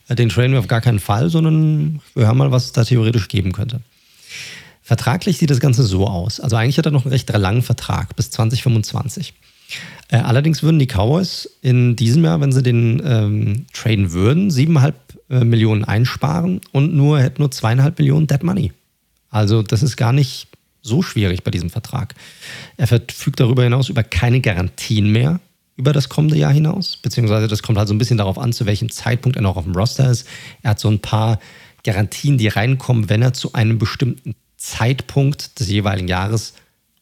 äh, 0.08 0.14
den 0.14 0.28
trainen 0.28 0.52
wir 0.52 0.60
auf 0.60 0.68
gar 0.68 0.80
keinen 0.80 0.98
Fall, 0.98 1.30
sondern 1.30 2.00
wir 2.14 2.26
hören 2.26 2.38
mal, 2.38 2.50
was 2.50 2.66
es 2.66 2.72
da 2.72 2.84
theoretisch 2.84 3.28
geben 3.28 3.52
könnte. 3.52 3.80
Vertraglich 4.82 5.38
sieht 5.38 5.50
das 5.50 5.60
Ganze 5.60 5.82
so 5.82 6.06
aus. 6.06 6.40
Also 6.40 6.56
eigentlich 6.56 6.78
hat 6.78 6.86
er 6.86 6.92
noch 6.92 7.04
einen 7.04 7.12
recht 7.12 7.30
langen 7.30 7.62
Vertrag 7.62 8.16
bis 8.16 8.30
2025. 8.30 9.34
Äh, 10.08 10.16
allerdings 10.16 10.62
würden 10.62 10.78
die 10.78 10.86
Cowboys 10.86 11.48
in 11.60 11.94
diesem 11.94 12.24
Jahr, 12.24 12.40
wenn 12.40 12.52
sie 12.52 12.62
den 12.62 13.02
ähm, 13.04 13.66
traden 13.74 14.12
würden, 14.12 14.50
siebeneinhalb 14.50 14.94
äh, 15.30 15.44
Millionen 15.44 15.84
einsparen 15.84 16.60
und 16.72 16.94
nur 16.94 17.20
hätten 17.20 17.42
nur 17.42 17.50
zweieinhalb 17.50 17.98
Millionen 17.98 18.26
Dead 18.26 18.42
Money. 18.42 18.72
Also 19.30 19.62
das 19.62 19.82
ist 19.82 19.96
gar 19.96 20.12
nicht 20.12 20.48
so 20.82 21.02
schwierig 21.02 21.44
bei 21.44 21.50
diesem 21.50 21.70
Vertrag. 21.70 22.14
Er 22.76 22.86
verfügt 22.86 23.40
darüber 23.40 23.62
hinaus 23.62 23.88
über 23.88 24.02
keine 24.02 24.40
Garantien 24.40 25.10
mehr 25.12 25.40
über 25.76 25.92
das 25.92 26.08
kommende 26.08 26.36
Jahr 26.36 26.52
hinaus, 26.52 26.96
beziehungsweise 26.96 27.46
das 27.46 27.62
kommt 27.62 27.78
halt 27.78 27.86
so 27.86 27.94
ein 27.94 27.98
bisschen 27.98 28.18
darauf 28.18 28.36
an, 28.36 28.52
zu 28.52 28.66
welchem 28.66 28.90
Zeitpunkt 28.90 29.36
er 29.36 29.42
noch 29.42 29.56
auf 29.56 29.64
dem 29.64 29.76
Roster 29.76 30.10
ist. 30.10 30.26
Er 30.62 30.70
hat 30.70 30.80
so 30.80 30.88
ein 30.88 30.98
paar 30.98 31.38
Garantien, 31.84 32.36
die 32.36 32.48
reinkommen, 32.48 33.08
wenn 33.08 33.22
er 33.22 33.32
zu 33.32 33.52
einem 33.52 33.78
bestimmten 33.78 34.34
Zeitpunkt 34.56 35.60
des 35.60 35.68
jeweiligen 35.68 36.08
Jahres 36.08 36.54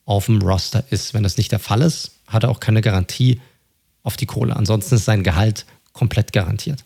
auf 0.04 0.26
dem 0.26 0.42
Roster 0.42 0.84
ist. 0.90 1.14
Wenn 1.14 1.22
das 1.22 1.38
nicht 1.38 1.52
der 1.52 1.58
Fall 1.58 1.80
ist, 1.80 2.12
hat 2.26 2.44
er 2.44 2.50
auch 2.50 2.60
keine 2.60 2.82
Garantie 2.82 3.40
auf 4.02 4.16
die 4.16 4.26
Kohle. 4.26 4.54
Ansonsten 4.54 4.96
ist 4.96 5.06
sein 5.06 5.22
Gehalt 5.22 5.64
komplett 5.94 6.34
garantiert. 6.34 6.84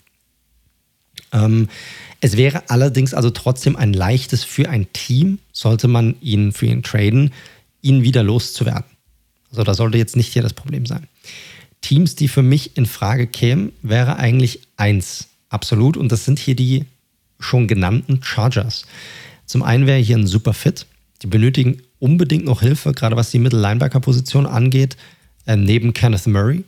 Ähm, 1.31 1.69
es 2.19 2.37
wäre 2.37 2.69
allerdings 2.69 3.13
also 3.13 3.29
trotzdem 3.29 3.75
ein 3.75 3.93
leichtes 3.93 4.43
für 4.43 4.69
ein 4.69 4.91
Team, 4.93 5.39
sollte 5.51 5.87
man 5.87 6.15
ihn 6.21 6.51
für 6.51 6.67
ihn 6.67 6.83
traden, 6.83 7.31
ihn 7.81 8.03
wieder 8.03 8.23
loszuwerden. 8.23 8.85
Also 9.49 9.63
da 9.63 9.73
sollte 9.73 9.97
jetzt 9.97 10.15
nicht 10.15 10.31
hier 10.31 10.43
das 10.43 10.53
Problem 10.53 10.85
sein. 10.85 11.07
Teams, 11.81 12.15
die 12.15 12.27
für 12.27 12.43
mich 12.43 12.77
in 12.77 12.85
Frage 12.85 13.27
kämen, 13.27 13.71
wäre 13.81 14.17
eigentlich 14.17 14.61
eins, 14.77 15.29
absolut. 15.49 15.97
Und 15.97 16.11
das 16.11 16.25
sind 16.25 16.39
hier 16.39 16.55
die 16.55 16.85
schon 17.39 17.67
genannten 17.67 18.21
Chargers. 18.23 18.85
Zum 19.45 19.63
einen 19.63 19.87
wäre 19.87 19.99
hier 19.99 20.17
ein 20.17 20.27
super 20.27 20.53
Fit. 20.53 20.85
Die 21.23 21.27
benötigen 21.27 21.81
unbedingt 21.99 22.45
noch 22.45 22.61
Hilfe, 22.61 22.93
gerade 22.93 23.15
was 23.15 23.31
die 23.31 23.39
Mittel-Linebacker-Position 23.39 24.45
angeht 24.45 24.95
äh, 25.45 25.55
neben 25.55 25.93
Kenneth 25.93 26.27
Murray. 26.27 26.63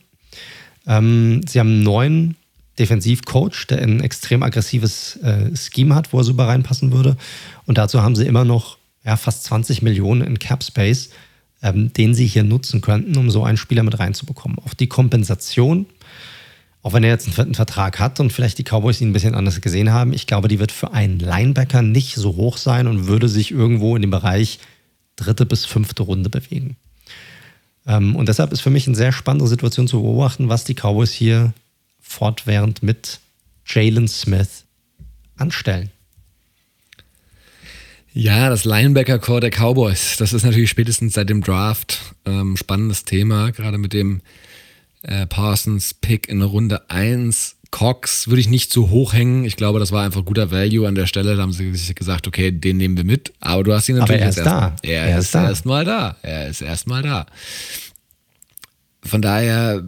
Ähm, 0.88 1.42
sie 1.48 1.60
haben 1.60 1.84
neuen 1.84 2.36
Defensivcoach, 2.80 3.68
der 3.70 3.82
ein 3.82 4.02
extrem 4.02 4.44
aggressives 4.44 5.18
äh, 5.18 5.56
Scheme 5.56 5.96
hat, 5.96 6.12
wo 6.12 6.20
er 6.20 6.24
super 6.24 6.48
reinpassen 6.48 6.92
würde. 6.92 7.18
Und 7.66 7.78
dazu 7.78 8.02
haben 8.02 8.16
sie 8.16 8.26
immer 8.26 8.46
noch 8.46 8.78
ja, 9.06 9.18
fast 9.18 9.44
20 9.46 9.82
Millionen 9.82 10.22
in 10.22 10.40
Cap 10.40 10.64
Space, 10.64 11.10
ähm, 11.62 11.94
den 11.94 12.16
sie 12.16 12.26
hier 12.26 12.44
nutzen 12.44 12.82
könnten, 12.82 13.18
um 13.18 13.30
so 13.30 13.44
einen 13.44 13.58
Spieler 13.58 13.84
mit 13.84 14.00
reinzubekommen. 14.00 14.58
Auch 14.60 14.74
die 14.74 14.88
Kompensation, 14.88 15.86
auch 16.82 16.94
wenn 16.94 17.04
er 17.04 17.12
jetzt 17.12 17.28
einen 17.28 17.36
vierten 17.36 17.56
Vertrag 17.56 18.00
hat 18.00 18.20
und 18.20 18.34
vielleicht 18.34 18.58
die 18.58 18.64
Cowboys 18.64 19.02
ihn 19.02 19.10
ein 19.10 19.14
bisschen 19.14 19.36
anders 19.36 19.62
gesehen 19.62 19.92
haben, 19.92 20.12
ich 20.12 20.26
glaube, 20.26 20.48
die 20.48 20.60
wird 20.60 20.72
für 20.72 20.94
einen 20.94 21.20
Linebacker 21.20 21.82
nicht 21.82 22.16
so 22.16 22.36
hoch 22.36 22.58
sein 22.58 22.88
und 22.88 23.08
würde 23.08 23.30
sich 23.30 23.52
irgendwo 23.52 23.96
in 23.96 24.02
dem 24.02 24.12
Bereich 24.12 24.60
dritte 25.16 25.46
bis 25.46 25.66
fünfte 25.66 26.04
Runde 26.04 26.30
bewegen. 26.30 26.76
Ähm, 27.86 28.16
und 28.16 28.30
deshalb 28.30 28.52
ist 28.52 28.62
für 28.62 28.70
mich 28.70 28.88
eine 28.88 28.96
sehr 28.96 29.12
spannende 29.12 29.48
Situation 29.48 29.88
zu 29.88 30.02
beobachten, 30.02 30.50
was 30.50 30.64
die 30.64 30.74
Cowboys 30.74 31.12
hier 31.12 31.54
fortwährend 32.04 32.84
mit 32.84 33.20
Jalen 33.66 34.08
Smith 34.08 34.66
anstellen. 35.36 35.90
Ja, 38.14 38.50
das 38.50 38.64
Linebacker-Core 38.64 39.40
der 39.40 39.50
Cowboys, 39.50 40.18
das 40.18 40.34
ist 40.34 40.44
natürlich 40.44 40.70
spätestens 40.70 41.14
seit 41.14 41.30
dem 41.30 41.42
Draft 41.42 42.14
ähm, 42.26 42.56
spannendes 42.58 43.06
Thema, 43.06 43.52
gerade 43.52 43.80
mit 43.80 43.92
dem 43.94 44.22
äh, 45.02 45.26
Parsons-Pick 45.26 46.30
in 46.30 46.44
Runde 46.44 46.90
1. 46.92 47.56
Cox 47.72 48.28
würde 48.28 48.40
ich 48.40 48.50
nicht 48.50 48.72
zu 48.72 48.92
hoch 48.92 49.14
hängen. 49.14 49.46
Ich 49.46 49.56
glaube, 49.56 49.80
das 49.80 49.92
war 49.92 50.06
einfach 50.06 50.24
guter 50.24 50.52
Value 50.52 50.88
an 50.88 50.94
der 50.94 51.08
Stelle. 51.08 51.36
Da 51.36 51.42
haben 51.42 51.54
sie 51.54 51.74
sich 51.74 51.96
gesagt, 51.96 52.28
okay, 52.28 52.52
den 52.52 52.78
nehmen 52.78 52.96
wir 52.96 53.04
mit. 53.04 53.34
Aber 53.40 53.64
du 53.64 53.74
hast 53.74 53.90
ihn 53.90 53.96
natürlich 53.96 54.22
Aber 54.22 54.26
er 54.26 54.30
ist 54.30 54.46
da. 54.46 54.76
Er, 54.84 55.08
er, 55.08 55.18
ist, 55.18 55.26
ist 55.26 55.34
erstmal 55.34 55.84
da. 55.84 56.16
Er 56.22 56.50
ist 56.50 56.62
erstmal 56.62 57.02
da. 57.02 57.26
Von 59.06 59.22
daher 59.22 59.84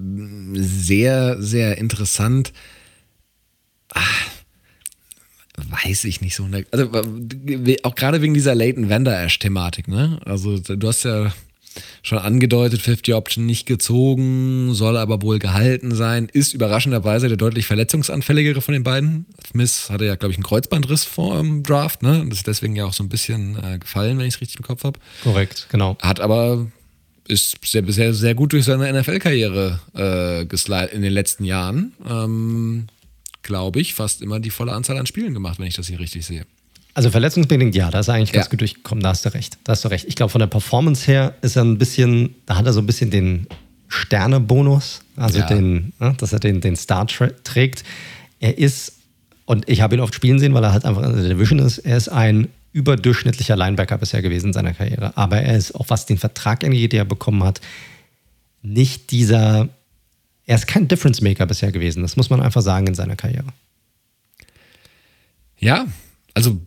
sehr, 0.54 1.42
sehr 1.42 1.78
interessant. 1.78 2.54
Ach, 3.94 4.26
weiß 5.58 6.04
ich 6.06 6.22
nicht 6.22 6.36
so. 6.36 6.48
Also 6.72 6.90
auch 7.84 7.96
gerade 7.96 8.22
wegen 8.22 8.34
dieser 8.34 8.56
Leighton 8.56 8.90
Vander 8.90 9.18
Ash 9.22 9.40
Thematik, 9.40 9.88
ne? 9.88 10.20
Also 10.26 10.60
du 10.60 10.88
hast 10.88 11.04
ja 11.04 11.32
schon 12.04 12.18
angedeutet, 12.18 12.82
50 12.82 13.14
Option 13.16 13.46
nicht 13.46 13.66
gezogen, 13.66 14.74
soll 14.74 14.98
aber 14.98 15.22
wohl 15.22 15.40
gehalten 15.40 15.94
sein, 15.94 16.30
ist 16.32 16.54
überraschenderweise 16.54 17.28
der 17.28 17.38
deutlich 17.38 17.66
verletzungsanfälligere 17.66 18.62
von 18.62 18.74
den 18.74 18.84
beiden. 18.84 19.26
Smith 19.50 19.90
hatte 19.90 20.06
ja, 20.06 20.16
glaube 20.16 20.32
ich, 20.32 20.38
einen 20.38 20.44
Kreuzbandriss 20.44 21.04
vor 21.04 21.38
dem 21.38 21.64
Draft, 21.64 22.04
ne? 22.04 22.22
Und 22.22 22.32
ist 22.32 22.48
deswegen 22.48 22.76
ja 22.76 22.86
auch 22.86 22.94
so 22.94 23.04
ein 23.04 23.10
bisschen 23.10 23.58
äh, 23.62 23.78
gefallen, 23.80 24.18
wenn 24.18 24.26
ich 24.26 24.36
es 24.36 24.42
richtig 24.42 24.58
im 24.58 24.66
Kopf 24.66 24.84
habe. 24.84 25.00
Korrekt, 25.24 25.68
genau. 25.70 25.98
Hat 26.02 26.20
aber 26.20 26.68
ist 27.28 27.58
sehr, 27.66 27.84
sehr, 27.92 28.14
sehr 28.14 28.36
gut 28.36 28.54
durch 28.54 28.66
seine 28.66 28.92
NFL-Karriere 28.92 29.80
äh, 29.94 30.46
geslidet 30.46 30.94
in 30.94 31.02
den 31.02 31.14
letzten 31.14 31.44
Jahren. 31.44 31.94
Ähm, 32.08 32.88
glaube 33.42 33.80
ich, 33.80 33.94
fast 33.94 34.22
immer 34.22 34.40
die 34.40 34.50
volle 34.50 34.74
Anzahl 34.74 34.98
an 34.98 35.06
Spielen 35.06 35.34
gemacht, 35.34 35.60
wenn 35.60 35.68
ich 35.68 35.76
das 35.76 35.88
hier 35.88 36.00
richtig 36.00 36.26
sehe. 36.26 36.46
Also 36.94 37.12
verletzungsbedingt 37.12 37.76
ja, 37.76 37.92
da 37.92 38.00
ist 38.00 38.08
er 38.08 38.16
eigentlich 38.16 38.32
ganz 38.32 38.46
ja. 38.46 38.52
gut 38.52 38.62
durchgekommen, 38.62 39.04
da 39.04 39.10
hast 39.10 39.26
du 39.26 39.34
recht. 39.34 39.58
Da 39.66 39.74
hast 39.74 39.84
du 39.84 39.90
recht. 39.90 40.06
Ich 40.08 40.16
glaube, 40.16 40.32
von 40.32 40.40
der 40.40 40.48
Performance 40.48 41.06
her 41.06 41.36
ist 41.42 41.58
er 41.58 41.64
ein 41.64 41.78
bisschen, 41.78 42.36
da 42.46 42.56
hat 42.56 42.66
er 42.66 42.74
so 42.74 42.80
ein 42.80 42.86
bisschen 42.86 43.12
den 43.12 43.48
Sterne-Bonus, 43.90 45.02
also 45.16 45.40
ja. 45.40 45.48
den, 45.48 45.94
ne, 46.00 46.16
dass 46.18 46.32
er 46.32 46.40
den, 46.40 46.62
den 46.62 46.76
Star 46.76 47.06
trägt. 47.06 47.84
Er 48.40 48.58
ist, 48.58 48.94
und 49.46 49.68
ich 49.70 49.82
habe 49.82 49.96
ihn 49.96 50.02
oft 50.02 50.16
spielen 50.16 50.40
sehen, 50.40 50.54
weil 50.54 50.64
er 50.64 50.72
halt 50.72 50.86
einfach 50.86 51.04
in 51.04 51.14
der 51.16 51.28
Division 51.28 51.60
ist, 51.60 51.80
er 51.80 51.98
ist 51.98 52.08
ein 52.08 52.48
überdurchschnittlicher 52.76 53.56
Linebacker 53.56 53.98
bisher 53.98 54.22
gewesen 54.22 54.48
in 54.48 54.54
seiner 54.54 54.74
Karriere. 54.74 55.16
Aber 55.16 55.38
er 55.38 55.56
ist, 55.56 55.74
auch 55.74 55.90
was 55.90 56.06
den 56.06 56.18
Vertrag 56.18 56.64
angeht, 56.64 56.92
den 56.92 57.00
er 57.00 57.06
bekommen 57.06 57.44
hat, 57.44 57.62
nicht 58.62 59.12
dieser 59.12 59.70
er 60.46 60.56
ist 60.56 60.68
kein 60.68 60.88
Difference 60.88 61.22
Maker 61.22 61.48
bisher 61.48 61.72
gewesen. 61.72 62.04
Das 62.04 62.18
muss 62.18 62.30
man 62.30 62.42
einfach 62.42 62.62
sagen 62.62 62.88
in 62.88 62.96
seiner 62.96 63.16
Karriere. 63.16 63.48
Ja, 65.58 65.88
also 66.34 66.62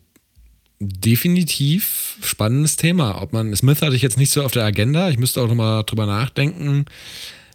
definitiv 0.80 2.18
spannendes 2.22 2.76
Thema. 2.76 3.20
Ob 3.22 3.32
man 3.32 3.54
Smith 3.54 3.82
hatte 3.82 3.94
ich 3.94 4.02
jetzt 4.02 4.18
nicht 4.18 4.32
so 4.32 4.42
auf 4.42 4.52
der 4.52 4.64
Agenda. 4.64 5.10
Ich 5.10 5.18
müsste 5.18 5.40
auch 5.40 5.48
nochmal 5.48 5.84
drüber 5.84 6.06
nachdenken, 6.06 6.86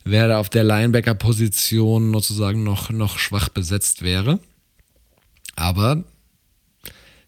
wer 0.05 0.27
da 0.27 0.39
auf 0.39 0.49
der 0.49 0.63
Linebacker-Position 0.63 2.13
sozusagen 2.13 2.63
noch, 2.63 2.89
noch 2.89 3.17
schwach 3.17 3.49
besetzt 3.49 4.01
wäre. 4.01 4.39
Aber 5.55 6.03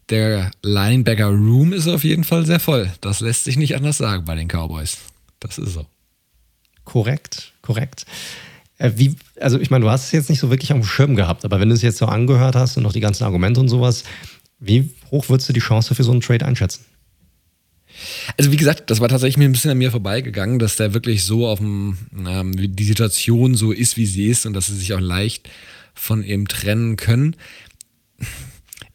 der 0.08 0.50
Linebacker-Room 0.62 1.72
ist 1.72 1.88
auf 1.88 2.04
jeden 2.04 2.24
Fall 2.24 2.46
sehr 2.46 2.60
voll. 2.60 2.92
Das 3.00 3.20
lässt 3.20 3.44
sich 3.44 3.56
nicht 3.56 3.74
anders 3.76 3.98
sagen 3.98 4.24
bei 4.24 4.34
den 4.34 4.48
Cowboys. 4.48 4.98
Das 5.40 5.58
ist 5.58 5.72
so. 5.72 5.86
Korrekt, 6.84 7.52
korrekt. 7.62 8.06
Äh, 8.78 8.92
wie, 8.96 9.16
also 9.40 9.58
ich 9.58 9.70
meine, 9.70 9.84
du 9.84 9.90
hast 9.90 10.04
es 10.04 10.12
jetzt 10.12 10.30
nicht 10.30 10.38
so 10.38 10.50
wirklich 10.50 10.72
auf 10.72 10.78
dem 10.78 10.86
Schirm 10.86 11.16
gehabt, 11.16 11.44
aber 11.44 11.60
wenn 11.60 11.68
du 11.68 11.74
es 11.74 11.82
jetzt 11.82 11.98
so 11.98 12.06
angehört 12.06 12.54
hast 12.54 12.76
und 12.76 12.82
noch 12.82 12.92
die 12.92 13.00
ganzen 13.00 13.24
Argumente 13.24 13.60
und 13.60 13.68
sowas, 13.68 14.04
wie 14.60 14.90
hoch 15.10 15.28
würdest 15.28 15.48
du 15.48 15.52
die 15.52 15.60
Chance 15.60 15.94
für 15.94 16.04
so 16.04 16.12
einen 16.12 16.20
Trade 16.20 16.46
einschätzen? 16.46 16.84
Also 18.36 18.52
wie 18.52 18.56
gesagt, 18.56 18.90
das 18.90 19.00
war 19.00 19.08
tatsächlich 19.08 19.38
mir 19.38 19.46
ein 19.46 19.52
bisschen 19.52 19.70
an 19.70 19.78
mir 19.78 19.90
vorbeigegangen, 19.90 20.58
dass 20.58 20.76
der 20.76 20.92
wirklich 20.92 21.24
so 21.24 21.46
auf 21.46 21.58
dem, 21.58 21.96
ähm, 22.26 22.76
die 22.76 22.84
Situation 22.84 23.54
so 23.54 23.72
ist, 23.72 23.96
wie 23.96 24.06
sie 24.06 24.26
ist 24.26 24.44
und 24.44 24.52
dass 24.52 24.66
sie 24.66 24.76
sich 24.76 24.92
auch 24.92 25.00
leicht 25.00 25.48
von 25.94 26.22
ihm 26.22 26.46
trennen 26.46 26.96
können. 26.96 27.36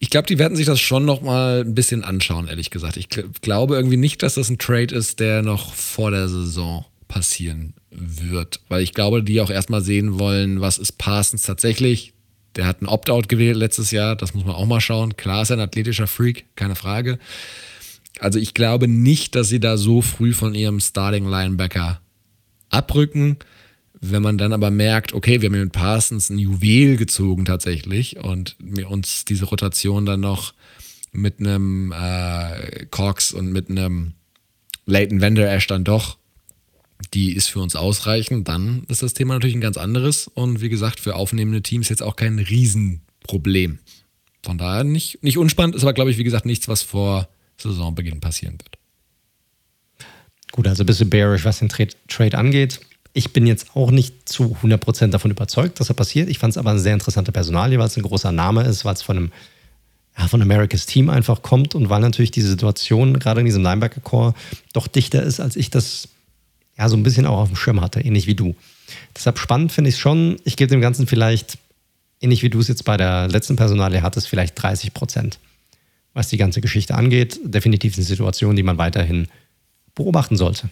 Ich 0.03 0.10
glaube, 0.10 0.26
die 0.26 0.40
werden 0.40 0.57
sich 0.57 0.65
das 0.65 0.80
schon 0.80 1.06
noch 1.06 1.22
mal 1.22 1.61
ein 1.61 1.76
bisschen 1.76 2.03
anschauen, 2.03 2.48
ehrlich 2.48 2.72
gesagt. 2.72 2.98
Ich 2.98 3.07
glaube 3.07 3.76
irgendwie 3.76 3.98
nicht, 3.98 4.23
dass 4.23 4.34
das 4.34 4.49
ein 4.49 4.57
Trade 4.57 4.95
ist, 4.95 5.19
der 5.19 5.44
noch 5.44 5.76
vor 5.76 6.10
der 6.10 6.28
Saison 6.28 6.86
passieren 7.07 7.76
wird. 7.91 8.61
Weil 8.68 8.82
ich 8.82 8.95
glaube, 8.95 9.22
die 9.22 9.40
auch 9.41 9.52
erstmal 9.52 9.82
sehen 9.82 10.18
wollen, 10.18 10.60
was 10.60 10.80
ist 10.80 10.98
Parsons 10.98 11.44
tatsächlich. 11.44 12.14
Der 12.56 12.65
hat 12.65 12.82
ein 12.82 12.88
Opt-out 12.88 13.30
gewählt 13.30 13.57
letztes 13.57 13.91
Jahr, 13.91 14.15
das 14.15 14.34
muss 14.34 14.44
man 14.44 14.56
auch 14.56 14.65
mal 14.65 14.82
schauen. 14.82 15.18
Klar 15.18 15.44
ist 15.44 15.52
er 15.52 15.57
ein 15.57 15.61
athletischer 15.61 16.07
Freak, 16.07 16.45
keine 16.56 16.76
Frage. 16.76 17.19
Also 18.19 18.40
ich 18.40 18.56
glaube 18.56 18.88
nicht, 18.88 19.36
dass 19.36 19.49
sie 19.49 19.60
da 19.60 19.78
so 19.78 20.02
früh 20.02 20.34
von 20.34 20.56
ihrem 20.56 20.80
Starting 20.80 21.30
Linebacker 21.30 22.02
abrücken. 22.69 23.38
Wenn 24.02 24.23
man 24.23 24.38
dann 24.38 24.52
aber 24.52 24.72
merkt, 24.72 25.14
okay, 25.14 25.41
wir 25.41 25.49
haben 25.49 25.60
mit 25.60 25.72
Parsons 25.72 26.30
ein 26.30 26.40
Juwel 26.40 26.98
gezogen 26.98 27.45
tatsächlich 27.45 28.18
und 28.18 28.56
wir 28.60 28.90
uns 28.90 29.26
diese 29.26 29.45
Rotation 29.45 30.06
dann 30.06 30.19
noch 30.19 30.53
mit 31.11 31.40
einem 31.40 31.94
äh, 31.95 32.88
Cox 32.90 33.32
und 33.32 33.52
mit 33.52 33.69
einem 33.69 34.14
Leighton 34.86 35.22
Vander 35.22 35.49
Ash 35.49 35.68
dann 35.68 35.84
doch 35.84 36.18
die 37.14 37.34
ist 37.34 37.48
für 37.48 37.60
uns 37.60 37.76
ausreichend, 37.76 38.48
dann 38.48 38.84
ist 38.88 39.03
das 39.03 39.14
Thema 39.14 39.34
natürlich 39.34 39.56
ein 39.56 39.61
ganz 39.61 39.78
anderes. 39.78 40.28
Und 40.28 40.61
wie 40.61 40.69
gesagt, 40.69 40.99
für 40.99 41.15
aufnehmende 41.15 41.61
Teams 41.61 41.90
jetzt 41.90 42.03
auch 42.03 42.15
kein 42.15 42.40
Riesenproblem. 42.40 43.80
Von 44.44 44.57
daher 44.57 44.84
nicht, 44.84 45.23
nicht 45.23 45.38
unspannend, 45.38 45.76
ist 45.76 45.84
aber, 45.84 45.94
glaube 45.94 46.11
ich, 46.11 46.18
wie 46.18 46.23
gesagt, 46.23 46.45
nichts, 46.45 46.68
was 46.68 46.82
vor 46.82 47.28
Saisonbeginn 47.57 48.22
passieren 48.22 48.57
wird. 48.60 48.78
Gut, 50.52 50.68
also 50.68 50.84
ein 50.84 50.88
bisschen 50.88 51.10
bearish, 51.10 51.45
was 51.45 51.60
den 51.60 51.69
Trade, 51.69 51.94
Trade 52.07 52.38
angeht. 52.38 52.82
Ich 53.14 53.34
bin 53.34 53.46
jetzt 53.46 53.76
auch 53.76 53.92
nicht 53.92 54.30
zu 54.30 54.58
100% 54.62 55.08
davon 55.08 55.32
überzeugt, 55.32 55.80
dass 55.80 55.90
er 55.90 55.96
passiert. 55.96 56.30
Ich 56.30 56.40
fand 56.40 56.52
es 56.52 56.58
aber 56.58 56.72
eine 56.72 56.80
sehr 56.80 56.94
interessante 56.94 57.32
Personalie, 57.32 57.78
weil 57.78 57.88
es 57.88 57.98
ein 57.98 58.04
großer 58.04 58.32
Name 58.32 58.64
ist, 58.64 58.86
weil 58.86 58.94
es 58.94 59.02
von 59.02 59.18
einem 59.18 59.32
ja, 60.18 60.28
von 60.28 60.42
Americas 60.42 60.86
Team 60.86 61.10
einfach 61.10 61.42
kommt 61.42 61.76
und 61.76 61.90
weil 61.90 62.02
natürlich 62.02 62.32
diese 62.32 62.50
Situation 62.50 63.20
gerade 63.20 63.40
in 63.40 63.46
diesem 63.46 63.64
Linebacker-Core 63.64 64.34
doch 64.74 64.88
dichter 64.88 65.24
ist, 65.24 65.40
als 65.40 65.56
ich 65.56 65.70
das 65.70 66.10
ja, 66.78 66.90
so 66.90 66.98
ein 66.98 67.04
bisschen 67.04 67.26
auch 67.26 67.40
auf 67.40 67.50
dem 67.50 67.56
Schirm 67.56 67.82
hatte, 67.82 68.02
ähnlich 68.02 68.28
wie 68.28 68.36
du. 68.36 68.56
Deshalb 69.16 69.40
spannend 69.40 69.72
finde 69.72 69.90
ich 69.90 69.96
es 69.96 70.00
schon. 70.00 70.38
Ich 70.44 70.58
gebe 70.58 70.70
dem 70.70 70.82
Ganzen 70.82 71.08
vielleicht, 71.08 71.58
ähnlich 72.20 72.44
wie 72.44 72.50
du 72.50 72.60
es 72.60 72.68
jetzt 72.68 72.86
bei 72.86 72.98
der 72.98 73.28
letzten 73.28 73.56
Personalie 73.56 74.02
hattest, 74.02 74.28
vielleicht 74.28 74.62
30 74.62 74.94
Prozent, 74.94 75.40
was 76.14 76.30
die 76.30 76.38
ganze 76.38 76.62
Geschichte 76.62 76.96
angeht. 76.96 77.40
Definitiv 77.44 77.96
eine 77.96 78.06
Situation, 78.06 78.56
die 78.56 78.64
man 78.64 78.78
weiterhin 78.78 79.28
beobachten 79.96 80.36
sollte. 80.36 80.70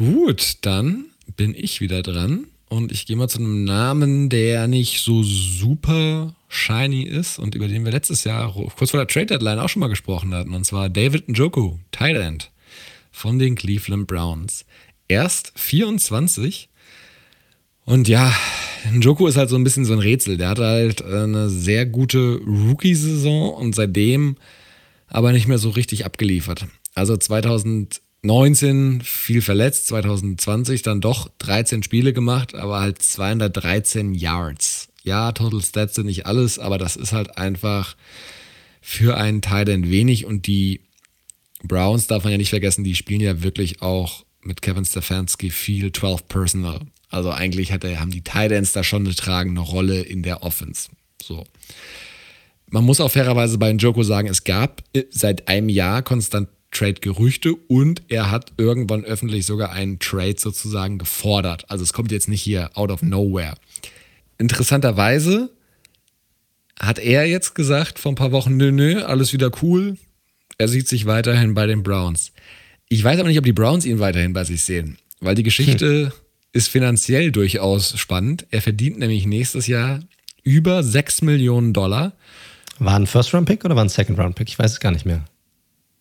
Gut, 0.00 0.56
dann 0.62 1.10
bin 1.36 1.54
ich 1.54 1.82
wieder 1.82 2.00
dran 2.00 2.46
und 2.70 2.90
ich 2.90 3.04
gehe 3.04 3.16
mal 3.16 3.28
zu 3.28 3.38
einem 3.38 3.64
Namen, 3.64 4.30
der 4.30 4.66
nicht 4.66 5.02
so 5.02 5.22
super 5.22 6.34
shiny 6.48 7.02
ist 7.02 7.38
und 7.38 7.54
über 7.54 7.68
den 7.68 7.84
wir 7.84 7.92
letztes 7.92 8.24
Jahr 8.24 8.50
kurz 8.50 8.92
vor 8.92 9.00
der 9.00 9.08
Trade 9.08 9.26
Deadline 9.26 9.58
auch 9.58 9.68
schon 9.68 9.80
mal 9.80 9.88
gesprochen 9.88 10.32
hatten, 10.32 10.54
und 10.54 10.64
zwar 10.64 10.88
David 10.88 11.28
Njoku, 11.28 11.76
Thailand 11.90 12.50
von 13.12 13.38
den 13.38 13.56
Cleveland 13.56 14.06
Browns. 14.06 14.64
Erst 15.06 15.52
24. 15.56 16.70
Und 17.84 18.08
ja, 18.08 18.34
Njoku 18.94 19.26
ist 19.26 19.36
halt 19.36 19.50
so 19.50 19.56
ein 19.56 19.64
bisschen 19.64 19.84
so 19.84 19.92
ein 19.92 19.98
Rätsel. 19.98 20.38
Der 20.38 20.48
hatte 20.48 20.64
halt 20.64 21.04
eine 21.04 21.50
sehr 21.50 21.84
gute 21.84 22.40
Rookie-Saison 22.46 23.52
und 23.52 23.74
seitdem 23.74 24.36
aber 25.08 25.32
nicht 25.32 25.46
mehr 25.46 25.58
so 25.58 25.68
richtig 25.68 26.06
abgeliefert. 26.06 26.68
Also 26.94 27.18
2019 28.22 29.00
viel 29.02 29.40
verletzt, 29.40 29.86
2020 29.88 30.82
dann 30.82 31.00
doch 31.00 31.30
13 31.38 31.82
Spiele 31.82 32.12
gemacht, 32.12 32.54
aber 32.54 32.80
halt 32.80 33.00
213 33.00 34.14
Yards. 34.14 34.88
Ja, 35.02 35.32
Total 35.32 35.62
Stats 35.62 35.94
sind 35.94 36.06
nicht 36.06 36.26
alles, 36.26 36.58
aber 36.58 36.76
das 36.76 36.96
ist 36.96 37.12
halt 37.12 37.38
einfach 37.38 37.96
für 38.82 39.16
einen 39.16 39.40
Teil 39.40 39.66
wenig 39.90 40.26
und 40.26 40.46
die 40.46 40.82
Browns 41.62 42.06
darf 42.06 42.24
man 42.24 42.32
ja 42.32 42.38
nicht 42.38 42.50
vergessen, 42.50 42.84
die 42.84 42.94
spielen 42.94 43.20
ja 43.20 43.42
wirklich 43.42 43.80
auch 43.80 44.24
mit 44.42 44.62
Kevin 44.62 44.84
Stefanski 44.84 45.50
viel 45.50 45.92
12 45.92 46.28
Personal. 46.28 46.80
Also 47.08 47.30
eigentlich 47.30 47.72
hat 47.72 47.84
er, 47.84 48.00
haben 48.00 48.10
die 48.10 48.22
Titans 48.22 48.72
da 48.72 48.84
schon 48.84 49.04
eine 49.04 49.14
tragende 49.14 49.60
Rolle 49.60 50.00
in 50.00 50.22
der 50.22 50.42
Offense. 50.42 50.88
So. 51.22 51.44
Man 52.68 52.84
muss 52.84 53.00
auch 53.00 53.10
fairerweise 53.10 53.58
bei 53.58 53.72
Njoko 53.72 54.02
sagen, 54.02 54.28
es 54.28 54.44
gab 54.44 54.82
seit 55.10 55.48
einem 55.48 55.68
Jahr 55.68 56.02
konstant 56.02 56.48
Trade-Gerüchte 56.70 57.54
und 57.54 58.02
er 58.08 58.30
hat 58.30 58.52
irgendwann 58.56 59.04
öffentlich 59.04 59.46
sogar 59.46 59.72
einen 59.72 59.98
Trade 59.98 60.36
sozusagen 60.38 60.98
gefordert. 60.98 61.64
Also 61.68 61.82
es 61.82 61.92
kommt 61.92 62.12
jetzt 62.12 62.28
nicht 62.28 62.42
hier 62.42 62.70
out 62.74 62.90
of 62.90 63.02
nowhere. 63.02 63.54
Interessanterweise 64.38 65.50
hat 66.78 66.98
er 66.98 67.26
jetzt 67.26 67.54
gesagt 67.54 67.98
vor 67.98 68.12
ein 68.12 68.16
paar 68.16 68.32
Wochen, 68.32 68.56
nö, 68.56 68.72
nö, 68.72 69.02
alles 69.02 69.32
wieder 69.32 69.50
cool. 69.62 69.96
Er 70.58 70.68
sieht 70.68 70.88
sich 70.88 71.06
weiterhin 71.06 71.54
bei 71.54 71.66
den 71.66 71.82
Browns. 71.82 72.32
Ich 72.88 73.04
weiß 73.04 73.18
aber 73.18 73.28
nicht, 73.28 73.38
ob 73.38 73.44
die 73.44 73.52
Browns 73.52 73.84
ihn 73.84 73.98
weiterhin 73.98 74.32
bei 74.32 74.44
sich 74.44 74.62
sehen, 74.62 74.98
weil 75.20 75.34
die 75.34 75.42
Geschichte 75.42 76.06
hm. 76.06 76.12
ist 76.52 76.68
finanziell 76.68 77.32
durchaus 77.32 77.98
spannend. 77.98 78.46
Er 78.50 78.62
verdient 78.62 78.98
nämlich 78.98 79.26
nächstes 79.26 79.66
Jahr 79.66 80.00
über 80.42 80.82
6 80.82 81.22
Millionen 81.22 81.72
Dollar. 81.72 82.14
War 82.78 82.96
ein 82.96 83.06
First-Round-Pick 83.06 83.64
oder 83.64 83.76
war 83.76 83.84
ein 83.84 83.90
Second-Round-Pick? 83.90 84.48
Ich 84.48 84.58
weiß 84.58 84.72
es 84.72 84.80
gar 84.80 84.90
nicht 84.90 85.04
mehr. 85.04 85.24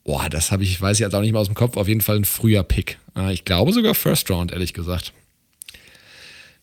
Boah, 0.03 0.29
das 0.29 0.51
habe 0.51 0.63
ich, 0.63 0.81
weiß 0.81 0.97
ich 0.97 1.01
jetzt 1.01 1.13
auch 1.13 1.21
nicht 1.21 1.31
mehr 1.31 1.41
aus 1.41 1.47
dem 1.47 1.55
Kopf. 1.55 1.77
Auf 1.77 1.87
jeden 1.87 2.01
Fall 2.01 2.17
ein 2.17 2.25
früher 2.25 2.63
Pick. 2.63 2.97
Ah, 3.13 3.31
ich 3.31 3.45
glaube 3.45 3.73
sogar 3.73 3.95
First 3.95 4.29
Round, 4.31 4.51
ehrlich 4.51 4.73
gesagt. 4.73 5.13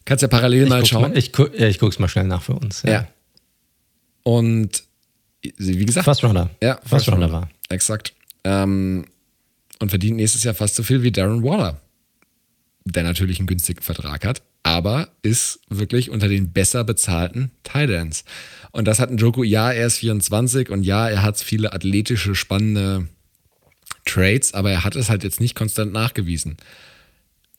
Kannst 0.04 0.22
ja 0.22 0.28
parallel 0.28 0.64
ich 0.64 0.68
mal 0.68 0.86
schauen. 0.86 1.02
Mal, 1.02 1.18
ich, 1.18 1.32
gu 1.32 1.46
ich 1.46 1.78
gucke 1.78 1.92
es 1.92 1.98
mal 1.98 2.08
schnell 2.08 2.26
nach 2.26 2.42
für 2.42 2.54
uns. 2.54 2.82
Ja. 2.82 2.90
ja. 2.90 3.08
Und 4.22 4.84
wie 5.42 5.84
gesagt. 5.84 6.04
First 6.04 6.24
Rounder. 6.24 6.50
Ja, 6.62 6.76
First, 6.76 6.88
First 6.88 7.08
Rounder 7.12 7.30
war. 7.30 7.50
Exakt. 7.68 8.14
Ähm, 8.44 9.04
und 9.80 9.90
verdient 9.90 10.16
nächstes 10.16 10.44
Jahr 10.44 10.54
fast 10.54 10.76
so 10.76 10.82
viel 10.82 11.02
wie 11.02 11.12
Darren 11.12 11.42
Waller, 11.42 11.80
der 12.84 13.02
natürlich 13.02 13.38
einen 13.38 13.46
günstigen 13.46 13.82
Vertrag 13.82 14.24
hat, 14.24 14.42
aber 14.62 15.08
ist 15.22 15.60
wirklich 15.68 16.10
unter 16.10 16.28
den 16.28 16.52
besser 16.52 16.84
bezahlten 16.84 17.50
Titans. 17.62 18.24
Und 18.72 18.86
das 18.86 18.98
hat 18.98 19.10
ein 19.10 19.18
Joko, 19.18 19.42
ja, 19.42 19.72
er 19.72 19.86
ist 19.86 19.98
24 19.98 20.70
und 20.70 20.82
ja, 20.82 21.08
er 21.08 21.22
hat 21.22 21.38
viele 21.38 21.72
athletische, 21.72 22.34
spannende 22.34 23.08
Trades, 24.04 24.54
aber 24.54 24.70
er 24.70 24.84
hat 24.84 24.96
es 24.96 25.08
halt 25.10 25.24
jetzt 25.24 25.40
nicht 25.40 25.54
konstant 25.54 25.92
nachgewiesen. 25.92 26.56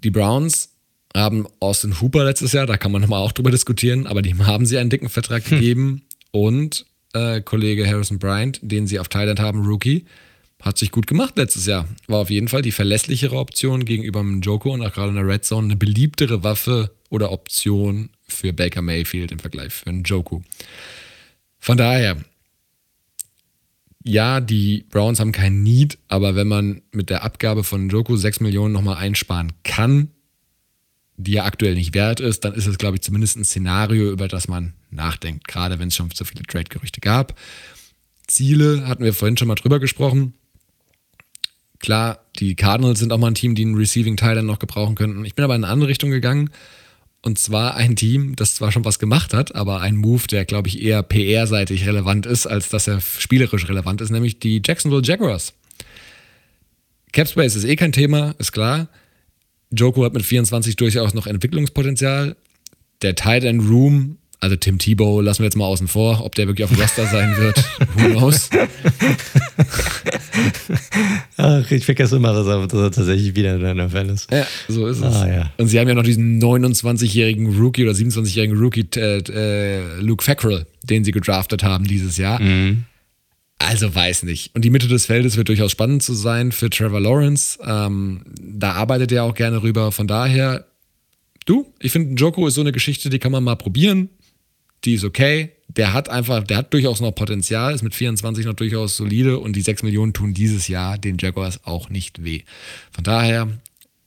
Die 0.04 0.12
Browns 0.12 0.70
haben 1.16 1.48
Austin 1.60 2.00
Hooper 2.00 2.26
letztes 2.26 2.54
Jahr, 2.54 2.66
da 2.66 2.78
kann 2.78 2.92
man 2.92 3.02
nochmal 3.02 3.22
auch 3.22 3.32
drüber 3.32 3.52
diskutieren, 3.52 4.08
aber 4.08 4.22
dem 4.22 4.46
haben 4.46 4.66
sie 4.66 4.78
einen 4.78 4.90
dicken 4.90 5.10
Vertrag 5.10 5.44
hm. 5.46 5.58
gegeben 5.58 6.02
und 6.32 6.86
äh, 7.14 7.42
Kollege 7.42 7.88
Harrison 7.88 8.20
Bryant, 8.20 8.60
den 8.62 8.88
sie 8.88 9.00
auf 9.00 9.08
Thailand 9.08 9.40
haben, 9.40 9.66
Rookie, 9.66 10.06
hat 10.62 10.78
sich 10.78 10.92
gut 10.92 11.08
gemacht 11.08 11.38
letztes 11.38 11.66
Jahr. 11.66 11.88
War 12.08 12.20
auf 12.20 12.30
jeden 12.30 12.48
Fall 12.48 12.62
die 12.62 12.72
verlässlichere 12.72 13.36
Option 13.36 13.86
gegenüber 13.86 14.22
dem 14.22 14.42
Joko 14.42 14.74
und 14.74 14.82
auch 14.82 14.94
gerade 14.94 15.10
in 15.10 15.16
der 15.16 15.28
Red 15.28 15.46
Zone 15.46 15.66
eine 15.66 15.76
beliebtere 15.76 16.44
Waffe 16.44 16.92
oder 17.10 17.32
Option 17.32 18.10
für 18.28 18.54
Baker 18.54 18.82
Mayfield 18.82 19.32
im 19.32 19.40
Vergleich 19.40 19.74
für 19.74 19.88
einen 19.88 20.04
Joko. 20.04 20.44
Von 21.60 21.78
daher, 21.78 22.18
ja, 24.08 24.42
die 24.42 24.86
Browns 24.90 25.20
haben 25.20 25.32
kein 25.32 25.64
Need, 25.64 25.98
aber 26.08 26.36
wenn 26.36 26.48
man 26.48 26.82
mit 26.92 27.10
der 27.10 27.24
Abgabe 27.24 27.64
von 27.64 27.90
Joko 27.90 28.16
6 28.16 28.40
Millionen 28.40 28.74
nochmal 28.74 28.98
einsparen 28.98 29.54
kann, 29.64 30.10
die 31.18 31.34
ja 31.34 31.46
aktuell 31.46 31.76
nicht 31.76 31.94
wert 31.94 32.20
ist, 32.20 32.46
dann 32.46 32.54
ist 32.54 32.68
es, 32.68 32.78
glaube 32.78 32.96
ich, 32.96 33.02
zumindest 33.02 33.38
ein 33.38 33.44
Szenario, 33.44 34.12
über 34.12 34.28
das 34.28 34.48
man 34.48 34.74
nachdenkt, 34.92 35.48
gerade 35.48 35.80
wenn 35.80 35.90
es 35.90 35.96
schon 35.96 36.10
so 36.14 36.26
viele 36.26 36.44
Trade-Gerüchte 36.44 37.02
gab. 37.02 37.38
Ziele 38.28 38.88
hatten 38.88 39.04
wir 39.04 39.14
vorhin 39.14 39.38
schon 39.38 39.48
mal 39.48 39.56
drüber 39.56 39.80
gesprochen. 39.80 40.34
Klar, 41.80 42.26
die 42.40 42.56
Cardinals 42.56 43.00
sind 43.00 43.12
auch 43.12 43.18
mal 43.18 43.28
ein 43.28 43.36
Team, 43.36 43.56
die 43.56 43.64
einen 43.64 43.76
Receiving-Teil 43.76 44.36
dann 44.36 44.46
noch 44.46 44.60
gebrauchen 44.60 44.96
könnten. 44.96 45.26
Ich 45.26 45.36
bin 45.36 45.46
aber 45.46 45.56
in 45.56 45.64
eine 45.64 45.72
andere 45.72 45.90
Richtung 45.90 46.12
gegangen. 46.12 46.50
Und 47.28 47.38
zwar 47.38 47.76
ein 47.76 47.98
Team, 47.98 48.38
das 48.38 48.56
zwar 48.56 48.72
schon 48.72 48.86
was 48.86 49.00
gemacht 49.00 49.34
hat, 49.34 49.54
aber 49.54 49.82
ein 49.82 49.98
Move, 49.98 50.28
der, 50.28 50.46
glaube 50.46 50.70
ich, 50.70 50.82
eher 50.82 51.04
PR-seitig 51.04 51.86
relevant 51.86 52.26
ist, 52.26 52.48
als 52.48 52.70
dass 52.70 52.88
er 52.88 53.02
spielerisch 53.02 53.68
relevant 53.68 54.00
ist, 54.00 54.12
nämlich 54.12 54.40
die 54.40 54.62
Jacksonville 54.66 55.02
Jaguars. 55.04 55.54
Capspace 57.12 57.58
ist 57.58 57.66
eh 57.66 57.76
kein 57.76 57.92
Thema, 57.92 58.34
ist 58.38 58.54
klar. 58.54 58.88
Joko 59.72 60.06
hat 60.06 60.14
mit 60.14 60.24
24 60.24 60.78
durchaus 60.78 61.14
noch 61.14 61.28
Entwicklungspotenzial. 61.28 62.38
Der 63.02 63.14
Tight 63.16 63.44
End 63.44 63.70
Room 63.70 64.20
also 64.40 64.56
Tim 64.56 64.78
Tebow 64.78 65.20
lassen 65.22 65.40
wir 65.40 65.46
jetzt 65.46 65.58
mal 65.58 65.66
außen 65.66 65.88
vor, 65.88 66.24
ob 66.24 66.36
der 66.36 66.48
wirklich 66.48 66.66
auf 66.66 66.72
dem 66.72 66.80
Roster 66.80 67.08
sein 67.08 67.36
wird. 67.38 67.58
Who 67.96 68.10
knows? 68.10 68.50
Ach, 71.38 71.72
ich 71.72 71.86
vergesse 71.86 72.18
immer, 72.18 72.34
dass 72.34 72.46
er, 72.46 72.68
dass 72.68 72.80
er 72.80 72.92
tatsächlich 72.92 73.36
wieder 73.36 73.56
in 73.56 73.62
der 73.62 73.74
NFL 73.74 74.10
ist. 74.10 74.32
Ja, 74.32 74.46
so 74.68 74.86
ist 74.88 75.00
es. 75.00 75.16
Ah, 75.16 75.28
ja. 75.28 75.52
Und 75.58 75.68
sie 75.68 75.80
haben 75.80 75.88
ja 75.88 75.96
noch 75.96 76.04
diesen 76.04 76.40
29-jährigen 76.42 77.58
Rookie 77.58 77.84
oder 77.84 77.94
27-jährigen 77.94 78.58
Rookie, 78.58 78.88
äh, 78.96 79.18
äh, 79.18 80.02
Luke 80.02 80.24
Fackrell, 80.24 80.68
den 80.84 81.04
sie 81.04 81.12
gedraftet 81.12 81.64
haben 81.64 81.86
dieses 81.86 82.18
Jahr. 82.18 82.40
Mhm. 82.40 82.84
Also 83.58 83.94
weiß 83.94 84.22
nicht. 84.24 84.54
Und 84.54 84.64
die 84.64 84.70
Mitte 84.70 84.88
des 84.88 85.08
Feldes 85.08 85.36
wird 85.36 85.50
durchaus 85.50 85.72
spannend 85.72 86.04
zu 86.04 86.14
sein 86.14 86.52
für 86.52 86.70
Trevor 86.70 87.00
Lawrence. 87.00 87.58
Ähm, 87.66 88.22
da 88.40 88.74
arbeitet 88.74 89.12
er 89.12 89.24
auch 89.24 89.34
gerne 89.34 89.64
rüber. 89.64 89.92
Von 89.92 90.06
daher, 90.06 90.68
du, 91.46 91.66
ich 91.80 91.92
finde, 91.92 92.14
Joko 92.14 92.46
ist 92.46 92.54
so 92.54 92.62
eine 92.62 92.72
Geschichte, 92.72 93.10
die 93.10 93.18
kann 93.18 93.32
man 93.32 93.44
mal 93.44 93.56
probieren 93.56 94.10
die 94.88 94.96
ist 94.96 95.04
okay. 95.04 95.52
Der 95.68 95.94
hat 95.94 96.10
einfach, 96.10 96.44
der 96.44 96.58
hat 96.58 96.74
durchaus 96.74 97.02
noch 97.02 97.12
Potenzial, 97.12 97.76
ist 97.76 97.84
mit 97.84 97.94
24 97.94 98.46
noch 98.46 98.54
durchaus 98.54 98.98
solide 98.98 99.38
und 99.38 99.56
die 99.56 99.62
6 99.62 99.84
Millionen 99.84 100.14
tun 100.14 100.34
dieses 100.34 100.68
Jahr 100.68 100.98
den 100.98 101.18
Jaguars 101.20 101.64
auch 101.66 101.90
nicht 101.90 102.24
weh. 102.24 102.44
Von 102.92 103.04
daher 103.04 103.48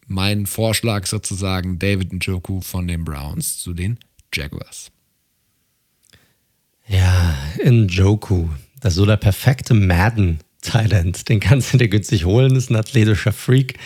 mein 0.07 0.47
Vorschlag 0.47 1.07
sozusagen 1.07 1.79
David 1.79 2.13
Njoku 2.13 2.61
von 2.63 2.89
den 2.89 3.05
Browns 3.05 3.59
zu 3.59 3.75
den 3.75 3.99
Jaguars. 4.35 4.91
Ja, 6.89 7.37
Njoku, 7.65 8.49
das 8.81 8.95
ist 8.95 8.97
so 8.97 9.07
der 9.07 9.19
perfekte 9.19 9.75
Madden-Talent. 9.75 11.29
Den 11.29 11.39
kannst 11.39 11.73
du 11.73 11.79
dir 11.79 11.89
günstig 11.89 12.25
holen, 12.25 12.57
ist 12.57 12.71
ein 12.71 12.77
athletischer 12.77 13.33
Freak 13.33 13.79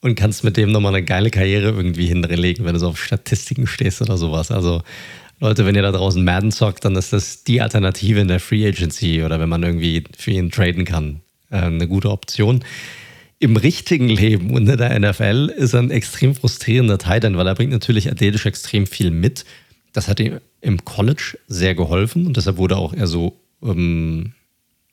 und 0.00 0.14
kannst 0.14 0.44
mit 0.44 0.56
dem 0.56 0.70
nochmal 0.70 0.94
eine 0.94 1.04
geile 1.04 1.30
Karriere 1.30 1.70
irgendwie 1.70 2.06
hinlegen, 2.06 2.64
wenn 2.64 2.74
du 2.74 2.80
so 2.80 2.88
auf 2.88 3.02
Statistiken 3.02 3.66
stehst 3.66 4.00
oder 4.00 4.16
sowas. 4.16 4.50
Also 4.50 4.82
Leute, 5.38 5.66
wenn 5.66 5.74
ihr 5.74 5.82
da 5.82 5.92
draußen 5.92 6.24
Madden 6.24 6.50
zockt, 6.50 6.84
dann 6.84 6.96
ist 6.96 7.12
das 7.12 7.44
die 7.44 7.60
Alternative 7.60 8.20
in 8.20 8.28
der 8.28 8.40
Free 8.40 8.66
Agency 8.66 9.22
oder 9.22 9.38
wenn 9.38 9.48
man 9.48 9.62
irgendwie 9.62 10.04
für 10.16 10.30
ihn 10.30 10.50
traden 10.50 10.84
kann. 10.84 11.20
Äh, 11.50 11.62
eine 11.62 11.88
gute 11.88 12.10
Option. 12.10 12.64
Im 13.38 13.56
richtigen 13.56 14.08
Leben 14.08 14.54
und 14.54 14.66
in 14.66 14.78
der 14.78 14.98
NFL 14.98 15.52
ist 15.54 15.74
er 15.74 15.80
ein 15.80 15.90
extrem 15.90 16.34
frustrierender 16.34 16.96
Titan, 16.96 17.36
weil 17.36 17.46
er 17.46 17.54
bringt 17.54 17.72
natürlich 17.72 18.10
athletisch 18.10 18.46
extrem 18.46 18.86
viel 18.86 19.10
mit. 19.10 19.44
Das 19.92 20.08
hat 20.08 20.20
ihm 20.20 20.40
im 20.62 20.84
College 20.86 21.38
sehr 21.46 21.74
geholfen 21.74 22.26
und 22.26 22.38
deshalb 22.38 22.56
wurde 22.56 22.78
auch 22.78 22.94
er 22.94 23.06
so, 23.06 23.38
ähm, 23.62 24.32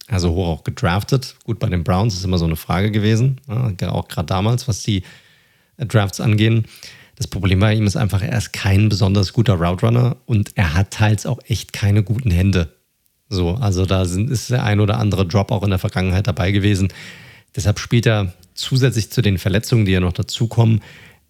also 0.08 0.32
hoch 0.32 0.48
auch 0.48 0.64
gedraftet. 0.66 1.38
Gut, 1.46 1.60
bei 1.60 1.70
den 1.70 1.86
Browns 1.86 2.16
ist 2.16 2.26
immer 2.26 2.38
so 2.38 2.46
eine 2.46 2.58
Frage 2.58 2.92
gewesen, 2.92 3.40
ja, 3.48 3.92
auch 3.92 4.10
gerade 4.10 4.28
damals, 4.28 4.68
was 4.68 4.84
die 4.84 5.04
Drafts 5.78 6.20
angehen. 6.20 6.66
Das 7.24 7.30
Problem 7.30 7.62
bei 7.62 7.74
ihm 7.74 7.88
ist 7.88 7.96
einfach, 7.96 8.22
er 8.22 8.38
ist 8.38 8.52
kein 8.52 8.90
besonders 8.90 9.32
guter 9.32 9.54
Route 9.54 10.18
und 10.26 10.52
er 10.56 10.74
hat 10.74 10.92
teils 10.92 11.26
auch 11.26 11.40
echt 11.48 11.72
keine 11.72 12.04
guten 12.04 12.32
Hände. 12.32 12.74
So, 13.30 13.52
also 13.52 13.86
da 13.86 14.04
sind, 14.04 14.30
ist 14.30 14.50
der 14.50 14.66
ein 14.66 14.82
oder 14.82 15.00
andere 15.00 15.26
Drop 15.26 15.50
auch 15.54 15.64
in 15.64 15.70
der 15.70 15.80
Vergangenheit 15.80 16.28
dabei 16.28 16.52
gewesen. 16.52 16.90
Deshalb 17.56 17.80
spielt 17.80 18.06
er 18.08 18.34
zusätzlich 18.56 19.10
zu 19.10 19.22
den 19.22 19.38
Verletzungen, 19.38 19.86
die 19.86 19.94
ja 19.94 20.02
noch 20.02 20.12
dazukommen, 20.12 20.82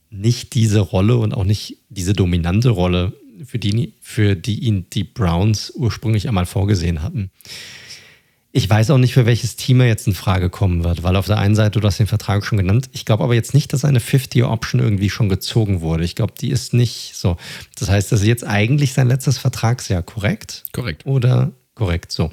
nicht 0.09 0.55
diese 0.55 0.79
Rolle 0.79 1.17
und 1.17 1.35
auch 1.35 1.45
nicht 1.45 1.77
diese 1.89 2.13
dominante 2.13 2.69
Rolle, 2.69 3.13
für 3.45 3.59
die, 3.59 3.93
für 4.01 4.35
die 4.35 4.61
ihn 4.61 4.87
die 4.93 5.03
Browns 5.03 5.71
ursprünglich 5.75 6.27
einmal 6.27 6.47
vorgesehen 6.47 7.03
hatten. 7.03 7.29
Ich 8.55 8.69
weiß 8.69 8.91
auch 8.91 8.99
nicht, 8.99 9.15
für 9.15 9.25
welches 9.25 9.55
Team 9.55 9.81
er 9.81 9.87
jetzt 9.87 10.05
in 10.05 10.13
Frage 10.13 10.51
kommen 10.51 10.83
wird, 10.83 11.01
weil 11.01 11.15
auf 11.15 11.25
der 11.25 11.39
einen 11.39 11.55
Seite, 11.55 11.79
du 11.79 11.87
hast 11.87 11.97
den 11.97 12.05
Vertrag 12.05 12.45
schon 12.45 12.59
genannt, 12.59 12.87
ich 12.93 13.03
glaube 13.03 13.23
aber 13.23 13.33
jetzt 13.33 13.55
nicht, 13.55 13.73
dass 13.73 13.83
eine 13.83 13.97
50-Option 13.97 14.79
irgendwie 14.79 15.09
schon 15.09 15.27
gezogen 15.27 15.81
wurde. 15.81 16.03
Ich 16.03 16.13
glaube, 16.13 16.33
die 16.39 16.51
ist 16.51 16.71
nicht 16.71 17.13
so. 17.15 17.35
Das 17.79 17.89
heißt, 17.89 18.11
das 18.11 18.21
ist 18.21 18.27
jetzt 18.27 18.45
eigentlich 18.45 18.93
sein 18.93 19.07
letztes 19.07 19.39
Vertragsjahr, 19.39 20.03
korrekt? 20.03 20.65
Korrekt. 20.71 21.07
Oder 21.07 21.51
korrekt, 21.73 22.11
so. 22.11 22.31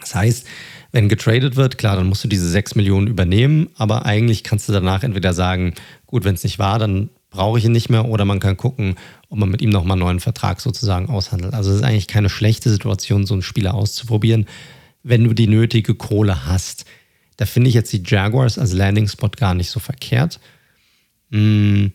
Das 0.00 0.14
heißt, 0.14 0.46
wenn 0.92 1.10
getradet 1.10 1.54
wird, 1.54 1.76
klar, 1.76 1.96
dann 1.96 2.06
musst 2.06 2.24
du 2.24 2.28
diese 2.28 2.48
6 2.48 2.74
Millionen 2.74 3.06
übernehmen, 3.06 3.68
aber 3.76 4.06
eigentlich 4.06 4.42
kannst 4.42 4.70
du 4.70 4.72
danach 4.72 5.02
entweder 5.02 5.34
sagen, 5.34 5.74
gut, 6.06 6.24
wenn 6.24 6.34
es 6.34 6.44
nicht 6.44 6.58
war, 6.58 6.78
dann 6.78 7.10
brauche 7.28 7.58
ich 7.58 7.66
ihn 7.66 7.72
nicht 7.72 7.90
mehr 7.90 8.06
oder 8.06 8.24
man 8.24 8.40
kann 8.40 8.56
gucken, 8.56 8.94
ob 9.28 9.38
man 9.38 9.50
mit 9.50 9.60
ihm 9.60 9.68
nochmal 9.68 9.96
einen 9.96 10.06
neuen 10.06 10.20
Vertrag 10.20 10.62
sozusagen 10.62 11.10
aushandelt. 11.10 11.52
Also 11.52 11.72
es 11.72 11.76
ist 11.76 11.82
eigentlich 11.82 12.08
keine 12.08 12.30
schlechte 12.30 12.70
Situation, 12.70 13.26
so 13.26 13.34
einen 13.34 13.42
Spieler 13.42 13.74
auszuprobieren 13.74 14.46
wenn 15.06 15.24
du 15.24 15.34
die 15.34 15.46
nötige 15.46 15.94
Kohle 15.94 16.46
hast. 16.46 16.84
Da 17.36 17.46
finde 17.46 17.68
ich 17.68 17.74
jetzt 17.74 17.92
die 17.92 18.02
Jaguars 18.04 18.58
als 18.58 18.72
Landing-Spot 18.72 19.30
gar 19.36 19.54
nicht 19.54 19.70
so 19.70 19.78
verkehrt. 19.78 20.40
Hm. 21.30 21.92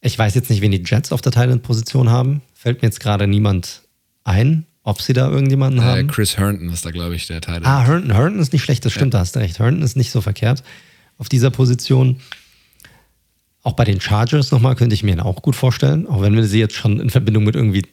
Ich 0.00 0.18
weiß 0.18 0.34
jetzt 0.34 0.50
nicht, 0.50 0.60
wen 0.60 0.72
die 0.72 0.82
Jets 0.84 1.12
auf 1.12 1.20
der 1.20 1.30
Thailand-Position 1.30 2.10
haben. 2.10 2.42
Fällt 2.54 2.82
mir 2.82 2.88
jetzt 2.88 2.98
gerade 2.98 3.28
niemand 3.28 3.82
ein, 4.24 4.66
ob 4.82 5.00
sie 5.00 5.12
da 5.12 5.30
irgendjemanden 5.30 5.80
äh, 5.80 5.84
haben. 5.84 6.08
Chris 6.08 6.36
Herndon 6.36 6.70
ist 6.70 6.84
da, 6.84 6.90
glaube 6.90 7.14
ich, 7.14 7.28
der 7.28 7.40
Thailand. 7.40 7.66
Ah, 7.66 7.84
Herndon, 7.84 8.12
Herndon 8.12 8.40
ist 8.40 8.52
nicht 8.52 8.64
schlecht, 8.64 8.84
das 8.84 8.92
stimmt, 8.92 9.14
ja. 9.14 9.18
da 9.18 9.20
hast 9.20 9.36
du 9.36 9.40
recht. 9.40 9.60
Herndon 9.60 9.82
ist 9.82 9.96
nicht 9.96 10.10
so 10.10 10.20
verkehrt 10.20 10.64
auf 11.18 11.28
dieser 11.28 11.50
Position. 11.50 12.20
Auch 13.62 13.74
bei 13.74 13.84
den 13.84 14.00
Chargers 14.00 14.50
nochmal 14.50 14.74
könnte 14.74 14.94
ich 14.94 15.04
mir 15.04 15.12
ihn 15.12 15.20
auch 15.20 15.40
gut 15.42 15.54
vorstellen, 15.54 16.08
auch 16.08 16.20
wenn 16.22 16.34
wir 16.34 16.44
sie 16.44 16.58
jetzt 16.58 16.74
schon 16.74 16.98
in 16.98 17.10
Verbindung 17.10 17.44
mit 17.44 17.54
irgendwie 17.54 17.86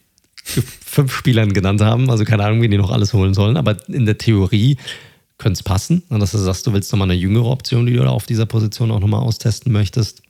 fünf 0.43 1.13
Spielern 1.13 1.53
genannt 1.53 1.81
haben. 1.81 2.09
Also 2.09 2.25
keine 2.25 2.43
Ahnung, 2.43 2.61
wie 2.61 2.69
die 2.69 2.77
noch 2.77 2.91
alles 2.91 3.13
holen 3.13 3.33
sollen. 3.33 3.57
Aber 3.57 3.77
in 3.87 4.05
der 4.05 4.17
Theorie 4.17 4.77
könnte 5.37 5.57
es 5.57 5.63
passen, 5.63 6.03
ne, 6.09 6.19
dass 6.19 6.31
du 6.31 6.37
sagst, 6.37 6.67
du 6.67 6.73
willst 6.73 6.91
nochmal 6.91 7.09
eine 7.09 7.19
jüngere 7.19 7.45
Option, 7.45 7.85
die 7.85 7.93
du 7.93 8.03
auf 8.03 8.25
dieser 8.25 8.45
Position 8.45 8.91
auch 8.91 8.99
nochmal 8.99 9.21
austesten 9.21 9.71
möchtest. 9.71 10.21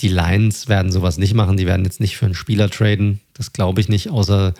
Die 0.00 0.08
Lions 0.08 0.68
werden 0.68 0.92
sowas 0.92 1.18
nicht 1.18 1.34
machen, 1.34 1.56
die 1.56 1.66
werden 1.66 1.84
jetzt 1.84 2.00
nicht 2.00 2.16
für 2.16 2.26
einen 2.26 2.34
Spieler 2.34 2.68
traden, 2.68 3.20
das 3.34 3.52
glaube 3.52 3.80
ich 3.80 3.88
nicht, 3.88 4.10
außer 4.10 4.54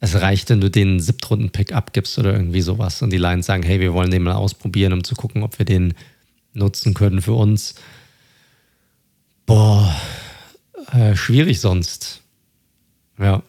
es 0.00 0.20
reicht, 0.20 0.50
wenn 0.50 0.60
du 0.60 0.70
den 0.70 1.00
Siebtrunden-Pick 1.00 1.72
abgibst 1.72 2.18
oder 2.18 2.32
irgendwie 2.34 2.60
sowas 2.60 3.00
und 3.02 3.10
die 3.10 3.18
Lions 3.18 3.46
sagen, 3.46 3.62
hey, 3.62 3.80
wir 3.80 3.94
wollen 3.94 4.10
den 4.10 4.22
mal 4.22 4.34
ausprobieren, 4.34 4.92
um 4.92 5.04
zu 5.04 5.14
gucken, 5.14 5.42
ob 5.42 5.58
wir 5.58 5.66
den 5.66 5.94
nutzen 6.52 6.94
können 6.94 7.22
für 7.22 7.32
uns. 7.32 7.74
Boah, 9.46 9.94
äh, 10.92 11.16
schwierig 11.16 11.60
sonst. 11.60 12.23
Ja. 13.18 13.42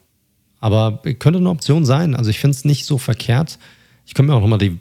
Aber 0.60 1.02
könnte 1.20 1.40
eine 1.40 1.50
Option 1.50 1.86
sein. 1.86 2.16
Also 2.16 2.30
ich 2.30 2.40
finde 2.40 2.56
es 2.56 2.66
nicht 2.66 2.86
so 2.86 2.98
verkehrt. 2.98 3.60
Ich 4.06 4.14
könnte 4.14 4.32
mir 4.32 4.38
auch 4.38 4.42
nochmal 4.42 4.60
die, 4.60 4.80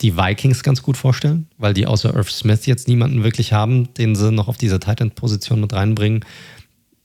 die 0.00 0.16
Vikings 0.16 0.62
ganz 0.62 0.82
gut 0.82 0.96
vorstellen, 0.96 1.46
weil 1.58 1.74
die 1.74 1.86
außer 1.86 2.14
Irv 2.14 2.30
Smith 2.30 2.66
jetzt 2.66 2.88
niemanden 2.88 3.24
wirklich 3.24 3.52
haben, 3.52 3.92
den 3.94 4.14
sie 4.14 4.30
noch 4.30 4.48
auf 4.48 4.58
dieser 4.58 4.80
Titan-Position 4.80 5.60
mit 5.60 5.72
reinbringen. 5.72 6.24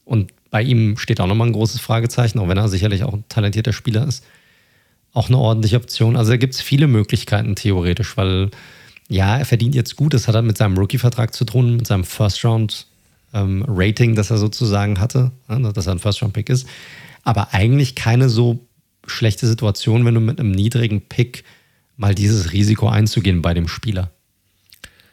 Und 0.06 0.32
bei 0.52 0.64
ihm 0.64 0.98
steht 0.98 1.22
auch 1.22 1.28
nochmal 1.28 1.48
ein 1.48 1.54
großes 1.54 1.82
Fragezeichen, 1.82 2.40
auch 2.40 2.48
wenn 2.48 2.58
er 2.58 2.70
sicherlich 2.70 3.04
auch 3.04 3.14
ein 3.14 3.24
talentierter 3.30 3.74
Spieler 3.74 4.08
ist. 4.08 4.24
Auch 5.14 5.28
eine 5.28 5.38
ordentliche 5.38 5.78
Option. 5.78 6.16
Also 6.16 6.32
da 6.32 6.38
gibt 6.38 6.54
es 6.54 6.62
viele 6.62 6.88
Möglichkeiten 6.88 7.56
theoretisch, 7.56 8.18
weil 8.18 8.50
ja, 9.10 9.38
er 9.38 9.46
verdient 9.46 9.76
jetzt 9.76 9.96
gut. 9.96 10.14
Das 10.14 10.28
hat 10.28 10.36
er 10.36 10.44
mit 10.44 10.58
seinem 10.58 10.78
Rookie-Vertrag 10.78 11.34
zu 11.34 11.46
tun, 11.46 11.78
mit 11.78 11.88
seinem 11.88 12.04
First-Round-Rating, 12.04 14.10
ähm, 14.12 14.16
das 14.16 14.30
er 14.30 14.38
sozusagen 14.38 15.00
hatte, 15.00 15.32
ne, 15.48 15.74
dass 15.74 15.88
er 15.88 15.94
ein 15.94 16.00
First-Round-Pick 16.00 16.50
ist. 16.50 16.68
Aber 17.30 17.54
eigentlich 17.54 17.94
keine 17.94 18.28
so 18.28 18.66
schlechte 19.06 19.46
Situation, 19.46 20.04
wenn 20.04 20.16
du 20.16 20.20
mit 20.20 20.40
einem 20.40 20.50
niedrigen 20.50 21.02
Pick 21.02 21.44
mal 21.96 22.16
dieses 22.16 22.54
Risiko 22.54 22.90
einzugehen 22.90 23.44
bei 23.44 23.54
dem 23.54 23.68
Spieler. 23.68 24.10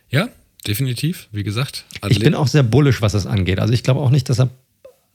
Ja, 0.09 0.31
definitiv, 0.67 1.29
wie 1.31 1.43
gesagt. 1.43 1.85
Athlet. 1.97 2.13
Ich 2.13 2.21
bin 2.21 2.35
auch 2.35 2.47
sehr 2.47 2.63
bullisch, 2.63 3.03
was 3.03 3.13
das 3.13 3.27
angeht. 3.27 3.61
Also 3.61 3.75
ich 3.75 3.83
glaube 3.83 4.01
auch 4.01 4.09
nicht, 4.09 4.31
dass 4.31 4.41
er 4.41 4.49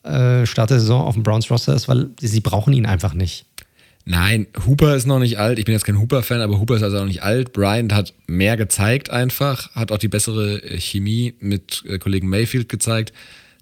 äh, 0.03 0.45
Start 0.45 0.69
der 0.69 0.79
Saison 0.79 1.01
auf 1.01 1.15
dem 1.15 1.23
Browns 1.23 1.49
Roster 1.49 1.73
ist, 1.73 1.87
weil 1.87 2.11
sie 2.19 2.39
brauchen 2.39 2.71
ihn 2.71 2.85
einfach 2.85 3.15
nicht. 3.15 3.47
Nein, 4.05 4.45
Hooper 4.67 4.95
ist 4.95 5.07
noch 5.07 5.17
nicht 5.17 5.39
alt. 5.39 5.57
Ich 5.57 5.65
bin 5.65 5.73
jetzt 5.73 5.85
kein 5.85 5.99
Hooper-Fan, 5.99 6.41
aber 6.41 6.59
Hooper 6.59 6.75
ist 6.75 6.83
also 6.83 6.97
noch 6.97 7.07
nicht 7.07 7.23
alt. 7.23 7.51
Bryant 7.51 7.93
hat 7.93 8.13
mehr 8.27 8.57
gezeigt 8.57 9.09
einfach, 9.09 9.73
hat 9.73 9.91
auch 9.91 9.97
die 9.97 10.07
bessere 10.07 10.61
äh, 10.61 10.79
Chemie 10.79 11.33
mit 11.39 11.83
äh, 11.87 11.97
Kollegen 11.97 12.29
Mayfield 12.29 12.69
gezeigt. 12.69 13.11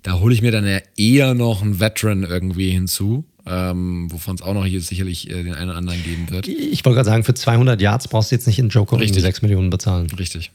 Da 0.03 0.19
hole 0.19 0.33
ich 0.33 0.41
mir 0.41 0.51
dann 0.51 0.67
ja 0.67 0.79
eher 0.97 1.33
noch 1.33 1.61
einen 1.61 1.79
Veteran 1.79 2.23
irgendwie 2.23 2.71
hinzu, 2.71 3.25
ähm, 3.49 4.11
wovon 4.11 4.35
es 4.35 4.41
auch 4.41 4.53
noch 4.53 4.65
hier 4.65 4.79
sicherlich 4.79 5.29
äh, 5.29 5.43
den 5.43 5.53
einen 5.53 5.69
oder 5.69 5.77
anderen 5.77 6.03
geben 6.03 6.29
wird. 6.29 6.47
Ich 6.47 6.85
wollte 6.85 6.97
gerade 6.97 7.09
sagen, 7.09 7.23
für 7.23 7.33
200 7.33 7.81
Yards 7.81 8.07
brauchst 8.07 8.31
du 8.31 8.35
jetzt 8.35 8.45
nicht 8.45 8.59
in 8.59 8.69
Joker 8.69 8.99
Richtig. 8.99 9.21
6 9.21 9.41
Millionen 9.41 9.69
bezahlen. 9.69 10.07
Richtig. 10.11 10.51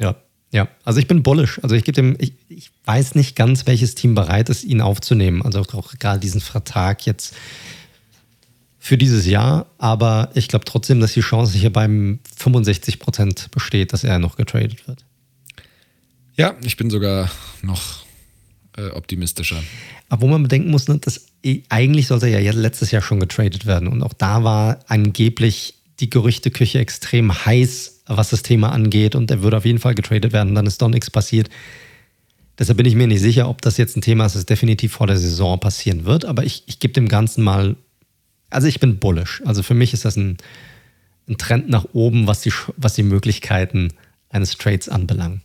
Ja, 0.00 0.16
ja. 0.50 0.68
Also 0.84 1.00
ich 1.00 1.06
bin 1.06 1.22
bullish. 1.22 1.60
Also 1.62 1.74
ich 1.74 1.84
gebe 1.84 1.96
dem, 1.96 2.16
ich, 2.18 2.32
ich 2.48 2.70
weiß 2.86 3.14
nicht 3.14 3.36
ganz, 3.36 3.66
welches 3.66 3.94
Team 3.94 4.14
bereit 4.14 4.48
ist, 4.48 4.64
ihn 4.64 4.80
aufzunehmen. 4.80 5.42
Also 5.42 5.60
auch 5.60 5.98
gerade 5.98 6.20
diesen 6.20 6.40
Vertrag 6.40 7.04
jetzt 7.04 7.34
für 8.78 8.98
dieses 8.98 9.26
Jahr, 9.26 9.66
aber 9.78 10.30
ich 10.34 10.46
glaube 10.48 10.66
trotzdem, 10.66 11.00
dass 11.00 11.14
die 11.14 11.22
Chance 11.22 11.56
hier 11.56 11.72
beim 11.72 12.18
65 12.36 12.98
Prozent 12.98 13.50
besteht, 13.50 13.94
dass 13.94 14.04
er 14.04 14.18
noch 14.18 14.36
getradet 14.36 14.86
wird. 14.86 15.04
Ja, 16.36 16.54
ich 16.62 16.76
bin 16.76 16.90
sogar 16.90 17.30
noch 17.62 18.04
äh, 18.76 18.88
optimistischer. 18.88 19.62
Aber 20.08 20.22
wo 20.22 20.26
man 20.26 20.42
bedenken 20.42 20.70
muss, 20.70 20.86
ne, 20.86 20.98
dass 20.98 21.26
eigentlich 21.68 22.06
sollte 22.06 22.28
er 22.28 22.40
ja 22.40 22.52
letztes 22.52 22.90
Jahr 22.90 23.02
schon 23.02 23.20
getradet 23.20 23.66
werden 23.66 23.88
und 23.88 24.02
auch 24.02 24.12
da 24.12 24.44
war 24.44 24.80
angeblich 24.88 25.74
die 26.00 26.10
Gerüchteküche 26.10 26.78
extrem 26.78 27.32
heiß, 27.44 28.02
was 28.06 28.30
das 28.30 28.42
Thema 28.42 28.72
angeht 28.72 29.14
und 29.14 29.30
er 29.30 29.42
würde 29.42 29.58
auf 29.58 29.64
jeden 29.64 29.78
Fall 29.78 29.94
getradet 29.94 30.32
werden, 30.32 30.54
dann 30.54 30.66
ist 30.66 30.82
doch 30.82 30.88
nichts 30.88 31.10
passiert. 31.10 31.48
Deshalb 32.58 32.76
bin 32.76 32.86
ich 32.86 32.94
mir 32.94 33.06
nicht 33.06 33.20
sicher, 33.20 33.48
ob 33.48 33.62
das 33.62 33.76
jetzt 33.76 33.96
ein 33.96 34.02
Thema 34.02 34.26
ist, 34.26 34.36
das 34.36 34.46
definitiv 34.46 34.92
vor 34.92 35.06
der 35.06 35.18
Saison 35.18 35.58
passieren 35.58 36.04
wird, 36.04 36.24
aber 36.24 36.44
ich, 36.44 36.64
ich 36.66 36.78
gebe 36.78 36.94
dem 36.94 37.08
Ganzen 37.08 37.42
mal 37.42 37.76
also 38.54 38.68
ich 38.68 38.78
bin 38.78 38.98
bullish. 38.98 39.42
Also 39.44 39.62
für 39.64 39.74
mich 39.74 39.92
ist 39.92 40.04
das 40.04 40.16
ein, 40.16 40.38
ein 41.28 41.36
Trend 41.38 41.68
nach 41.68 41.86
oben, 41.92 42.28
was 42.28 42.40
die, 42.42 42.52
was 42.76 42.94
die 42.94 43.02
Möglichkeiten 43.02 43.92
eines 44.30 44.56
Trades 44.56 44.88
anbelangt. 44.88 45.40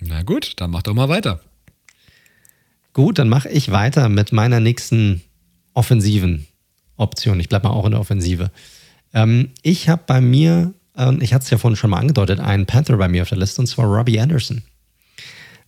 Na 0.00 0.22
gut, 0.22 0.54
dann 0.56 0.70
mach 0.70 0.82
doch 0.82 0.92
mal 0.92 1.08
weiter. 1.08 1.40
Gut, 2.94 3.18
dann 3.18 3.28
mache 3.28 3.48
ich 3.48 3.72
weiter 3.72 4.08
mit 4.08 4.32
meiner 4.32 4.60
nächsten 4.60 5.20
offensiven 5.74 6.46
Option. 6.96 7.40
Ich 7.40 7.48
bleibe 7.48 7.66
mal 7.66 7.74
auch 7.74 7.84
in 7.84 7.90
der 7.90 8.00
Offensive. 8.00 8.52
Ähm, 9.12 9.50
ich 9.62 9.88
habe 9.88 10.04
bei 10.06 10.20
mir, 10.20 10.72
äh, 10.96 11.12
ich 11.20 11.34
hatte 11.34 11.42
es 11.42 11.50
ja 11.50 11.58
vorhin 11.58 11.76
schon 11.76 11.90
mal 11.90 11.98
angedeutet, 11.98 12.38
einen 12.38 12.66
Panther 12.66 12.96
bei 12.96 13.08
mir 13.08 13.22
auf 13.22 13.28
der 13.28 13.38
Liste 13.38 13.60
und 13.60 13.66
zwar 13.66 13.86
Robbie 13.86 14.20
Anderson. 14.20 14.62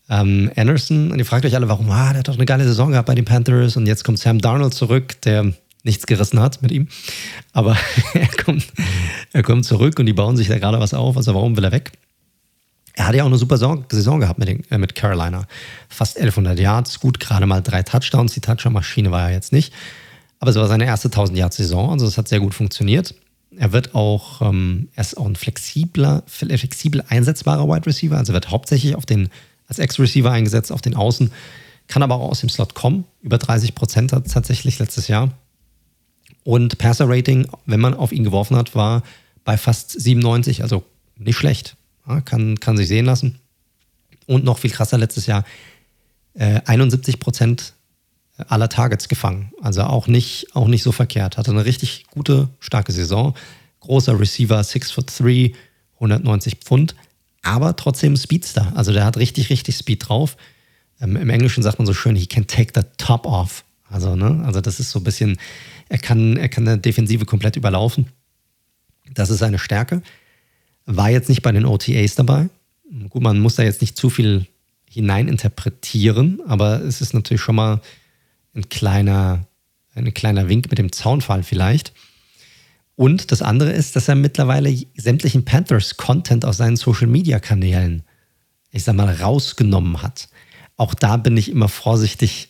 Ähm, 0.09 0.53
Anderson, 0.55 1.11
und 1.11 1.19
ihr 1.19 1.27
fragt 1.27 1.45
euch 1.45 1.57
alle, 1.57 1.69
warum, 1.69 1.91
ah, 1.91 2.11
der 2.11 2.21
hat 2.21 2.29
doch 2.29 2.37
eine 2.37 2.47
geile 2.47 2.63
Saison 2.63 2.93
gehabt 2.93 3.07
bei 3.07 3.17
den 3.17 3.25
Panthers 3.25 3.77
und 3.77 3.87
jetzt 3.87 4.05
kommt 4.05 4.21
Sam 4.21 4.41
Darnold 4.41 4.73
zurück, 4.73 5.21
der 5.23 5.53
nichts 5.83 6.07
gerissen 6.07 6.39
hat 6.39 6.63
mit 6.63 6.71
ihm. 6.71 6.87
Aber 7.53 7.77
er 8.15 8.29
kommt, 8.29 8.69
er 9.33 9.43
kommt 9.43 9.65
zurück 9.65 9.99
und 9.99 10.07
die 10.07 10.13
bauen 10.13 10.37
sich 10.37 10.47
da 10.47 10.61
gerade 10.61 10.79
was 10.79 10.95
auf. 10.95 11.17
Also 11.17 11.35
warum 11.35 11.57
will 11.57 11.65
er 11.65 11.73
weg? 11.73 11.91
Er 12.97 13.07
hat 13.07 13.15
ja 13.15 13.23
auch 13.23 13.29
eine 13.29 13.39
super 13.39 13.59
Saison 13.59 14.21
gehabt 14.21 14.39
mit, 14.39 14.49
den, 14.49 14.65
äh, 14.71 14.79
mit 14.79 14.95
Carolina. 14.95 15.47
Fast 15.89 16.17
1100 16.17 16.59
Yards, 16.59 16.99
gut, 16.99 17.21
gerade 17.21 17.47
mal 17.47 17.61
drei 17.61 17.83
Touchdowns. 17.83 18.33
Die 18.33 18.41
Touchdown-Maschine 18.41 19.11
war 19.11 19.29
er 19.29 19.35
jetzt 19.35 19.53
nicht. 19.53 19.73
Aber 20.41 20.51
es 20.51 20.57
war 20.57 20.67
seine 20.67 20.87
erste 20.87 21.09
1000 21.09 21.39
Yards 21.39 21.57
Saison, 21.57 21.91
also 21.91 22.07
das 22.07 22.19
hat 22.19 22.29
sehr 22.29 22.41
gut 22.41 22.55
funktioniert. 22.55 23.15
Er 23.57 23.73
wird 23.73 23.95
auch, 23.95 24.43
ähm, 24.43 24.89
er 24.95 25.03
ist 25.03 25.17
auch 25.17 25.27
ein 25.27 25.37
flexibler, 25.37 26.23
flexibel 26.27 27.05
einsetzbarer 27.09 27.67
Wide 27.69 27.87
Receiver. 27.87 28.17
Also 28.17 28.33
wird 28.33 28.51
hauptsächlich 28.51 28.97
auf 28.97 29.07
den, 29.07 29.29
als 29.69 29.79
Ex-Receiver 29.79 30.31
eingesetzt, 30.31 30.73
auf 30.73 30.83
den 30.83 30.95
Außen, 30.95 31.31
kann 31.89 32.03
aber 32.03 32.17
auch 32.17 32.31
aus 32.31 32.41
dem 32.41 32.49
Slot 32.49 32.75
kommen. 32.75 33.05
Über 33.23 33.39
30 33.39 33.75
Prozent 33.75 34.13
hat 34.13 34.31
tatsächlich 34.31 34.79
letztes 34.79 35.09
Jahr. 35.09 35.31
Und 36.45 36.79
Passer-Rating, 36.79 37.49
wenn 37.67 37.81
man 37.81 37.95
auf 37.95 38.13
ihn 38.13 38.25
geworfen 38.25 38.57
hat, 38.57 38.75
war 38.75 39.03
bei 39.45 39.57
fast 39.57 39.91
97, 39.99 40.63
also 40.63 40.85
nicht 41.17 41.37
schlecht. 41.37 41.77
Ja, 42.07 42.21
kann, 42.21 42.61
kann 42.61 42.77
sich 42.77 42.89
sehen 42.89 43.07
lassen. 43.07 43.39
Und 44.27 44.45
noch 44.45 44.59
viel 44.59 44.71
krasser 44.71 44.99
letztes 44.99 45.27
Jahr, 45.27 45.45
äh, 46.35 46.61
71 46.65 47.21
Prozent 47.21 47.75
aller 48.37 48.69
Targets 48.69 49.09
gefangen. 49.09 49.53
Also 49.63 49.83
auch 49.83 50.07
nicht, 50.07 50.55
auch 50.55 50.69
nicht 50.69 50.83
so 50.83 50.93
verkehrt. 50.93 51.37
Hatte 51.37 51.51
eine 51.51 51.65
richtig 51.65 52.07
gute, 52.11 52.49
starke 52.61 52.93
Saison. 52.93 53.35
Großer 53.81 54.19
Receiver, 54.19 54.63
6 54.63 54.91
foot 54.91 55.13
3, 55.19 55.53
190 55.95 56.57
Pfund, 56.57 56.95
aber 57.43 57.77
trotzdem 57.77 58.17
Speedster. 58.17 58.73
Also 58.75 58.93
der 58.93 59.05
hat 59.05 59.17
richtig, 59.17 59.51
richtig 59.51 59.77
Speed 59.77 60.09
drauf. 60.09 60.37
Ähm, 61.01 61.17
Im 61.17 61.31
Englischen 61.31 61.63
sagt 61.63 61.79
man 61.79 61.87
so 61.87 61.95
schön, 61.95 62.17
he 62.17 62.27
can 62.27 62.47
take 62.47 62.73
the 62.75 62.87
top 62.99 63.27
off. 63.27 63.65
Also, 63.89 64.17
ne, 64.17 64.43
also 64.45 64.61
das 64.61 64.81
ist 64.81 64.91
so 64.91 64.99
ein 64.99 65.05
bisschen, 65.05 65.39
er 65.89 65.99
kann, 65.99 66.37
er 66.37 66.49
kann 66.49 66.67
eine 66.67 66.79
Defensive 66.79 67.25
komplett 67.25 67.57
überlaufen. 67.57 68.09
Das 69.15 69.31
ist 69.31 69.39
seine 69.39 69.59
Stärke. 69.59 70.03
War 70.87 71.11
jetzt 71.11 71.29
nicht 71.29 71.43
bei 71.43 71.53
den 71.53 71.67
OTAs 71.67 72.15
dabei. 72.15 72.49
Gut, 73.11 73.23
man 73.23 73.41
muss 73.41 73.57
da 73.57 73.65
jetzt 73.65 73.81
nicht 73.81 73.97
zu 73.97 74.09
viel 74.09 74.47
hineininterpretieren, 74.89 76.41
aber 76.47 76.81
es 76.81 77.01
ist 77.01 77.13
natürlich 77.13 77.43
schon 77.43 77.57
mal 77.57 77.81
ein 78.55 78.69
kleiner, 78.69 79.47
ein 79.95 80.15
kleiner 80.15 80.49
Wink 80.49 80.71
mit 80.71 80.79
dem 80.79 80.93
Zaunfall 80.93 81.43
vielleicht. 81.43 81.93
Und 82.95 83.31
das 83.31 83.43
andere 83.43 83.73
ist, 83.73 83.95
dass 83.95 84.09
er 84.09 84.15
mittlerweile 84.15 84.75
sämtlichen 84.97 85.45
Panthers-Content 85.45 86.45
aus 86.47 86.57
seinen 86.57 86.77
Social-Media-Kanälen, 86.77 88.05
ich 88.71 88.85
sag 88.85 88.97
mal, 88.97 89.13
rausgenommen 89.15 90.03
hat. 90.03 90.29
Auch 90.77 90.95
da 90.95 91.19
bin 91.19 91.37
ich 91.37 91.51
immer 91.51 91.69
vorsichtig, 91.69 92.49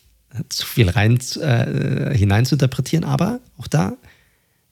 zu 0.49 0.67
viel 0.67 0.89
rein 0.89 1.19
äh, 1.41 2.17
hineinzuinterpretieren, 2.17 3.05
aber 3.05 3.41
auch 3.57 3.67
da, 3.67 3.97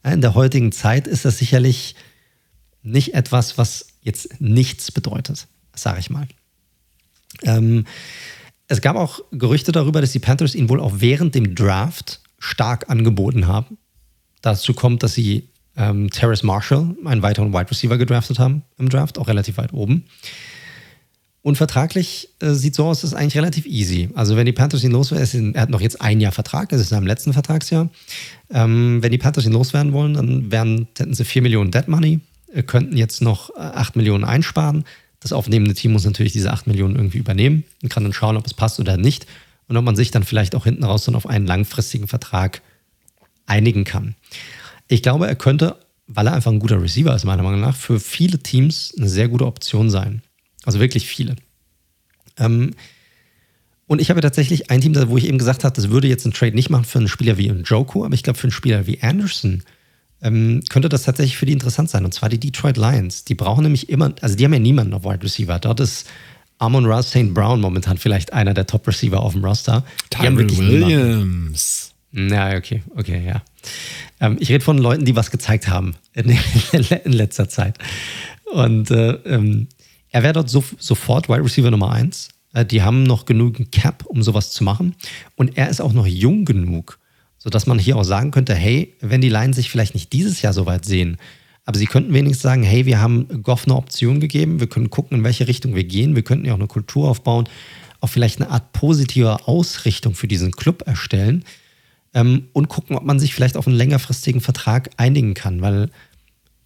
in 0.03 0.21
der 0.21 0.35
heutigen 0.35 0.71
Zeit 0.71 1.07
ist 1.07 1.25
das 1.25 1.39
sicherlich 1.39 1.95
nicht 2.85 3.13
etwas, 3.13 3.57
was 3.57 3.87
jetzt 4.01 4.39
nichts 4.39 4.91
bedeutet, 4.91 5.47
sage 5.73 5.99
ich 5.99 6.09
mal. 6.09 6.27
Ähm, 7.43 7.85
es 8.67 8.81
gab 8.81 8.95
auch 8.95 9.19
Gerüchte 9.31 9.71
darüber, 9.71 10.01
dass 10.01 10.11
die 10.11 10.19
Panthers 10.19 10.55
ihn 10.55 10.69
wohl 10.69 10.79
auch 10.79 10.93
während 10.97 11.35
dem 11.35 11.55
Draft 11.55 12.21
stark 12.39 12.89
angeboten 12.89 13.47
haben. 13.47 13.77
Dazu 14.41 14.73
kommt, 14.73 15.03
dass 15.03 15.13
sie 15.13 15.49
ähm, 15.75 16.09
Terrace 16.09 16.43
Marshall, 16.43 16.95
einen 17.05 17.21
weiteren 17.21 17.53
Wide 17.53 17.69
Receiver, 17.69 17.97
gedraftet 17.97 18.39
haben 18.39 18.63
im 18.77 18.89
Draft, 18.89 19.17
auch 19.17 19.27
relativ 19.27 19.57
weit 19.57 19.73
oben. 19.73 20.05
Und 21.41 21.57
vertraglich 21.57 22.29
äh, 22.39 22.53
sieht 22.53 22.73
so 22.73 22.85
aus, 22.85 23.01
dass 23.01 23.11
es 23.11 23.15
eigentlich 23.15 23.37
relativ 23.37 23.67
easy. 23.67 24.09
Also 24.15 24.35
wenn 24.35 24.47
die 24.47 24.51
Panthers 24.51 24.83
ihn 24.83 24.91
loswerden, 24.91 25.53
er 25.53 25.61
hat 25.61 25.69
noch 25.69 25.81
jetzt 25.81 26.01
ein 26.01 26.19
Jahr 26.19 26.31
Vertrag, 26.31 26.69
das 26.69 26.81
ist 26.81 26.87
in 26.87 26.95
seinem 26.95 27.07
letzten 27.07 27.33
Vertragsjahr. 27.33 27.89
Ähm, 28.49 29.03
wenn 29.03 29.11
die 29.11 29.19
Panthers 29.19 29.45
ihn 29.45 29.51
loswerden 29.51 29.93
wollen, 29.93 30.15
dann 30.15 30.51
wären, 30.51 30.87
hätten 30.97 31.13
sie 31.13 31.23
4 31.23 31.43
Millionen 31.43 31.69
Dead 31.69 31.87
Money, 31.87 32.19
könnten 32.63 32.97
jetzt 32.97 33.21
noch 33.21 33.55
8 33.55 33.95
äh, 33.95 33.99
Millionen 33.99 34.23
einsparen. 34.23 34.85
Das 35.19 35.33
aufnehmende 35.33 35.73
Team 35.73 35.93
muss 35.93 36.05
natürlich 36.05 36.33
diese 36.33 36.51
8 36.51 36.67
Millionen 36.67 36.95
irgendwie 36.95 37.17
übernehmen 37.17 37.63
und 37.81 37.89
kann 37.89 38.03
dann 38.03 38.13
schauen, 38.13 38.37
ob 38.37 38.45
es 38.45 38.53
passt 38.53 38.79
oder 38.79 38.97
nicht. 38.97 39.25
Und 39.67 39.77
ob 39.77 39.83
man 39.83 39.95
sich 39.95 40.11
dann 40.11 40.23
vielleicht 40.23 40.55
auch 40.55 40.65
hinten 40.65 40.83
raus 40.83 41.05
dann 41.05 41.15
auf 41.15 41.27
einen 41.27 41.47
langfristigen 41.47 42.07
Vertrag 42.07 42.61
einigen 43.47 43.83
kann. 43.83 44.15
Ich 44.87 45.01
glaube, 45.01 45.27
er 45.27 45.35
könnte 45.35 45.77
weil 46.07 46.27
er 46.27 46.33
einfach 46.33 46.51
ein 46.51 46.59
guter 46.59 46.81
Receiver 46.81 47.15
ist, 47.15 47.23
meiner 47.23 47.43
Meinung 47.43 47.61
nach, 47.61 47.75
für 47.75 47.99
viele 47.99 48.39
Teams 48.39 48.93
eine 48.97 49.09
sehr 49.09 49.27
gute 49.27 49.45
Option 49.45 49.89
sein. 49.89 50.21
Also 50.63 50.79
wirklich 50.79 51.07
viele. 51.07 51.35
Ähm, 52.37 52.71
und 53.87 54.01
ich 54.01 54.09
habe 54.09 54.21
tatsächlich 54.21 54.71
ein 54.71 54.81
Team, 54.81 54.95
wo 55.09 55.17
ich 55.17 55.27
eben 55.27 55.37
gesagt 55.37 55.63
habe, 55.63 55.75
das 55.75 55.89
würde 55.89 56.07
jetzt 56.07 56.25
einen 56.25 56.33
Trade 56.33 56.55
nicht 56.55 56.69
machen 56.69 56.85
für 56.85 56.99
einen 56.99 57.07
Spieler 57.07 57.37
wie 57.37 57.47
Joku, 57.47 58.03
aber 58.03 58.13
ich 58.13 58.23
glaube, 58.23 58.37
für 58.39 58.45
einen 58.45 58.51
Spieler 58.51 58.87
wie 58.87 59.01
Anderson 59.01 59.63
ähm, 60.25 60.63
könnte 60.69 60.89
das 60.89 61.03
tatsächlich 61.03 61.37
für 61.37 61.45
die 61.45 61.53
interessant 61.53 61.89
sein. 61.89 62.03
Und 62.03 62.13
zwar 62.13 62.29
die 62.29 62.39
Detroit 62.39 62.77
Lions. 62.77 63.25
Die 63.25 63.35
brauchen 63.35 63.63
nämlich 63.63 63.89
immer, 63.89 64.13
also 64.21 64.35
die 64.35 64.43
haben 64.43 64.53
ja 64.53 64.59
niemanden 64.59 64.93
auf 64.93 65.03
Wide 65.03 65.23
Receiver. 65.23 65.59
Dort 65.59 65.79
ist 65.79 66.07
Amon 66.57 66.85
Ross 66.85 67.09
St. 67.09 67.33
Brown 67.33 67.61
momentan 67.61 67.97
vielleicht 67.97 68.33
einer 68.33 68.53
der 68.53 68.65
Top-Receiver 68.65 69.19
auf 69.19 69.33
dem 69.33 69.45
Roster. 69.45 69.83
Tyrell 70.09 70.37
Williams. 70.37 71.93
Ja, 72.11 72.55
okay, 72.55 72.81
okay, 72.95 73.23
ja. 73.25 73.43
Ähm, 74.19 74.37
ich 74.39 74.49
rede 74.49 74.63
von 74.63 74.77
Leuten, 74.77 75.05
die 75.05 75.15
was 75.15 75.29
gezeigt 75.29 75.67
haben 75.67 75.95
in, 76.13 76.29
in 76.71 77.11
letzter 77.11 77.47
Zeit. 77.47 77.77
Und 78.51 78.89
äh, 78.89 79.11
ähm, 79.25 79.67
er 80.09 80.23
wäre 80.23 80.33
dort 80.33 80.49
so, 80.49 80.63
sofort 80.79 81.29
Wide 81.29 81.43
Receiver 81.43 81.69
Nummer 81.69 81.91
1. 81.91 82.29
Äh, 82.53 82.65
die 82.65 82.81
haben 82.81 83.03
noch 83.03 83.25
genügend 83.25 83.71
Cap, 83.71 84.05
um 84.05 84.23
sowas 84.23 84.51
zu 84.51 84.63
machen. 84.63 84.95
Und 85.35 85.57
er 85.57 85.69
ist 85.69 85.81
auch 85.81 85.93
noch 85.93 86.07
jung 86.07 86.45
genug, 86.45 86.97
sodass 87.45 87.67
man 87.67 87.77
hier 87.77 87.95
auch 87.95 88.03
sagen 88.03 88.31
könnte, 88.31 88.55
hey, 88.55 88.95
wenn 89.01 89.21
die 89.21 89.29
Lions 89.29 89.55
sich 89.55 89.69
vielleicht 89.69 89.93
nicht 89.93 90.11
dieses 90.11 90.41
Jahr 90.41 90.51
so 90.51 90.65
weit 90.65 90.83
sehen, 90.83 91.17
aber 91.63 91.77
sie 91.77 91.85
könnten 91.85 92.11
wenigstens 92.11 92.41
sagen, 92.41 92.63
hey, 92.63 92.87
wir 92.87 92.99
haben 92.99 93.43
Goff 93.43 93.65
eine 93.65 93.75
Option 93.75 94.19
gegeben, 94.19 94.59
wir 94.59 94.67
können 94.67 94.89
gucken, 94.89 95.19
in 95.19 95.23
welche 95.23 95.47
Richtung 95.47 95.75
wir 95.75 95.83
gehen, 95.83 96.15
wir 96.15 96.23
könnten 96.23 96.45
ja 96.45 96.53
auch 96.53 96.57
eine 96.57 96.67
Kultur 96.67 97.07
aufbauen, 97.07 97.47
auch 98.01 98.09
vielleicht 98.09 98.41
eine 98.41 98.49
Art 98.49 98.73
positiver 98.73 99.47
Ausrichtung 99.47 100.15
für 100.15 100.27
diesen 100.27 100.53
Club 100.53 100.87
erstellen 100.87 101.45
ähm, 102.15 102.47
und 102.53 102.67
gucken, 102.67 102.95
ob 102.95 103.03
man 103.03 103.19
sich 103.19 103.35
vielleicht 103.35 103.57
auf 103.57 103.67
einen 103.67 103.77
längerfristigen 103.77 104.41
Vertrag 104.41 104.89
einigen 104.97 105.35
kann, 105.35 105.61
weil, 105.61 105.91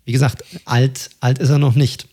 wie 0.05 0.13
gesagt, 0.13 0.45
alt, 0.63 1.09
alt 1.19 1.39
ist 1.39 1.49
er 1.49 1.59
noch 1.59 1.75
nicht. 1.75 2.07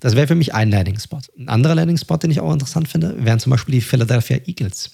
Das 0.00 0.14
wäre 0.14 0.26
für 0.26 0.34
mich 0.34 0.52
ein 0.52 0.70
Landing-Spot. 0.70 1.20
Ein 1.38 1.48
anderer 1.48 1.74
Landing-Spot, 1.74 2.18
den 2.18 2.30
ich 2.30 2.40
auch 2.40 2.52
interessant 2.52 2.86
finde, 2.86 3.24
wären 3.24 3.40
zum 3.40 3.50
Beispiel 3.50 3.76
die 3.76 3.80
Philadelphia 3.80 4.40
Eagles. 4.44 4.90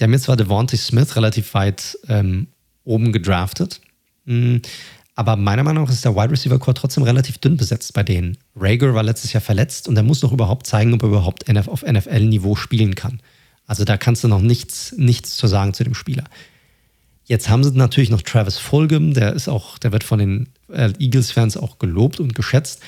Der 0.00 0.06
haben 0.06 0.12
jetzt 0.12 0.24
zwar 0.24 0.36
Devontae 0.36 0.78
Smith 0.78 1.14
relativ 1.14 1.52
weit 1.52 1.98
ähm, 2.08 2.48
oben 2.84 3.12
gedraftet, 3.12 3.80
mm, 4.24 4.56
aber 5.14 5.36
meiner 5.36 5.62
Meinung 5.62 5.84
nach 5.84 5.92
ist 5.92 6.06
der 6.06 6.16
Wide 6.16 6.30
Receiver 6.30 6.58
Core 6.58 6.74
trotzdem 6.74 7.02
relativ 7.02 7.36
dünn 7.36 7.58
besetzt 7.58 7.92
bei 7.92 8.02
denen. 8.02 8.38
Rager 8.56 8.94
war 8.94 9.02
letztes 9.02 9.34
Jahr 9.34 9.42
verletzt 9.42 9.86
und 9.86 9.96
er 9.96 10.02
muss 10.02 10.22
noch 10.22 10.32
überhaupt 10.32 10.66
zeigen, 10.66 10.94
ob 10.94 11.02
er 11.02 11.10
überhaupt 11.10 11.44
auf 11.68 11.82
NFL-Niveau 11.82 12.56
spielen 12.56 12.94
kann. 12.94 13.20
Also 13.66 13.84
da 13.84 13.98
kannst 13.98 14.24
du 14.24 14.28
noch 14.28 14.40
nichts, 14.40 14.94
nichts 14.96 15.36
zu 15.36 15.46
sagen 15.46 15.74
zu 15.74 15.84
dem 15.84 15.94
Spieler. 15.94 16.24
Jetzt 17.26 17.50
haben 17.50 17.62
sie 17.62 17.72
natürlich 17.72 18.08
noch 18.08 18.22
Travis 18.22 18.56
Fulgham, 18.56 19.12
der 19.12 19.34
ist 19.34 19.48
auch, 19.48 19.76
der 19.76 19.92
wird 19.92 20.02
von 20.02 20.18
den 20.18 20.48
äh, 20.72 20.92
Eagles-Fans 20.98 21.58
auch 21.58 21.78
gelobt 21.78 22.18
und 22.18 22.34
geschätzt. 22.34 22.80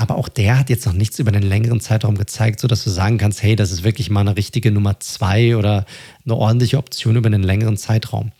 Aber 0.00 0.16
auch 0.16 0.30
der 0.30 0.58
hat 0.58 0.70
jetzt 0.70 0.86
noch 0.86 0.94
nichts 0.94 1.18
über 1.18 1.30
einen 1.30 1.42
längeren 1.42 1.78
Zeitraum 1.78 2.16
gezeigt, 2.16 2.58
sodass 2.60 2.84
du 2.84 2.88
sagen 2.88 3.18
kannst, 3.18 3.42
hey, 3.42 3.54
das 3.54 3.70
ist 3.70 3.84
wirklich 3.84 4.08
mal 4.08 4.22
eine 4.22 4.34
richtige 4.34 4.70
Nummer 4.70 4.98
zwei 4.98 5.56
oder 5.56 5.84
eine 6.24 6.36
ordentliche 6.36 6.78
Option 6.78 7.16
über 7.16 7.26
einen 7.26 7.42
längeren 7.42 7.76
Zeitraum. 7.76 8.32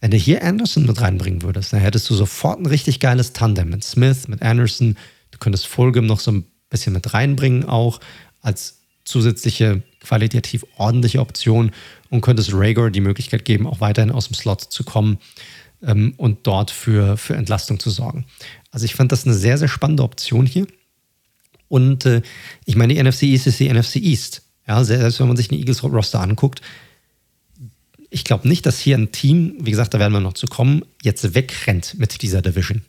Wenn 0.00 0.10
du 0.10 0.16
hier 0.16 0.42
Anderson 0.42 0.86
mit 0.86 1.00
reinbringen 1.00 1.42
würdest, 1.42 1.72
dann 1.72 1.78
hättest 1.78 2.10
du 2.10 2.14
sofort 2.16 2.58
ein 2.58 2.66
richtig 2.66 2.98
geiles 2.98 3.32
Tandem 3.32 3.70
mit 3.70 3.84
Smith, 3.84 4.26
mit 4.26 4.42
Anderson. 4.42 4.96
Du 5.30 5.38
könntest 5.38 5.68
Fulgham 5.68 6.06
noch 6.06 6.18
so 6.18 6.32
ein 6.32 6.44
bisschen 6.70 6.92
mit 6.92 7.14
reinbringen, 7.14 7.66
auch 7.66 8.00
als 8.42 8.80
zusätzliche 9.04 9.84
qualitativ 10.00 10.66
ordentliche 10.76 11.20
Option 11.20 11.70
und 12.08 12.20
könntest 12.20 12.50
Rager 12.52 12.90
die 12.90 13.00
Möglichkeit 13.00 13.44
geben, 13.44 13.68
auch 13.68 13.80
weiterhin 13.80 14.10
aus 14.10 14.26
dem 14.26 14.34
Slot 14.34 14.60
zu 14.62 14.82
kommen 14.82 15.18
ähm, 15.84 16.14
und 16.16 16.48
dort 16.48 16.72
für, 16.72 17.16
für 17.16 17.36
Entlastung 17.36 17.78
zu 17.78 17.90
sorgen. 17.90 18.24
Also 18.72 18.86
ich 18.86 18.96
fand 18.96 19.12
das 19.12 19.24
eine 19.24 19.34
sehr, 19.34 19.56
sehr 19.56 19.68
spannende 19.68 20.02
Option 20.02 20.46
hier. 20.46 20.66
Und 21.70 22.04
äh, 22.04 22.20
ich 22.66 22.74
meine, 22.74 22.92
die 22.92 23.02
NFC 23.02 23.22
East 23.22 23.46
ist 23.46 23.60
die 23.60 23.72
NFC 23.72 23.96
East. 23.96 24.42
Ja, 24.66 24.82
selbst 24.84 25.20
wenn 25.20 25.28
man 25.28 25.36
sich 25.36 25.48
den 25.48 25.58
Eagles-Roster 25.58 26.20
anguckt, 26.20 26.60
ich 28.10 28.24
glaube 28.24 28.48
nicht, 28.48 28.66
dass 28.66 28.80
hier 28.80 28.98
ein 28.98 29.12
Team, 29.12 29.54
wie 29.60 29.70
gesagt, 29.70 29.94
da 29.94 30.00
werden 30.00 30.12
wir 30.12 30.20
noch 30.20 30.34
zu 30.34 30.48
kommen, 30.48 30.82
jetzt 31.02 31.34
wegrennt 31.34 31.96
mit 31.96 32.22
dieser 32.22 32.42
Division. 32.42 32.82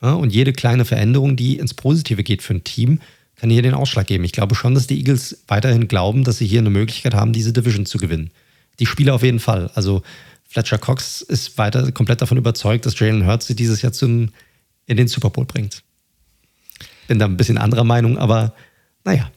Ja, 0.00 0.12
und 0.12 0.32
jede 0.32 0.52
kleine 0.52 0.84
Veränderung, 0.84 1.34
die 1.34 1.58
ins 1.58 1.74
Positive 1.74 2.22
geht 2.22 2.42
für 2.42 2.54
ein 2.54 2.62
Team, 2.62 3.00
kann 3.34 3.50
hier 3.50 3.62
den 3.62 3.74
Ausschlag 3.74 4.06
geben. 4.06 4.22
Ich 4.22 4.32
glaube 4.32 4.54
schon, 4.54 4.74
dass 4.74 4.86
die 4.86 4.98
Eagles 4.98 5.42
weiterhin 5.48 5.88
glauben, 5.88 6.22
dass 6.22 6.38
sie 6.38 6.46
hier 6.46 6.60
eine 6.60 6.70
Möglichkeit 6.70 7.14
haben, 7.14 7.32
diese 7.32 7.52
Division 7.52 7.86
zu 7.86 7.98
gewinnen. 7.98 8.30
Die 8.78 8.86
Spieler 8.86 9.14
auf 9.14 9.24
jeden 9.24 9.40
Fall. 9.40 9.68
Also 9.74 10.02
Fletcher 10.48 10.78
Cox 10.78 11.22
ist 11.22 11.58
weiter 11.58 11.90
komplett 11.90 12.22
davon 12.22 12.38
überzeugt, 12.38 12.86
dass 12.86 12.98
Jalen 12.98 13.26
Hurts 13.26 13.48
sie 13.48 13.56
dieses 13.56 13.82
Jahr 13.82 13.92
zum, 13.92 14.30
in 14.86 14.96
den 14.96 15.08
Super 15.08 15.30
Bowl 15.30 15.44
bringt. 15.44 15.82
Bin 17.08 17.18
da 17.18 17.24
ein 17.24 17.36
bisschen 17.36 17.58
anderer 17.58 17.84
Meinung, 17.84 18.16
aber 18.16 18.54
naja, 19.04 19.30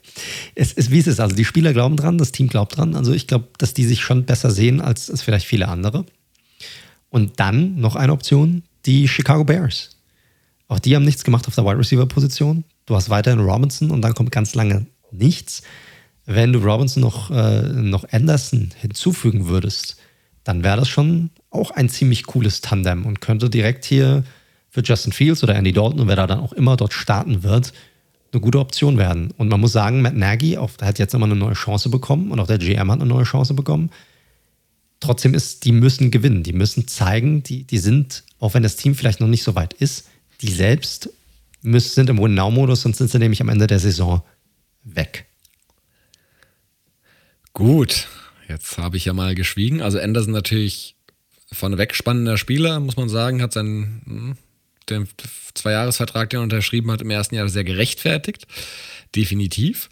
es 0.53 0.73
ist 0.73 0.91
wie 0.91 0.99
es 0.99 1.07
ist. 1.07 1.19
Also 1.19 1.35
die 1.35 1.45
Spieler 1.45 1.73
glauben 1.73 1.95
dran, 1.95 2.19
das 2.19 2.31
Team 2.31 2.47
glaubt 2.47 2.77
dran. 2.77 2.95
Also 2.95 3.13
ich 3.13 3.25
glaube, 3.25 3.47
dass 3.57 3.73
die 3.73 3.85
sich 3.85 4.01
schon 4.01 4.25
besser 4.25 4.51
sehen 4.51 4.81
als, 4.81 5.09
als 5.09 5.23
vielleicht 5.23 5.47
viele 5.47 5.67
andere. 5.67 6.05
Und 7.09 7.39
dann 7.39 7.79
noch 7.79 7.95
eine 7.95 8.11
Option, 8.11 8.63
die 8.85 9.07
Chicago 9.07 9.43
Bears. 9.43 9.97
Auch 10.67 10.79
die 10.79 10.95
haben 10.95 11.03
nichts 11.03 11.23
gemacht 11.23 11.47
auf 11.47 11.55
der 11.55 11.65
Wide 11.65 11.79
Receiver 11.79 12.05
Position. 12.05 12.63
Du 12.85 12.95
hast 12.95 13.09
weiterhin 13.09 13.39
Robinson 13.39 13.91
und 13.91 14.01
dann 14.01 14.13
kommt 14.13 14.31
ganz 14.31 14.55
lange 14.55 14.85
nichts. 15.11 15.63
Wenn 16.25 16.53
du 16.53 16.59
Robinson 16.59 17.01
noch, 17.01 17.31
äh, 17.31 17.63
noch 17.63 18.05
Anderson 18.11 18.69
hinzufügen 18.79 19.47
würdest, 19.47 19.97
dann 20.43 20.63
wäre 20.63 20.77
das 20.77 20.89
schon 20.89 21.29
auch 21.49 21.71
ein 21.71 21.89
ziemlich 21.89 22.25
cooles 22.25 22.61
Tandem 22.61 23.05
und 23.05 23.21
könnte 23.21 23.49
direkt 23.49 23.85
hier 23.85 24.23
für 24.71 24.81
Justin 24.81 25.11
Fields 25.11 25.43
oder 25.43 25.53
Andy 25.55 25.73
Dalton 25.73 25.99
und 25.99 26.07
wer 26.07 26.15
da 26.15 26.25
dann 26.25 26.39
auch 26.39 26.53
immer 26.53 26.77
dort 26.77 26.93
starten 26.93 27.43
wird, 27.43 27.73
eine 28.31 28.41
gute 28.41 28.59
Option 28.59 28.97
werden. 28.97 29.31
Und 29.37 29.49
man 29.49 29.59
muss 29.59 29.73
sagen, 29.73 30.01
Matt 30.01 30.15
Nagy 30.15 30.57
auch, 30.57 30.71
hat 30.81 30.97
jetzt 30.97 31.11
nochmal 31.11 31.29
eine 31.29 31.39
neue 31.39 31.53
Chance 31.53 31.89
bekommen 31.89 32.31
und 32.31 32.39
auch 32.39 32.47
der 32.47 32.57
GM 32.57 32.89
hat 32.89 33.01
eine 33.01 33.09
neue 33.09 33.25
Chance 33.25 33.53
bekommen. 33.53 33.91
Trotzdem 35.01 35.33
ist, 35.33 35.65
die 35.65 35.73
müssen 35.73 36.09
gewinnen, 36.09 36.43
die 36.43 36.53
müssen 36.53 36.87
zeigen, 36.87 37.43
die, 37.43 37.63
die 37.65 37.79
sind, 37.79 38.23
auch 38.39 38.53
wenn 38.53 38.63
das 38.63 38.77
Team 38.77 38.95
vielleicht 38.95 39.19
noch 39.19 39.27
nicht 39.27 39.43
so 39.43 39.55
weit 39.55 39.73
ist, 39.73 40.07
die 40.39 40.51
selbst 40.51 41.09
müssen, 41.61 41.93
sind 41.93 42.09
im 42.09 42.19
Win-Now-Modus, 42.19 42.81
sonst 42.81 42.99
sind 42.99 43.11
sie 43.11 43.19
nämlich 43.19 43.41
am 43.41 43.49
Ende 43.49 43.67
der 43.67 43.79
Saison 43.79 44.23
weg. 44.83 45.25
Gut, 47.51 48.07
jetzt 48.47 48.77
habe 48.77 48.95
ich 48.95 49.05
ja 49.05 49.11
mal 49.11 49.35
geschwiegen. 49.35 49.81
Also 49.81 49.99
Anderson 49.99 50.31
natürlich 50.31 50.95
vorneweg 51.51 51.93
spannender 51.93 52.37
Spieler, 52.37 52.79
muss 52.79 52.95
man 52.95 53.09
sagen, 53.09 53.41
hat 53.41 53.51
seinen 53.51 54.01
hm, 54.05 54.37
den 54.91 55.07
Zweijahresvertrag, 55.53 56.29
den 56.29 56.39
er 56.39 56.43
unterschrieben 56.43 56.91
hat, 56.91 57.01
im 57.01 57.09
ersten 57.09 57.35
Jahr 57.35 57.49
sehr 57.49 57.63
gerechtfertigt. 57.63 58.45
Definitiv. 59.15 59.89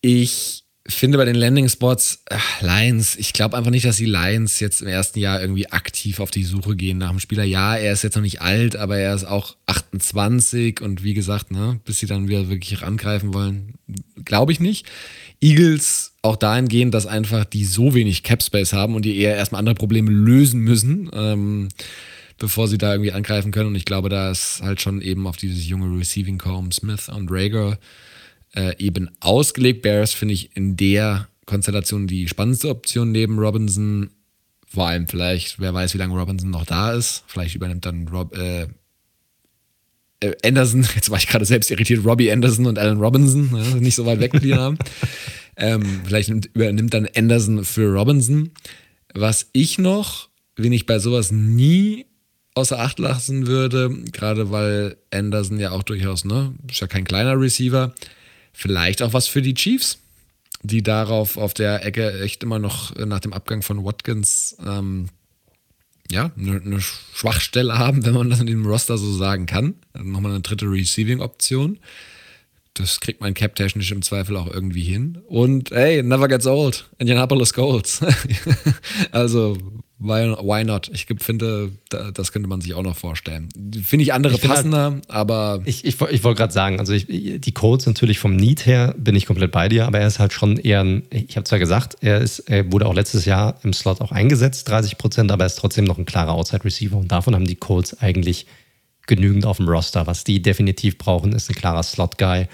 Ich 0.00 0.64
finde 0.86 1.16
bei 1.16 1.24
den 1.24 1.34
Landing 1.34 1.68
Spots 1.68 2.22
äh, 2.26 2.36
Lions, 2.60 3.16
ich 3.16 3.32
glaube 3.32 3.56
einfach 3.56 3.70
nicht, 3.70 3.86
dass 3.86 3.96
die 3.96 4.04
Lions 4.04 4.60
jetzt 4.60 4.82
im 4.82 4.88
ersten 4.88 5.18
Jahr 5.18 5.40
irgendwie 5.40 5.70
aktiv 5.70 6.20
auf 6.20 6.30
die 6.30 6.44
Suche 6.44 6.76
gehen 6.76 6.98
nach 6.98 7.10
dem 7.10 7.20
Spieler. 7.20 7.44
Ja, 7.44 7.74
er 7.74 7.92
ist 7.92 8.02
jetzt 8.02 8.16
noch 8.16 8.22
nicht 8.22 8.42
alt, 8.42 8.76
aber 8.76 8.98
er 8.98 9.14
ist 9.14 9.24
auch 9.24 9.56
28 9.66 10.82
und 10.82 11.02
wie 11.02 11.14
gesagt, 11.14 11.50
ne, 11.50 11.80
bis 11.84 12.00
sie 12.00 12.06
dann 12.06 12.28
wieder 12.28 12.50
wirklich 12.50 12.82
angreifen 12.82 13.32
wollen, 13.32 13.74
glaube 14.24 14.52
ich 14.52 14.60
nicht. 14.60 14.86
Eagles 15.40 16.12
auch 16.20 16.36
dahingehend, 16.36 16.92
dass 16.92 17.06
einfach 17.06 17.44
die 17.44 17.64
so 17.64 17.94
wenig 17.94 18.22
Cap 18.22 18.42
Space 18.42 18.72
haben 18.72 18.94
und 18.94 19.04
die 19.04 19.16
eher 19.16 19.36
erstmal 19.36 19.60
andere 19.60 19.74
Probleme 19.74 20.10
lösen 20.10 20.60
müssen. 20.60 21.10
Ähm, 21.14 21.68
bevor 22.38 22.68
sie 22.68 22.78
da 22.78 22.92
irgendwie 22.92 23.12
angreifen 23.12 23.52
können. 23.52 23.68
Und 23.68 23.74
ich 23.74 23.84
glaube, 23.84 24.08
da 24.08 24.30
ist 24.30 24.60
halt 24.62 24.80
schon 24.80 25.00
eben 25.00 25.26
auf 25.26 25.36
dieses 25.36 25.68
junge 25.68 25.98
Receiving 25.98 26.38
Core 26.38 26.68
Smith 26.72 27.08
und 27.08 27.30
Rager 27.30 27.78
äh, 28.54 28.76
eben 28.78 29.10
ausgelegt. 29.20 29.82
Bears 29.82 30.12
finde 30.12 30.34
ich 30.34 30.56
in 30.56 30.76
der 30.76 31.28
Konstellation 31.46 32.06
die 32.06 32.28
spannendste 32.28 32.70
Option 32.70 33.12
neben 33.12 33.38
Robinson. 33.38 34.10
Vor 34.66 34.88
allem 34.88 35.06
vielleicht, 35.08 35.60
wer 35.60 35.72
weiß, 35.72 35.94
wie 35.94 35.98
lange 35.98 36.18
Robinson 36.18 36.50
noch 36.50 36.66
da 36.66 36.92
ist. 36.92 37.24
Vielleicht 37.26 37.54
übernimmt 37.54 37.86
dann 37.86 38.08
Rob, 38.08 38.36
äh, 38.36 38.66
äh 40.20 40.34
Anderson, 40.44 40.86
jetzt 40.94 41.10
war 41.10 41.18
ich 41.18 41.28
gerade 41.28 41.44
selbst 41.44 41.70
irritiert, 41.70 42.04
Robbie 42.04 42.32
Anderson 42.32 42.66
und 42.66 42.78
Allen 42.78 42.98
Robinson, 42.98 43.50
ja, 43.54 43.76
nicht 43.76 43.94
so 43.94 44.06
weit 44.06 44.20
weg 44.20 44.32
mit 44.32 44.42
die 44.42 44.50
Namen. 44.50 44.78
ähm, 45.56 46.00
vielleicht 46.04 46.28
übernimmt 46.28 46.94
dann 46.94 47.08
Anderson 47.14 47.64
für 47.64 47.92
Robinson. 47.92 48.50
Was 49.14 49.48
ich 49.52 49.78
noch, 49.78 50.28
wen 50.56 50.72
ich 50.72 50.86
bei 50.86 50.98
sowas 50.98 51.30
nie 51.30 52.06
außer 52.54 52.78
Acht 52.78 52.98
lassen 52.98 53.46
würde, 53.46 53.90
gerade 54.12 54.50
weil 54.50 54.96
Anderson 55.12 55.58
ja 55.58 55.72
auch 55.72 55.82
durchaus, 55.82 56.24
ne, 56.24 56.54
ist 56.70 56.80
ja 56.80 56.86
kein 56.86 57.04
kleiner 57.04 57.38
Receiver, 57.38 57.94
vielleicht 58.52 59.02
auch 59.02 59.12
was 59.12 59.26
für 59.26 59.42
die 59.42 59.54
Chiefs, 59.54 59.98
die 60.62 60.82
darauf 60.82 61.36
auf 61.36 61.52
der 61.54 61.84
Ecke 61.84 62.20
echt 62.20 62.42
immer 62.42 62.58
noch 62.58 62.94
nach 62.96 63.20
dem 63.20 63.32
Abgang 63.32 63.62
von 63.62 63.84
Watkins 63.84 64.56
ähm, 64.64 65.08
ja, 66.10 66.30
eine, 66.38 66.60
eine 66.60 66.80
Schwachstelle 66.80 67.78
haben, 67.78 68.04
wenn 68.06 68.14
man 68.14 68.30
das 68.30 68.40
in 68.40 68.46
dem 68.46 68.66
Roster 68.66 68.98
so 68.98 69.12
sagen 69.12 69.46
kann. 69.46 69.74
Nochmal 69.94 70.32
eine 70.32 70.40
dritte 70.40 70.66
Receiving-Option. 70.66 71.78
das 72.74 73.00
kriegt 73.00 73.20
man 73.20 73.34
cap-technisch 73.34 73.92
im 73.92 74.02
Zweifel 74.02 74.36
auch 74.36 74.52
irgendwie 74.52 74.82
hin. 74.82 75.18
Und 75.26 75.70
hey, 75.70 76.02
never 76.02 76.28
gets 76.28 76.46
old. 76.46 76.88
Indianapolis 76.98 77.52
Colts. 77.52 78.00
also, 79.12 79.56
why, 80.04 80.34
why 80.40 80.64
not? 80.64 80.90
Ich 80.92 81.06
finde, 81.18 81.72
das 81.88 82.32
könnte 82.32 82.48
man 82.48 82.60
sich 82.60 82.74
auch 82.74 82.82
noch 82.82 82.96
vorstellen. 82.96 83.48
Finde 83.82 84.02
ich 84.02 84.12
andere 84.12 84.34
ich 84.34 84.42
halt 84.42 84.50
passender, 84.50 84.92
halt, 84.92 85.10
aber. 85.10 85.62
Ich, 85.64 85.84
ich, 85.84 86.00
ich 86.00 86.24
wollte 86.24 86.38
gerade 86.38 86.52
sagen, 86.52 86.78
also 86.78 86.92
ich, 86.92 87.06
die 87.08 87.52
Colts 87.52 87.86
natürlich 87.86 88.18
vom 88.18 88.36
Need 88.36 88.66
her 88.66 88.94
bin 88.96 89.16
ich 89.16 89.26
komplett 89.26 89.52
bei 89.52 89.68
dir, 89.68 89.86
aber 89.86 89.98
er 89.98 90.06
ist 90.06 90.18
halt 90.18 90.32
schon 90.32 90.56
eher 90.56 90.80
ein, 90.80 91.04
ich 91.10 91.36
habe 91.36 91.44
zwar 91.44 91.58
gesagt, 91.58 91.96
er, 92.00 92.20
ist, 92.20 92.40
er 92.40 92.70
wurde 92.72 92.86
auch 92.86 92.94
letztes 92.94 93.24
Jahr 93.24 93.58
im 93.62 93.72
Slot 93.72 94.00
auch 94.00 94.12
eingesetzt, 94.12 94.68
30 94.68 94.98
Prozent, 94.98 95.32
aber 95.32 95.44
er 95.44 95.48
ist 95.48 95.58
trotzdem 95.58 95.84
noch 95.84 95.98
ein 95.98 96.04
klarer 96.04 96.32
Outside-Receiver 96.32 96.96
und 96.96 97.10
davon 97.10 97.34
haben 97.34 97.46
die 97.46 97.56
Colts 97.56 97.98
eigentlich 97.98 98.46
genügend 99.06 99.46
auf 99.46 99.56
dem 99.58 99.68
Roster. 99.68 100.06
Was 100.06 100.24
die 100.24 100.40
definitiv 100.40 100.98
brauchen, 100.98 101.32
ist 101.32 101.50
ein 101.50 101.54
klarer 101.54 101.82
Slot-Guy 101.82 102.46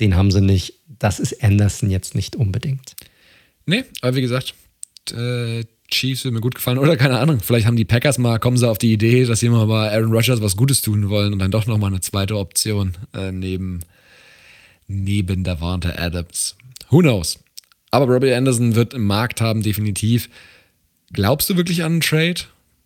den 0.00 0.14
haben 0.14 0.30
sie 0.30 0.40
nicht. 0.40 0.74
Das 0.86 1.20
ist 1.20 1.42
Anderson 1.42 1.90
jetzt 1.90 2.14
nicht 2.14 2.36
unbedingt. 2.36 2.94
Nee, 3.66 3.84
aber 4.00 4.16
wie 4.16 4.22
gesagt, 4.22 4.54
äh, 5.12 5.64
Chiefs 5.88 6.24
würde 6.24 6.34
mir 6.34 6.40
gut 6.40 6.54
gefallen. 6.54 6.78
Oder 6.78 6.96
keine 6.96 7.18
Ahnung, 7.18 7.40
vielleicht 7.40 7.66
haben 7.66 7.76
die 7.76 7.84
Packers 7.84 8.18
mal, 8.18 8.38
kommen 8.38 8.56
sie 8.56 8.68
auf 8.68 8.78
die 8.78 8.92
Idee, 8.92 9.24
dass 9.24 9.40
sie 9.40 9.48
mal 9.48 9.66
bei 9.66 9.90
Aaron 9.90 10.12
Rodgers 10.12 10.40
was 10.40 10.56
Gutes 10.56 10.82
tun 10.82 11.08
wollen 11.08 11.32
und 11.32 11.38
dann 11.38 11.50
doch 11.50 11.66
nochmal 11.66 11.90
eine 11.90 12.00
zweite 12.00 12.36
Option 12.36 12.96
äh, 13.14 13.32
neben, 13.32 13.80
neben 14.86 15.44
Davante 15.44 15.98
Adams. 15.98 16.56
Who 16.90 17.00
knows? 17.00 17.38
Aber 17.90 18.12
Robbie 18.12 18.32
Anderson 18.32 18.74
wird 18.74 18.94
im 18.94 19.04
Markt 19.06 19.40
haben, 19.40 19.62
definitiv. 19.62 20.28
Glaubst 21.12 21.48
du 21.48 21.56
wirklich 21.56 21.82
an 21.82 21.92
einen 21.92 22.00
Trade? 22.00 22.40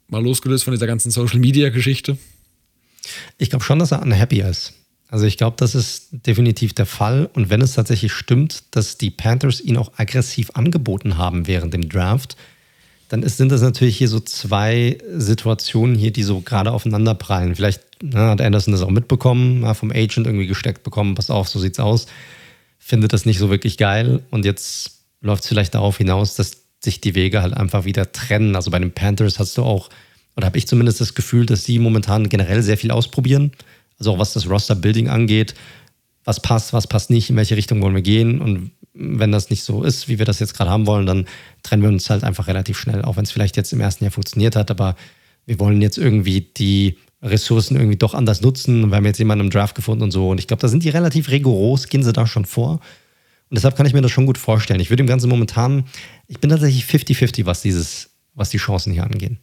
Mal 0.08 0.22
losgelöst 0.22 0.64
von 0.64 0.72
dieser 0.72 0.86
ganzen 0.86 1.10
Social 1.10 1.40
Media 1.40 1.70
Geschichte? 1.70 2.16
Ich 3.38 3.50
glaube 3.50 3.64
schon, 3.64 3.78
dass 3.80 3.92
er 3.92 4.02
unhappy 4.02 4.40
ist. 4.42 4.74
Also 5.08 5.26
ich 5.26 5.36
glaube, 5.36 5.56
das 5.58 5.74
ist 5.74 6.08
definitiv 6.10 6.72
der 6.72 6.86
Fall. 6.86 7.28
Und 7.34 7.50
wenn 7.50 7.60
es 7.60 7.74
tatsächlich 7.74 8.12
stimmt, 8.12 8.62
dass 8.70 8.96
die 8.96 9.10
Panthers 9.10 9.60
ihn 9.60 9.76
auch 9.76 9.92
aggressiv 9.96 10.50
angeboten 10.54 11.18
haben 11.18 11.46
während 11.46 11.74
dem 11.74 11.88
Draft, 11.88 12.36
dann 13.12 13.22
ist, 13.22 13.36
sind 13.36 13.52
das 13.52 13.60
natürlich 13.60 13.98
hier 13.98 14.08
so 14.08 14.20
zwei 14.20 14.98
Situationen 15.14 15.94
hier, 15.94 16.12
die 16.12 16.22
so 16.22 16.40
gerade 16.40 16.72
aufeinander 16.72 17.14
prallen. 17.14 17.54
Vielleicht 17.54 17.82
na, 18.02 18.30
hat 18.30 18.40
Anderson 18.40 18.72
das 18.72 18.82
auch 18.82 18.90
mitbekommen, 18.90 19.62
ja, 19.62 19.74
vom 19.74 19.90
Agent 19.90 20.26
irgendwie 20.26 20.46
gesteckt 20.46 20.82
bekommen, 20.82 21.14
pass 21.14 21.30
auf, 21.30 21.48
so 21.48 21.58
sieht's 21.58 21.78
aus. 21.78 22.06
Findet 22.78 23.12
das 23.12 23.26
nicht 23.26 23.38
so 23.38 23.50
wirklich 23.50 23.76
geil. 23.76 24.22
Und 24.30 24.44
jetzt 24.44 25.02
läuft 25.20 25.42
es 25.42 25.48
vielleicht 25.48 25.74
darauf 25.74 25.98
hinaus, 25.98 26.36
dass 26.36 26.62
sich 26.80 27.00
die 27.00 27.14
Wege 27.14 27.42
halt 27.42 27.54
einfach 27.54 27.84
wieder 27.84 28.10
trennen. 28.12 28.56
Also 28.56 28.70
bei 28.70 28.78
den 28.78 28.92
Panthers 28.92 29.38
hast 29.38 29.56
du 29.58 29.62
auch, 29.62 29.90
oder 30.36 30.46
habe 30.46 30.58
ich 30.58 30.66
zumindest 30.66 31.00
das 31.00 31.14
Gefühl, 31.14 31.44
dass 31.44 31.64
die 31.64 31.78
momentan 31.78 32.28
generell 32.28 32.62
sehr 32.62 32.78
viel 32.78 32.90
ausprobieren 32.90 33.52
also 34.02 34.14
auch 34.14 34.18
was 34.18 34.32
das 34.32 34.48
Roster-Building 34.48 35.08
angeht, 35.08 35.54
was 36.24 36.40
passt, 36.40 36.72
was 36.72 36.88
passt 36.88 37.10
nicht, 37.10 37.30
in 37.30 37.36
welche 37.36 37.56
Richtung 37.56 37.80
wollen 37.82 37.94
wir 37.94 38.02
gehen. 38.02 38.40
Und 38.40 38.72
wenn 38.94 39.32
das 39.32 39.50
nicht 39.50 39.62
so 39.62 39.82
ist, 39.82 40.08
wie 40.08 40.18
wir 40.18 40.26
das 40.26 40.38
jetzt 40.38 40.54
gerade 40.54 40.70
haben 40.70 40.86
wollen, 40.86 41.06
dann 41.06 41.26
trennen 41.62 41.82
wir 41.82 41.88
uns 41.88 42.10
halt 42.10 42.24
einfach 42.24 42.46
relativ 42.46 42.78
schnell, 42.78 43.02
auch 43.02 43.16
wenn 43.16 43.24
es 43.24 43.32
vielleicht 43.32 43.56
jetzt 43.56 43.72
im 43.72 43.80
ersten 43.80 44.04
Jahr 44.04 44.10
funktioniert 44.10 44.56
hat, 44.56 44.70
aber 44.70 44.96
wir 45.46 45.58
wollen 45.58 45.80
jetzt 45.80 45.98
irgendwie 45.98 46.42
die 46.42 46.98
Ressourcen 47.22 47.76
irgendwie 47.76 47.96
doch 47.96 48.14
anders 48.14 48.40
nutzen. 48.40 48.90
Wir 48.90 48.96
haben 48.96 49.06
jetzt 49.06 49.18
jemanden 49.18 49.46
im 49.46 49.50
Draft 49.50 49.74
gefunden 49.74 50.02
und 50.02 50.10
so. 50.10 50.28
Und 50.28 50.38
ich 50.38 50.46
glaube, 50.46 50.60
da 50.60 50.68
sind 50.68 50.82
die 50.82 50.88
relativ 50.88 51.30
rigoros, 51.30 51.88
gehen 51.88 52.02
sie 52.02 52.12
da 52.12 52.26
schon 52.26 52.44
vor. 52.44 52.80
Und 53.48 53.56
deshalb 53.56 53.76
kann 53.76 53.86
ich 53.86 53.92
mir 53.92 54.02
das 54.02 54.10
schon 54.10 54.26
gut 54.26 54.38
vorstellen. 54.38 54.80
Ich 54.80 54.90
würde 54.90 55.02
im 55.02 55.06
Ganzen 55.06 55.28
momentan, 55.28 55.84
ich 56.26 56.40
bin 56.40 56.50
tatsächlich 56.50 56.84
50-50, 56.84 57.46
was 57.46 57.62
dieses, 57.62 58.10
was 58.34 58.50
die 58.50 58.58
Chancen 58.58 58.92
hier 58.92 59.04
angehen. 59.04 59.38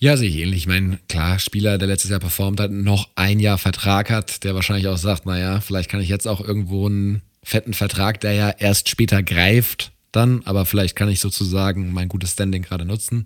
Ja, 0.00 0.16
sehe 0.16 0.28
ich 0.28 0.36
ähnlich. 0.36 0.58
Ich 0.58 0.66
meine, 0.66 0.98
klar, 1.08 1.38
Spieler, 1.38 1.78
der 1.78 1.88
letztes 1.88 2.10
Jahr 2.10 2.20
performt 2.20 2.60
hat, 2.60 2.70
noch 2.70 3.08
ein 3.14 3.40
Jahr 3.40 3.58
Vertrag 3.58 4.10
hat, 4.10 4.44
der 4.44 4.54
wahrscheinlich 4.54 4.88
auch 4.88 4.98
sagt, 4.98 5.24
naja, 5.24 5.60
vielleicht 5.60 5.90
kann 5.90 6.00
ich 6.00 6.08
jetzt 6.08 6.26
auch 6.26 6.40
irgendwo 6.40 6.86
einen 6.86 7.22
fetten 7.46 7.74
Vertrag, 7.74 8.20
der 8.20 8.32
ja 8.32 8.50
erst 8.50 8.88
später 8.88 9.22
greift, 9.22 9.92
dann, 10.10 10.42
aber 10.46 10.66
vielleicht 10.66 10.96
kann 10.96 11.08
ich 11.08 11.20
sozusagen 11.20 11.92
mein 11.92 12.08
gutes 12.08 12.32
Standing 12.32 12.62
gerade 12.62 12.84
nutzen. 12.84 13.22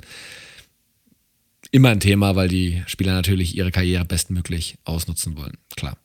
Immer 1.71 1.89
ein 1.89 2.01
Thema, 2.01 2.37
weil 2.37 2.49
die 2.49 2.83
Spieler 2.87 3.15
natürlich 3.15 3.57
ihre 3.57 3.71
Karriere 3.71 4.05
bestmöglich 4.05 4.77
ausnutzen 4.85 5.39
wollen, 5.39 5.57
klar. 5.75 5.97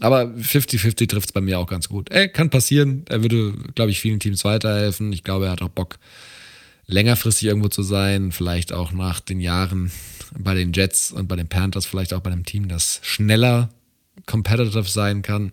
Aber 0.00 0.24
50-50 0.24 1.08
trifft 1.08 1.28
es 1.30 1.32
bei 1.32 1.40
mir 1.40 1.58
auch 1.58 1.66
ganz 1.66 1.88
gut. 1.88 2.10
Ey, 2.12 2.28
kann 2.28 2.50
passieren. 2.50 3.06
Er 3.08 3.22
würde, 3.22 3.54
glaube 3.74 3.92
ich, 3.92 4.00
vielen 4.00 4.20
Teams 4.20 4.44
weiterhelfen. 4.44 5.10
Ich 5.14 5.22
glaube, 5.22 5.46
er 5.46 5.52
hat 5.52 5.62
auch 5.62 5.70
Bock, 5.70 5.98
längerfristig 6.86 7.48
irgendwo 7.48 7.68
zu 7.68 7.82
sein, 7.82 8.30
vielleicht 8.30 8.74
auch 8.74 8.92
nach 8.92 9.20
den 9.20 9.40
Jahren 9.40 9.90
bei 10.38 10.52
den 10.54 10.74
Jets 10.74 11.12
und 11.12 11.28
bei 11.28 11.36
den 11.36 11.48
Panthers, 11.48 11.86
vielleicht 11.86 12.12
auch 12.12 12.20
bei 12.20 12.30
einem 12.30 12.44
Team, 12.44 12.68
das 12.68 13.00
schneller 13.02 13.70
competitive 14.26 14.82
sein 14.82 15.22
kann. 15.22 15.52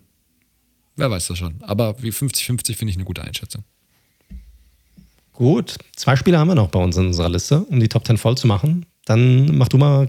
Wer 0.96 1.10
weiß 1.10 1.28
das 1.28 1.38
schon. 1.38 1.54
Aber 1.62 2.02
wie 2.02 2.10
50-50 2.10 2.76
finde 2.76 2.90
ich 2.90 2.96
eine 2.96 3.04
gute 3.04 3.22
Einschätzung. 3.22 3.64
Gut, 5.32 5.76
zwei 5.96 6.16
Spieler 6.16 6.38
haben 6.38 6.48
wir 6.48 6.54
noch 6.54 6.68
bei 6.68 6.78
uns 6.78 6.96
in 6.96 7.06
unserer 7.06 7.30
Liste, 7.30 7.60
um 7.60 7.80
die 7.80 7.88
Top 7.88 8.06
10 8.06 8.18
voll 8.18 8.36
zu 8.36 8.46
machen. 8.46 8.86
Dann 9.06 9.56
mach 9.56 9.68
du 9.68 9.78
mal, 9.78 10.08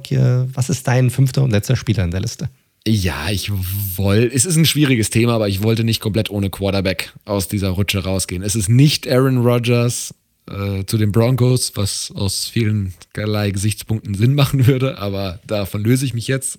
was 0.54 0.70
ist 0.70 0.88
dein 0.88 1.10
fünfter 1.10 1.44
und 1.44 1.52
letzter 1.52 1.76
Spieler 1.76 2.04
in 2.04 2.12
der 2.12 2.20
Liste? 2.20 2.50
Ja, 2.86 3.30
ich 3.30 3.50
wollte, 3.96 4.36
es 4.36 4.46
ist 4.46 4.58
ein 4.58 4.66
schwieriges 4.66 5.10
Thema, 5.10 5.34
aber 5.36 5.48
ich 5.48 5.64
wollte 5.64 5.86
nicht 5.86 6.02
komplett 6.02 6.30
ohne 6.30 6.50
Quarterback 6.50 7.14
aus 7.24 7.48
dieser 7.48 7.70
Rutsche 7.70 8.04
rausgehen. 8.04 8.44
Es 8.44 8.56
ist 8.56 8.68
nicht 8.68 9.08
Aaron 9.08 9.38
Rodgers, 9.38 10.14
äh, 10.50 10.84
zu 10.86 10.98
den 10.98 11.12
Broncos, 11.14 11.72
was 11.76 12.12
aus 12.16 12.48
vielen 12.48 12.94
Gesichtspunkten 13.14 14.14
Sinn 14.16 14.36
machen 14.36 14.68
würde, 14.68 14.98
aber 14.98 15.40
davon 15.48 15.84
löse 15.84 16.06
ich 16.06 16.14
mich 16.14 16.28
jetzt. 16.28 16.58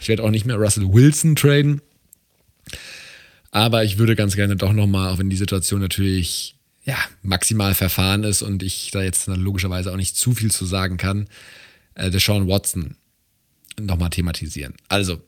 Ich 0.00 0.08
werde 0.08 0.22
auch 0.22 0.30
nicht 0.30 0.44
mehr 0.44 0.56
Russell 0.56 0.92
Wilson 0.92 1.34
traden. 1.34 1.80
Aber 3.52 3.84
ich 3.84 3.98
würde 3.98 4.16
ganz 4.16 4.34
gerne 4.34 4.56
doch 4.56 4.72
nochmal, 4.72 5.12
auch 5.12 5.18
wenn 5.18 5.30
die 5.30 5.36
Situation 5.36 5.80
natürlich 5.80 6.56
ja, 6.84 6.98
maximal 7.22 7.74
verfahren 7.74 8.24
ist 8.24 8.42
und 8.42 8.64
ich 8.64 8.90
da 8.90 9.02
jetzt 9.02 9.28
logischerweise 9.28 9.92
auch 9.92 9.96
nicht 9.96 10.16
zu 10.16 10.32
viel 10.32 10.50
zu 10.50 10.64
sagen 10.64 10.96
kann, 10.96 11.28
äh, 11.94 12.10
Deshaun 12.10 12.48
Watson 12.48 12.96
nochmal 13.80 14.10
thematisieren. 14.10 14.74
Also, 14.88 15.22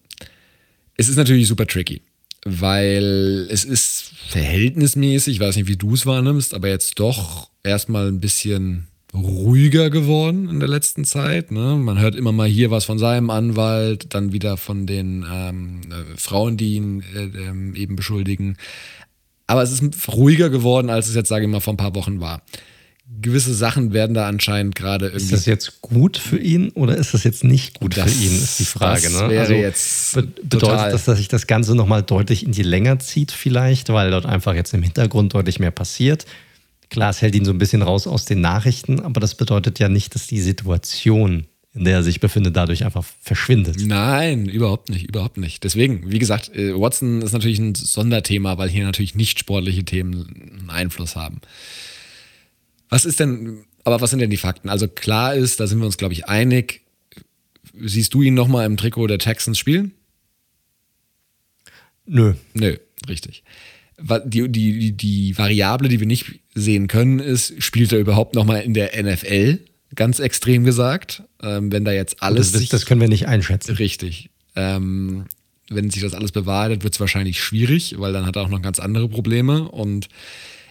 es 0.97 1.09
ist 1.09 1.17
natürlich 1.17 1.47
super 1.47 1.67
tricky 1.67 2.03
weil 2.45 3.47
es 3.51 3.65
ist 3.65 4.13
verhältnismäßig, 4.29 5.37
ich 5.37 5.41
weiß 5.41 5.57
nicht, 5.57 5.67
wie 5.67 5.77
du 5.77 5.95
es 5.95 6.07
wahrnimmst, 6.07 6.55
aber 6.55 6.69
jetzt 6.69 7.01
doch 7.01 7.51
erstmal 7.63 8.09
ein 8.09 8.21
bisschen 8.21 8.87
ruhiger 9.15 9.91
geworden 9.91 10.49
in 10.49 10.61
der 10.61 10.69
letzten 10.69 11.05
Zeit. 11.05 11.51
Ne? 11.51 11.77
Man 11.77 12.01
hört 12.01 12.15
immer 12.15 12.33
mal 12.33 12.49
hier 12.49 12.71
was 12.71 12.85
von 12.85 12.99
seinem 12.99 13.31
Anwalt, 13.31 14.15
dann 14.15 14.33
wieder 14.33 14.57
von 14.57 14.87
den 14.87 15.25
ähm, 15.31 15.81
äh, 15.91 16.17
Frauen, 16.17 16.57
die 16.57 16.75
ihn 16.75 17.03
äh, 17.15 17.25
äh, 17.25 17.81
eben 17.81 17.97
beschuldigen. 17.97 18.57
Aber 19.47 19.63
es 19.63 19.73
ist 19.73 20.09
ruhiger 20.09 20.51
geworden, 20.51 20.91
als 20.91 21.09
es 21.09 21.15
jetzt, 21.15 21.29
sage 21.29 21.45
ich 21.45 21.51
mal, 21.51 21.61
vor 21.61 21.75
ein 21.75 21.79
paar 21.79 21.95
Wochen 21.95 22.21
war 22.21 22.43
gewisse 23.21 23.55
Sachen 23.55 23.93
werden 23.93 24.15
da 24.15 24.27
anscheinend 24.29 24.75
gerade 24.75 25.07
irgendwie. 25.07 25.25
Ist 25.25 25.33
das 25.33 25.47
jetzt 25.47 25.83
gut 25.83 26.17
für 26.17 26.39
ihn 26.39 26.71
oder 26.71 26.97
ist 26.97 27.15
das 27.15 27.25
jetzt 27.25 27.45
nicht 27.45 27.81
gut 27.81 27.97
das, 27.97 28.13
für 28.13 28.25
ihn, 28.25 28.35
ist 28.35 28.59
die 28.59 28.65
Frage. 28.65 29.03
Das 29.03 29.13
ne? 29.13 29.29
wäre 29.29 29.41
also 29.43 29.55
jetzt 29.55 30.15
bedeutet 30.15 30.93
das, 30.93 31.05
dass 31.05 31.19
sich 31.19 31.29
das 31.29 31.47
Ganze 31.47 31.75
nochmal 31.75 32.03
deutlich 32.03 32.45
in 32.45 32.53
die 32.53 32.63
Länge 32.63 32.99
zieht, 32.99 33.31
vielleicht, 33.33 33.91
weil 33.91 34.11
dort 34.11 34.27
einfach 34.27 34.55
jetzt 34.55 34.73
im 34.75 34.83
Hintergrund 34.83 35.35
deutlich 35.35 35.59
mehr 35.59 35.71
passiert. 35.71 36.25
Klar, 36.95 37.11
es 37.11 37.23
hält 37.23 37.35
ihn 37.35 37.45
so 37.45 37.51
ein 37.51 37.59
bisschen 37.59 37.83
raus 37.83 38.07
aus 38.07 38.25
den 38.25 38.41
Nachrichten, 38.41 39.01
aber 39.01 39.19
das 39.19 39.35
bedeutet 39.35 39.81
ja 39.81 39.89
nicht, 39.89 40.15
dass 40.15 40.29
die 40.29 40.41
Situation, 40.41 41.49
in 41.73 41.83
der 41.83 41.95
er 41.95 42.03
sich 42.05 42.21
befindet, 42.21 42.55
dadurch 42.55 42.85
einfach 42.85 43.05
verschwindet. 43.21 43.79
Nein, 43.85 44.49
überhaupt 44.49 44.91
nicht, 44.91 45.09
überhaupt 45.09 45.37
nicht. 45.37 45.65
Deswegen, 45.65 46.13
wie 46.13 46.21
gesagt, 46.21 46.55
äh, 46.55 46.73
Watson 46.73 47.21
ist 47.21 47.33
natürlich 47.33 47.59
ein 47.59 47.75
Sonderthema, 47.75 48.59
weil 48.59 48.69
hier 48.69 48.85
natürlich 48.85 49.17
nicht 49.17 49.41
sportliche 49.41 49.85
Themen 49.85 50.61
einen 50.61 50.71
Einfluss 50.71 51.17
haben. 51.17 51.41
Was 52.91 53.05
ist 53.05 53.19
denn, 53.19 53.65
aber 53.83 54.01
was 54.01 54.11
sind 54.11 54.21
denn 54.21 54.31
die 54.31 54.37
Fakten? 54.37 54.69
Also 54.69 54.87
klar 54.87 55.35
ist, 55.35 55.59
da 55.59 55.67
sind 55.67 55.81
wir 55.81 55.87
uns, 55.87 55.97
glaube 55.97 56.15
ich, 56.15 56.29
einig. 56.29 56.83
Siehst 57.77 58.15
du 58.15 58.23
ihn 58.23 58.35
nochmal 58.35 58.67
im 58.67 58.77
Trikot 58.77 59.09
der 59.09 59.19
Texans 59.19 59.59
spielen? 59.59 59.95
Nö. 62.07 62.35
Nö, 62.53 62.77
richtig. 63.09 63.43
Die, 63.99 64.49
die, 64.49 64.93
die 64.93 65.39
Variable, 65.39 65.89
die 65.89 66.01
wir 66.01 66.07
nicht 66.07 66.41
sehen 66.55 66.89
können, 66.89 67.21
ist, 67.21 67.63
spielt 67.63 67.93
er 67.93 68.01
überhaupt 68.01 68.35
nochmal 68.35 68.63
in 68.63 68.75
der 68.75 68.91
NFL? 69.01 69.61
Ganz 69.95 70.19
extrem 70.19 70.65
gesagt. 70.65 71.23
Ähm, 71.43 71.71
wenn 71.71 71.85
da 71.85 71.93
jetzt 71.93 72.23
alles. 72.23 72.53
Das, 72.53 72.69
das, 72.69 72.87
können 72.87 73.01
wir 73.01 73.09
nicht 73.09 73.29
einschätzen. 73.29 73.77
Richtig. 73.77 74.31
Ähm, 74.57 75.27
wenn 75.71 75.91
sich 75.91 76.03
das 76.03 76.15
alles 76.15 76.33
bewahrheitet, 76.33 76.83
wird 76.83 76.95
es 76.95 77.01
wahrscheinlich 77.01 77.41
schwierig, 77.41 77.95
weil 77.99 78.13
dann 78.13 78.27
hat 78.27 78.37
er 78.37 78.43
auch 78.43 78.49
noch 78.49 78.63
ganz 78.63 78.81
andere 78.81 79.09
Probleme. 79.09 79.69
Und 79.69 80.09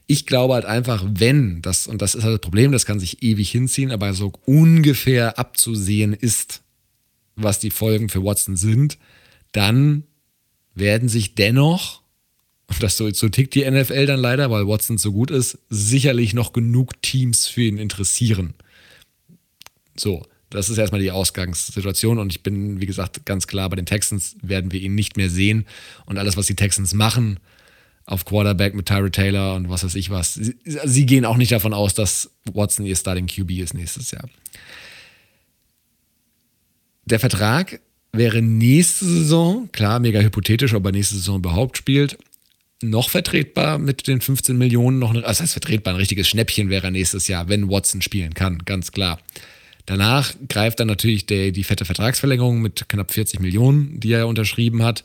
ich 0.05 0.25
glaube 0.25 0.55
halt 0.55 0.65
einfach, 0.65 1.03
wenn 1.07 1.61
das, 1.61 1.87
und 1.87 2.01
das 2.01 2.15
ist 2.15 2.23
halt 2.23 2.33
das 2.33 2.41
Problem, 2.41 2.71
das 2.71 2.85
kann 2.85 2.99
sich 2.99 3.23
ewig 3.23 3.49
hinziehen, 3.49 3.91
aber 3.91 4.13
so 4.13 4.33
ungefähr 4.45 5.39
abzusehen 5.39 6.13
ist, 6.13 6.61
was 7.35 7.59
die 7.59 7.71
Folgen 7.71 8.09
für 8.09 8.23
Watson 8.23 8.55
sind, 8.55 8.97
dann 9.53 10.03
werden 10.75 11.09
sich 11.09 11.35
dennoch, 11.35 12.02
und 12.73 12.83
das 12.83 12.97
so, 12.97 13.09
so 13.11 13.29
tickt 13.29 13.55
die 13.55 13.69
NFL 13.69 14.05
dann 14.05 14.19
leider, 14.19 14.49
weil 14.51 14.67
Watson 14.67 14.97
so 14.97 15.11
gut 15.11 15.31
ist, 15.31 15.57
sicherlich 15.69 16.33
noch 16.33 16.53
genug 16.53 17.01
Teams 17.01 17.47
für 17.47 17.61
ihn 17.61 17.77
interessieren. 17.77 18.53
So, 19.95 20.25
das 20.49 20.69
ist 20.69 20.77
erstmal 20.77 21.01
die 21.01 21.11
Ausgangssituation 21.11 22.19
und 22.19 22.31
ich 22.31 22.43
bin, 22.43 22.79
wie 22.79 22.85
gesagt, 22.85 23.25
ganz 23.25 23.47
klar, 23.47 23.69
bei 23.69 23.75
den 23.75 23.85
Texans 23.85 24.35
werden 24.41 24.71
wir 24.71 24.79
ihn 24.79 24.95
nicht 24.95 25.17
mehr 25.17 25.29
sehen 25.29 25.65
und 26.05 26.17
alles, 26.17 26.37
was 26.37 26.45
die 26.45 26.55
Texans 26.55 26.93
machen, 26.93 27.39
auf 28.05 28.25
Quarterback 28.25 28.75
mit 28.75 28.85
Tyra 28.85 29.09
Taylor 29.09 29.55
und 29.55 29.69
was 29.69 29.83
weiß 29.83 29.95
ich 29.95 30.09
was. 30.09 30.35
Sie, 30.35 30.55
sie 30.63 31.05
gehen 31.05 31.25
auch 31.25 31.37
nicht 31.37 31.51
davon 31.51 31.73
aus, 31.73 31.93
dass 31.93 32.31
Watson 32.51 32.85
ihr 32.85 32.95
Starting 32.95 33.27
QB 33.27 33.51
ist 33.51 33.73
nächstes 33.73 34.11
Jahr. 34.11 34.29
Der 37.05 37.19
Vertrag 37.19 37.79
wäre 38.11 38.41
nächste 38.41 39.05
Saison, 39.05 39.69
klar, 39.71 39.99
mega 39.99 40.21
hypothetisch, 40.21 40.73
ob 40.73 40.85
er 40.85 40.91
nächste 40.91 41.15
Saison 41.15 41.37
überhaupt 41.37 41.77
spielt, 41.77 42.17
noch 42.83 43.09
vertretbar 43.09 43.77
mit 43.77 44.07
den 44.07 44.21
15 44.21 44.57
Millionen. 44.57 44.99
Noch, 44.99 45.09
also 45.09 45.21
das 45.21 45.41
heißt 45.41 45.53
vertretbar, 45.53 45.93
ein 45.93 45.97
richtiges 45.97 46.27
Schnäppchen 46.27 46.69
wäre 46.69 46.91
nächstes 46.91 47.27
Jahr, 47.27 47.49
wenn 47.49 47.69
Watson 47.69 48.01
spielen 48.01 48.33
kann, 48.33 48.59
ganz 48.65 48.91
klar. 48.91 49.19
Danach 49.85 50.33
greift 50.47 50.79
dann 50.79 50.87
natürlich 50.87 51.25
der, 51.25 51.51
die 51.51 51.63
fette 51.63 51.85
Vertragsverlängerung 51.85 52.61
mit 52.61 52.87
knapp 52.87 53.11
40 53.11 53.39
Millionen, 53.39 53.99
die 53.99 54.13
er 54.13 54.27
unterschrieben 54.27 54.83
hat. 54.83 55.03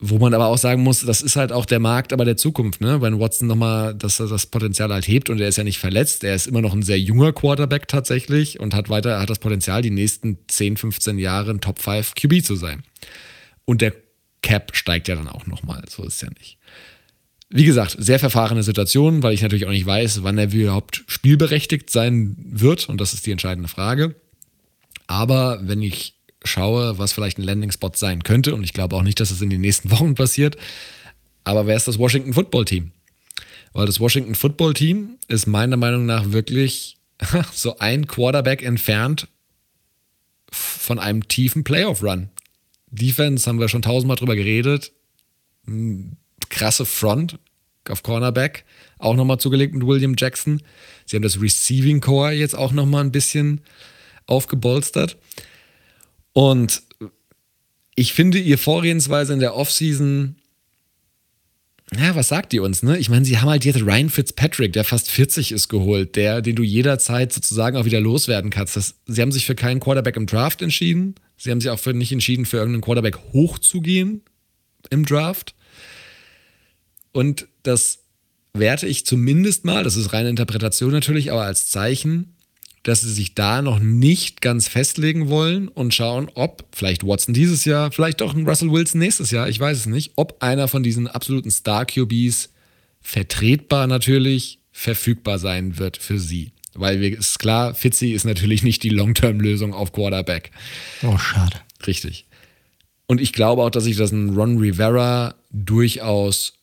Wo 0.00 0.18
man 0.18 0.32
aber 0.32 0.46
auch 0.46 0.58
sagen 0.58 0.84
muss, 0.84 1.04
das 1.04 1.22
ist 1.22 1.34
halt 1.34 1.50
auch 1.50 1.66
der 1.66 1.80
Markt 1.80 2.12
aber 2.12 2.24
der 2.24 2.36
Zukunft, 2.36 2.80
ne? 2.80 3.02
Wenn 3.02 3.18
Watson 3.18 3.48
nochmal 3.48 3.96
das, 3.96 4.18
das 4.18 4.46
Potenzial 4.46 4.92
halt 4.92 5.08
hebt 5.08 5.28
und 5.28 5.40
er 5.40 5.48
ist 5.48 5.58
ja 5.58 5.64
nicht 5.64 5.78
verletzt, 5.78 6.22
er 6.22 6.36
ist 6.36 6.46
immer 6.46 6.60
noch 6.60 6.72
ein 6.72 6.82
sehr 6.82 7.00
junger 7.00 7.32
Quarterback 7.32 7.88
tatsächlich 7.88 8.60
und 8.60 8.74
hat 8.74 8.90
weiter, 8.90 9.18
hat 9.18 9.28
das 9.28 9.40
Potenzial, 9.40 9.82
die 9.82 9.90
nächsten 9.90 10.38
10, 10.46 10.76
15 10.76 11.18
Jahre 11.18 11.50
ein 11.50 11.60
Top 11.60 11.80
5 11.80 12.14
QB 12.14 12.44
zu 12.44 12.54
sein. 12.54 12.84
Und 13.64 13.80
der 13.80 13.92
Cap 14.42 14.74
steigt 14.74 15.08
ja 15.08 15.16
dann 15.16 15.28
auch 15.28 15.46
nochmal, 15.46 15.82
so 15.88 16.04
ist 16.04 16.16
es 16.16 16.20
ja 16.20 16.28
nicht. 16.38 16.58
Wie 17.50 17.64
gesagt, 17.64 17.96
sehr 17.98 18.18
verfahrene 18.18 18.62
Situation, 18.62 19.22
weil 19.22 19.32
ich 19.32 19.42
natürlich 19.42 19.66
auch 19.66 19.70
nicht 19.70 19.86
weiß, 19.86 20.22
wann 20.22 20.36
er 20.36 20.52
überhaupt 20.52 21.04
spielberechtigt 21.06 21.88
sein 21.90 22.36
wird 22.38 22.88
und 22.88 23.00
das 23.00 23.14
ist 23.14 23.24
die 23.26 23.32
entscheidende 23.32 23.68
Frage. 23.68 24.14
Aber 25.06 25.58
wenn 25.62 25.80
ich 25.80 26.14
schaue, 26.44 26.98
was 26.98 27.12
vielleicht 27.12 27.38
ein 27.38 27.44
Landing-Spot 27.44 27.92
sein 27.94 28.22
könnte, 28.22 28.54
und 28.54 28.64
ich 28.64 28.74
glaube 28.74 28.96
auch 28.96 29.02
nicht, 29.02 29.18
dass 29.20 29.30
es 29.30 29.40
in 29.40 29.50
den 29.50 29.62
nächsten 29.62 29.90
Wochen 29.92 30.14
passiert, 30.14 30.56
aber 31.44 31.66
wer 31.66 31.76
ist 31.76 31.88
das 31.88 31.98
Washington 31.98 32.34
Football 32.34 32.66
Team? 32.66 32.92
Weil 33.72 33.86
das 33.86 34.00
Washington 34.00 34.34
Football 34.34 34.74
Team 34.74 35.18
ist 35.28 35.46
meiner 35.46 35.76
Meinung 35.78 36.04
nach 36.04 36.32
wirklich 36.32 36.98
so 37.52 37.78
ein 37.78 38.06
Quarterback 38.06 38.62
entfernt 38.62 39.28
von 40.50 40.98
einem 40.98 41.28
tiefen 41.28 41.64
Playoff-Run. 41.64 42.28
Defense 42.90 43.48
haben 43.48 43.60
wir 43.60 43.68
schon 43.68 43.82
tausendmal 43.82 44.16
drüber 44.16 44.36
geredet. 44.36 44.92
Krasse 46.48 46.84
Front 46.84 47.38
auf 47.88 48.02
Cornerback, 48.02 48.64
auch 48.98 49.14
nochmal 49.14 49.38
zugelegt 49.38 49.74
mit 49.74 49.86
William 49.86 50.14
Jackson. 50.16 50.62
Sie 51.06 51.16
haben 51.16 51.22
das 51.22 51.40
Receiving 51.40 52.00
Core 52.00 52.32
jetzt 52.32 52.54
auch 52.54 52.72
nochmal 52.72 53.04
ein 53.04 53.12
bisschen 53.12 53.62
aufgebolstert. 54.26 55.16
Und 56.32 56.82
ich 57.94 58.12
finde 58.12 58.38
ihr 58.38 58.58
Vorgehensweise 58.58 59.32
in 59.32 59.40
der 59.40 59.56
Offseason, 59.56 60.36
ja, 61.96 62.14
was 62.14 62.28
sagt 62.28 62.52
die 62.52 62.60
uns, 62.60 62.82
ne? 62.82 62.98
Ich 62.98 63.08
meine, 63.08 63.24
sie 63.24 63.38
haben 63.38 63.48
halt 63.48 63.64
jetzt 63.64 63.80
Ryan 63.80 64.10
Fitzpatrick, 64.10 64.74
der 64.74 64.84
fast 64.84 65.10
40 65.10 65.52
ist, 65.52 65.68
geholt, 65.68 66.16
der, 66.16 66.42
den 66.42 66.54
du 66.54 66.62
jederzeit 66.62 67.32
sozusagen 67.32 67.78
auch 67.78 67.86
wieder 67.86 68.00
loswerden 68.00 68.50
kannst. 68.50 68.76
Das, 68.76 68.96
sie 69.06 69.22
haben 69.22 69.32
sich 69.32 69.46
für 69.46 69.54
keinen 69.54 69.80
Quarterback 69.80 70.16
im 70.16 70.26
Draft 70.26 70.60
entschieden. 70.60 71.14
Sie 71.38 71.50
haben 71.50 71.60
sich 71.60 71.70
auch 71.70 71.78
für, 71.78 71.94
nicht 71.94 72.12
entschieden, 72.12 72.44
für 72.44 72.58
irgendeinen 72.58 72.82
Quarterback 72.82 73.18
hochzugehen 73.32 74.22
im 74.90 75.06
Draft. 75.06 75.54
Und 77.12 77.46
das 77.62 78.00
werte 78.52 78.86
ich 78.86 79.06
zumindest 79.06 79.64
mal, 79.64 79.84
das 79.84 79.96
ist 79.96 80.12
reine 80.12 80.28
Interpretation 80.28 80.90
natürlich, 80.90 81.30
aber 81.30 81.42
als 81.42 81.68
Zeichen, 81.68 82.34
dass 82.82 83.02
sie 83.02 83.12
sich 83.12 83.34
da 83.34 83.62
noch 83.62 83.78
nicht 83.78 84.40
ganz 84.40 84.68
festlegen 84.68 85.28
wollen 85.28 85.68
und 85.68 85.94
schauen, 85.94 86.30
ob 86.34 86.64
vielleicht 86.72 87.06
Watson 87.06 87.34
dieses 87.34 87.64
Jahr, 87.64 87.92
vielleicht 87.92 88.20
doch 88.20 88.34
ein 88.34 88.48
Russell 88.48 88.70
Wilson 88.70 89.00
nächstes 89.00 89.30
Jahr, 89.30 89.48
ich 89.48 89.60
weiß 89.60 89.78
es 89.78 89.86
nicht, 89.86 90.12
ob 90.16 90.42
einer 90.42 90.68
von 90.68 90.82
diesen 90.82 91.06
absoluten 91.06 91.50
Star-QBs 91.50 92.50
vertretbar 93.00 93.86
natürlich 93.86 94.60
verfügbar 94.72 95.38
sein 95.38 95.78
wird 95.78 95.96
für 95.96 96.18
sie. 96.18 96.52
Weil 96.78 97.02
es 97.04 97.30
ist 97.30 97.38
klar, 97.38 97.74
Fitzy 97.74 98.12
ist 98.12 98.24
natürlich 98.24 98.62
nicht 98.62 98.82
die 98.82 98.88
Long-Term-Lösung 98.88 99.74
auf 99.74 99.92
Quarterback. 99.92 100.50
Oh, 101.02 101.18
schade. 101.18 101.56
Richtig. 101.86 102.26
Und 103.06 103.20
ich 103.20 103.32
glaube 103.32 103.62
auch, 103.62 103.70
dass 103.70 103.84
sich 103.84 103.96
das 103.96 104.12
ein 104.12 104.30
Ron 104.30 104.58
Rivera 104.58 105.34
durchaus 105.50 106.54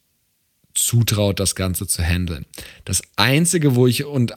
zutraut, 0.74 1.40
das 1.40 1.56
Ganze 1.56 1.88
zu 1.88 2.04
handeln. 2.04 2.46
Das 2.84 3.02
Einzige, 3.16 3.76
wo 3.76 3.88
ich, 3.88 4.04
und 4.06 4.34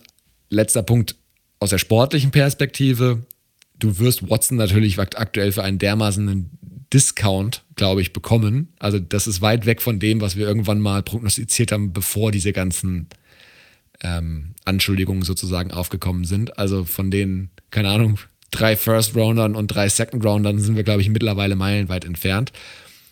letzter 0.51 0.83
Punkt, 0.83 1.17
aus 1.61 1.71
der 1.71 1.79
sportlichen 1.79 2.31
Perspektive, 2.31 3.23
du 3.79 3.99
wirst 3.99 4.29
Watson 4.31 4.57
natürlich 4.57 4.99
aktuell 4.99 5.53
für 5.53 5.65
einen 5.65 5.79
dermaßen 5.79 6.51
Discount, 6.93 7.65
glaube 7.75 8.01
ich, 8.01 8.13
bekommen. 8.13 8.69
Also 8.79 8.99
das 8.99 9.27
ist 9.27 9.43
weit 9.43 9.67
weg 9.67 9.83
von 9.83 9.99
dem, 9.99 10.21
was 10.21 10.37
wir 10.37 10.47
irgendwann 10.47 10.81
mal 10.81 11.03
prognostiziert 11.03 11.73
haben, 11.73 11.93
bevor 11.93 12.33
diese 12.33 12.53
ganzen 12.53 13.09
ähm, 14.03 14.55
Anschuldigungen 14.65 15.23
sozusagen 15.23 15.73
aufgekommen 15.73 16.25
sind. 16.25 16.59
Also 16.59 16.85
von 16.85 17.11
den, 17.11 17.51
keine 17.71 17.91
Ahnung, 17.91 18.19
drei 18.51 18.77
First-Roundern 18.77 19.55
und 19.55 19.69
drei 19.69 19.89
Second-Roundern 19.89 20.59
sind 20.59 20.77
wir, 20.77 20.85
glaube 20.85 21.03
ich, 21.03 21.09
mittlerweile 21.09 21.57
meilenweit 21.57 22.05
entfernt. 22.05 22.53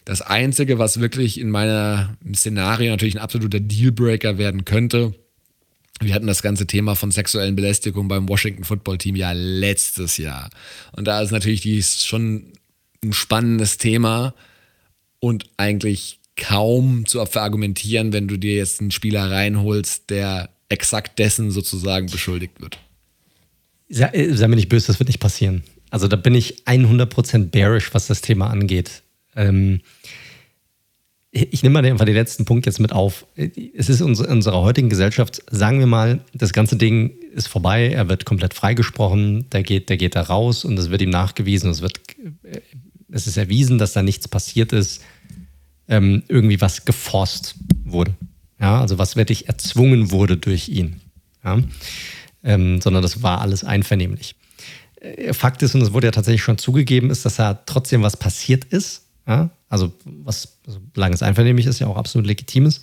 Das 0.04 0.22
Einzige, 0.22 0.78
was 0.78 1.00
wirklich 1.00 1.40
in 1.40 1.50
meiner 1.50 2.16
Szenario 2.32 2.90
natürlich 2.90 3.16
ein 3.16 3.22
absoluter 3.22 3.60
Dealbreaker 3.60 4.38
werden 4.38 4.64
könnte, 4.64 5.14
wir 6.00 6.14
hatten 6.14 6.26
das 6.26 6.42
ganze 6.42 6.66
Thema 6.66 6.94
von 6.94 7.10
sexuellen 7.10 7.56
Belästigungen 7.56 8.08
beim 8.08 8.28
Washington 8.28 8.64
Football 8.64 8.98
Team 8.98 9.16
ja 9.16 9.32
letztes 9.32 10.18
Jahr. 10.18 10.50
Und 10.92 11.06
da 11.06 11.22
ist 11.22 11.30
natürlich 11.30 11.62
die 11.62 11.82
schon 11.82 12.52
ein 13.02 13.12
spannendes 13.12 13.78
Thema 13.78 14.34
und 15.20 15.46
eigentlich 15.56 16.20
kaum 16.36 17.06
zu 17.06 17.24
verargumentieren, 17.24 18.12
wenn 18.12 18.28
du 18.28 18.36
dir 18.36 18.56
jetzt 18.56 18.80
einen 18.80 18.90
Spieler 18.90 19.30
reinholst, 19.30 20.10
der 20.10 20.50
exakt 20.68 21.18
dessen 21.18 21.51
sozusagen 21.51 22.06
beschuldigt 22.06 22.60
wird. 22.60 22.78
Sei, 23.88 24.09
äh, 24.09 24.34
sei 24.34 24.48
mir 24.48 24.56
nicht 24.56 24.68
böse, 24.68 24.88
das 24.88 24.98
wird 24.98 25.09
nicht 25.09 25.20
passieren. 25.20 25.62
Also 25.90 26.09
da 26.09 26.16
bin 26.16 26.34
ich 26.34 26.64
100% 26.66 27.51
bearish, 27.51 27.94
was 27.94 28.06
das 28.06 28.20
Thema 28.20 28.51
angeht. 28.51 29.02
Ähm, 29.36 29.80
ich 31.30 31.62
nehme 31.62 31.74
mal 31.74 31.84
einfach 31.84 32.06
den 32.06 32.14
letzten 32.14 32.47
Punkt 32.47 32.66
jetzt 32.66 32.80
mit 32.80 32.93
auf. 32.93 33.26
Es 33.36 33.90
ist 33.90 34.01
in 34.01 34.06
unserer 34.06 34.62
heutigen 34.62 34.88
Gesellschaft, 34.88 35.43
sagen 35.51 35.78
wir 35.80 35.86
mal, 35.86 36.20
das 36.32 36.52
ganze 36.55 36.76
Ding 36.76 37.10
ist 37.34 37.48
vorbei, 37.48 37.88
er 37.88 38.09
wird 38.09 38.24
komplett 38.24 38.55
freigesprochen, 38.55 39.48
der 39.51 39.62
geht, 39.62 39.90
der 39.90 39.98
geht 39.98 40.16
da 40.16 40.22
raus 40.22 40.64
und 40.64 40.78
es 40.78 40.88
wird 40.88 41.02
ihm 41.02 41.10
nachgewiesen, 41.10 41.70
es 41.70 41.82
wird, 41.82 42.01
es 43.10 43.26
ist 43.26 43.36
erwiesen, 43.36 43.76
dass 43.76 43.93
da 43.93 44.02
nichts 44.02 44.28
passiert 44.28 44.72
ist, 44.72 45.02
ähm, 45.88 46.22
irgendwie 46.28 46.60
was 46.60 46.86
geforst 46.86 47.56
wurde. 47.84 48.14
Ja, 48.60 48.80
also 48.80 48.98
was 48.98 49.16
wirklich 49.16 49.48
erzwungen 49.48 50.10
wurde 50.10 50.36
durch 50.36 50.68
ihn. 50.68 51.00
Ja? 51.44 51.58
Ähm, 52.42 52.80
sondern 52.80 53.02
das 53.02 53.22
war 53.22 53.40
alles 53.40 53.64
einvernehmlich. 53.64 54.36
Äh, 55.00 55.32
Fakt 55.32 55.62
ist, 55.62 55.74
und 55.74 55.82
es 55.82 55.92
wurde 55.92 56.06
ja 56.06 56.12
tatsächlich 56.12 56.42
schon 56.42 56.58
zugegeben, 56.58 57.10
ist, 57.10 57.24
dass 57.24 57.36
da 57.36 57.54
trotzdem 57.54 58.02
was 58.02 58.16
passiert 58.16 58.64
ist. 58.64 59.06
Ja? 59.26 59.50
Also, 59.68 59.92
was, 60.04 60.58
solange 60.94 61.14
es 61.14 61.22
einvernehmlich 61.22 61.66
ist, 61.66 61.80
ja 61.80 61.86
auch 61.86 61.96
absolut 61.96 62.26
legitim 62.26 62.66
ist. 62.66 62.82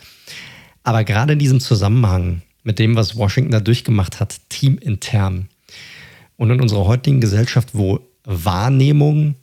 Aber 0.83 1.03
gerade 1.03 1.33
in 1.33 1.39
diesem 1.39 1.59
Zusammenhang 1.59 2.41
mit 2.63 2.79
dem, 2.79 2.95
was 2.95 3.15
Washington 3.15 3.51
da 3.51 3.59
durchgemacht 3.59 4.19
hat, 4.19 4.39
teamintern 4.49 5.49
und 6.37 6.51
in 6.51 6.61
unserer 6.61 6.85
heutigen 6.85 7.21
Gesellschaft, 7.21 7.69
wo 7.73 7.99
Wahrnehmung 8.25 9.35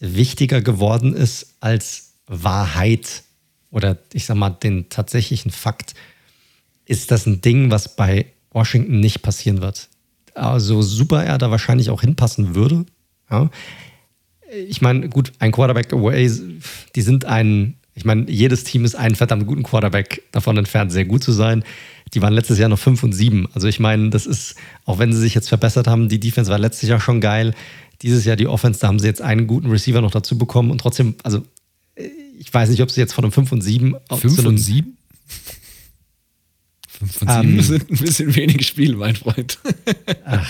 wichtiger 0.00 0.60
geworden 0.60 1.14
ist 1.14 1.56
als 1.60 2.14
Wahrheit 2.26 3.24
oder 3.70 3.98
ich 4.12 4.26
sag 4.26 4.36
mal 4.36 4.50
den 4.50 4.88
tatsächlichen 4.88 5.50
Fakt, 5.50 5.94
ist 6.86 7.10
das 7.10 7.26
ein 7.26 7.40
Ding, 7.40 7.70
was 7.70 7.96
bei 7.96 8.26
Washington 8.50 9.00
nicht 9.00 9.22
passieren 9.22 9.60
wird. 9.60 9.88
Also 10.34 10.82
super 10.82 11.24
er 11.24 11.38
da 11.38 11.50
wahrscheinlich 11.50 11.90
auch 11.90 12.00
hinpassen 12.00 12.54
würde. 12.54 12.86
Ja 13.30 13.50
ich 14.50 14.80
meine, 14.80 15.08
gut, 15.08 15.32
ein 15.38 15.52
Quarterback 15.52 15.92
away, 15.92 16.30
die 16.94 17.02
sind 17.02 17.24
ein, 17.24 17.74
ich 17.94 18.04
meine, 18.04 18.30
jedes 18.30 18.64
Team 18.64 18.84
ist 18.84 18.94
einen 18.94 19.14
verdammt 19.14 19.46
guten 19.46 19.62
Quarterback 19.62 20.22
davon 20.32 20.56
entfernt, 20.56 20.92
sehr 20.92 21.04
gut 21.04 21.22
zu 21.22 21.32
sein. 21.32 21.64
Die 22.14 22.22
waren 22.22 22.32
letztes 22.32 22.58
Jahr 22.58 22.68
noch 22.68 22.78
5 22.78 23.02
und 23.02 23.12
7. 23.12 23.48
Also 23.52 23.68
ich 23.68 23.80
meine, 23.80 24.10
das 24.10 24.26
ist, 24.26 24.54
auch 24.86 24.98
wenn 24.98 25.12
sie 25.12 25.20
sich 25.20 25.34
jetzt 25.34 25.48
verbessert 25.48 25.86
haben, 25.86 26.08
die 26.08 26.20
Defense 26.20 26.50
war 26.50 26.58
letztes 26.58 26.88
Jahr 26.88 27.00
schon 27.00 27.20
geil. 27.20 27.54
Dieses 28.00 28.24
Jahr 28.24 28.36
die 28.36 28.46
Offense, 28.46 28.80
da 28.80 28.88
haben 28.88 28.98
sie 28.98 29.08
jetzt 29.08 29.20
einen 29.20 29.46
guten 29.46 29.70
Receiver 29.70 30.00
noch 30.00 30.12
dazu 30.12 30.38
bekommen 30.38 30.70
und 30.70 30.80
trotzdem, 30.80 31.16
also 31.22 31.42
ich 32.38 32.52
weiß 32.52 32.70
nicht, 32.70 32.82
ob 32.82 32.90
sie 32.90 33.00
jetzt 33.00 33.12
von 33.12 33.24
einem 33.24 33.32
5 33.32 33.52
und 33.52 33.60
7 33.60 33.96
5 34.10 34.44
und 34.44 34.58
7? 34.58 34.96
5 36.88 37.22
und 37.22 37.30
7 37.30 37.42
ähm, 37.42 37.60
sind 37.60 37.90
ein 37.90 37.96
bisschen 37.98 38.34
wenig 38.34 38.66
Spiele, 38.66 38.96
mein 38.96 39.16
Freund. 39.16 39.58
Ach. 40.24 40.48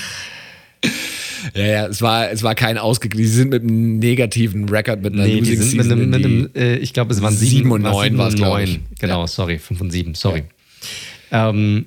Ja, 1.55 1.67
ja, 1.67 1.87
es 1.87 2.03
war, 2.03 2.31
es 2.31 2.43
war 2.43 2.55
kein 2.55 2.79
ausgeglichen. 2.79 3.31
Sie 3.31 3.37
sind 3.37 3.51
mit 3.51 3.63
einem 3.63 3.99
negativen 3.99 4.69
Record, 4.69 5.03
mit 5.03 5.15
einer 5.15 5.25
nee, 5.25 5.39
Losing 5.39 5.63
Season. 5.63 5.77
Mit 5.77 5.93
einem, 5.93 6.11
mit 6.11 6.25
einem, 6.25 6.51
äh, 6.55 6.77
ich 6.77 6.93
glaube, 6.93 7.13
es 7.13 7.23
waren 7.23 7.35
7 7.35 7.71
und 7.71 7.83
9 7.83 8.19
war 8.19 8.29
es. 8.29 8.35
Genau, 8.35 9.21
ja. 9.21 9.27
sorry, 9.27 9.59
5 9.59 9.81
und 9.81 9.91
7, 9.91 10.15
sorry. 10.15 10.45
Ja. 11.31 11.51
Ähm, 11.51 11.87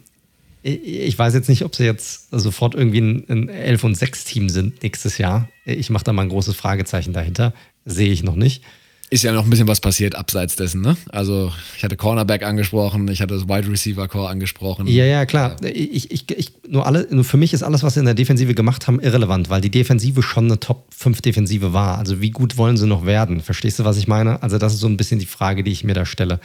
ich 0.63 1.17
weiß 1.17 1.33
jetzt 1.33 1.49
nicht, 1.49 1.63
ob 1.63 1.75
sie 1.75 1.85
jetzt 1.85 2.27
sofort 2.31 2.75
irgendwie 2.75 3.01
ein, 3.01 3.25
ein 3.29 3.49
11 3.49 3.83
und 3.83 3.95
6 3.95 4.25
Team 4.25 4.49
sind 4.49 4.83
nächstes 4.83 5.17
Jahr. 5.17 5.49
Ich 5.65 5.89
mache 5.89 6.03
da 6.03 6.13
mal 6.13 6.21
ein 6.21 6.29
großes 6.29 6.55
Fragezeichen 6.55 7.13
dahinter. 7.13 7.53
Sehe 7.85 8.11
ich 8.11 8.21
noch 8.21 8.35
nicht. 8.35 8.63
Ist 9.11 9.23
ja 9.23 9.33
noch 9.33 9.43
ein 9.43 9.49
bisschen 9.49 9.67
was 9.67 9.81
passiert 9.81 10.15
abseits 10.15 10.55
dessen, 10.55 10.79
ne? 10.79 10.95
Also 11.09 11.51
ich 11.75 11.83
hatte 11.83 11.97
Cornerback 11.97 12.43
angesprochen, 12.43 13.09
ich 13.09 13.21
hatte 13.21 13.33
das 13.33 13.43
Wide 13.43 13.69
Receiver 13.69 14.07
Core 14.07 14.29
angesprochen. 14.29 14.87
Ja, 14.87 15.03
ja, 15.03 15.25
klar. 15.25 15.57
Ich, 15.65 16.09
ich, 16.11 16.31
ich, 16.31 16.53
nur, 16.69 16.85
alle, 16.85 17.05
nur 17.11 17.25
für 17.25 17.35
mich 17.35 17.51
ist 17.51 17.61
alles, 17.61 17.83
was 17.83 17.95
sie 17.95 17.99
in 17.99 18.05
der 18.05 18.15
Defensive 18.15 18.55
gemacht 18.55 18.87
haben, 18.87 19.01
irrelevant, 19.01 19.49
weil 19.49 19.59
die 19.59 19.69
Defensive 19.69 20.23
schon 20.23 20.45
eine 20.45 20.61
Top 20.61 20.87
5 20.95 21.19
Defensive 21.21 21.73
war. 21.73 21.97
Also 21.97 22.21
wie 22.21 22.31
gut 22.31 22.55
wollen 22.55 22.77
sie 22.77 22.87
noch 22.87 23.05
werden? 23.05 23.41
Verstehst 23.41 23.79
du, 23.79 23.83
was 23.83 23.97
ich 23.97 24.07
meine? 24.07 24.41
Also 24.41 24.57
das 24.57 24.73
ist 24.73 24.79
so 24.79 24.87
ein 24.87 24.95
bisschen 24.95 25.19
die 25.19 25.25
Frage, 25.25 25.63
die 25.63 25.71
ich 25.71 25.83
mir 25.83 25.93
da 25.93 26.05
stelle. 26.05 26.39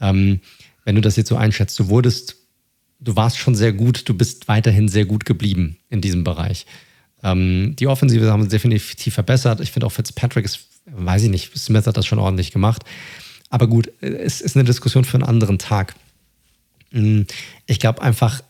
Ähm, 0.00 0.38
wenn 0.84 0.94
du 0.94 1.00
das 1.00 1.16
jetzt 1.16 1.28
so 1.28 1.36
einschätzt, 1.36 1.76
du 1.80 1.88
wurdest, 1.88 2.36
du 3.00 3.16
warst 3.16 3.38
schon 3.38 3.56
sehr 3.56 3.72
gut, 3.72 4.08
du 4.08 4.14
bist 4.14 4.46
weiterhin 4.46 4.86
sehr 4.86 5.04
gut 5.04 5.24
geblieben 5.24 5.78
in 5.90 6.00
diesem 6.00 6.22
Bereich. 6.22 6.64
Ähm, 7.24 7.74
die 7.76 7.88
Offensive 7.88 8.30
haben 8.30 8.44
sie 8.44 8.48
definitiv 8.50 9.14
verbessert. 9.14 9.60
Ich 9.60 9.72
finde 9.72 9.86
auch 9.86 9.92
Fitzpatrick 9.92 10.44
ist 10.44 10.67
weiß 10.92 11.24
ich 11.24 11.30
nicht, 11.30 11.56
Smith 11.56 11.86
hat 11.86 11.96
das 11.96 12.06
schon 12.06 12.18
ordentlich 12.18 12.52
gemacht. 12.52 12.84
Aber 13.50 13.66
gut, 13.66 13.90
es 14.00 14.40
ist 14.40 14.56
eine 14.56 14.64
Diskussion 14.64 15.04
für 15.04 15.16
einen 15.16 15.24
anderen 15.24 15.58
Tag. 15.58 15.94
Hm, 16.90 17.26
ich 17.66 17.80
glaube 17.80 18.02
einfach, 18.02 18.42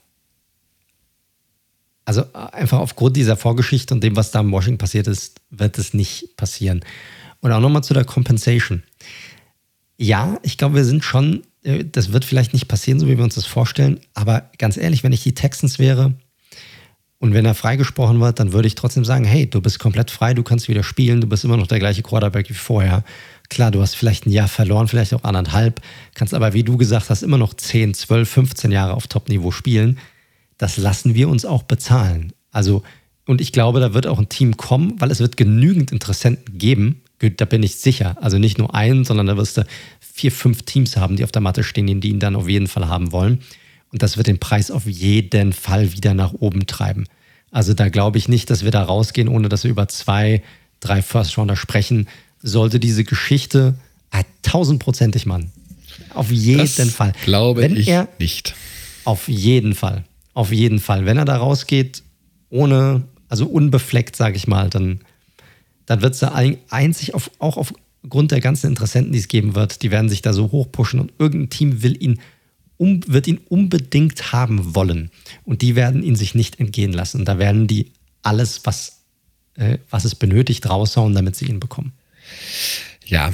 also 2.05 2.25
einfach 2.33 2.79
aufgrund 2.79 3.17
dieser 3.17 3.37
Vorgeschichte 3.37 3.95
und 3.95 4.03
dem, 4.03 4.17
was 4.17 4.31
da 4.31 4.41
in 4.41 4.51
Washington 4.51 4.79
passiert 4.79 5.07
ist, 5.07 5.41
wird 5.51 5.79
es 5.79 5.95
nicht 5.95 6.37
passieren. 6.37 6.85
Und 7.41 7.53
auch 7.53 7.61
nochmal 7.61 7.85
zu 7.85 7.95
der 7.95 8.05
Compensation. 8.05 8.83
Ja, 9.97 10.39
ich 10.43 10.57
glaube, 10.57 10.77
wir 10.77 10.85
sind 10.85 11.05
schon, 11.05 11.43
äh, 11.63 11.85
das 11.85 12.13
wird 12.13 12.25
vielleicht 12.25 12.53
nicht 12.53 12.69
passieren, 12.69 12.99
so 12.99 13.07
wie 13.09 13.17
wir 13.17 13.25
uns 13.25 13.35
das 13.35 13.47
vorstellen, 13.47 14.01
aber 14.15 14.51
ganz 14.59 14.77
ehrlich, 14.77 15.05
wenn 15.05 15.13
ich 15.13 15.23
die 15.23 15.35
Texans 15.35 15.79
wäre, 15.79 16.15
und 17.21 17.35
wenn 17.35 17.45
er 17.45 17.55
freigesprochen 17.55 18.21
wird, 18.21 18.39
dann 18.39 18.53
würde 18.53 18.69
ich 18.69 18.77
trotzdem 18.77 19.05
sagen, 19.05 19.25
hey, 19.25 19.49
du 19.49 19.61
bist 19.61 19.81
komplett 19.81 20.11
frei, 20.11 20.35
du 20.35 20.45
kannst 20.45 20.69
wieder 20.69 20.85
spielen, 20.85 21.21
du 21.21 21.27
bist 21.27 21.45
immer 21.45 21.57
noch 21.57 21.67
der 21.67 21.81
gleiche 21.81 22.03
Quarterback 22.03 22.49
wie 22.49 22.55
vorher. 22.55 23.03
Klar, 23.49 23.73
du 23.73 23.81
hast 23.81 23.95
vielleicht 23.95 24.27
ein 24.27 24.31
Jahr 24.31 24.47
verloren, 24.47 24.87
vielleicht 24.87 25.15
auch 25.15 25.25
anderthalb, 25.25 25.81
kannst 26.15 26.33
aber, 26.33 26.53
wie 26.53 26.63
du 26.63 26.77
gesagt 26.77 27.11
hast, 27.11 27.23
immer 27.23 27.39
noch 27.39 27.55
10, 27.55 27.95
12, 27.95 28.29
15 28.29 28.71
Jahre 28.71 28.95
auf 28.95 29.09
Top-Niveau 29.09 29.51
spielen. 29.51 29.99
Das 30.59 30.77
lassen 30.77 31.15
wir 31.15 31.29
uns 31.29 31.45
auch 31.45 31.65
bezahlen. 31.65 32.33
Also, 32.53 32.83
und 33.27 33.41
ich 33.41 33.53
glaube, 33.53 33.81
da 33.81 33.95
wird 33.95 34.07
auch 34.07 34.19
ein 34.19 34.29
Team 34.29 34.57
kommen, 34.57 35.01
weil 35.01 35.11
es 35.11 35.19
wird 35.19 35.37
genügend 35.37 35.91
Interessenten 35.91 36.57
geben. 36.57 37.03
Da 37.37 37.47
bin 37.47 37.65
ich 37.65 37.77
sicher. 37.77 38.17
Also 38.21 38.39
nicht 38.39 38.59
nur 38.59 38.75
einen, 38.75 39.05
sondern 39.05 39.27
da 39.27 39.37
wirst 39.37 39.57
du 39.57 39.67
vier, 40.01 40.31
fünf 40.31 40.63
Teams 40.63 40.97
haben, 40.97 41.17
die 41.17 41.25
auf 41.25 41.33
der 41.33 41.43
Matte 41.43 41.65
stehen, 41.65 42.01
die 42.01 42.11
ihn 42.11 42.21
dann 42.21 42.37
auf 42.37 42.49
jeden 42.49 42.69
Fall 42.69 42.89
haben 42.89 43.11
wollen. 43.11 43.41
Und 43.93 44.03
das 44.03 44.17
wird 44.17 44.27
den 44.27 44.39
Preis 44.39 44.71
auf 44.71 44.87
jeden 44.87 45.53
Fall 45.53 45.93
wieder 45.93 46.15
nach 46.15 46.35
oben 46.35 46.67
treiben. 46.67 47.07
Also 47.51 47.75
da 47.75 47.89
glaube 47.89 48.19
ich 48.19 48.29
nicht, 48.29 48.51
dass 48.51 48.65
wir 48.65 48.71
da 48.71 48.83
rausgehen, 48.83 49.29
ohne 49.29 49.49
dass 49.49 49.65
wir 49.65 49.71
über 49.71 49.89
zwei, 49.89 50.43
drei 50.81 51.03
First 51.03 51.39
Rounder 51.39 51.57
sprechen. 51.57 52.09
Sollte 52.43 52.79
diese 52.79 53.05
Geschichte 53.05 53.75
äh, 54.11 54.25
tausendprozentig, 54.43 55.27
Mann. 55.27 55.51
Auf 56.15 56.31
jeden 56.31 56.59
das 56.59 56.91
Fall. 56.91 57.13
Glaube 57.25 57.63
Wenn 57.63 57.77
ich 57.77 57.89
er, 57.89 58.09
nicht. 58.19 58.55
Auf 59.05 59.29
jeden 59.29 59.75
Fall. 59.75 60.05
Auf 60.35 60.53
jeden 60.53 60.79
Fall. 60.79 61.07
Wenn 61.07 61.17
er 61.17 61.25
da 61.25 61.37
rausgeht, 61.37 62.03
ohne, 62.51 63.05
also 63.29 63.47
unbefleckt, 63.47 64.15
sage 64.15 64.37
ich 64.37 64.47
mal, 64.47 64.71
dann, 64.71 65.01
dann 65.87 66.03
wird 66.03 66.15
es 66.15 66.21
da 66.21 66.35
einzig 66.69 67.15
auf, 67.15 67.31
auch 67.39 67.57
aufgrund 67.57 68.31
der 68.31 68.41
ganzen 68.41 68.69
Interessenten, 68.69 69.13
die 69.13 69.19
es 69.19 69.29
geben 69.29 69.55
wird, 69.55 69.83
die 69.83 69.91
werden 69.91 70.09
sich 70.09 70.23
da 70.23 70.33
so 70.33 70.53
hochpushen 70.53 71.01
und 71.01 71.13
irgendein 71.19 71.51
Team 71.51 71.83
will 71.83 72.01
ihn 72.01 72.21
um, 72.79 73.01
wird 73.07 73.27
ihn 73.27 73.41
unbedingt 73.49 74.33
haben 74.33 74.75
wollen. 74.75 75.11
Und 75.45 75.63
die 75.63 75.77
werden 75.77 76.03
ihn 76.03 76.17
sich 76.17 76.35
nicht 76.35 76.59
entgehen 76.59 76.93
lassen. 76.93 77.25
Da 77.25 77.39
werden 77.39 77.67
die 77.67 77.93
alles, 78.23 78.63
was, 78.65 79.01
äh, 79.57 79.79
was 79.91 80.05
es 80.05 80.15
benötigt, 80.15 80.69
raushauen, 80.69 81.15
damit 81.15 81.37
sie 81.37 81.47
ihn 81.47 81.61
bekommen. 81.61 81.93
Ja, 83.05 83.33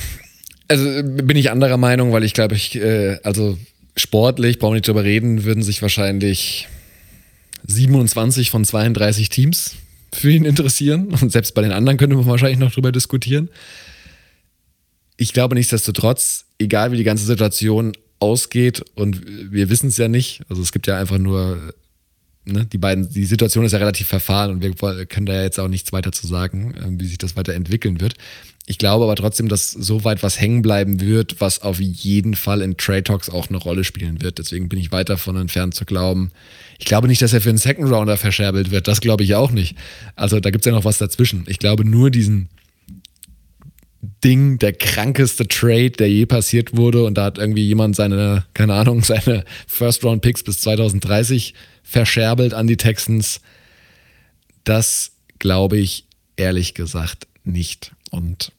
also 0.69 0.85
bin 1.03 1.37
ich 1.37 1.51
anderer 1.51 1.77
Meinung, 1.77 2.13
weil 2.13 2.25
ich 2.25 2.33
glaube, 2.33 2.55
ich, 2.55 2.75
äh, 2.77 3.19
also 3.23 3.59
sportlich, 3.97 4.59
brauchen 4.59 4.73
wir 4.73 4.77
nicht 4.77 4.89
drüber 4.89 5.05
reden, 5.05 5.45
würden 5.45 5.63
sich 5.63 5.83
wahrscheinlich 5.83 6.69
27 7.67 8.51
von 8.51 8.65
32 8.65 9.29
Teams 9.29 9.77
für 10.13 10.31
ihn 10.31 10.45
interessieren. 10.45 11.09
Und 11.21 11.31
selbst 11.31 11.55
bei 11.55 11.63
den 11.63 11.73
anderen 11.73 11.99
könnte 11.99 12.17
man 12.17 12.27
wahrscheinlich 12.27 12.59
noch 12.59 12.73
drüber 12.73 12.93
diskutieren. 12.93 13.51
Ich 15.17 15.33
glaube 15.33 15.55
nichtsdestotrotz, 15.55 16.47
egal 16.59 16.93
wie 16.93 16.97
die 16.97 17.05
ganze 17.05 17.25
Situation 17.25 17.93
ausgeht 18.19 18.85
und 18.95 19.23
wir 19.53 19.71
wissen 19.71 19.89
es 19.89 19.97
ja 19.97 20.09
nicht. 20.09 20.43
Also 20.49 20.63
es 20.63 20.73
gibt 20.73 20.87
ja 20.87 20.99
einfach 20.99 21.19
nur, 21.19 21.75
ne, 22.45 22.67
die 22.67 22.79
beiden, 22.79 23.11
die 23.11 23.25
Situation 23.25 23.65
ist 23.65 23.73
ja 23.73 23.79
relativ 23.79 24.07
verfahren 24.07 24.51
und 24.51 24.63
wir 24.63 25.07
können 25.07 25.27
da 25.27 25.35
ja 25.35 25.43
jetzt 25.43 25.61
auch 25.61 25.69
nichts 25.69 25.93
weiter 25.93 26.13
zu 26.13 26.27
sagen, 26.27 26.75
ähm, 26.83 27.01
wie 27.01 27.07
sich 27.07 27.19
das 27.19 27.37
weiterentwickeln 27.37 28.01
wird. 28.01 28.15
Ich 28.67 28.79
glaube 28.79 29.05
aber 29.05 29.15
trotzdem, 29.15 29.49
dass 29.49 29.71
so 29.73 30.05
weit 30.05 30.23
was 30.23 30.41
hängen 30.41 30.63
bleiben 30.63 31.01
wird, 31.01 31.41
was 31.41 31.61
auf 31.61 31.81
jeden 31.81 32.35
Fall 32.35 32.63
in 32.63 32.79
Trade 32.79 33.05
Talks 33.05 33.29
auch 33.29 33.51
eine 33.51 33.59
Rolle 33.59 33.85
spielen 33.85 34.23
wird. 34.23 34.39
Deswegen 34.39 34.71
bin 34.71 34.79
ich 34.79 34.91
weit 34.91 35.11
davon 35.11 35.37
entfernt 35.37 35.75
zu 35.75 35.85
glauben. 35.85 36.31
Ich 36.79 36.87
glaube 36.87 37.07
nicht, 37.09 37.21
dass 37.21 37.35
er 37.35 37.43
für 37.43 37.51
einen 37.51 37.59
Second 37.59 37.91
Rounder 37.91 38.17
verscherbelt 38.17 38.71
wird. 38.71 38.89
Das 38.89 39.03
glaube 39.03 39.23
ich 39.23 39.35
auch 39.35 39.51
nicht. 39.51 39.77
Also 40.17 40.41
da 40.41 40.51
gibt 40.51 40.65
es 40.65 40.67
ja 40.67 40.73
noch 40.73 40.87
was 40.87 40.97
dazwischen. 40.97 41.45
Ich 41.47 41.59
glaube 41.59 41.85
nur 41.85 42.11
diesen 42.11 42.49
Ding, 44.23 44.59
der 44.59 44.73
krankeste 44.73 45.49
Trade, 45.49 45.91
der 45.91 46.11
je 46.11 46.27
passiert 46.27 46.77
wurde. 46.77 47.05
Und 47.05 47.15
da 47.15 47.25
hat 47.25 47.39
irgendwie 47.39 47.67
jemand 47.67 47.97
seine, 47.97 48.45
keine 48.55 48.75
Ahnung, 48.75 49.03
seine 49.05 49.45
First-Round-Picks 49.67 50.43
bis 50.43 50.61
2030 50.61 51.55
verscherbelt 51.83 52.55
an 52.55 52.67
die 52.67 52.77
Texans. 52.77 53.41
Das 54.65 55.13
glaube 55.39 55.77
ich 55.77 56.07
ehrlich 56.37 56.75
gesagt 56.75 57.27
nicht. 57.45 57.93
Und 58.11 58.53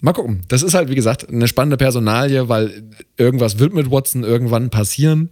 mal 0.00 0.12
gucken. 0.12 0.42
Das 0.48 0.62
ist 0.62 0.74
halt, 0.74 0.90
wie 0.90 0.94
gesagt, 0.94 1.28
eine 1.28 1.48
spannende 1.48 1.76
Personalie, 1.76 2.48
weil 2.48 2.82
irgendwas 3.16 3.58
wird 3.58 3.72
mit 3.72 3.90
Watson 3.90 4.24
irgendwann 4.24 4.70
passieren. 4.70 5.30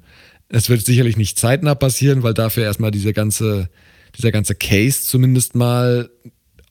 Es 0.49 0.69
wird 0.69 0.85
sicherlich 0.85 1.17
nicht 1.17 1.39
zeitnah 1.39 1.75
passieren, 1.75 2.23
weil 2.23 2.35
dafür 2.35 2.65
erstmal 2.65 2.91
diese 2.91 3.13
ganze, 3.13 3.69
dieser 4.17 4.33
ganze 4.33 4.55
Case 4.55 5.03
zumindest 5.03 5.55
mal 5.55 6.11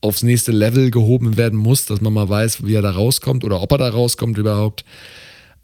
aufs 0.02 0.24
nächste 0.24 0.52
Level 0.52 0.92
gehoben 0.92 1.38
werden 1.38 1.58
muss, 1.58 1.86
dass 1.86 2.02
man 2.02 2.14
mal 2.14 2.28
weiß, 2.28 2.66
wie 2.66 2.74
er 2.74 2.82
da 2.82 2.92
rauskommt 2.92 3.44
oder 3.44 3.62
ob 3.62 3.72
er 3.72 3.78
da 3.78 3.90
rauskommt 3.90 4.38
überhaupt. 4.38 4.84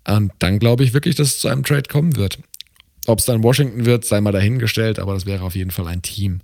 Und 0.08 0.32
dann 0.40 0.60
glaube 0.60 0.84
ich 0.84 0.94
wirklich, 0.94 1.16
dass 1.16 1.28
es 1.30 1.40
zu 1.40 1.48
einem 1.48 1.64
Trade 1.64 1.90
kommen 1.90 2.16
wird. 2.16 2.40
Ob 3.08 3.20
es 3.20 3.26
dann 3.26 3.44
Washington 3.44 3.86
wird, 3.86 4.06
sei 4.06 4.22
mal 4.22 4.32
dahingestellt, 4.32 5.00
aber 5.00 5.14
das 5.14 5.26
wäre 5.26 5.44
auf 5.44 5.56
jeden 5.56 5.72
Fall 5.72 5.88
ein 5.88 6.02
Team, 6.02 6.42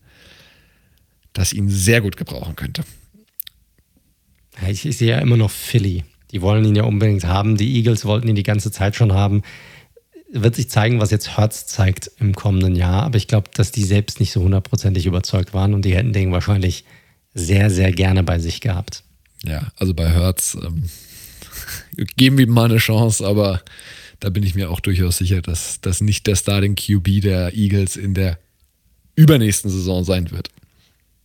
das 1.33 1.53
ihn 1.53 1.69
sehr 1.69 2.01
gut 2.01 2.17
gebrauchen 2.17 2.55
könnte. 2.55 2.83
Ich, 4.67 4.85
ich 4.85 4.97
sehe 4.97 5.11
ja 5.11 5.19
immer 5.19 5.37
noch 5.37 5.51
Philly. 5.51 6.03
Die 6.31 6.41
wollen 6.41 6.65
ihn 6.65 6.75
ja 6.75 6.83
unbedingt 6.83 7.25
haben. 7.25 7.57
Die 7.57 7.75
Eagles 7.75 8.05
wollten 8.05 8.27
ihn 8.27 8.35
die 8.35 8.43
ganze 8.43 8.71
Zeit 8.71 8.95
schon 8.95 9.13
haben. 9.13 9.43
Wird 10.31 10.55
sich 10.55 10.69
zeigen, 10.69 10.99
was 10.99 11.11
jetzt 11.11 11.37
Hertz 11.37 11.67
zeigt 11.67 12.11
im 12.19 12.33
kommenden 12.33 12.75
Jahr. 12.75 13.03
Aber 13.03 13.17
ich 13.17 13.27
glaube, 13.27 13.49
dass 13.53 13.71
die 13.71 13.83
selbst 13.83 14.19
nicht 14.19 14.31
so 14.31 14.41
hundertprozentig 14.41 15.05
überzeugt 15.05 15.53
waren 15.53 15.73
und 15.73 15.85
die 15.85 15.95
hätten 15.95 16.13
den 16.13 16.31
wahrscheinlich 16.31 16.85
sehr, 17.33 17.69
sehr 17.69 17.91
gerne 17.91 18.23
bei 18.23 18.39
sich 18.39 18.61
gehabt. 18.61 19.03
Ja, 19.43 19.71
also 19.77 19.93
bei 19.93 20.09
Hertz 20.09 20.57
ähm, 20.61 20.89
geben 22.15 22.37
wir 22.37 22.45
ihm 22.45 22.53
mal 22.53 22.65
eine 22.65 22.77
Chance, 22.77 23.25
aber 23.25 23.61
da 24.19 24.29
bin 24.29 24.43
ich 24.43 24.55
mir 24.55 24.69
auch 24.69 24.79
durchaus 24.79 25.17
sicher, 25.17 25.41
dass 25.41 25.81
das 25.81 25.99
nicht 25.99 26.27
der 26.27 26.35
Starting 26.35 26.75
QB 26.75 27.21
der 27.21 27.53
Eagles 27.53 27.97
in 27.97 28.13
der 28.13 28.39
übernächsten 29.15 29.69
Saison 29.69 30.03
sein 30.03 30.31
wird. 30.31 30.49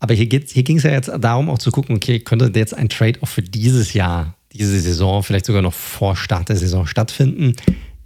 Aber 0.00 0.14
hier, 0.14 0.28
hier 0.28 0.62
ging 0.62 0.78
es 0.78 0.84
ja 0.84 0.90
jetzt 0.90 1.10
darum, 1.20 1.50
auch 1.50 1.58
zu 1.58 1.70
gucken, 1.70 1.96
okay, 1.96 2.20
könnte 2.20 2.50
jetzt 2.54 2.74
ein 2.74 2.88
Trade 2.88 3.18
auch 3.20 3.28
für 3.28 3.42
dieses 3.42 3.92
Jahr, 3.92 4.36
diese 4.52 4.78
Saison, 4.80 5.22
vielleicht 5.22 5.46
sogar 5.46 5.62
noch 5.62 5.74
vor 5.74 6.16
Start 6.16 6.48
der 6.48 6.56
Saison 6.56 6.86
stattfinden? 6.86 7.54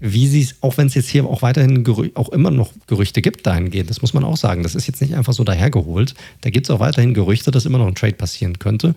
Wie 0.05 0.27
sie 0.27 0.43
es, 0.43 0.57
auch 0.63 0.79
wenn 0.79 0.89
es 0.89 0.95
jetzt 0.95 1.09
hier 1.09 1.25
auch 1.25 1.43
weiterhin 1.43 1.87
auch 2.15 2.31
immer 2.31 2.51
noch 2.51 2.73
Gerüchte 2.89 3.23
gibt 3.23 3.47
dahingehend, 3.47 3.89
das 3.89 4.03
muss 4.03 4.15
man 4.15 4.25
auch 4.25 4.37
sagen. 4.37 4.65
Das 4.65 4.75
ist 4.75 4.89
jetzt 4.89 5.01
nicht 5.01 5.15
einfach 5.15 5.33
so 5.33 5.45
dahergeholt. 5.45 6.15
Da 6.41 6.51
gibt 6.51 6.67
es 6.67 6.71
auch 6.71 6.81
weiterhin 6.81 7.15
Gerüchte, 7.15 7.53
dass 7.53 7.67
immer 7.67 7.79
noch 7.79 7.87
ein 7.87 7.95
Trade 7.95 8.15
passieren 8.15 8.59
könnte. 8.59 8.97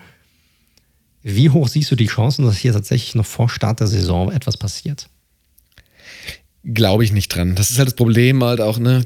Wie 1.22 1.52
hoch 1.52 1.68
siehst 1.68 1.92
du 1.92 1.96
die 1.96 2.08
Chancen, 2.08 2.44
dass 2.44 2.58
hier 2.58 2.74
tatsächlich 2.74 3.14
noch 3.14 3.28
vor 3.28 3.50
Start 3.50 3.82
der 3.82 3.88
Saison 3.88 4.32
etwas 4.32 4.58
passiert? 4.58 5.08
Glaube 6.64 7.04
ich 7.04 7.12
nicht 7.12 7.30
dran. 7.30 7.54
Das 7.54 7.70
ist 7.70 7.78
halt 7.78 7.90
das 7.90 7.96
Problem 7.96 8.44
halt 8.44 8.60
auch, 8.60 8.80
ne? 8.80 9.04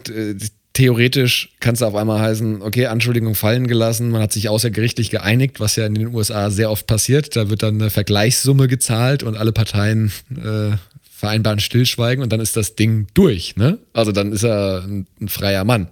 Theoretisch 0.71 1.49
kann 1.59 1.73
es 1.73 1.81
auf 1.81 1.95
einmal 1.95 2.21
heißen, 2.21 2.61
okay, 2.61 2.85
Anschuldigung 2.85 3.35
fallen 3.35 3.67
gelassen, 3.67 4.11
man 4.11 4.21
hat 4.21 4.31
sich 4.31 4.47
außergerichtlich 4.47 5.09
geeinigt, 5.09 5.59
was 5.59 5.75
ja 5.75 5.85
in 5.85 5.95
den 5.95 6.15
USA 6.15 6.49
sehr 6.49 6.71
oft 6.71 6.87
passiert. 6.87 7.35
Da 7.35 7.49
wird 7.49 7.63
dann 7.63 7.81
eine 7.81 7.89
Vergleichssumme 7.89 8.69
gezahlt 8.69 9.23
und 9.23 9.35
alle 9.35 9.51
Parteien 9.51 10.13
äh, 10.31 10.77
vereinbaren 11.19 11.59
Stillschweigen 11.59 12.23
und 12.23 12.31
dann 12.31 12.39
ist 12.39 12.55
das 12.55 12.75
Ding 12.75 13.07
durch. 13.13 13.57
Ne? 13.57 13.77
Also 13.91 14.13
dann 14.13 14.31
ist 14.31 14.43
er 14.43 14.85
ein, 14.87 15.05
ein 15.19 15.27
freier 15.27 15.65
Mann. 15.65 15.89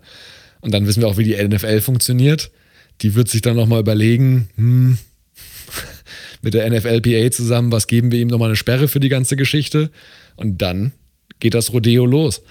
Und 0.61 0.73
dann 0.73 0.87
wissen 0.87 1.01
wir 1.01 1.09
auch, 1.09 1.17
wie 1.17 1.25
die 1.25 1.35
NFL 1.35 1.81
funktioniert. 1.81 2.49
Die 3.01 3.13
wird 3.13 3.27
sich 3.27 3.41
dann 3.41 3.57
nochmal 3.57 3.81
überlegen, 3.81 4.47
hm, 4.55 4.97
mit 6.41 6.53
der 6.53 6.69
NFLPA 6.69 7.29
zusammen, 7.29 7.73
was 7.73 7.87
geben 7.87 8.13
wir 8.13 8.21
ihm 8.21 8.29
nochmal 8.29 8.47
eine 8.47 8.55
Sperre 8.55 8.87
für 8.87 9.01
die 9.01 9.09
ganze 9.09 9.35
Geschichte? 9.35 9.91
Und 10.37 10.61
dann 10.61 10.93
geht 11.41 11.55
das 11.55 11.73
Rodeo 11.73 12.05
los. 12.05 12.41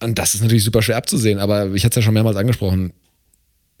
Und 0.00 0.16
das 0.20 0.36
ist 0.36 0.42
natürlich 0.42 0.62
super 0.62 0.80
schwer 0.80 0.96
abzusehen, 0.96 1.40
aber 1.40 1.74
ich 1.74 1.84
hatte 1.84 1.98
es 1.98 2.04
ja 2.04 2.06
schon 2.06 2.14
mehrmals 2.14 2.36
angesprochen. 2.36 2.92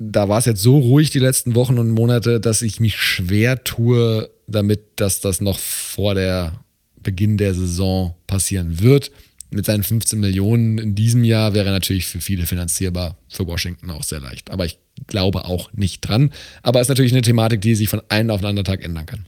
da 0.00 0.28
war 0.28 0.40
es 0.40 0.46
jetzt 0.46 0.62
so 0.62 0.78
ruhig 0.78 1.10
die 1.10 1.20
letzten 1.20 1.54
Wochen 1.54 1.78
und 1.78 1.90
Monate, 1.90 2.40
dass 2.40 2.60
ich 2.60 2.80
mich 2.80 2.96
schwer 2.96 3.62
tue 3.62 4.30
damit, 4.48 4.80
dass 4.96 5.20
das 5.20 5.40
noch 5.40 5.60
vor 5.60 6.16
der 6.16 6.63
Beginn 7.04 7.36
der 7.36 7.54
Saison 7.54 8.14
passieren 8.26 8.80
wird. 8.80 9.12
Mit 9.50 9.66
seinen 9.66 9.84
15 9.84 10.18
Millionen 10.18 10.78
in 10.78 10.94
diesem 10.96 11.22
Jahr 11.22 11.54
wäre 11.54 11.70
natürlich 11.70 12.06
für 12.06 12.20
viele 12.20 12.46
finanzierbar, 12.46 13.16
für 13.28 13.46
Washington 13.46 13.90
auch 13.90 14.02
sehr 14.02 14.18
leicht. 14.18 14.50
Aber 14.50 14.64
ich 14.64 14.78
glaube 15.06 15.44
auch 15.44 15.72
nicht 15.72 16.00
dran. 16.00 16.32
Aber 16.62 16.80
es 16.80 16.86
ist 16.86 16.88
natürlich 16.88 17.12
eine 17.12 17.22
Thematik, 17.22 17.60
die 17.60 17.74
sich 17.74 17.88
von 17.88 18.02
einem 18.08 18.30
auf 18.30 18.40
den 18.40 18.48
anderen 18.48 18.64
Tag 18.64 18.84
ändern 18.84 19.06
kann. 19.06 19.26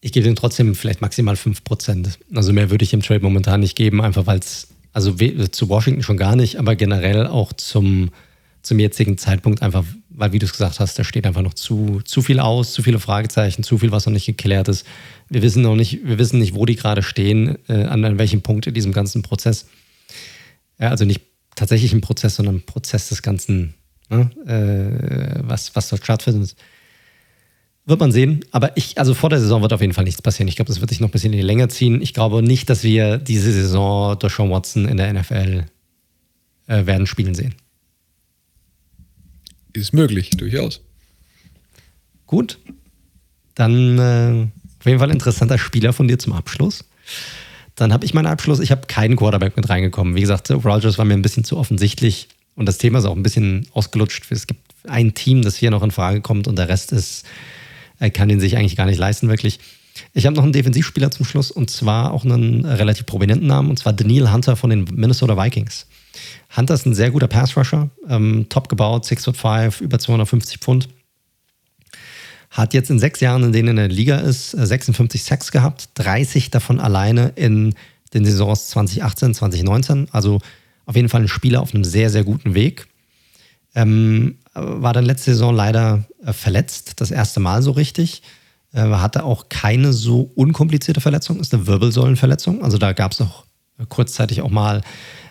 Ich 0.00 0.12
gebe 0.12 0.28
ihm 0.28 0.36
trotzdem 0.36 0.74
vielleicht 0.74 1.00
maximal 1.00 1.34
5%. 1.34 2.18
Also 2.34 2.52
mehr 2.52 2.70
würde 2.70 2.84
ich 2.84 2.92
im 2.92 3.02
Trade 3.02 3.20
momentan 3.20 3.60
nicht 3.60 3.74
geben, 3.74 4.02
einfach 4.02 4.26
weil 4.26 4.38
es, 4.38 4.68
also 4.92 5.12
zu 5.14 5.68
Washington 5.68 6.02
schon 6.02 6.18
gar 6.18 6.36
nicht, 6.36 6.56
aber 6.56 6.76
generell 6.76 7.26
auch 7.26 7.52
zum, 7.54 8.10
zum 8.62 8.78
jetzigen 8.78 9.16
Zeitpunkt 9.16 9.62
einfach, 9.62 9.84
weil 10.16 10.32
wie 10.32 10.38
du 10.38 10.46
es 10.46 10.52
gesagt 10.52 10.80
hast, 10.80 10.98
da 10.98 11.04
steht 11.04 11.26
einfach 11.26 11.42
noch 11.42 11.54
zu, 11.54 12.00
zu 12.04 12.22
viel 12.22 12.38
aus, 12.38 12.72
zu 12.72 12.82
viele 12.82 13.00
Fragezeichen, 13.00 13.62
zu 13.62 13.78
viel, 13.78 13.90
was 13.90 14.06
noch 14.06 14.12
nicht 14.12 14.26
geklärt 14.26 14.68
ist. 14.68 14.86
Wir 15.28 15.42
wissen 15.42 15.62
noch 15.62 15.74
nicht, 15.74 16.06
wir 16.06 16.18
wissen 16.18 16.38
nicht, 16.38 16.54
wo 16.54 16.64
die 16.66 16.76
gerade 16.76 17.02
stehen, 17.02 17.58
äh, 17.68 17.84
an, 17.84 18.04
an 18.04 18.18
welchem 18.18 18.42
Punkt 18.42 18.66
in 18.66 18.74
diesem 18.74 18.92
ganzen 18.92 19.22
Prozess. 19.22 19.66
Ja, 20.78 20.90
also 20.90 21.04
nicht 21.04 21.20
tatsächlich 21.56 21.92
ein 21.92 22.00
Prozess, 22.00 22.36
sondern 22.36 22.56
ein 22.56 22.66
Prozess 22.66 23.08
des 23.08 23.22
Ganzen, 23.22 23.74
ne? 24.08 24.30
äh, 24.46 25.40
was, 25.42 25.74
was 25.74 25.88
dort 25.88 26.04
stattfindet. 26.04 26.54
Wird 27.86 28.00
man 28.00 28.12
sehen. 28.12 28.44
Aber 28.50 28.76
ich, 28.76 28.96
also 28.98 29.14
vor 29.14 29.30
der 29.30 29.40
Saison 29.40 29.62
wird 29.62 29.72
auf 29.72 29.80
jeden 29.80 29.92
Fall 29.92 30.04
nichts 30.04 30.22
passieren. 30.22 30.48
Ich 30.48 30.56
glaube, 30.56 30.68
das 30.68 30.80
wird 30.80 30.90
sich 30.90 31.00
noch 31.00 31.08
ein 31.08 31.12
bisschen 31.12 31.32
in 31.32 31.38
die 31.38 31.44
Länge 31.46 31.68
ziehen. 31.68 32.00
Ich 32.00 32.14
glaube 32.14 32.42
nicht, 32.42 32.70
dass 32.70 32.82
wir 32.82 33.18
diese 33.18 33.52
Saison 33.52 34.18
durch 34.18 34.34
Sean 34.34 34.50
Watson 34.50 34.88
in 34.88 34.96
der 34.96 35.12
NFL 35.12 35.64
äh, 36.66 36.86
werden 36.86 37.06
spielen 37.06 37.34
sehen. 37.34 37.54
Ist 39.74 39.92
möglich, 39.92 40.30
durchaus. 40.30 40.80
Gut. 42.26 42.58
Dann 43.54 43.98
äh, 43.98 44.46
auf 44.80 44.86
jeden 44.86 44.98
Fall 44.98 45.10
interessanter 45.10 45.58
Spieler 45.58 45.92
von 45.92 46.08
dir 46.08 46.18
zum 46.18 46.32
Abschluss. 46.32 46.84
Dann 47.74 47.92
habe 47.92 48.04
ich 48.04 48.14
meinen 48.14 48.26
Abschluss. 48.26 48.60
Ich 48.60 48.70
habe 48.70 48.86
keinen 48.86 49.16
Quarterback 49.16 49.56
mit 49.56 49.68
reingekommen. 49.68 50.14
Wie 50.14 50.20
gesagt, 50.20 50.50
Rogers 50.50 50.96
war 50.96 51.04
mir 51.04 51.14
ein 51.14 51.22
bisschen 51.22 51.44
zu 51.44 51.56
offensichtlich 51.56 52.28
und 52.56 52.66
das 52.66 52.78
Thema 52.78 53.00
ist 53.00 53.04
auch 53.04 53.16
ein 53.16 53.22
bisschen 53.22 53.66
ausgelutscht. 53.72 54.30
Es 54.30 54.46
gibt 54.46 54.60
ein 54.86 55.14
Team, 55.14 55.42
das 55.42 55.56
hier 55.56 55.70
noch 55.70 55.82
in 55.82 55.90
Frage 55.90 56.20
kommt 56.20 56.46
und 56.46 56.56
der 56.56 56.68
Rest 56.68 56.92
ist, 56.92 57.24
er 57.98 58.10
kann 58.10 58.30
ihn 58.30 58.40
sich 58.40 58.56
eigentlich 58.56 58.76
gar 58.76 58.86
nicht 58.86 58.98
leisten, 58.98 59.28
wirklich. 59.28 59.58
Ich 60.12 60.26
habe 60.26 60.36
noch 60.36 60.42
einen 60.42 60.52
Defensivspieler 60.52 61.10
zum 61.10 61.24
Schluss 61.24 61.50
und 61.50 61.70
zwar 61.70 62.12
auch 62.12 62.24
einen 62.24 62.64
relativ 62.64 63.06
prominenten 63.06 63.46
Namen 63.46 63.70
und 63.70 63.78
zwar 63.78 63.92
Daniel 63.92 64.32
Hunter 64.32 64.56
von 64.56 64.70
den 64.70 64.84
Minnesota 64.92 65.36
Vikings. 65.36 65.86
Hunter 66.56 66.74
ist 66.74 66.86
ein 66.86 66.94
sehr 66.94 67.10
guter 67.10 67.28
Pass-Rusher, 67.28 67.90
ähm, 68.08 68.46
top 68.48 68.68
gebaut, 68.68 69.04
6 69.04 69.24
foot 69.24 69.36
5, 69.36 69.80
über 69.80 69.98
250 69.98 70.58
Pfund. 70.58 70.88
Hat 72.50 72.72
jetzt 72.72 72.90
in 72.90 73.00
sechs 73.00 73.20
Jahren, 73.20 73.42
in 73.42 73.52
denen 73.52 73.68
er 73.68 73.84
in 73.84 73.88
der 73.88 73.96
Liga 73.96 74.18
ist, 74.18 74.52
56 74.52 75.20
äh, 75.20 75.24
Sacks 75.24 75.50
gehabt, 75.50 75.88
30 75.94 76.50
davon 76.50 76.78
alleine 76.78 77.32
in 77.34 77.74
den 78.14 78.24
Saisons 78.24 78.68
2018, 78.68 79.34
2019. 79.34 80.08
Also 80.12 80.40
auf 80.86 80.94
jeden 80.94 81.08
Fall 81.08 81.22
ein 81.22 81.28
Spieler 81.28 81.60
auf 81.60 81.74
einem 81.74 81.82
sehr, 81.82 82.10
sehr 82.10 82.22
guten 82.22 82.54
Weg. 82.54 82.86
Ähm, 83.74 84.38
war 84.54 84.92
dann 84.92 85.04
letzte 85.04 85.32
Saison 85.32 85.54
leider 85.54 86.04
äh, 86.24 86.32
verletzt, 86.32 87.00
das 87.00 87.10
erste 87.10 87.40
Mal 87.40 87.60
so 87.62 87.72
richtig. 87.72 88.22
Äh, 88.72 88.82
hatte 88.82 89.24
auch 89.24 89.48
keine 89.48 89.92
so 89.92 90.30
unkomplizierte 90.36 91.00
Verletzung, 91.00 91.40
ist 91.40 91.52
eine 91.52 91.66
Wirbelsäulenverletzung. 91.66 92.62
Also 92.62 92.78
da 92.78 92.92
gab 92.92 93.12
es 93.12 93.18
noch 93.18 93.44
kurzzeitig 93.88 94.42
auch 94.42 94.50
mal 94.50 94.82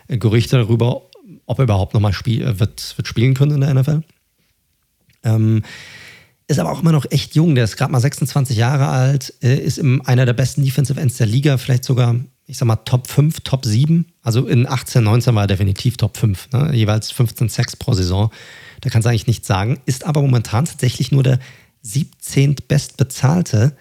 Gerüchte 0.08 0.56
darüber, 0.56 1.02
ob 1.46 1.58
er 1.58 1.64
überhaupt 1.64 1.94
nochmal 1.94 2.12
spiel, 2.12 2.42
äh, 2.42 2.60
wird, 2.60 2.96
wird 2.96 3.08
spielen 3.08 3.34
können 3.34 3.52
in 3.52 3.60
der 3.60 3.74
NFL. 3.74 4.02
Ähm, 5.22 5.62
ist 6.46 6.58
aber 6.58 6.70
auch 6.70 6.82
immer 6.82 6.92
noch 6.92 7.06
echt 7.10 7.34
jung. 7.34 7.54
Der 7.54 7.64
ist 7.64 7.76
gerade 7.76 7.92
mal 7.92 8.00
26 8.00 8.56
Jahre 8.56 8.88
alt, 8.88 9.32
äh, 9.42 9.56
ist 9.56 9.78
im, 9.78 10.02
einer 10.04 10.26
der 10.26 10.34
besten 10.34 10.62
Defensive 10.62 11.00
Ends 11.00 11.16
der 11.16 11.26
Liga, 11.26 11.56
vielleicht 11.56 11.84
sogar, 11.84 12.16
ich 12.46 12.58
sag 12.58 12.66
mal, 12.66 12.76
Top 12.76 13.06
5, 13.06 13.40
Top 13.40 13.64
7. 13.64 14.06
Also 14.22 14.46
in 14.46 14.66
18, 14.66 15.02
19 15.02 15.34
war 15.34 15.44
er 15.44 15.46
definitiv 15.46 15.96
Top 15.96 16.16
5, 16.16 16.50
ne? 16.52 16.70
jeweils 16.74 17.10
15 17.10 17.48
Sacks 17.48 17.76
pro 17.76 17.94
Saison. 17.94 18.30
Da 18.82 18.90
kannst 18.90 19.06
du 19.06 19.10
eigentlich 19.10 19.26
nichts 19.26 19.48
sagen. 19.48 19.80
Ist 19.86 20.04
aber 20.04 20.20
momentan 20.20 20.66
tatsächlich 20.66 21.12
nur 21.12 21.22
der 21.22 21.38
17. 21.82 22.56
bestbezahlte 22.68 23.74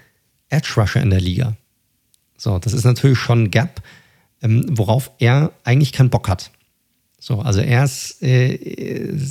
Edge 0.50 0.74
Rusher 0.78 1.02
in 1.02 1.10
der 1.10 1.22
Liga. 1.22 1.58
So, 2.38 2.60
das 2.60 2.74
ist 2.74 2.84
natürlich 2.86 3.20
schon 3.20 3.44
ein 3.44 3.52
Gap, 3.52 3.82
ähm, 4.44 4.66
worauf 4.70 5.12
er 5.20 5.52
eigentlich 5.64 5.92
keinen 5.92 6.10
Bock 6.10 6.30
hat. 6.30 6.52
So, 7.20 7.40
also 7.40 7.62
er 7.62 7.86
ist, 7.86 8.22
äh, 8.22 8.54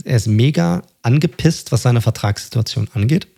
er 0.04 0.16
ist 0.16 0.26
mega 0.26 0.82
angepisst, 1.02 1.72
was 1.72 1.82
seine 1.82 2.00
Vertragssituation 2.00 2.88
angeht. 2.94 3.28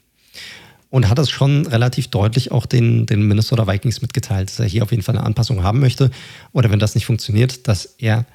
Und 0.90 1.08
hat 1.08 1.18
das 1.18 1.28
schon 1.28 1.66
relativ 1.66 2.06
deutlich 2.06 2.52
auch 2.52 2.66
den, 2.66 3.04
den 3.06 3.26
Minnesota 3.26 3.66
Vikings 3.66 4.00
mitgeteilt, 4.00 4.48
dass 4.48 4.60
er 4.60 4.66
hier 4.66 4.84
auf 4.84 4.92
jeden 4.92 5.02
Fall 5.02 5.16
eine 5.16 5.26
Anpassung 5.26 5.64
haben 5.64 5.80
möchte. 5.80 6.12
Oder 6.52 6.70
wenn 6.70 6.78
das 6.78 6.94
nicht 6.94 7.04
funktioniert, 7.04 7.66
dass 7.66 7.96
er 7.98 8.26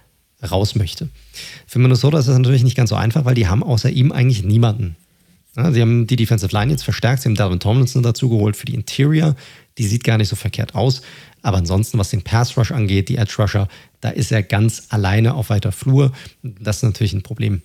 raus 0.43 0.75
möchte. 0.75 1.07
Für 1.65 1.79
Minnesota 1.79 2.19
ist 2.19 2.27
das 2.27 2.37
natürlich 2.37 2.63
nicht 2.63 2.75
ganz 2.75 2.89
so 2.89 2.97
einfach, 2.97 3.23
weil 3.23 3.35
die 3.35 3.47
haben 3.47 3.63
außer 3.63 3.89
ihm 3.89 4.11
eigentlich 4.11 4.43
niemanden. 4.43 4.97
Ja, 5.59 5.73
sie 5.73 5.81
haben 5.81 6.07
die 6.07 6.15
Defensive 6.15 6.53
Line 6.53 6.71
jetzt 6.71 6.83
verstärkt, 6.83 7.21
sie 7.21 7.27
haben 7.27 7.35
Dalvin 7.35 7.59
Tomlinson 7.59 8.01
dazu 8.01 8.29
geholt 8.29 8.55
für 8.55 8.65
die 8.65 8.75
Interior. 8.75 9.35
Die 9.77 9.85
sieht 9.85 10.05
gar 10.05 10.17
nicht 10.17 10.29
so 10.29 10.37
verkehrt 10.37 10.73
aus. 10.73 11.01
Aber 11.41 11.57
ansonsten, 11.57 11.97
was 11.97 12.09
den 12.09 12.21
Pass 12.21 12.55
Rush 12.55 12.71
angeht, 12.71 13.09
die 13.09 13.17
Edge 13.17 13.35
Rusher, 13.37 13.67
da 13.99 14.09
ist 14.09 14.31
er 14.31 14.41
ganz 14.41 14.83
alleine 14.89 15.33
auf 15.33 15.49
weiter 15.49 15.73
Flur. 15.73 16.13
Das 16.43 16.77
ist 16.77 16.83
natürlich 16.83 17.11
ein 17.11 17.23
Problem 17.23 17.61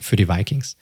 für 0.00 0.16
die 0.16 0.28
Vikings. 0.28 0.76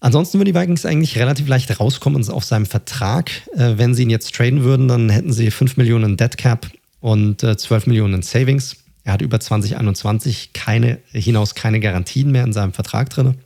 Ansonsten 0.00 0.38
würden 0.38 0.52
die 0.52 0.58
Vikings 0.58 0.84
eigentlich 0.84 1.16
relativ 1.16 1.46
leicht 1.46 1.78
rauskommen 1.78 2.28
auf 2.28 2.44
seinem 2.44 2.66
Vertrag. 2.66 3.30
Äh, 3.54 3.78
wenn 3.78 3.94
sie 3.94 4.02
ihn 4.02 4.10
jetzt 4.10 4.34
traden 4.34 4.64
würden, 4.64 4.88
dann 4.88 5.10
hätten 5.10 5.32
sie 5.32 5.52
5 5.52 5.76
Millionen 5.76 6.16
Dead 6.16 6.36
Cap 6.36 6.68
und 7.00 7.40
12 7.40 7.70
äh, 7.70 7.88
Millionen 7.88 8.22
Savings. 8.22 8.76
Er 9.04 9.12
hat 9.12 9.22
über 9.22 9.38
2021 9.38 10.52
keine, 10.54 10.98
hinaus 11.12 11.54
keine 11.54 11.78
Garantien 11.78 12.32
mehr 12.32 12.42
in 12.42 12.52
seinem 12.52 12.72
Vertrag 12.72 13.10
drin. 13.10 13.36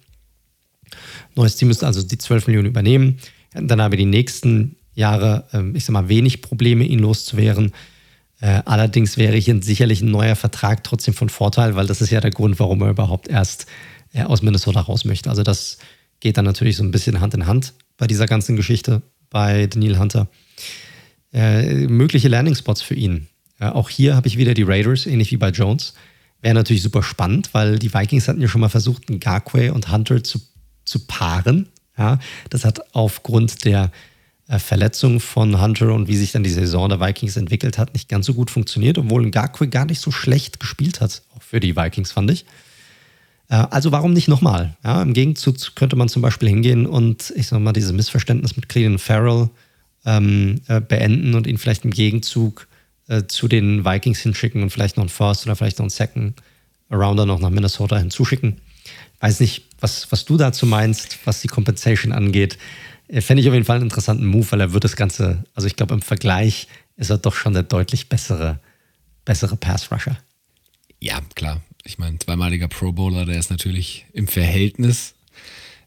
Neues 1.35 1.57
Team 1.57 1.69
müsste 1.69 1.87
also 1.87 2.03
die 2.03 2.19
12 2.19 2.47
Millionen 2.47 2.69
übernehmen. 2.69 3.19
Dann 3.53 3.81
haben 3.81 3.93
wir 3.93 3.99
die 3.99 4.05
nächsten 4.05 4.77
Jahre, 4.95 5.45
ähm, 5.53 5.75
ich 5.75 5.85
sag 5.85 5.93
mal, 5.93 6.09
wenig 6.09 6.43
Probleme, 6.43 6.85
ihn 6.85 6.99
loszuwerden. 6.99 7.73
Äh, 8.41 8.63
allerdings 8.65 9.17
wäre 9.17 9.37
hier 9.37 9.63
sicherlich 9.63 10.01
ein 10.01 10.11
neuer 10.11 10.37
Vertrag 10.37 10.85
trotzdem 10.85 11.15
von 11.15 11.29
Vorteil, 11.29 11.77
weil 11.77 11.87
das 11.87 12.01
ist 12.01 12.11
ja 12.11 12.21
der 12.21 12.31
Grund, 12.31 12.59
warum 12.59 12.81
er 12.83 12.91
überhaupt 12.91 13.29
erst 13.29 13.67
äh, 14.13 14.23
aus 14.23 14.43
Minnesota 14.43 14.81
raus 14.81 15.05
möchte. 15.05 15.29
Also 15.29 15.43
das 15.43 15.79
geht 16.21 16.37
dann 16.37 16.45
natürlich 16.45 16.77
so 16.77 16.85
ein 16.85 16.91
bisschen 16.91 17.21
Hand 17.21 17.35
in 17.35 17.47
Hand 17.47 17.75
bei 17.97 18.07
dieser 18.07 18.27
ganzen 18.27 18.57
Geschichte 18.57 19.03
bei 19.29 19.67
Daniel 19.67 19.99
Hunter. 19.99 20.29
Äh, 21.33 21.87
mögliche 21.87 22.29
Landing-Spots 22.29 22.83
für 22.83 22.95
ihn. 22.95 23.29
Auch 23.59 23.91
hier 23.91 24.17
habe 24.17 24.27
ich 24.27 24.39
wieder 24.39 24.55
die 24.55 24.63
Raiders, 24.63 25.05
ähnlich 25.05 25.33
wie 25.33 25.37
bei 25.37 25.51
Jones. 25.51 25.93
Wäre 26.41 26.55
natürlich 26.55 26.83
super 26.83 27.03
spannend, 27.03 27.51
weil 27.53 27.79
die 27.79 27.93
Vikings 27.93 28.27
hatten 28.27 28.41
ja 28.41 28.49
schon 28.49 28.63
mal 28.63 28.71
versucht, 28.71 29.03
Garquay 29.21 29.69
und 29.69 29.93
Hunter 29.93 30.25
zu, 30.25 30.41
zu 30.91 31.07
paaren. 31.07 31.69
Ja, 31.97 32.19
das 32.49 32.65
hat 32.65 32.95
aufgrund 32.95 33.65
der 33.65 33.91
äh, 34.49 34.59
Verletzung 34.59 35.21
von 35.21 35.61
Hunter 35.61 35.93
und 35.93 36.09
wie 36.09 36.17
sich 36.17 36.33
dann 36.33 36.43
die 36.43 36.51
Saison 36.51 36.89
der 36.89 37.01
Vikings 37.01 37.37
entwickelt 37.37 37.79
hat, 37.79 37.95
nicht 37.95 38.09
ganz 38.09 38.27
so 38.27 38.35
gut 38.35 38.51
funktioniert, 38.51 38.99
obwohl 38.99 39.25
Ngakwe 39.27 39.69
gar 39.69 39.85
nicht 39.85 40.01
so 40.01 40.11
schlecht 40.11 40.61
gespielt 40.61 41.01
hat, 41.01 41.23
auch 41.37 41.43
für 41.43 41.61
die 41.61 41.77
Vikings, 41.77 42.13
fand 42.13 42.31
ich. 42.31 42.45
Äh, 43.49 43.67
also 43.71 43.93
warum 43.93 44.13
nicht 44.13 44.29
nochmal? 44.29 44.77
Ja, 44.83 45.03
Im 45.03 45.13
Gegenzug 45.13 45.77
könnte 45.77 45.97
man 45.97 46.09
zum 46.09 46.23
Beispiel 46.23 46.49
hingehen 46.49 46.87
und 46.87 47.33
ich 47.37 47.47
sag 47.47 47.61
mal, 47.61 47.73
dieses 47.73 47.93
Missverständnis 47.93 48.57
mit 48.57 48.69
Cleveland 48.69 49.01
Farrell 49.01 49.51
ähm, 50.05 50.63
äh, 50.69 50.81
beenden 50.81 51.35
und 51.35 51.47
ihn 51.47 51.59
vielleicht 51.59 51.85
im 51.85 51.91
Gegenzug 51.91 52.67
äh, 53.09 53.25
zu 53.27 53.47
den 53.47 53.85
Vikings 53.85 54.21
hinschicken 54.21 54.63
und 54.63 54.71
vielleicht 54.71 54.97
noch 54.97 55.03
einen 55.03 55.11
First 55.11 55.45
oder 55.45 55.55
vielleicht 55.55 55.79
noch 55.79 55.85
einen 55.85 55.91
Second 55.91 56.41
Rounder 56.91 57.27
noch 57.27 57.41
nach 57.41 57.51
Minnesota 57.51 57.99
hinzuschicken. 57.99 58.61
Weiß 59.21 59.41
nicht, 59.41 59.67
was, 59.81 60.11
was 60.11 60.25
du 60.25 60.37
dazu 60.37 60.67
meinst, 60.67 61.19
was 61.25 61.41
die 61.41 61.49
Compensation 61.49 62.13
angeht. 62.13 62.59
Äh, 63.09 63.21
fände 63.21 63.43
ich 63.43 63.49
auf 63.49 63.55
jeden 63.55 63.67
Fall 63.67 63.77
einen 63.77 63.87
interessanten 63.87 64.27
Move, 64.27 64.47
weil 64.51 64.61
er 64.61 64.73
wird 64.73 64.85
das 64.85 64.97
Ganze, 64.97 65.45
also 65.55 65.67
ich 65.67 65.77
glaube, 65.77 65.95
im 65.95 66.03
Vergleich 66.03 66.69
ist 66.97 67.11
er 67.11 67.19
doch 67.19 67.35
schon 67.35 67.55
der 67.55 67.63
deutlich 67.63 68.09
bessere, 68.09 68.61
bessere 69.25 69.57
Pass-Rusher. 69.57 70.19
Ja, 71.01 71.21
klar. 71.35 71.63
Ich 71.85 71.99
meine, 71.99 72.19
zweimaliger 72.19 72.69
Pro 72.69 72.93
Bowler, 72.93 73.25
der 73.25 73.39
ist 73.39 73.51
natürlich 73.51 74.05
im 74.13 74.29
Verhältnis 74.29 75.15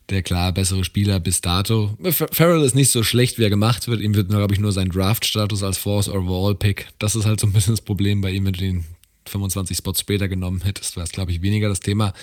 der 0.10 0.22
klar 0.22 0.52
bessere 0.52 0.84
Spieler 0.84 1.20
bis 1.20 1.42
dato. 1.42 1.98
Farrell 2.12 2.64
ist 2.64 2.76
nicht 2.76 2.92
so 2.92 3.04
schlecht, 3.04 3.38
wie 3.38 3.44
er 3.44 3.50
gemacht 3.50 3.88
wird. 3.88 4.02
Ihm 4.02 4.16
wird, 4.16 4.30
glaube 4.30 4.54
ich, 4.54 4.60
nur 4.60 4.72
sein 4.72 4.90
Draft-Status 4.90 5.64
als 5.64 5.78
Force 5.78 6.10
Overall 6.10 6.56
Pick. 6.56 6.88
Das 7.00 7.16
ist 7.16 7.26
halt 7.26 7.40
so 7.40 7.48
ein 7.48 7.54
bisschen 7.54 7.74
das 7.74 7.82
Problem 7.82 8.22
bei 8.22 8.32
ihm, 8.32 8.46
wenn 8.46 8.54
du 8.54 8.60
den 8.60 8.86
25 9.28 9.78
Spots 9.78 10.00
später 10.00 10.28
genommen 10.28 10.62
hättest, 10.62 10.96
wäre 10.96 11.06
es, 11.06 11.12
glaube 11.12 11.32
ich, 11.32 11.42
weniger 11.42 11.70
das 11.70 11.80
Thema. 11.80 12.14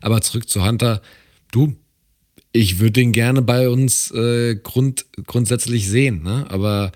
Aber 0.00 0.20
zurück 0.20 0.48
zu 0.48 0.64
Hunter. 0.64 1.02
Du, 1.50 1.76
ich 2.52 2.78
würde 2.78 2.92
den 2.92 3.12
gerne 3.12 3.42
bei 3.42 3.68
uns 3.68 4.10
äh, 4.10 4.56
grund, 4.56 5.06
grundsätzlich 5.26 5.88
sehen, 5.88 6.22
ne? 6.22 6.46
aber 6.50 6.92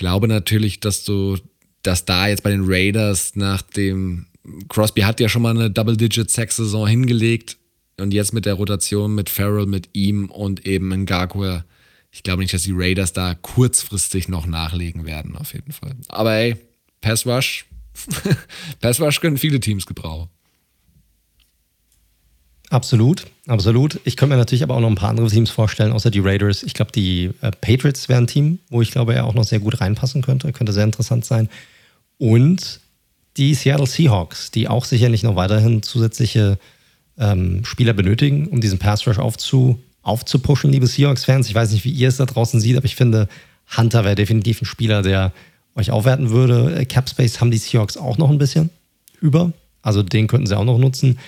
glaube 0.00 0.26
natürlich, 0.26 0.80
dass 0.80 1.04
du, 1.04 1.36
dass 1.82 2.04
da 2.04 2.26
jetzt 2.26 2.42
bei 2.42 2.50
den 2.50 2.64
Raiders 2.64 3.36
nach 3.36 3.62
dem 3.62 4.26
Crosby 4.68 5.02
hat 5.02 5.20
ja 5.20 5.28
schon 5.28 5.42
mal 5.42 5.50
eine 5.50 5.70
Double-Digit-Sack-Saison 5.70 6.88
hingelegt. 6.88 7.58
Und 8.00 8.14
jetzt 8.14 8.32
mit 8.32 8.46
der 8.46 8.54
Rotation 8.54 9.14
mit 9.14 9.28
Farrell, 9.28 9.66
mit 9.66 9.90
ihm 9.92 10.30
und 10.30 10.66
eben 10.66 10.88
Ngakwe, 10.88 11.64
ich 12.10 12.22
glaube 12.22 12.40
nicht, 12.40 12.54
dass 12.54 12.62
die 12.62 12.72
Raiders 12.74 13.12
da 13.12 13.34
kurzfristig 13.34 14.28
noch 14.28 14.46
nachlegen 14.46 15.04
werden, 15.04 15.36
auf 15.36 15.52
jeden 15.52 15.72
Fall. 15.72 15.94
Aber 16.08 16.32
ey, 16.32 16.56
Pass 17.02 17.26
Rush, 17.26 17.66
Pass 18.80 19.00
Rush 19.00 19.20
können 19.20 19.36
viele 19.36 19.60
Teams 19.60 19.86
gebrauchen. 19.86 20.28
Absolut, 22.70 23.26
absolut. 23.48 24.00
Ich 24.04 24.16
könnte 24.16 24.34
mir 24.34 24.38
natürlich 24.38 24.62
aber 24.62 24.76
auch 24.76 24.80
noch 24.80 24.88
ein 24.88 24.94
paar 24.94 25.10
andere 25.10 25.26
Teams 25.26 25.50
vorstellen, 25.50 25.90
außer 25.90 26.12
die 26.12 26.20
Raiders. 26.20 26.62
Ich 26.62 26.72
glaube, 26.72 26.92
die 26.92 27.30
äh, 27.40 27.50
Patriots 27.50 28.08
wären 28.08 28.24
ein 28.24 28.26
Team, 28.28 28.58
wo 28.68 28.80
ich 28.80 28.92
glaube, 28.92 29.12
er 29.12 29.24
auch 29.24 29.34
noch 29.34 29.42
sehr 29.42 29.58
gut 29.58 29.80
reinpassen 29.80 30.22
könnte. 30.22 30.52
Könnte 30.52 30.72
sehr 30.72 30.84
interessant 30.84 31.24
sein. 31.24 31.48
Und 32.18 32.80
die 33.36 33.54
Seattle 33.54 33.86
Seahawks, 33.86 34.52
die 34.52 34.68
auch 34.68 34.84
sicherlich 34.84 35.24
noch 35.24 35.34
weiterhin 35.34 35.82
zusätzliche 35.82 36.58
ähm, 37.18 37.64
Spieler 37.64 37.92
benötigen, 37.92 38.46
um 38.46 38.60
diesen 38.60 38.78
Pass 38.78 39.04
Rush 39.04 39.18
aufzu, 39.18 39.82
aufzupushen, 40.02 40.70
liebe 40.70 40.86
Seahawks-Fans. 40.86 41.48
Ich 41.48 41.54
weiß 41.54 41.72
nicht, 41.72 41.84
wie 41.84 41.90
ihr 41.90 42.08
es 42.08 42.18
da 42.18 42.26
draußen 42.26 42.60
seht, 42.60 42.76
aber 42.76 42.86
ich 42.86 42.94
finde, 42.94 43.28
Hunter 43.76 44.04
wäre 44.04 44.14
definitiv 44.14 44.62
ein 44.62 44.66
Spieler, 44.66 45.02
der 45.02 45.32
euch 45.76 45.90
aufwerten 45.90 46.30
würde. 46.30 46.80
Äh, 46.80 46.84
Capspace 46.84 47.40
haben 47.40 47.50
die 47.50 47.58
Seahawks 47.58 47.96
auch 47.96 48.18
noch 48.18 48.30
ein 48.30 48.38
bisschen 48.38 48.70
über. 49.20 49.52
Also 49.82 50.02
den 50.02 50.26
könnten 50.26 50.46
sie 50.46 50.56
auch 50.56 50.64
noch 50.64 50.78
nutzen 50.78 51.18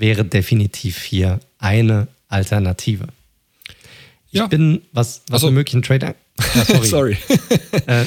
wäre 0.00 0.24
definitiv 0.24 1.02
hier 1.02 1.40
eine 1.58 2.08
Alternative. 2.28 3.08
Ich 4.30 4.38
ja. 4.38 4.46
bin, 4.46 4.82
was, 4.92 5.22
was 5.28 5.42
so. 5.42 5.50
möglichen 5.50 5.82
Trade 5.82 6.06
angeht. 6.06 6.16
Ja, 6.54 6.64
sorry. 6.64 6.86
sorry. 6.88 7.16
äh, 7.86 8.04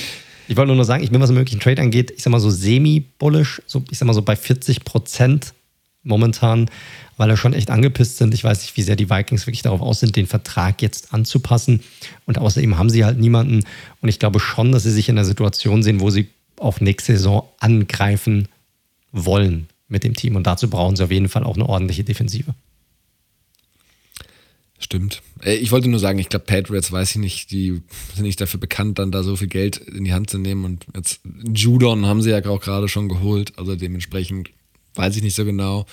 ich 0.47 0.57
wollte 0.57 0.67
nur 0.67 0.75
noch 0.75 0.83
sagen, 0.83 1.03
ich 1.03 1.11
bin, 1.11 1.21
was 1.21 1.31
möglichen 1.31 1.59
Trade 1.59 1.81
angeht, 1.81 2.11
ich 2.11 2.23
sag 2.23 2.31
mal 2.31 2.39
so 2.39 2.49
semi-bullish, 2.49 3.61
so, 3.67 3.83
ich 3.91 3.97
sag 3.97 4.07
mal 4.07 4.13
so 4.13 4.23
bei 4.23 4.35
40 4.35 4.83
Prozent 4.83 5.53
momentan, 6.03 6.69
weil 7.17 7.29
er 7.29 7.37
schon 7.37 7.53
echt 7.53 7.69
angepisst 7.69 8.17
sind. 8.17 8.33
Ich 8.33 8.43
weiß 8.43 8.61
nicht, 8.61 8.77
wie 8.77 8.81
sehr 8.81 8.95
die 8.95 9.09
Vikings 9.09 9.47
wirklich 9.47 9.61
darauf 9.61 9.81
aus 9.81 9.99
sind, 9.99 10.15
den 10.15 10.27
Vertrag 10.27 10.81
jetzt 10.81 11.13
anzupassen. 11.13 11.81
Und 12.25 12.37
außerdem 12.37 12.77
haben 12.77 12.89
sie 12.89 13.05
halt 13.05 13.19
niemanden. 13.19 13.63
Und 14.01 14.09
ich 14.09 14.19
glaube 14.19 14.39
schon, 14.39 14.71
dass 14.71 14.83
sie 14.83 14.91
sich 14.91 15.09
in 15.09 15.17
einer 15.17 15.25
Situation 15.25 15.83
sehen, 15.83 15.99
wo 15.99 16.09
sie 16.09 16.27
auf 16.57 16.81
nächste 16.81 17.13
Saison 17.13 17.47
angreifen 17.59 18.47
wollen 19.11 19.67
mit 19.87 20.03
dem 20.03 20.15
Team. 20.15 20.35
Und 20.35 20.47
dazu 20.47 20.69
brauchen 20.69 20.95
sie 20.95 21.03
auf 21.03 21.11
jeden 21.11 21.29
Fall 21.29 21.43
auch 21.43 21.55
eine 21.55 21.67
ordentliche 21.67 22.03
Defensive. 22.03 22.53
Stimmt. 24.79 25.21
Äh, 25.41 25.55
ich 25.55 25.71
wollte 25.71 25.87
nur 25.87 25.99
sagen, 25.99 26.19
ich 26.19 26.29
glaube, 26.29 26.45
Patriots, 26.45 26.91
weiß 26.91 27.11
ich 27.11 27.17
nicht, 27.17 27.51
die 27.51 27.81
sind 28.13 28.25
nicht 28.25 28.41
dafür 28.41 28.59
bekannt, 28.59 28.99
dann 28.99 29.11
da 29.11 29.23
so 29.23 29.37
viel 29.37 29.47
Geld 29.47 29.77
in 29.77 30.03
die 30.03 30.13
Hand 30.13 30.29
zu 30.29 30.37
nehmen. 30.37 30.65
Und 30.65 30.85
jetzt 30.95 31.21
Judon 31.53 32.05
haben 32.05 32.21
sie 32.21 32.31
ja 32.31 32.45
auch 32.45 32.59
gerade 32.59 32.89
schon 32.89 33.07
geholt. 33.07 33.57
Also 33.57 33.75
dementsprechend 33.75 34.49
weiß 34.95 35.15
ich 35.15 35.23
nicht 35.23 35.35
so 35.35 35.45
genau. 35.45 35.85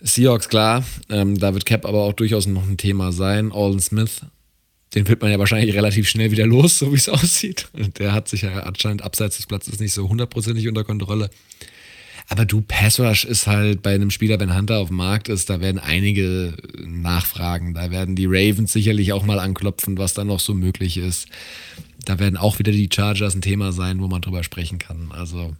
Seahawks, 0.00 0.48
klar. 0.48 0.84
Ähm, 1.08 1.38
da 1.38 1.52
wird 1.54 1.66
Cap 1.66 1.84
aber 1.84 2.02
auch 2.02 2.12
durchaus 2.12 2.46
noch 2.46 2.66
ein 2.66 2.76
Thema 2.76 3.12
sein. 3.12 3.52
Alden 3.52 3.80
Smith, 3.80 4.22
den 4.94 5.06
wird 5.08 5.20
man 5.20 5.30
ja 5.30 5.38
wahrscheinlich 5.38 5.74
relativ 5.74 6.08
schnell 6.08 6.30
wieder 6.30 6.46
los, 6.46 6.78
so 6.78 6.92
wie 6.92 6.96
es 6.96 7.08
aussieht. 7.08 7.68
Der 7.98 8.12
hat 8.12 8.28
sich 8.28 8.42
ja 8.42 8.60
anscheinend 8.60 9.02
abseits 9.02 9.36
des 9.36 9.46
Platzes 9.46 9.78
nicht 9.78 9.92
so 9.92 10.08
hundertprozentig 10.08 10.68
unter 10.68 10.84
Kontrolle. 10.84 11.30
Aber 12.28 12.44
du, 12.44 12.60
Passrush 12.60 13.24
ist 13.24 13.48
halt 13.48 13.82
bei 13.82 13.92
einem 13.92 14.10
Spieler, 14.10 14.38
wenn 14.38 14.56
Hunter 14.56 14.78
auf 14.78 14.88
dem 14.88 14.98
Markt 14.98 15.28
ist, 15.28 15.50
da 15.50 15.60
werden 15.60 15.80
einige 15.80 16.54
nachfragen. 16.78 17.74
Da 17.74 17.90
werden 17.90 18.14
die 18.14 18.26
Ravens 18.26 18.72
sicherlich 18.72 19.12
auch 19.12 19.24
mal 19.24 19.40
anklopfen, 19.40 19.98
was 19.98 20.14
da 20.14 20.22
noch 20.22 20.38
so 20.38 20.54
möglich 20.54 20.96
ist. 20.96 21.26
Da 22.04 22.20
werden 22.20 22.36
auch 22.36 22.60
wieder 22.60 22.70
die 22.70 22.88
Chargers 22.92 23.34
ein 23.34 23.42
Thema 23.42 23.72
sein, 23.72 24.00
wo 24.00 24.06
man 24.06 24.22
drüber 24.22 24.44
sprechen 24.44 24.78
kann. 24.78 25.10
Also 25.10 25.56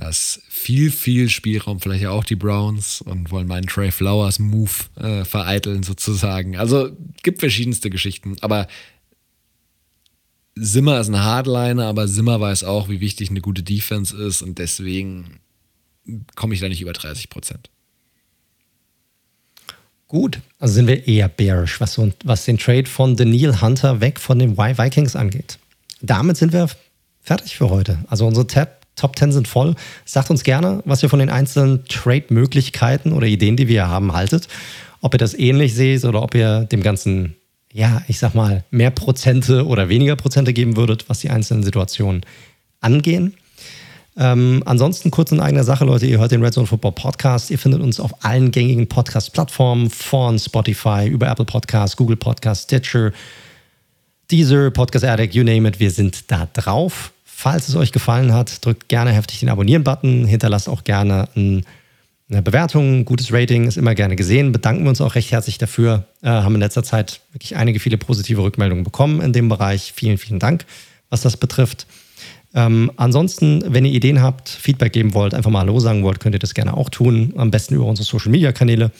da 0.00 0.08
ist 0.08 0.40
viel, 0.48 0.90
viel 0.90 1.28
Spielraum, 1.28 1.78
vielleicht 1.78 2.06
auch 2.06 2.24
die 2.24 2.36
Browns 2.36 3.02
und 3.02 3.30
wollen 3.30 3.46
meinen 3.46 3.66
Trey 3.66 3.90
Flowers 3.90 4.38
Move 4.38 4.70
äh, 4.96 5.26
vereiteln 5.26 5.82
sozusagen. 5.82 6.56
Also 6.56 6.96
gibt 7.22 7.40
verschiedenste 7.40 7.90
Geschichten, 7.90 8.36
aber 8.40 8.66
Simmer 10.54 11.00
ist 11.00 11.08
ein 11.08 11.22
Hardliner, 11.22 11.84
aber 11.84 12.08
Simmer 12.08 12.40
weiß 12.40 12.64
auch, 12.64 12.88
wie 12.88 13.00
wichtig 13.00 13.28
eine 13.28 13.42
gute 13.42 13.62
Defense 13.62 14.16
ist 14.16 14.40
und 14.40 14.58
deswegen 14.58 15.40
komme 16.34 16.54
ich 16.54 16.60
da 16.60 16.68
nicht 16.70 16.80
über 16.80 16.94
30 16.94 17.28
Prozent. 17.28 17.68
Gut, 20.08 20.40
also 20.58 20.72
sind 20.74 20.86
wir 20.86 21.06
eher 21.06 21.28
bearish, 21.28 21.78
was, 21.78 22.00
was 22.24 22.46
den 22.46 22.56
Trade 22.56 22.86
von 22.86 23.16
Daniel 23.16 23.60
Hunter 23.60 24.00
weg 24.00 24.18
von 24.18 24.38
den 24.38 24.56
Vikings 24.56 25.14
angeht. 25.14 25.58
Damit 26.00 26.38
sind 26.38 26.54
wir 26.54 26.70
fertig 27.20 27.58
für 27.58 27.68
heute. 27.68 28.02
Also 28.08 28.26
unsere 28.26 28.46
Tab 28.46 28.79
Top 28.96 29.18
10 29.18 29.32
sind 29.32 29.48
voll. 29.48 29.74
Sagt 30.04 30.30
uns 30.30 30.44
gerne, 30.44 30.82
was 30.84 31.02
ihr 31.02 31.08
von 31.08 31.18
den 31.18 31.30
einzelnen 31.30 31.84
Trade-Möglichkeiten 31.86 33.12
oder 33.12 33.26
Ideen, 33.26 33.56
die 33.56 33.68
wir 33.68 33.88
haben, 33.88 34.12
haltet. 34.12 34.48
Ob 35.00 35.14
ihr 35.14 35.18
das 35.18 35.34
ähnlich 35.34 35.74
seht 35.74 36.04
oder 36.04 36.22
ob 36.22 36.34
ihr 36.34 36.64
dem 36.64 36.82
Ganzen, 36.82 37.36
ja, 37.72 38.02
ich 38.08 38.18
sag 38.18 38.34
mal, 38.34 38.64
mehr 38.70 38.90
Prozente 38.90 39.66
oder 39.66 39.88
weniger 39.88 40.16
Prozente 40.16 40.52
geben 40.52 40.76
würdet, 40.76 41.08
was 41.08 41.20
die 41.20 41.30
einzelnen 41.30 41.62
Situationen 41.62 42.22
angehen. 42.80 43.34
Ähm, 44.16 44.62
ansonsten 44.66 45.10
kurz 45.10 45.32
in 45.32 45.40
eigener 45.40 45.64
Sache, 45.64 45.84
Leute, 45.84 46.06
ihr 46.06 46.18
hört 46.18 46.32
den 46.32 46.42
Red 46.42 46.52
Zone 46.52 46.66
Football 46.66 46.92
Podcast. 46.92 47.50
Ihr 47.50 47.58
findet 47.58 47.80
uns 47.80 48.00
auf 48.00 48.24
allen 48.24 48.50
gängigen 48.50 48.88
Podcast-Plattformen 48.88 49.88
von 49.88 50.38
Spotify, 50.38 51.06
über 51.06 51.28
Apple 51.28 51.46
Podcasts, 51.46 51.96
Google 51.96 52.16
Podcasts, 52.16 52.64
Stitcher, 52.64 53.12
Deezer, 54.30 54.70
Podcast 54.70 55.04
Addict, 55.04 55.34
you 55.34 55.42
name 55.42 55.66
it. 55.66 55.80
Wir 55.80 55.90
sind 55.90 56.30
da 56.30 56.48
drauf. 56.52 57.12
Falls 57.40 57.70
es 57.70 57.74
euch 57.74 57.90
gefallen 57.90 58.34
hat, 58.34 58.62
drückt 58.66 58.90
gerne 58.90 59.12
heftig 59.12 59.40
den 59.40 59.48
Abonnieren-Button, 59.48 60.26
hinterlasst 60.26 60.68
auch 60.68 60.84
gerne 60.84 61.26
ein, 61.34 61.64
eine 62.28 62.42
Bewertung, 62.42 63.06
gutes 63.06 63.32
Rating 63.32 63.66
ist 63.66 63.78
immer 63.78 63.94
gerne 63.94 64.14
gesehen. 64.14 64.52
Bedanken 64.52 64.82
wir 64.82 64.90
uns 64.90 65.00
auch 65.00 65.14
recht 65.14 65.32
herzlich 65.32 65.56
dafür. 65.56 66.04
Äh, 66.20 66.28
haben 66.28 66.54
in 66.56 66.60
letzter 66.60 66.82
Zeit 66.82 67.22
wirklich 67.32 67.56
einige 67.56 67.80
viele 67.80 67.96
positive 67.96 68.42
Rückmeldungen 68.42 68.84
bekommen 68.84 69.22
in 69.22 69.32
dem 69.32 69.48
Bereich. 69.48 69.94
Vielen, 69.96 70.18
vielen 70.18 70.38
Dank, 70.38 70.66
was 71.08 71.22
das 71.22 71.38
betrifft. 71.38 71.86
Ähm, 72.52 72.92
ansonsten, 72.96 73.64
wenn 73.66 73.86
ihr 73.86 73.92
Ideen 73.92 74.20
habt, 74.20 74.50
Feedback 74.50 74.92
geben 74.92 75.14
wollt, 75.14 75.32
einfach 75.32 75.50
mal 75.50 75.60
Hallo 75.60 75.80
sagen 75.80 76.02
wollt, 76.02 76.20
könnt 76.20 76.34
ihr 76.34 76.40
das 76.40 76.52
gerne 76.52 76.76
auch 76.76 76.90
tun. 76.90 77.32
Am 77.38 77.50
besten 77.50 77.74
über 77.74 77.86
unsere 77.86 78.04
Social 78.04 78.30
Media 78.30 78.52
Kanäle. 78.52 78.90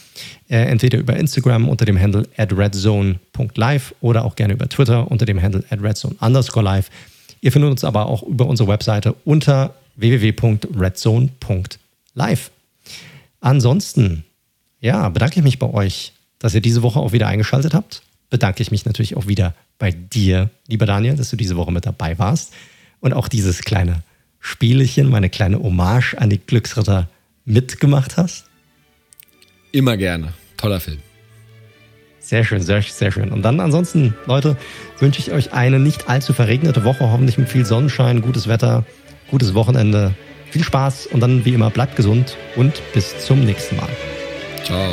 Äh, 0.49 0.63
entweder 0.63 0.97
über 0.97 1.15
Instagram 1.15 1.69
unter 1.69 1.85
dem 1.85 2.01
Handle 2.01 2.27
at 2.39 2.57
redzone.live 2.57 3.95
oder 4.01 4.25
auch 4.25 4.35
gerne 4.35 4.55
über 4.55 4.67
Twitter 4.67 5.11
unter 5.11 5.27
dem 5.27 5.43
Handle 5.43 5.63
at 5.69 5.83
redzone 5.83 6.17
underscore 6.21 6.65
live. 6.65 6.89
Ihr 7.41 7.53
findet 7.53 7.71
uns 7.71 7.85
aber 7.85 8.07
auch 8.07 8.23
über 8.23 8.47
unsere 8.47 8.69
Webseite 8.69 9.15
unter 9.25 9.75
www.redzone.live. 9.97 12.51
Ansonsten, 13.41 14.25
ja, 14.81 15.09
bedanke 15.09 15.39
ich 15.39 15.45
mich 15.45 15.59
bei 15.59 15.69
euch, 15.69 16.13
dass 16.39 16.55
ihr 16.55 16.61
diese 16.61 16.83
Woche 16.83 17.01
auch 17.01 17.13
wieder 17.13 17.27
eingeschaltet 17.27 17.75
habt. 17.75 18.03
Bedanke 18.29 18.63
ich 18.63 18.71
mich 18.71 18.85
natürlich 18.85 19.17
auch 19.17 19.27
wieder 19.27 19.55
bei 19.79 19.91
dir, 19.91 20.51
lieber 20.69 20.87
Daniel, 20.87 21.17
dass 21.17 21.31
du 21.31 21.37
diese 21.37 21.57
Woche 21.57 21.73
mit 21.73 21.87
dabei 21.87 22.19
warst 22.19 22.53
und 23.01 23.13
auch 23.13 23.29
dieses 23.29 23.63
kleine 23.63 24.03
Spielchen, 24.41 25.09
meine 25.09 25.31
kleine 25.31 25.63
Hommage 25.63 26.15
an 26.15 26.31
die 26.31 26.39
Glücksritter 26.39 27.09
mitgemacht 27.45 28.17
hast? 28.17 28.47
Immer 29.73 29.97
gerne. 29.97 30.33
Toller 30.57 30.81
Film. 30.81 30.99
Sehr 32.31 32.45
schön, 32.45 32.63
sehr, 32.63 32.81
sehr 32.81 33.11
schön. 33.11 33.33
Und 33.33 33.43
dann 33.43 33.59
ansonsten, 33.59 34.15
Leute, 34.25 34.57
wünsche 35.01 35.19
ich 35.19 35.33
euch 35.33 35.53
eine 35.53 35.81
nicht 35.81 36.09
allzu 36.09 36.33
verregnete 36.33 36.85
Woche, 36.85 37.11
hoffentlich 37.11 37.39
mit 37.39 37.49
viel 37.49 37.67
Sonnenschein, 37.67 38.23
gutes 38.23 38.47
Wetter, 38.47 38.85
gutes 39.33 39.53
Wochenende. 39.55 40.15
Viel 40.53 40.63
Spaß 40.63 41.07
und 41.07 41.19
dann 41.19 41.45
wie 41.45 41.55
immer 41.55 41.71
bleibt 41.71 41.97
gesund 41.97 42.37
und 42.55 42.83
bis 42.93 43.19
zum 43.19 43.41
nächsten 43.41 43.75
Mal. 43.75 43.89
Ciao. 44.63 44.93